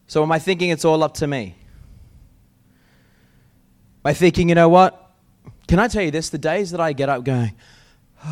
So, 0.06 0.22
am 0.22 0.30
I 0.30 0.38
thinking 0.38 0.68
it's 0.68 0.84
all 0.84 1.02
up 1.02 1.14
to 1.14 1.26
me? 1.26 1.54
Am 2.66 4.10
I 4.10 4.12
thinking, 4.12 4.50
you 4.50 4.54
know 4.54 4.68
what? 4.68 5.10
Can 5.66 5.78
I 5.78 5.88
tell 5.88 6.02
you 6.02 6.10
this? 6.10 6.28
The 6.28 6.36
days 6.36 6.72
that 6.72 6.80
I 6.82 6.92
get 6.92 7.08
up 7.08 7.24
going, 7.24 7.52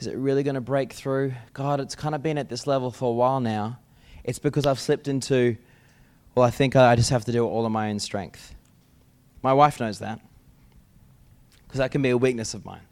is 0.00 0.08
it 0.08 0.16
really 0.16 0.42
going 0.42 0.56
to 0.56 0.60
break 0.60 0.92
through? 0.92 1.34
God, 1.52 1.78
it's 1.78 1.94
kind 1.94 2.16
of 2.16 2.22
been 2.24 2.36
at 2.36 2.48
this 2.48 2.66
level 2.66 2.90
for 2.90 3.10
a 3.10 3.14
while 3.14 3.38
now. 3.38 3.78
It's 4.24 4.40
because 4.40 4.66
I've 4.66 4.80
slipped 4.80 5.06
into, 5.06 5.56
well, 6.34 6.46
I 6.46 6.50
think 6.50 6.76
I 6.76 6.96
just 6.96 7.10
have 7.10 7.24
to 7.26 7.32
do 7.32 7.44
it 7.44 7.48
all 7.48 7.64
on 7.64 7.72
my 7.72 7.90
own 7.90 7.98
strength. 7.98 8.54
My 9.42 9.52
wife 9.52 9.80
knows 9.80 9.98
that 9.98 10.20
because 11.66 11.78
that 11.78 11.90
can 11.90 12.02
be 12.02 12.10
a 12.10 12.16
weakness 12.16 12.54
of 12.54 12.64
mine. 12.64 12.82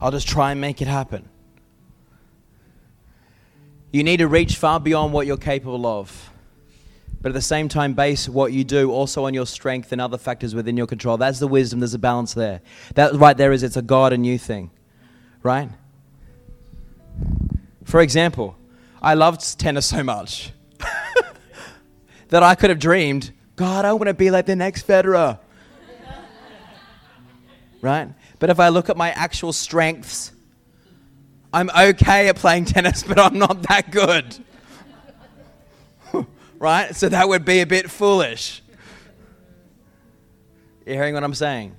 I'll 0.00 0.10
just 0.10 0.28
try 0.28 0.52
and 0.52 0.60
make 0.60 0.80
it 0.80 0.88
happen. 0.88 1.28
You 3.90 4.04
need 4.04 4.18
to 4.18 4.28
reach 4.28 4.56
far 4.56 4.78
beyond 4.78 5.12
what 5.12 5.26
you're 5.26 5.36
capable 5.36 5.86
of. 5.86 6.30
But 7.20 7.30
at 7.30 7.34
the 7.34 7.42
same 7.42 7.68
time, 7.68 7.94
base 7.94 8.28
what 8.28 8.52
you 8.52 8.62
do 8.62 8.92
also 8.92 9.24
on 9.24 9.34
your 9.34 9.46
strength 9.46 9.90
and 9.90 10.00
other 10.00 10.18
factors 10.18 10.54
within 10.54 10.76
your 10.76 10.86
control. 10.86 11.16
That's 11.16 11.40
the 11.40 11.48
wisdom. 11.48 11.80
There's 11.80 11.94
a 11.94 11.98
balance 11.98 12.32
there. 12.32 12.60
That 12.94 13.14
right 13.14 13.36
there 13.36 13.50
is 13.50 13.64
it's 13.64 13.76
a 13.76 13.82
God 13.82 14.12
and 14.12 14.24
you 14.24 14.38
thing 14.38 14.70
right? 15.42 15.70
For 17.84 18.00
example, 18.00 18.56
I 19.00 19.14
loved 19.14 19.58
tennis 19.58 19.86
so 19.86 20.02
much 20.02 20.52
that 22.28 22.42
I 22.42 22.54
could 22.54 22.70
have 22.70 22.78
dreamed, 22.78 23.32
God, 23.56 23.84
I 23.84 23.92
want 23.92 24.06
to 24.06 24.14
be 24.14 24.30
like 24.30 24.46
the 24.46 24.56
next 24.56 24.86
Federer. 24.86 25.38
right? 27.80 28.08
But 28.38 28.50
if 28.50 28.60
I 28.60 28.68
look 28.68 28.88
at 28.88 28.96
my 28.96 29.10
actual 29.10 29.52
strengths, 29.52 30.32
I'm 31.52 31.70
okay 31.70 32.28
at 32.28 32.36
playing 32.36 32.66
tennis, 32.66 33.02
but 33.08 33.18
I'm 33.18 33.38
not 33.38 33.62
that 33.68 33.90
good. 33.90 34.36
right? 36.58 36.94
So 36.94 37.08
that 37.08 37.28
would 37.28 37.44
be 37.44 37.60
a 37.60 37.66
bit 37.66 37.90
foolish. 37.90 38.62
You 40.86 40.94
hearing 40.94 41.14
what 41.14 41.24
I'm 41.24 41.34
saying? 41.34 41.74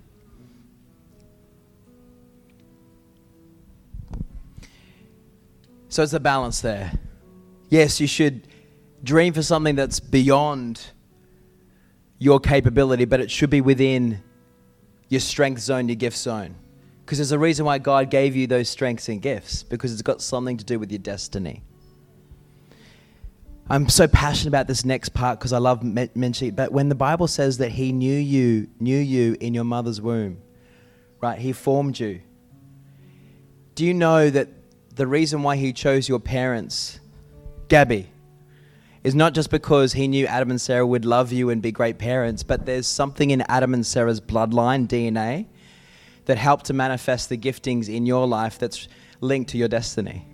So 5.90 6.04
it's 6.04 6.14
a 6.14 6.20
balance 6.20 6.62
there. 6.62 6.92
Yes, 7.70 8.00
you 8.00 8.06
should 8.06 8.48
dream 9.04 9.34
for 9.34 9.44
something 9.44 9.76
that's 9.76 10.00
beyond 10.00 10.82
your 12.18 12.40
capability, 12.40 13.06
but 13.06 13.20
it 13.20 13.32
should 13.32 13.50
be 13.50 13.62
within 13.62 14.22
your 15.08 15.22
strength 15.22 15.62
zone, 15.62 15.88
your 15.88 15.96
gift 15.96 16.18
zone. 16.18 16.56
Because 17.06 17.18
there's 17.18 17.32
a 17.32 17.40
reason 17.40 17.66
why 17.66 17.80
God 17.80 18.12
gave 18.12 18.36
you 18.36 18.46
those 18.46 18.70
strengths 18.70 19.10
and 19.10 19.22
gifts, 19.22 19.64
because 19.64 19.92
it's 19.94 20.02
got 20.02 20.22
something 20.22 20.58
to 20.58 20.66
do 20.66 20.78
with 20.78 20.92
your 20.92 21.00
destiny. 21.00 21.64
I'm 23.72 23.88
so 23.88 24.08
passionate 24.08 24.50
about 24.50 24.68
this 24.68 24.84
next 24.84 25.10
part 25.10 25.40
because 25.40 25.54
I 25.54 25.60
love 25.60 25.84
mentioning. 25.84 26.56
But 26.56 26.72
when 26.72 26.90
the 26.90 26.96
Bible 26.96 27.28
says 27.28 27.60
that 27.60 27.72
He 27.72 27.92
knew 27.92 28.18
you, 28.18 28.68
knew 28.80 28.98
you 28.98 29.38
in 29.40 29.54
your 29.54 29.64
mother's 29.64 30.02
womb, 30.02 30.42
right? 31.22 31.38
He 31.38 31.54
formed 31.54 32.00
you. 32.00 32.22
Do 33.76 33.86
you 33.86 33.94
know 33.94 34.30
that 34.30 34.50
the 34.96 35.06
reason 35.08 35.44
why 35.44 35.56
He 35.56 35.72
chose 35.72 36.10
your 36.10 36.20
parents, 36.20 37.00
Gabby, 37.68 38.10
is 39.04 39.16
not 39.16 39.34
just 39.34 39.50
because 39.50 39.94
He 39.94 40.08
knew 40.08 40.26
Adam 40.26 40.50
and 40.52 40.60
Sarah 40.60 40.86
would 40.86 41.06
love 41.06 41.32
you 41.32 41.50
and 41.50 41.62
be 41.62 41.72
great 41.72 41.98
parents, 41.98 42.44
but 42.44 42.66
there's 42.66 42.88
something 42.88 43.32
in 43.32 43.42
Adam 43.42 43.74
and 43.74 43.86
Sarah's 43.86 44.22
bloodline, 44.22 44.88
DNA, 44.88 45.48
that 46.26 46.38
help 46.38 46.64
to 46.64 46.74
manifest 46.74 47.30
the 47.30 47.38
giftings 47.38 47.94
in 47.94 48.06
your 48.06 48.28
life 48.28 48.60
that's 48.60 48.88
linked 49.22 49.52
to 49.52 49.58
your 49.58 49.68
destiny. 49.68 50.26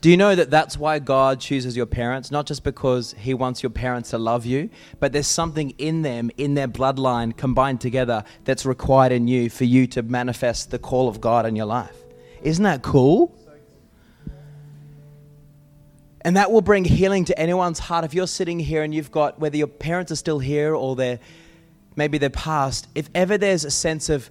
Do 0.00 0.10
you 0.10 0.18
know 0.18 0.34
that 0.34 0.50
that's 0.50 0.76
why 0.76 0.98
God 0.98 1.40
chooses 1.40 1.78
your 1.78 1.86
parents? 1.86 2.30
Not 2.30 2.46
just 2.46 2.62
because 2.62 3.14
He 3.16 3.32
wants 3.32 3.62
your 3.62 3.70
parents 3.70 4.10
to 4.10 4.18
love 4.18 4.44
you, 4.44 4.68
but 5.00 5.12
there's 5.12 5.26
something 5.26 5.70
in 5.78 6.02
them, 6.02 6.30
in 6.36 6.52
their 6.52 6.68
bloodline 6.68 7.34
combined 7.34 7.80
together, 7.80 8.22
that's 8.44 8.66
required 8.66 9.12
in 9.12 9.28
you 9.28 9.48
for 9.48 9.64
you 9.64 9.86
to 9.86 10.02
manifest 10.02 10.70
the 10.70 10.78
call 10.78 11.08
of 11.08 11.22
God 11.22 11.46
in 11.46 11.56
your 11.56 11.64
life. 11.64 11.96
Isn't 12.42 12.64
that 12.64 12.82
cool? 12.82 13.34
And 16.24 16.36
that 16.38 16.50
will 16.50 16.62
bring 16.62 16.84
healing 16.84 17.26
to 17.26 17.38
anyone's 17.38 17.78
heart. 17.78 18.04
If 18.04 18.14
you're 18.14 18.26
sitting 18.26 18.58
here 18.58 18.82
and 18.82 18.94
you've 18.94 19.10
got, 19.10 19.38
whether 19.38 19.58
your 19.58 19.66
parents 19.66 20.10
are 20.10 20.16
still 20.16 20.38
here 20.38 20.74
or 20.74 20.96
they're 20.96 21.20
maybe 21.96 22.18
they're 22.18 22.30
past, 22.30 22.88
if 22.94 23.08
ever 23.14 23.38
there's 23.38 23.64
a 23.64 23.70
sense 23.70 24.08
of 24.08 24.30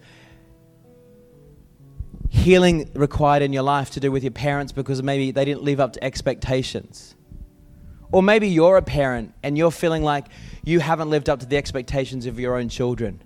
healing 2.29 2.89
required 2.95 3.43
in 3.43 3.53
your 3.53 3.63
life 3.63 3.91
to 3.91 3.99
do 3.99 4.11
with 4.11 4.23
your 4.23 4.31
parents 4.31 4.71
because 4.71 5.01
maybe 5.03 5.31
they 5.31 5.45
didn't 5.45 5.61
live 5.61 5.79
up 5.79 5.93
to 5.93 6.03
expectations. 6.03 7.15
Or 8.11 8.21
maybe 8.21 8.47
you're 8.47 8.77
a 8.77 8.81
parent 8.81 9.33
and 9.43 9.57
you're 9.57 9.71
feeling 9.71 10.03
like 10.03 10.25
you 10.63 10.79
haven't 10.79 11.09
lived 11.09 11.29
up 11.29 11.39
to 11.41 11.45
the 11.45 11.57
expectations 11.57 12.25
of 12.25 12.39
your 12.39 12.57
own 12.57 12.69
children. 12.69 13.21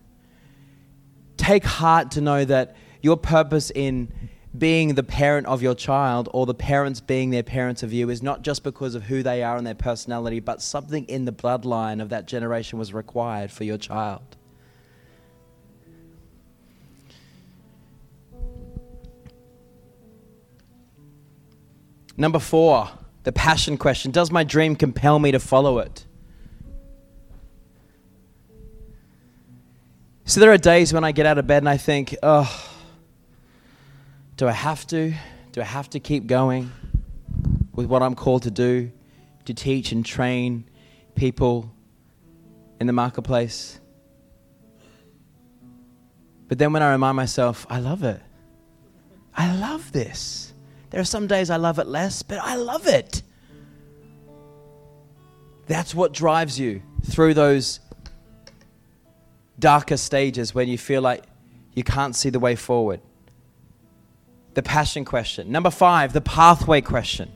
Take 1.38 1.64
heart 1.64 2.12
to 2.12 2.22
know 2.22 2.44
that 2.46 2.76
your 3.02 3.18
purpose 3.18 3.72
in 3.72 4.12
being 4.58 4.96
the 4.96 5.04
parent 5.04 5.48
of 5.48 5.62
your 5.62 5.76
child 5.76 6.30
or 6.34 6.46
the 6.46 6.54
parents 6.54 7.00
being 7.02 7.30
their 7.30 7.44
parents 7.44 7.84
of 7.84 7.94
you 7.94 8.10
is 8.10 8.24
not 8.24 8.42
just 8.42 8.64
because 8.64 8.96
of 8.96 9.04
who 9.04 9.22
they 9.22 9.44
are 9.44 9.58
and 9.58 9.68
their 9.68 9.76
personality, 9.76 10.40
but 10.40 10.62
something 10.62 11.06
in 11.06 11.26
the 11.26 11.32
bloodline 11.32 12.02
of 12.02 12.10
that 12.10 12.28
generation 12.28 12.80
was 12.80 12.94
required 12.94 13.52
for 13.52 13.64
your 13.64 13.78
child. 13.78 14.38
Number 22.18 22.40
four, 22.40 22.90
the 23.24 23.32
passion 23.32 23.78
question 23.78 24.12
Does 24.12 24.32
my 24.32 24.44
dream 24.44 24.76
compel 24.76 25.20
me 25.20 25.32
to 25.32 25.40
follow 25.40 25.78
it? 25.80 26.06
So 30.26 30.42
there 30.42 30.52
are 30.52 30.58
days 30.58 30.92
when 30.92 31.04
I 31.04 31.14
get 31.14 31.26
out 31.26 31.38
of 31.38 31.48
bed 31.48 31.60
and 31.60 31.70
I 31.70 31.78
think, 31.78 32.16
oh, 32.22 32.67
do 34.38 34.48
I 34.48 34.52
have 34.52 34.86
to? 34.88 35.14
Do 35.52 35.62
I 35.62 35.66
have 35.66 35.90
to 35.90 36.00
keep 36.00 36.28
going 36.28 36.72
with 37.74 37.88
what 37.88 38.04
I'm 38.04 38.14
called 38.14 38.44
to 38.44 38.52
do? 38.52 38.92
To 39.46 39.54
teach 39.54 39.92
and 39.92 40.06
train 40.06 40.70
people 41.16 41.72
in 42.80 42.86
the 42.86 42.94
marketplace? 42.94 43.80
But 46.48 46.60
then 46.60 46.72
when 46.72 46.84
I 46.84 46.92
remind 46.92 47.16
myself, 47.16 47.66
I 47.70 47.80
love 47.80 48.04
it. 48.04 48.22
I 49.36 49.56
love 49.56 49.92
this. 49.92 50.54
There 50.92 51.02
are 51.02 51.06
some 51.06 51.28
days 51.28 51.50
I 51.50 51.58
love 51.58 51.80
it 51.80 51.88
less, 51.88 52.22
but 52.22 52.38
I 52.40 52.56
love 52.56 52.88
it. 52.88 53.24
That's 55.66 55.94
what 55.94 56.14
drives 56.14 56.60
you 56.60 56.82
through 57.06 57.34
those 57.34 57.80
darker 59.60 59.98
stages 59.98 60.54
when 60.54 60.68
you 60.68 60.78
feel 60.78 61.02
like 61.02 61.24
you 61.74 61.84
can't 61.84 62.16
see 62.16 62.30
the 62.30 62.40
way 62.40 62.56
forward. 62.56 63.02
The 64.58 64.64
passion 64.64 65.06
question. 65.06 65.52
Number 65.52 65.70
five, 65.70 66.14
the 66.14 66.20
pathway 66.20 66.82
question. 66.82 67.32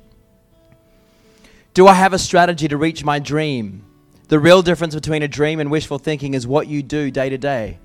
Do 1.76 1.86
I 1.86 1.94
have 1.94 2.14
a 2.14 2.18
strategy 2.18 2.68
to 2.68 2.78
reach 2.78 3.06
my 3.06 3.20
dream? 3.20 3.86
The 4.30 4.40
real 4.40 4.64
difference 4.64 4.96
between 4.96 5.22
a 5.22 5.28
dream 5.28 5.60
and 5.60 5.70
wishful 5.70 6.00
thinking 6.00 6.34
is 6.34 6.48
what 6.48 6.66
you 6.66 6.82
do 6.82 7.12
day 7.12 7.30
to 7.30 7.38
day. 7.38 7.78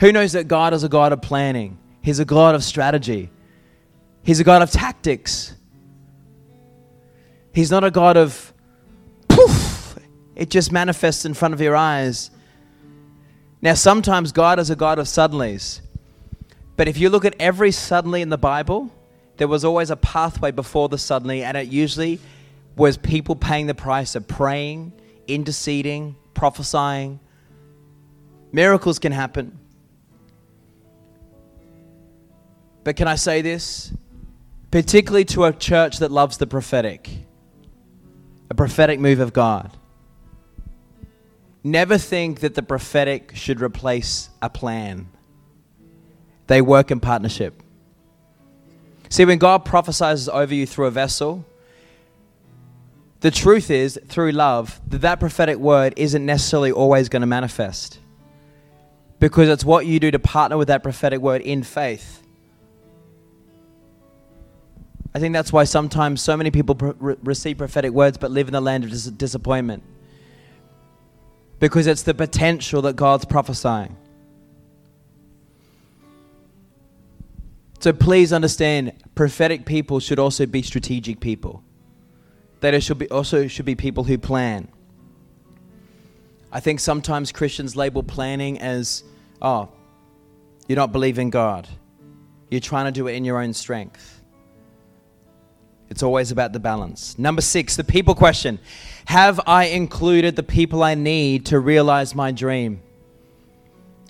Who 0.00 0.10
knows 0.10 0.32
that 0.32 0.48
God 0.48 0.74
is 0.74 0.82
a 0.82 0.88
God 0.88 1.12
of 1.12 1.22
planning? 1.22 1.78
He's 2.02 2.18
a 2.18 2.24
God 2.24 2.56
of 2.56 2.64
strategy. 2.64 3.30
He's 4.24 4.40
a 4.40 4.44
God 4.44 4.62
of 4.62 4.72
tactics. 4.72 5.54
He's 7.54 7.70
not 7.70 7.84
a 7.84 7.90
God 7.92 8.16
of 8.16 8.52
poof, 9.28 9.96
it 10.34 10.50
just 10.50 10.72
manifests 10.72 11.24
in 11.24 11.34
front 11.34 11.54
of 11.54 11.60
your 11.60 11.76
eyes. 11.76 12.32
Now, 13.62 13.74
sometimes 13.74 14.32
God 14.32 14.58
is 14.58 14.70
a 14.70 14.76
God 14.76 14.98
of 14.98 15.06
suddenlies. 15.06 15.82
But 16.76 16.88
if 16.88 16.98
you 16.98 17.10
look 17.10 17.24
at 17.24 17.34
every 17.40 17.70
suddenly 17.70 18.22
in 18.22 18.28
the 18.28 18.38
Bible, 18.38 18.92
there 19.36 19.48
was 19.48 19.64
always 19.64 19.90
a 19.90 19.96
pathway 19.96 20.50
before 20.50 20.88
the 20.88 20.98
suddenly, 20.98 21.42
and 21.42 21.56
it 21.56 21.68
usually 21.68 22.18
was 22.76 22.96
people 22.96 23.34
paying 23.36 23.66
the 23.66 23.74
price 23.74 24.14
of 24.14 24.28
praying, 24.28 24.92
interceding, 25.26 26.16
prophesying. 26.34 27.20
Miracles 28.52 28.98
can 28.98 29.12
happen. 29.12 29.58
But 32.84 32.96
can 32.96 33.08
I 33.08 33.16
say 33.16 33.42
this? 33.42 33.92
particularly 34.76 35.24
to 35.24 35.44
a 35.44 35.54
church 35.54 36.00
that 36.00 36.10
loves 36.10 36.36
the 36.36 36.46
prophetic, 36.46 37.08
a 38.50 38.54
prophetic 38.54 39.00
move 39.00 39.20
of 39.20 39.32
God. 39.32 39.74
Never 41.64 41.96
think 41.98 42.40
that 42.40 42.54
the 42.54 42.62
prophetic 42.62 43.32
should 43.34 43.62
replace 43.62 44.28
a 44.42 44.50
plan. 44.50 45.08
They 46.46 46.62
work 46.62 46.90
in 46.90 47.00
partnership. 47.00 47.62
See, 49.08 49.24
when 49.24 49.38
God 49.38 49.64
prophesies 49.64 50.28
over 50.28 50.54
you 50.54 50.66
through 50.66 50.86
a 50.86 50.90
vessel, 50.90 51.44
the 53.20 53.30
truth 53.30 53.70
is, 53.70 53.98
through 54.08 54.32
love, 54.32 54.80
that 54.88 55.00
that 55.02 55.20
prophetic 55.20 55.58
word 55.58 55.94
isn't 55.96 56.24
necessarily 56.24 56.72
always 56.72 57.08
going 57.08 57.20
to 57.20 57.26
manifest. 57.26 57.98
Because 59.18 59.48
it's 59.48 59.64
what 59.64 59.86
you 59.86 59.98
do 59.98 60.10
to 60.10 60.18
partner 60.18 60.58
with 60.58 60.68
that 60.68 60.82
prophetic 60.82 61.20
word 61.20 61.40
in 61.40 61.62
faith 61.62 62.22
I 65.16 65.18
think 65.18 65.32
that's 65.32 65.50
why 65.50 65.64
sometimes 65.64 66.20
so 66.20 66.36
many 66.36 66.50
people 66.50 66.74
receive 67.00 67.56
prophetic 67.56 67.92
words 67.92 68.18
but 68.18 68.30
live 68.30 68.48
in 68.48 68.52
the 68.52 68.60
land 68.60 68.84
of 68.84 68.90
dis- 68.90 69.06
disappointment. 69.06 69.82
Because 71.58 71.86
it's 71.86 72.02
the 72.02 72.12
potential 72.12 72.82
that 72.82 72.96
God's 72.96 73.24
prophesying. 73.24 73.96
So 77.78 77.92
please 77.92 78.32
understand, 78.32 78.92
prophetic 79.14 79.66
people 79.66 80.00
should 80.00 80.18
also 80.18 80.46
be 80.46 80.62
strategic 80.62 81.20
people. 81.20 81.62
They 82.60 82.80
should 82.80 82.98
be 82.98 83.08
also 83.10 83.46
should 83.46 83.66
be 83.66 83.74
people 83.74 84.04
who 84.04 84.18
plan. 84.18 84.68
I 86.50 86.60
think 86.60 86.80
sometimes 86.80 87.32
Christians 87.32 87.76
label 87.76 88.02
planning 88.02 88.58
as, 88.60 89.04
oh, 89.42 89.68
you 90.68 90.74
don't 90.74 90.90
believe 90.90 91.18
in 91.18 91.30
God. 91.30 91.68
You're 92.50 92.60
trying 92.60 92.86
to 92.86 92.92
do 92.92 93.08
it 93.08 93.12
in 93.12 93.24
your 93.24 93.42
own 93.42 93.52
strength. 93.52 94.22
It's 95.90 96.02
always 96.02 96.32
about 96.32 96.52
the 96.52 96.58
balance. 96.58 97.18
Number 97.18 97.42
six, 97.42 97.76
the 97.76 97.84
people 97.84 98.14
question 98.14 98.58
Have 99.04 99.40
I 99.46 99.66
included 99.66 100.34
the 100.34 100.42
people 100.42 100.82
I 100.82 100.94
need 100.94 101.46
to 101.46 101.60
realize 101.60 102.14
my 102.14 102.32
dream? 102.32 102.80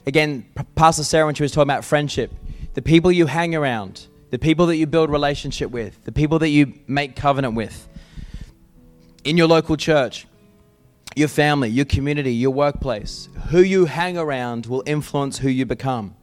Again, 0.06 0.47
Pastor 0.76 1.02
Sarah, 1.02 1.26
when 1.26 1.34
she 1.34 1.43
was 1.43 1.51
talking 1.51 1.68
about 1.68 1.84
friendship, 1.84 2.32
the 2.77 2.82
people 2.82 3.11
you 3.11 3.24
hang 3.24 3.55
around, 3.55 4.07
the 4.28 4.39
people 4.39 4.66
that 4.66 4.77
you 4.77 4.86
build 4.86 5.09
relationship 5.09 5.70
with, 5.70 5.98
the 6.05 6.12
people 6.12 6.39
that 6.40 6.51
you 6.51 6.74
make 6.86 7.16
covenant 7.16 7.55
with, 7.55 7.89
in 9.24 9.39
your 9.39 9.47
local 9.47 9.78
church, 9.78 10.27
your 11.16 11.28
family, 11.28 11.70
your 11.70 11.86
community, 11.86 12.35
your 12.35 12.51
workplace, 12.51 13.31
who 13.48 13.61
you 13.61 13.86
hang 13.86 14.19
around 14.19 14.66
will 14.66 14.82
influence 14.85 15.39
who 15.39 15.48
you 15.48 15.65
become. 15.65 16.15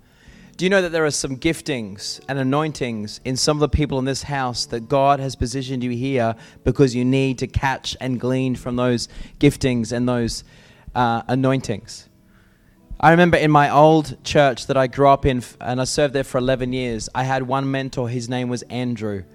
Do 0.55 0.63
you 0.63 0.69
know 0.69 0.83
that 0.83 0.91
there 0.91 1.03
are 1.03 1.11
some 1.11 1.37
giftings 1.37 2.21
and 2.29 2.37
anointings 2.37 3.19
in 3.25 3.35
some 3.35 3.57
of 3.57 3.61
the 3.61 3.75
people 3.75 3.97
in 3.97 4.05
this 4.05 4.21
house 4.21 4.67
that 4.67 4.87
God 4.87 5.19
has 5.19 5.35
positioned 5.35 5.83
you 5.83 5.89
here 5.89 6.35
because 6.63 6.93
you 6.93 7.03
need 7.03 7.39
to 7.39 7.47
catch 7.47 7.97
and 7.99 8.19
glean 8.19 8.53
from 8.53 8.75
those 8.75 9.09
giftings 9.39 9.91
and 9.91 10.07
those 10.07 10.43
uh, 10.93 11.23
anointings? 11.27 12.09
I 13.03 13.11
remember 13.11 13.35
in 13.35 13.51
my 13.51 13.69
old 13.69 14.23
church 14.23 14.67
that 14.67 14.77
I 14.77 14.87
grew 14.87 15.09
up 15.09 15.25
in, 15.25 15.43
and 15.59 15.81
I 15.81 15.83
served 15.83 16.13
there 16.13 16.23
for 16.23 16.37
11 16.37 16.71
years, 16.71 17.09
I 17.13 17.25
had 17.25 17.43
one 17.43 17.69
mentor, 17.69 18.07
his 18.07 18.29
name 18.29 18.47
was 18.47 18.61
Andrew. 18.69 19.25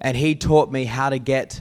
And 0.00 0.16
he 0.16 0.36
taught 0.36 0.70
me 0.70 0.84
how 0.84 1.10
to 1.10 1.18
get 1.18 1.60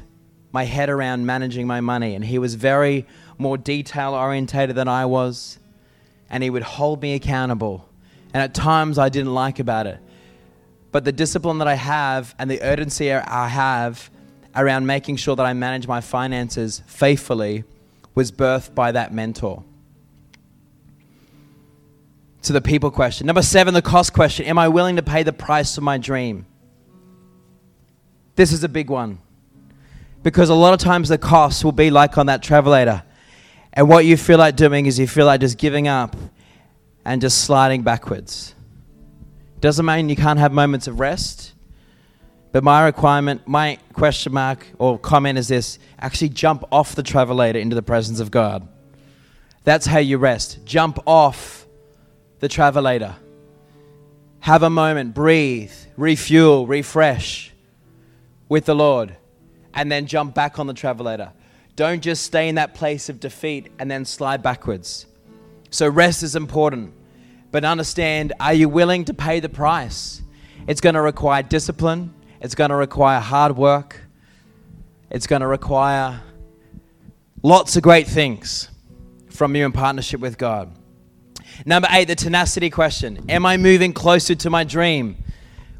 my 0.52 0.66
head 0.66 0.92
around 0.92 1.26
managing 1.26 1.66
my 1.66 1.82
money. 1.82 2.14
And 2.14 2.24
he 2.24 2.38
was 2.38 2.54
very 2.54 3.08
more 3.40 3.58
detail 3.58 4.14
orientated 4.14 4.76
than 4.76 4.88
I 4.88 5.08
was. 5.08 5.58
And 6.30 6.44
he 6.44 6.52
would 6.52 6.62
hold 6.62 7.02
me 7.02 7.16
accountable. 7.16 7.90
And 8.32 8.44
at 8.44 8.54
times 8.54 9.00
I 9.00 9.10
didn't 9.10 9.34
like 9.34 9.58
about 9.58 9.88
it. 9.88 9.98
But 10.92 11.04
the 11.04 11.12
discipline 11.12 11.58
that 11.58 11.68
I 11.68 11.74
have 11.74 12.36
and 12.38 12.48
the 12.48 12.62
urgency 12.62 13.12
I 13.12 13.48
have 13.48 14.12
around 14.56 14.86
making 14.86 15.16
sure 15.16 15.36
that 15.36 15.48
I 15.48 15.54
manage 15.54 15.88
my 15.88 16.00
finances 16.00 16.84
faithfully 16.86 17.64
was 18.14 18.32
birthed 18.32 18.76
by 18.76 18.92
that 18.92 19.12
mentor 19.12 19.64
to 22.44 22.54
the 22.54 22.62
people 22.62 22.92
question. 22.92 23.28
Number 23.28 23.42
seven, 23.42 23.74
the 23.74 23.82
cost 23.82 24.14
question. 24.14 24.46
Am 24.46 24.58
I 24.58 24.68
willing 24.68 24.98
to 24.98 25.04
pay 25.04 25.24
the 25.24 25.34
price 25.34 25.78
of 25.78 25.84
my 25.84 25.98
dream? 25.98 26.46
This 28.36 28.52
is 28.52 28.64
a 28.64 28.70
big 28.70 28.90
one. 28.90 29.20
Because 30.24 30.50
a 30.50 30.56
lot 30.56 30.74
of 30.74 30.80
times 30.80 31.10
the 31.10 31.18
cost 31.18 31.64
will 31.64 31.72
be 31.72 31.90
like 31.90 32.18
on 32.18 32.28
that 32.28 32.42
travelator. 32.42 33.04
And 33.74 33.90
what 33.90 34.06
you 34.06 34.18
feel 34.18 34.38
like 34.38 34.56
doing 34.56 34.86
is 34.86 35.00
you 35.00 35.08
feel 35.08 35.26
like 35.26 35.42
just 35.42 35.58
giving 35.58 35.88
up 35.88 36.16
and 37.06 37.22
just 37.22 37.44
sliding 37.44 37.82
backwards. 37.82 38.56
Doesn't 39.60 39.86
mean 39.86 40.10
you 40.10 40.16
can't 40.16 40.40
have 40.40 40.52
moments 40.52 40.88
of 40.88 41.00
rest. 41.00 41.54
But 42.52 42.64
my 42.64 42.86
requirement, 42.86 43.48
my 43.48 43.80
question 43.94 44.34
mark 44.34 44.68
or 44.78 45.00
comment 45.00 45.40
is 45.40 45.48
this 45.48 45.80
actually 46.00 46.30
jump 46.30 46.64
off 46.72 46.96
the 46.96 47.04
travelator 47.04 47.56
into 47.56 47.76
the 47.76 47.82
presence 47.82 48.20
of 48.20 48.30
God. 48.30 48.68
That's 49.64 49.86
how 49.86 50.00
you 50.00 50.18
rest. 50.18 50.60
Jump 50.66 51.00
off 51.08 51.63
the 52.44 52.50
travelator. 52.50 53.16
Have 54.42 54.64
a 54.64 54.70
moment, 54.70 55.14
breathe, 55.14 55.72
refuel, 55.96 56.68
refresh 56.68 57.54
with 58.50 58.66
the 58.66 58.76
Lord, 58.76 59.16
and 59.74 59.90
then 59.90 60.08
jump 60.08 60.36
back 60.36 60.60
on 60.60 60.68
the 60.68 60.74
travelator. 60.74 61.32
Don't 61.78 62.02
just 62.02 62.26
stay 62.26 62.50
in 62.50 62.56
that 62.56 62.74
place 62.74 63.08
of 63.08 63.22
defeat 63.22 63.72
and 63.80 63.90
then 63.90 64.04
slide 64.04 64.44
backwards. 64.44 65.06
So, 65.70 65.88
rest 65.88 66.22
is 66.22 66.36
important, 66.36 66.94
but 67.50 67.64
understand 67.64 68.34
are 68.42 68.54
you 68.54 68.68
willing 68.68 69.06
to 69.06 69.14
pay 69.14 69.40
the 69.40 69.48
price? 69.48 70.22
It's 70.68 70.82
going 70.82 70.96
to 70.96 71.02
require 71.02 71.44
discipline, 71.44 72.14
it's 72.42 72.56
going 72.56 72.72
to 72.72 72.76
require 72.76 73.22
hard 73.22 73.56
work, 73.56 74.02
it's 75.10 75.28
going 75.28 75.40
to 75.40 75.48
require 75.48 76.20
lots 77.42 77.78
of 77.78 77.84
great 77.84 78.08
things 78.08 78.68
from 79.30 79.56
you 79.56 79.66
in 79.66 79.72
partnership 79.72 80.20
with 80.20 80.38
God. 80.38 80.78
Number 81.66 81.88
eight, 81.92 82.08
the 82.08 82.16
tenacity 82.16 82.70
question 82.70 83.26
Am 83.30 83.46
I 83.46 83.58
moving 83.58 83.94
closer 83.94 84.36
to 84.36 84.50
my 84.50 84.64
dream? 84.64 85.18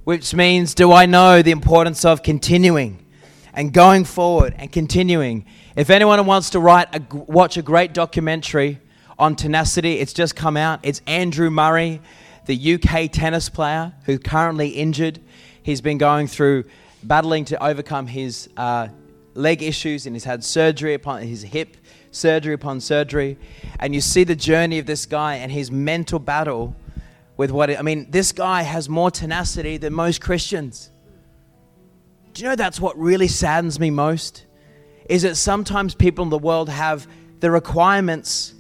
Which 0.04 0.34
means, 0.34 0.74
do 0.74 0.92
I 0.92 1.06
know 1.06 1.42
the 1.42 1.52
importance 1.52 2.04
of 2.04 2.24
continuing 2.24 3.06
and 3.54 3.72
going 3.72 4.04
forward 4.04 4.54
and 4.58 4.72
continuing? 4.72 5.46
If 5.76 5.90
anyone 5.90 6.26
wants 6.26 6.52
to 6.52 6.60
write 6.60 6.94
a, 6.94 7.02
watch 7.16 7.58
a 7.58 7.62
great 7.62 7.94
documentary 7.94 8.80
on 9.18 9.36
tenacity, 9.36 10.00
it's 10.00 10.14
just 10.14 10.36
come 10.36 10.58
out. 10.58 10.82
It's 10.84 11.02
Andrew 11.08 11.50
Murray, 11.50 12.02
the 12.46 12.74
UK 12.74 13.12
tennis 13.12 13.50
player 13.50 13.94
who's 14.06 14.20
currently 14.20 14.70
injured. 14.70 15.22
He's 15.64 15.82
been 15.82 15.98
going 15.98 16.28
through 16.28 16.66
battling 17.02 17.46
to 17.46 17.64
overcome 17.64 18.08
his 18.08 18.50
uh, 18.58 18.90
leg 19.34 19.64
issues 19.64 20.06
and 20.06 20.16
he's 20.16 20.26
had 20.26 20.44
surgery 20.44 20.94
upon 20.94 21.22
his 21.22 21.42
hip 21.42 21.78
surgery 22.14 22.54
upon 22.54 22.80
surgery. 22.80 23.38
And 23.80 23.94
you 23.94 24.02
see 24.02 24.24
the 24.24 24.36
journey 24.36 24.80
of 24.80 24.86
this 24.86 25.06
guy 25.06 25.36
and 25.36 25.52
his 25.52 25.72
mental 25.72 26.20
battle 26.20 26.76
with 27.36 27.52
what 27.52 27.70
it, 27.70 27.80
I 27.80 27.82
mean, 27.82 28.10
this 28.12 28.32
guy 28.32 28.62
has 28.62 28.88
more 28.88 29.12
tenacity 29.12 29.78
than 29.78 29.94
most 29.94 30.22
Christians. 30.22 30.92
Do 32.34 32.44
you 32.44 32.50
know 32.50 32.56
that's 32.56 32.80
what 32.80 32.98
really 32.98 33.28
saddens 33.28 33.80
me 33.80 33.90
most? 33.90 34.46
Is 35.10 35.24
that 35.24 35.36
sometimes 35.36 35.96
people 35.96 36.24
in 36.24 36.30
the 36.30 36.38
world 36.38 36.70
have 36.70 37.08
the 37.40 37.52
requirements 37.52 38.54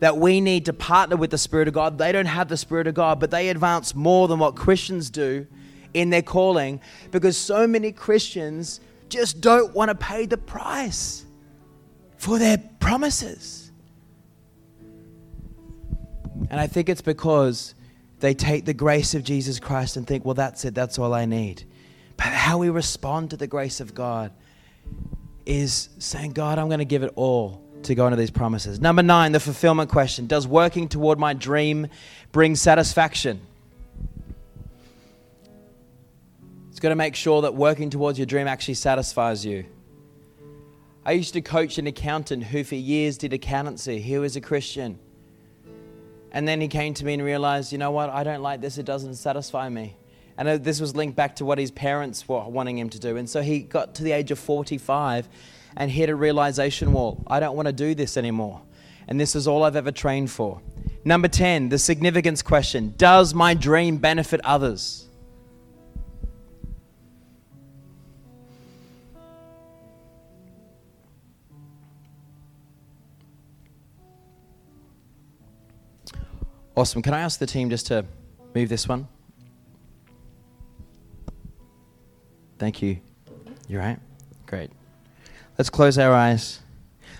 that 0.00 0.16
we 0.16 0.40
need 0.40 0.64
to 0.66 0.72
partner 0.72 1.16
with 1.16 1.30
the 1.30 1.38
Spirit 1.38 1.68
of 1.68 1.74
God. 1.74 1.96
They 1.98 2.12
don't 2.12 2.26
have 2.26 2.48
the 2.48 2.56
Spirit 2.56 2.86
of 2.86 2.94
God, 2.94 3.20
but 3.20 3.30
they 3.30 3.48
advance 3.48 3.94
more 3.94 4.28
than 4.28 4.38
what 4.38 4.56
Christians 4.56 5.10
do 5.10 5.46
in 5.94 6.10
their 6.10 6.22
calling 6.22 6.80
because 7.10 7.36
so 7.36 7.66
many 7.66 7.92
Christians 7.92 8.80
just 9.08 9.40
don't 9.40 9.74
want 9.74 9.90
to 9.90 9.94
pay 9.94 10.26
the 10.26 10.38
price 10.38 11.24
for 12.22 12.38
their 12.38 12.56
promises. 12.78 13.72
And 16.50 16.60
I 16.60 16.68
think 16.68 16.88
it's 16.88 17.00
because 17.00 17.74
they 18.20 18.32
take 18.32 18.64
the 18.64 18.72
grace 18.72 19.14
of 19.14 19.24
Jesus 19.24 19.58
Christ 19.58 19.96
and 19.96 20.06
think, 20.06 20.24
well, 20.24 20.34
that's 20.34 20.64
it, 20.64 20.72
that's 20.72 21.00
all 21.00 21.14
I 21.14 21.24
need. 21.24 21.64
But 22.16 22.26
how 22.26 22.58
we 22.58 22.70
respond 22.70 23.30
to 23.30 23.36
the 23.36 23.48
grace 23.48 23.80
of 23.80 23.92
God 23.92 24.30
is 25.46 25.88
saying, 25.98 26.34
God, 26.34 26.60
I'm 26.60 26.68
going 26.68 26.78
to 26.78 26.84
give 26.84 27.02
it 27.02 27.12
all 27.16 27.60
to 27.82 27.94
go 27.96 28.06
into 28.06 28.16
these 28.16 28.30
promises. 28.30 28.80
Number 28.80 29.02
nine, 29.02 29.32
the 29.32 29.40
fulfillment 29.40 29.90
question 29.90 30.28
Does 30.28 30.46
working 30.46 30.88
toward 30.88 31.18
my 31.18 31.34
dream 31.34 31.88
bring 32.30 32.54
satisfaction? 32.54 33.40
It's 36.70 36.78
got 36.78 36.90
to 36.90 36.94
make 36.94 37.16
sure 37.16 37.42
that 37.42 37.56
working 37.56 37.90
towards 37.90 38.16
your 38.16 38.26
dream 38.26 38.46
actually 38.46 38.74
satisfies 38.74 39.44
you. 39.44 39.64
I 41.04 41.12
used 41.12 41.32
to 41.34 41.40
coach 41.40 41.78
an 41.78 41.88
accountant 41.88 42.44
who 42.44 42.62
for 42.62 42.76
years 42.76 43.18
did 43.18 43.32
accountancy. 43.32 44.00
He 44.00 44.18
was 44.18 44.36
a 44.36 44.40
Christian. 44.40 45.00
And 46.30 46.46
then 46.46 46.60
he 46.60 46.68
came 46.68 46.94
to 46.94 47.04
me 47.04 47.14
and 47.14 47.24
realized, 47.24 47.72
you 47.72 47.78
know 47.78 47.90
what, 47.90 48.08
I 48.08 48.22
don't 48.22 48.40
like 48.40 48.60
this, 48.60 48.78
it 48.78 48.86
doesn't 48.86 49.16
satisfy 49.16 49.68
me. 49.68 49.96
And 50.38 50.48
uh, 50.48 50.56
this 50.58 50.80
was 50.80 50.94
linked 50.94 51.16
back 51.16 51.36
to 51.36 51.44
what 51.44 51.58
his 51.58 51.72
parents 51.72 52.28
were 52.28 52.44
wanting 52.44 52.78
him 52.78 52.88
to 52.90 53.00
do. 53.00 53.16
And 53.16 53.28
so 53.28 53.42
he 53.42 53.60
got 53.60 53.96
to 53.96 54.04
the 54.04 54.12
age 54.12 54.30
of 54.30 54.38
45 54.38 55.28
and 55.76 55.90
hit 55.90 56.08
a 56.08 56.14
realization 56.14 56.92
wall 56.92 57.22
I 57.26 57.40
don't 57.40 57.56
want 57.56 57.66
to 57.66 57.72
do 57.72 57.94
this 57.94 58.16
anymore. 58.16 58.62
And 59.08 59.20
this 59.20 59.34
is 59.34 59.48
all 59.48 59.64
I've 59.64 59.76
ever 59.76 59.90
trained 59.90 60.30
for. 60.30 60.60
Number 61.04 61.26
10, 61.26 61.68
the 61.68 61.78
significance 61.78 62.42
question 62.42 62.94
Does 62.96 63.34
my 63.34 63.54
dream 63.54 63.96
benefit 63.96 64.40
others? 64.44 65.08
Awesome. 76.74 77.02
Can 77.02 77.12
I 77.12 77.20
ask 77.20 77.38
the 77.38 77.46
team 77.46 77.68
just 77.68 77.88
to 77.88 78.06
move 78.54 78.70
this 78.70 78.88
one? 78.88 79.06
Thank 82.58 82.80
you. 82.80 82.98
You're 83.68 83.82
right? 83.82 83.98
Great. 84.46 84.70
Let's 85.58 85.68
close 85.68 85.98
our 85.98 86.14
eyes. 86.14 86.60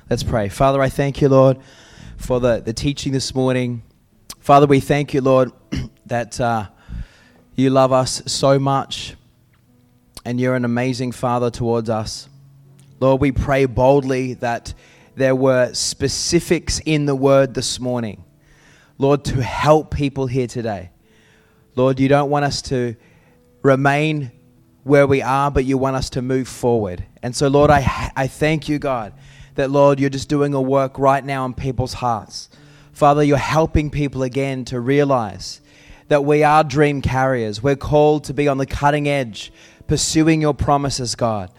Let's 0.08 0.22
pray. 0.22 0.48
Father, 0.48 0.80
I 0.80 0.88
thank 0.88 1.20
you, 1.20 1.28
Lord, 1.28 1.58
for 2.16 2.40
the, 2.40 2.62
the 2.64 2.72
teaching 2.72 3.12
this 3.12 3.34
morning. 3.34 3.82
Father, 4.38 4.66
we 4.66 4.80
thank 4.80 5.12
you, 5.12 5.20
Lord, 5.20 5.52
that 6.06 6.40
uh, 6.40 6.68
you 7.54 7.68
love 7.68 7.92
us 7.92 8.22
so 8.24 8.58
much 8.58 9.16
and 10.24 10.40
you're 10.40 10.54
an 10.54 10.64
amazing 10.64 11.12
Father 11.12 11.50
towards 11.50 11.90
us. 11.90 12.26
Lord, 13.00 13.20
we 13.20 13.32
pray 13.32 13.66
boldly 13.66 14.32
that 14.34 14.72
there 15.14 15.36
were 15.36 15.74
specifics 15.74 16.80
in 16.86 17.04
the 17.04 17.14
word 17.14 17.52
this 17.52 17.78
morning 17.78 18.24
Lord, 19.02 19.24
to 19.24 19.42
help 19.42 19.92
people 19.92 20.28
here 20.28 20.46
today. 20.46 20.90
Lord, 21.74 21.98
you 21.98 22.06
don't 22.06 22.30
want 22.30 22.44
us 22.44 22.62
to 22.62 22.94
remain 23.62 24.30
where 24.84 25.08
we 25.08 25.20
are, 25.20 25.50
but 25.50 25.64
you 25.64 25.76
want 25.76 25.96
us 25.96 26.08
to 26.10 26.22
move 26.22 26.46
forward. 26.46 27.04
And 27.20 27.34
so, 27.34 27.48
Lord, 27.48 27.68
I, 27.68 28.12
I 28.14 28.28
thank 28.28 28.68
you, 28.68 28.78
God, 28.78 29.12
that, 29.56 29.72
Lord, 29.72 29.98
you're 29.98 30.08
just 30.08 30.28
doing 30.28 30.54
a 30.54 30.60
work 30.60 31.00
right 31.00 31.24
now 31.24 31.44
in 31.46 31.52
people's 31.52 31.94
hearts. 31.94 32.48
Father, 32.92 33.24
you're 33.24 33.38
helping 33.38 33.90
people 33.90 34.22
again 34.22 34.64
to 34.66 34.78
realize 34.78 35.60
that 36.06 36.24
we 36.24 36.44
are 36.44 36.62
dream 36.62 37.02
carriers. 37.02 37.60
We're 37.60 37.74
called 37.74 38.22
to 38.24 38.34
be 38.34 38.46
on 38.46 38.58
the 38.58 38.66
cutting 38.66 39.08
edge, 39.08 39.52
pursuing 39.88 40.40
your 40.40 40.54
promises, 40.54 41.16
God. 41.16 41.50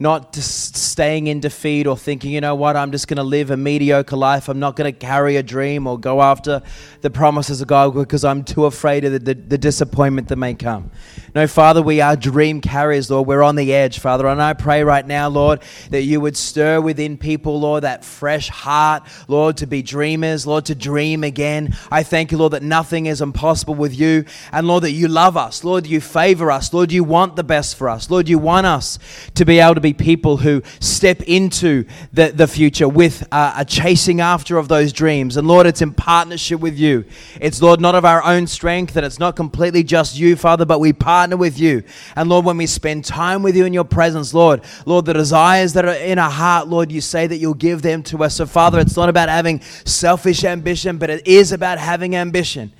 Not 0.00 0.32
just 0.32 0.76
staying 0.76 1.26
in 1.26 1.40
defeat 1.40 1.86
or 1.86 1.96
thinking, 1.96 2.30
you 2.30 2.40
know 2.40 2.54
what, 2.54 2.76
I'm 2.76 2.92
just 2.92 3.08
going 3.08 3.16
to 3.16 3.24
live 3.24 3.50
a 3.50 3.56
mediocre 3.56 4.16
life. 4.16 4.48
I'm 4.48 4.60
not 4.60 4.76
going 4.76 4.92
to 4.92 4.96
carry 4.96 5.36
a 5.36 5.42
dream 5.42 5.88
or 5.88 5.98
go 5.98 6.22
after 6.22 6.62
the 7.00 7.10
promises 7.10 7.60
of 7.60 7.66
God 7.66 7.94
because 7.94 8.24
I'm 8.24 8.44
too 8.44 8.66
afraid 8.66 9.04
of 9.04 9.12
the, 9.12 9.18
the, 9.18 9.34
the, 9.34 9.58
disappointment 9.58 10.28
that 10.28 10.36
may 10.36 10.54
come. 10.54 10.92
No, 11.34 11.46
Father, 11.48 11.82
we 11.82 12.00
are 12.00 12.14
dream 12.14 12.60
carriers, 12.60 13.10
Lord. 13.10 13.26
We're 13.26 13.42
on 13.42 13.56
the 13.56 13.74
edge, 13.74 13.98
Father. 13.98 14.26
And 14.28 14.40
I 14.40 14.54
pray 14.54 14.84
right 14.84 15.06
now, 15.06 15.28
Lord, 15.28 15.62
that 15.90 16.02
you 16.02 16.20
would 16.20 16.36
stir 16.36 16.80
within 16.80 17.18
people, 17.18 17.58
Lord, 17.58 17.82
that 17.82 18.04
fresh 18.04 18.48
heart, 18.48 19.02
Lord, 19.26 19.56
to 19.58 19.66
be 19.66 19.82
dreamers, 19.82 20.46
Lord, 20.46 20.66
to 20.66 20.74
dream 20.76 21.24
again. 21.24 21.76
I 21.90 22.04
thank 22.04 22.30
you, 22.30 22.38
Lord, 22.38 22.52
that 22.52 22.62
nothing 22.62 23.06
is 23.06 23.20
impossible 23.20 23.74
with 23.74 23.98
you. 23.98 24.24
And 24.52 24.68
Lord, 24.68 24.84
that 24.84 24.92
you 24.92 25.08
love 25.08 25.36
us. 25.36 25.64
Lord, 25.64 25.86
you 25.86 26.00
favor 26.00 26.50
us. 26.52 26.72
Lord, 26.72 26.92
you 26.92 27.02
want 27.02 27.36
the 27.36 27.44
best 27.44 27.76
for 27.76 27.88
us. 27.88 28.10
Lord, 28.10 28.28
you 28.28 28.38
want 28.38 28.66
us 28.66 28.98
to 29.34 29.44
be 29.44 29.58
able 29.58 29.74
to 29.74 29.80
be 29.80 29.87
be 29.92 30.04
people 30.04 30.36
who 30.36 30.62
step 30.80 31.22
into 31.22 31.84
the, 32.12 32.30
the 32.30 32.46
future 32.46 32.88
with 32.88 33.26
uh, 33.32 33.54
a 33.56 33.64
chasing 33.64 34.20
after 34.20 34.58
of 34.58 34.68
those 34.68 34.92
dreams. 34.92 35.36
And 35.36 35.46
Lord, 35.46 35.66
it's 35.66 35.82
in 35.82 35.92
partnership 35.92 36.60
with 36.60 36.78
you. 36.78 37.04
It's, 37.40 37.60
Lord, 37.62 37.80
not 37.80 37.94
of 37.94 38.04
our 38.04 38.22
own 38.24 38.46
strength, 38.46 38.96
and 38.96 39.04
it's 39.04 39.18
not 39.18 39.36
completely 39.36 39.82
just 39.82 40.18
you, 40.18 40.36
Father, 40.36 40.64
but 40.64 40.80
we 40.80 40.92
partner 40.92 41.36
with 41.36 41.58
you. 41.58 41.82
And 42.16 42.28
Lord, 42.28 42.44
when 42.44 42.56
we 42.56 42.66
spend 42.66 43.04
time 43.04 43.42
with 43.42 43.56
you 43.56 43.64
in 43.64 43.72
your 43.72 43.84
presence, 43.84 44.34
Lord, 44.34 44.62
Lord, 44.86 45.04
the 45.04 45.14
desires 45.14 45.72
that 45.74 45.84
are 45.84 45.94
in 45.94 46.18
our 46.18 46.30
heart, 46.30 46.68
Lord, 46.68 46.92
you 46.92 47.00
say 47.00 47.26
that 47.26 47.36
you'll 47.36 47.54
give 47.54 47.82
them 47.82 48.02
to 48.04 48.24
us. 48.24 48.36
So, 48.36 48.46
Father, 48.46 48.80
it's 48.80 48.96
not 48.96 49.08
about 49.08 49.28
having 49.28 49.60
selfish 49.84 50.44
ambition, 50.44 50.98
but 50.98 51.10
it 51.10 51.26
is 51.26 51.52
about 51.52 51.78
having 51.78 52.16
ambition. 52.16 52.72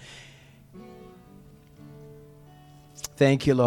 Thank 3.16 3.48
you, 3.48 3.55
Lord. 3.55 3.66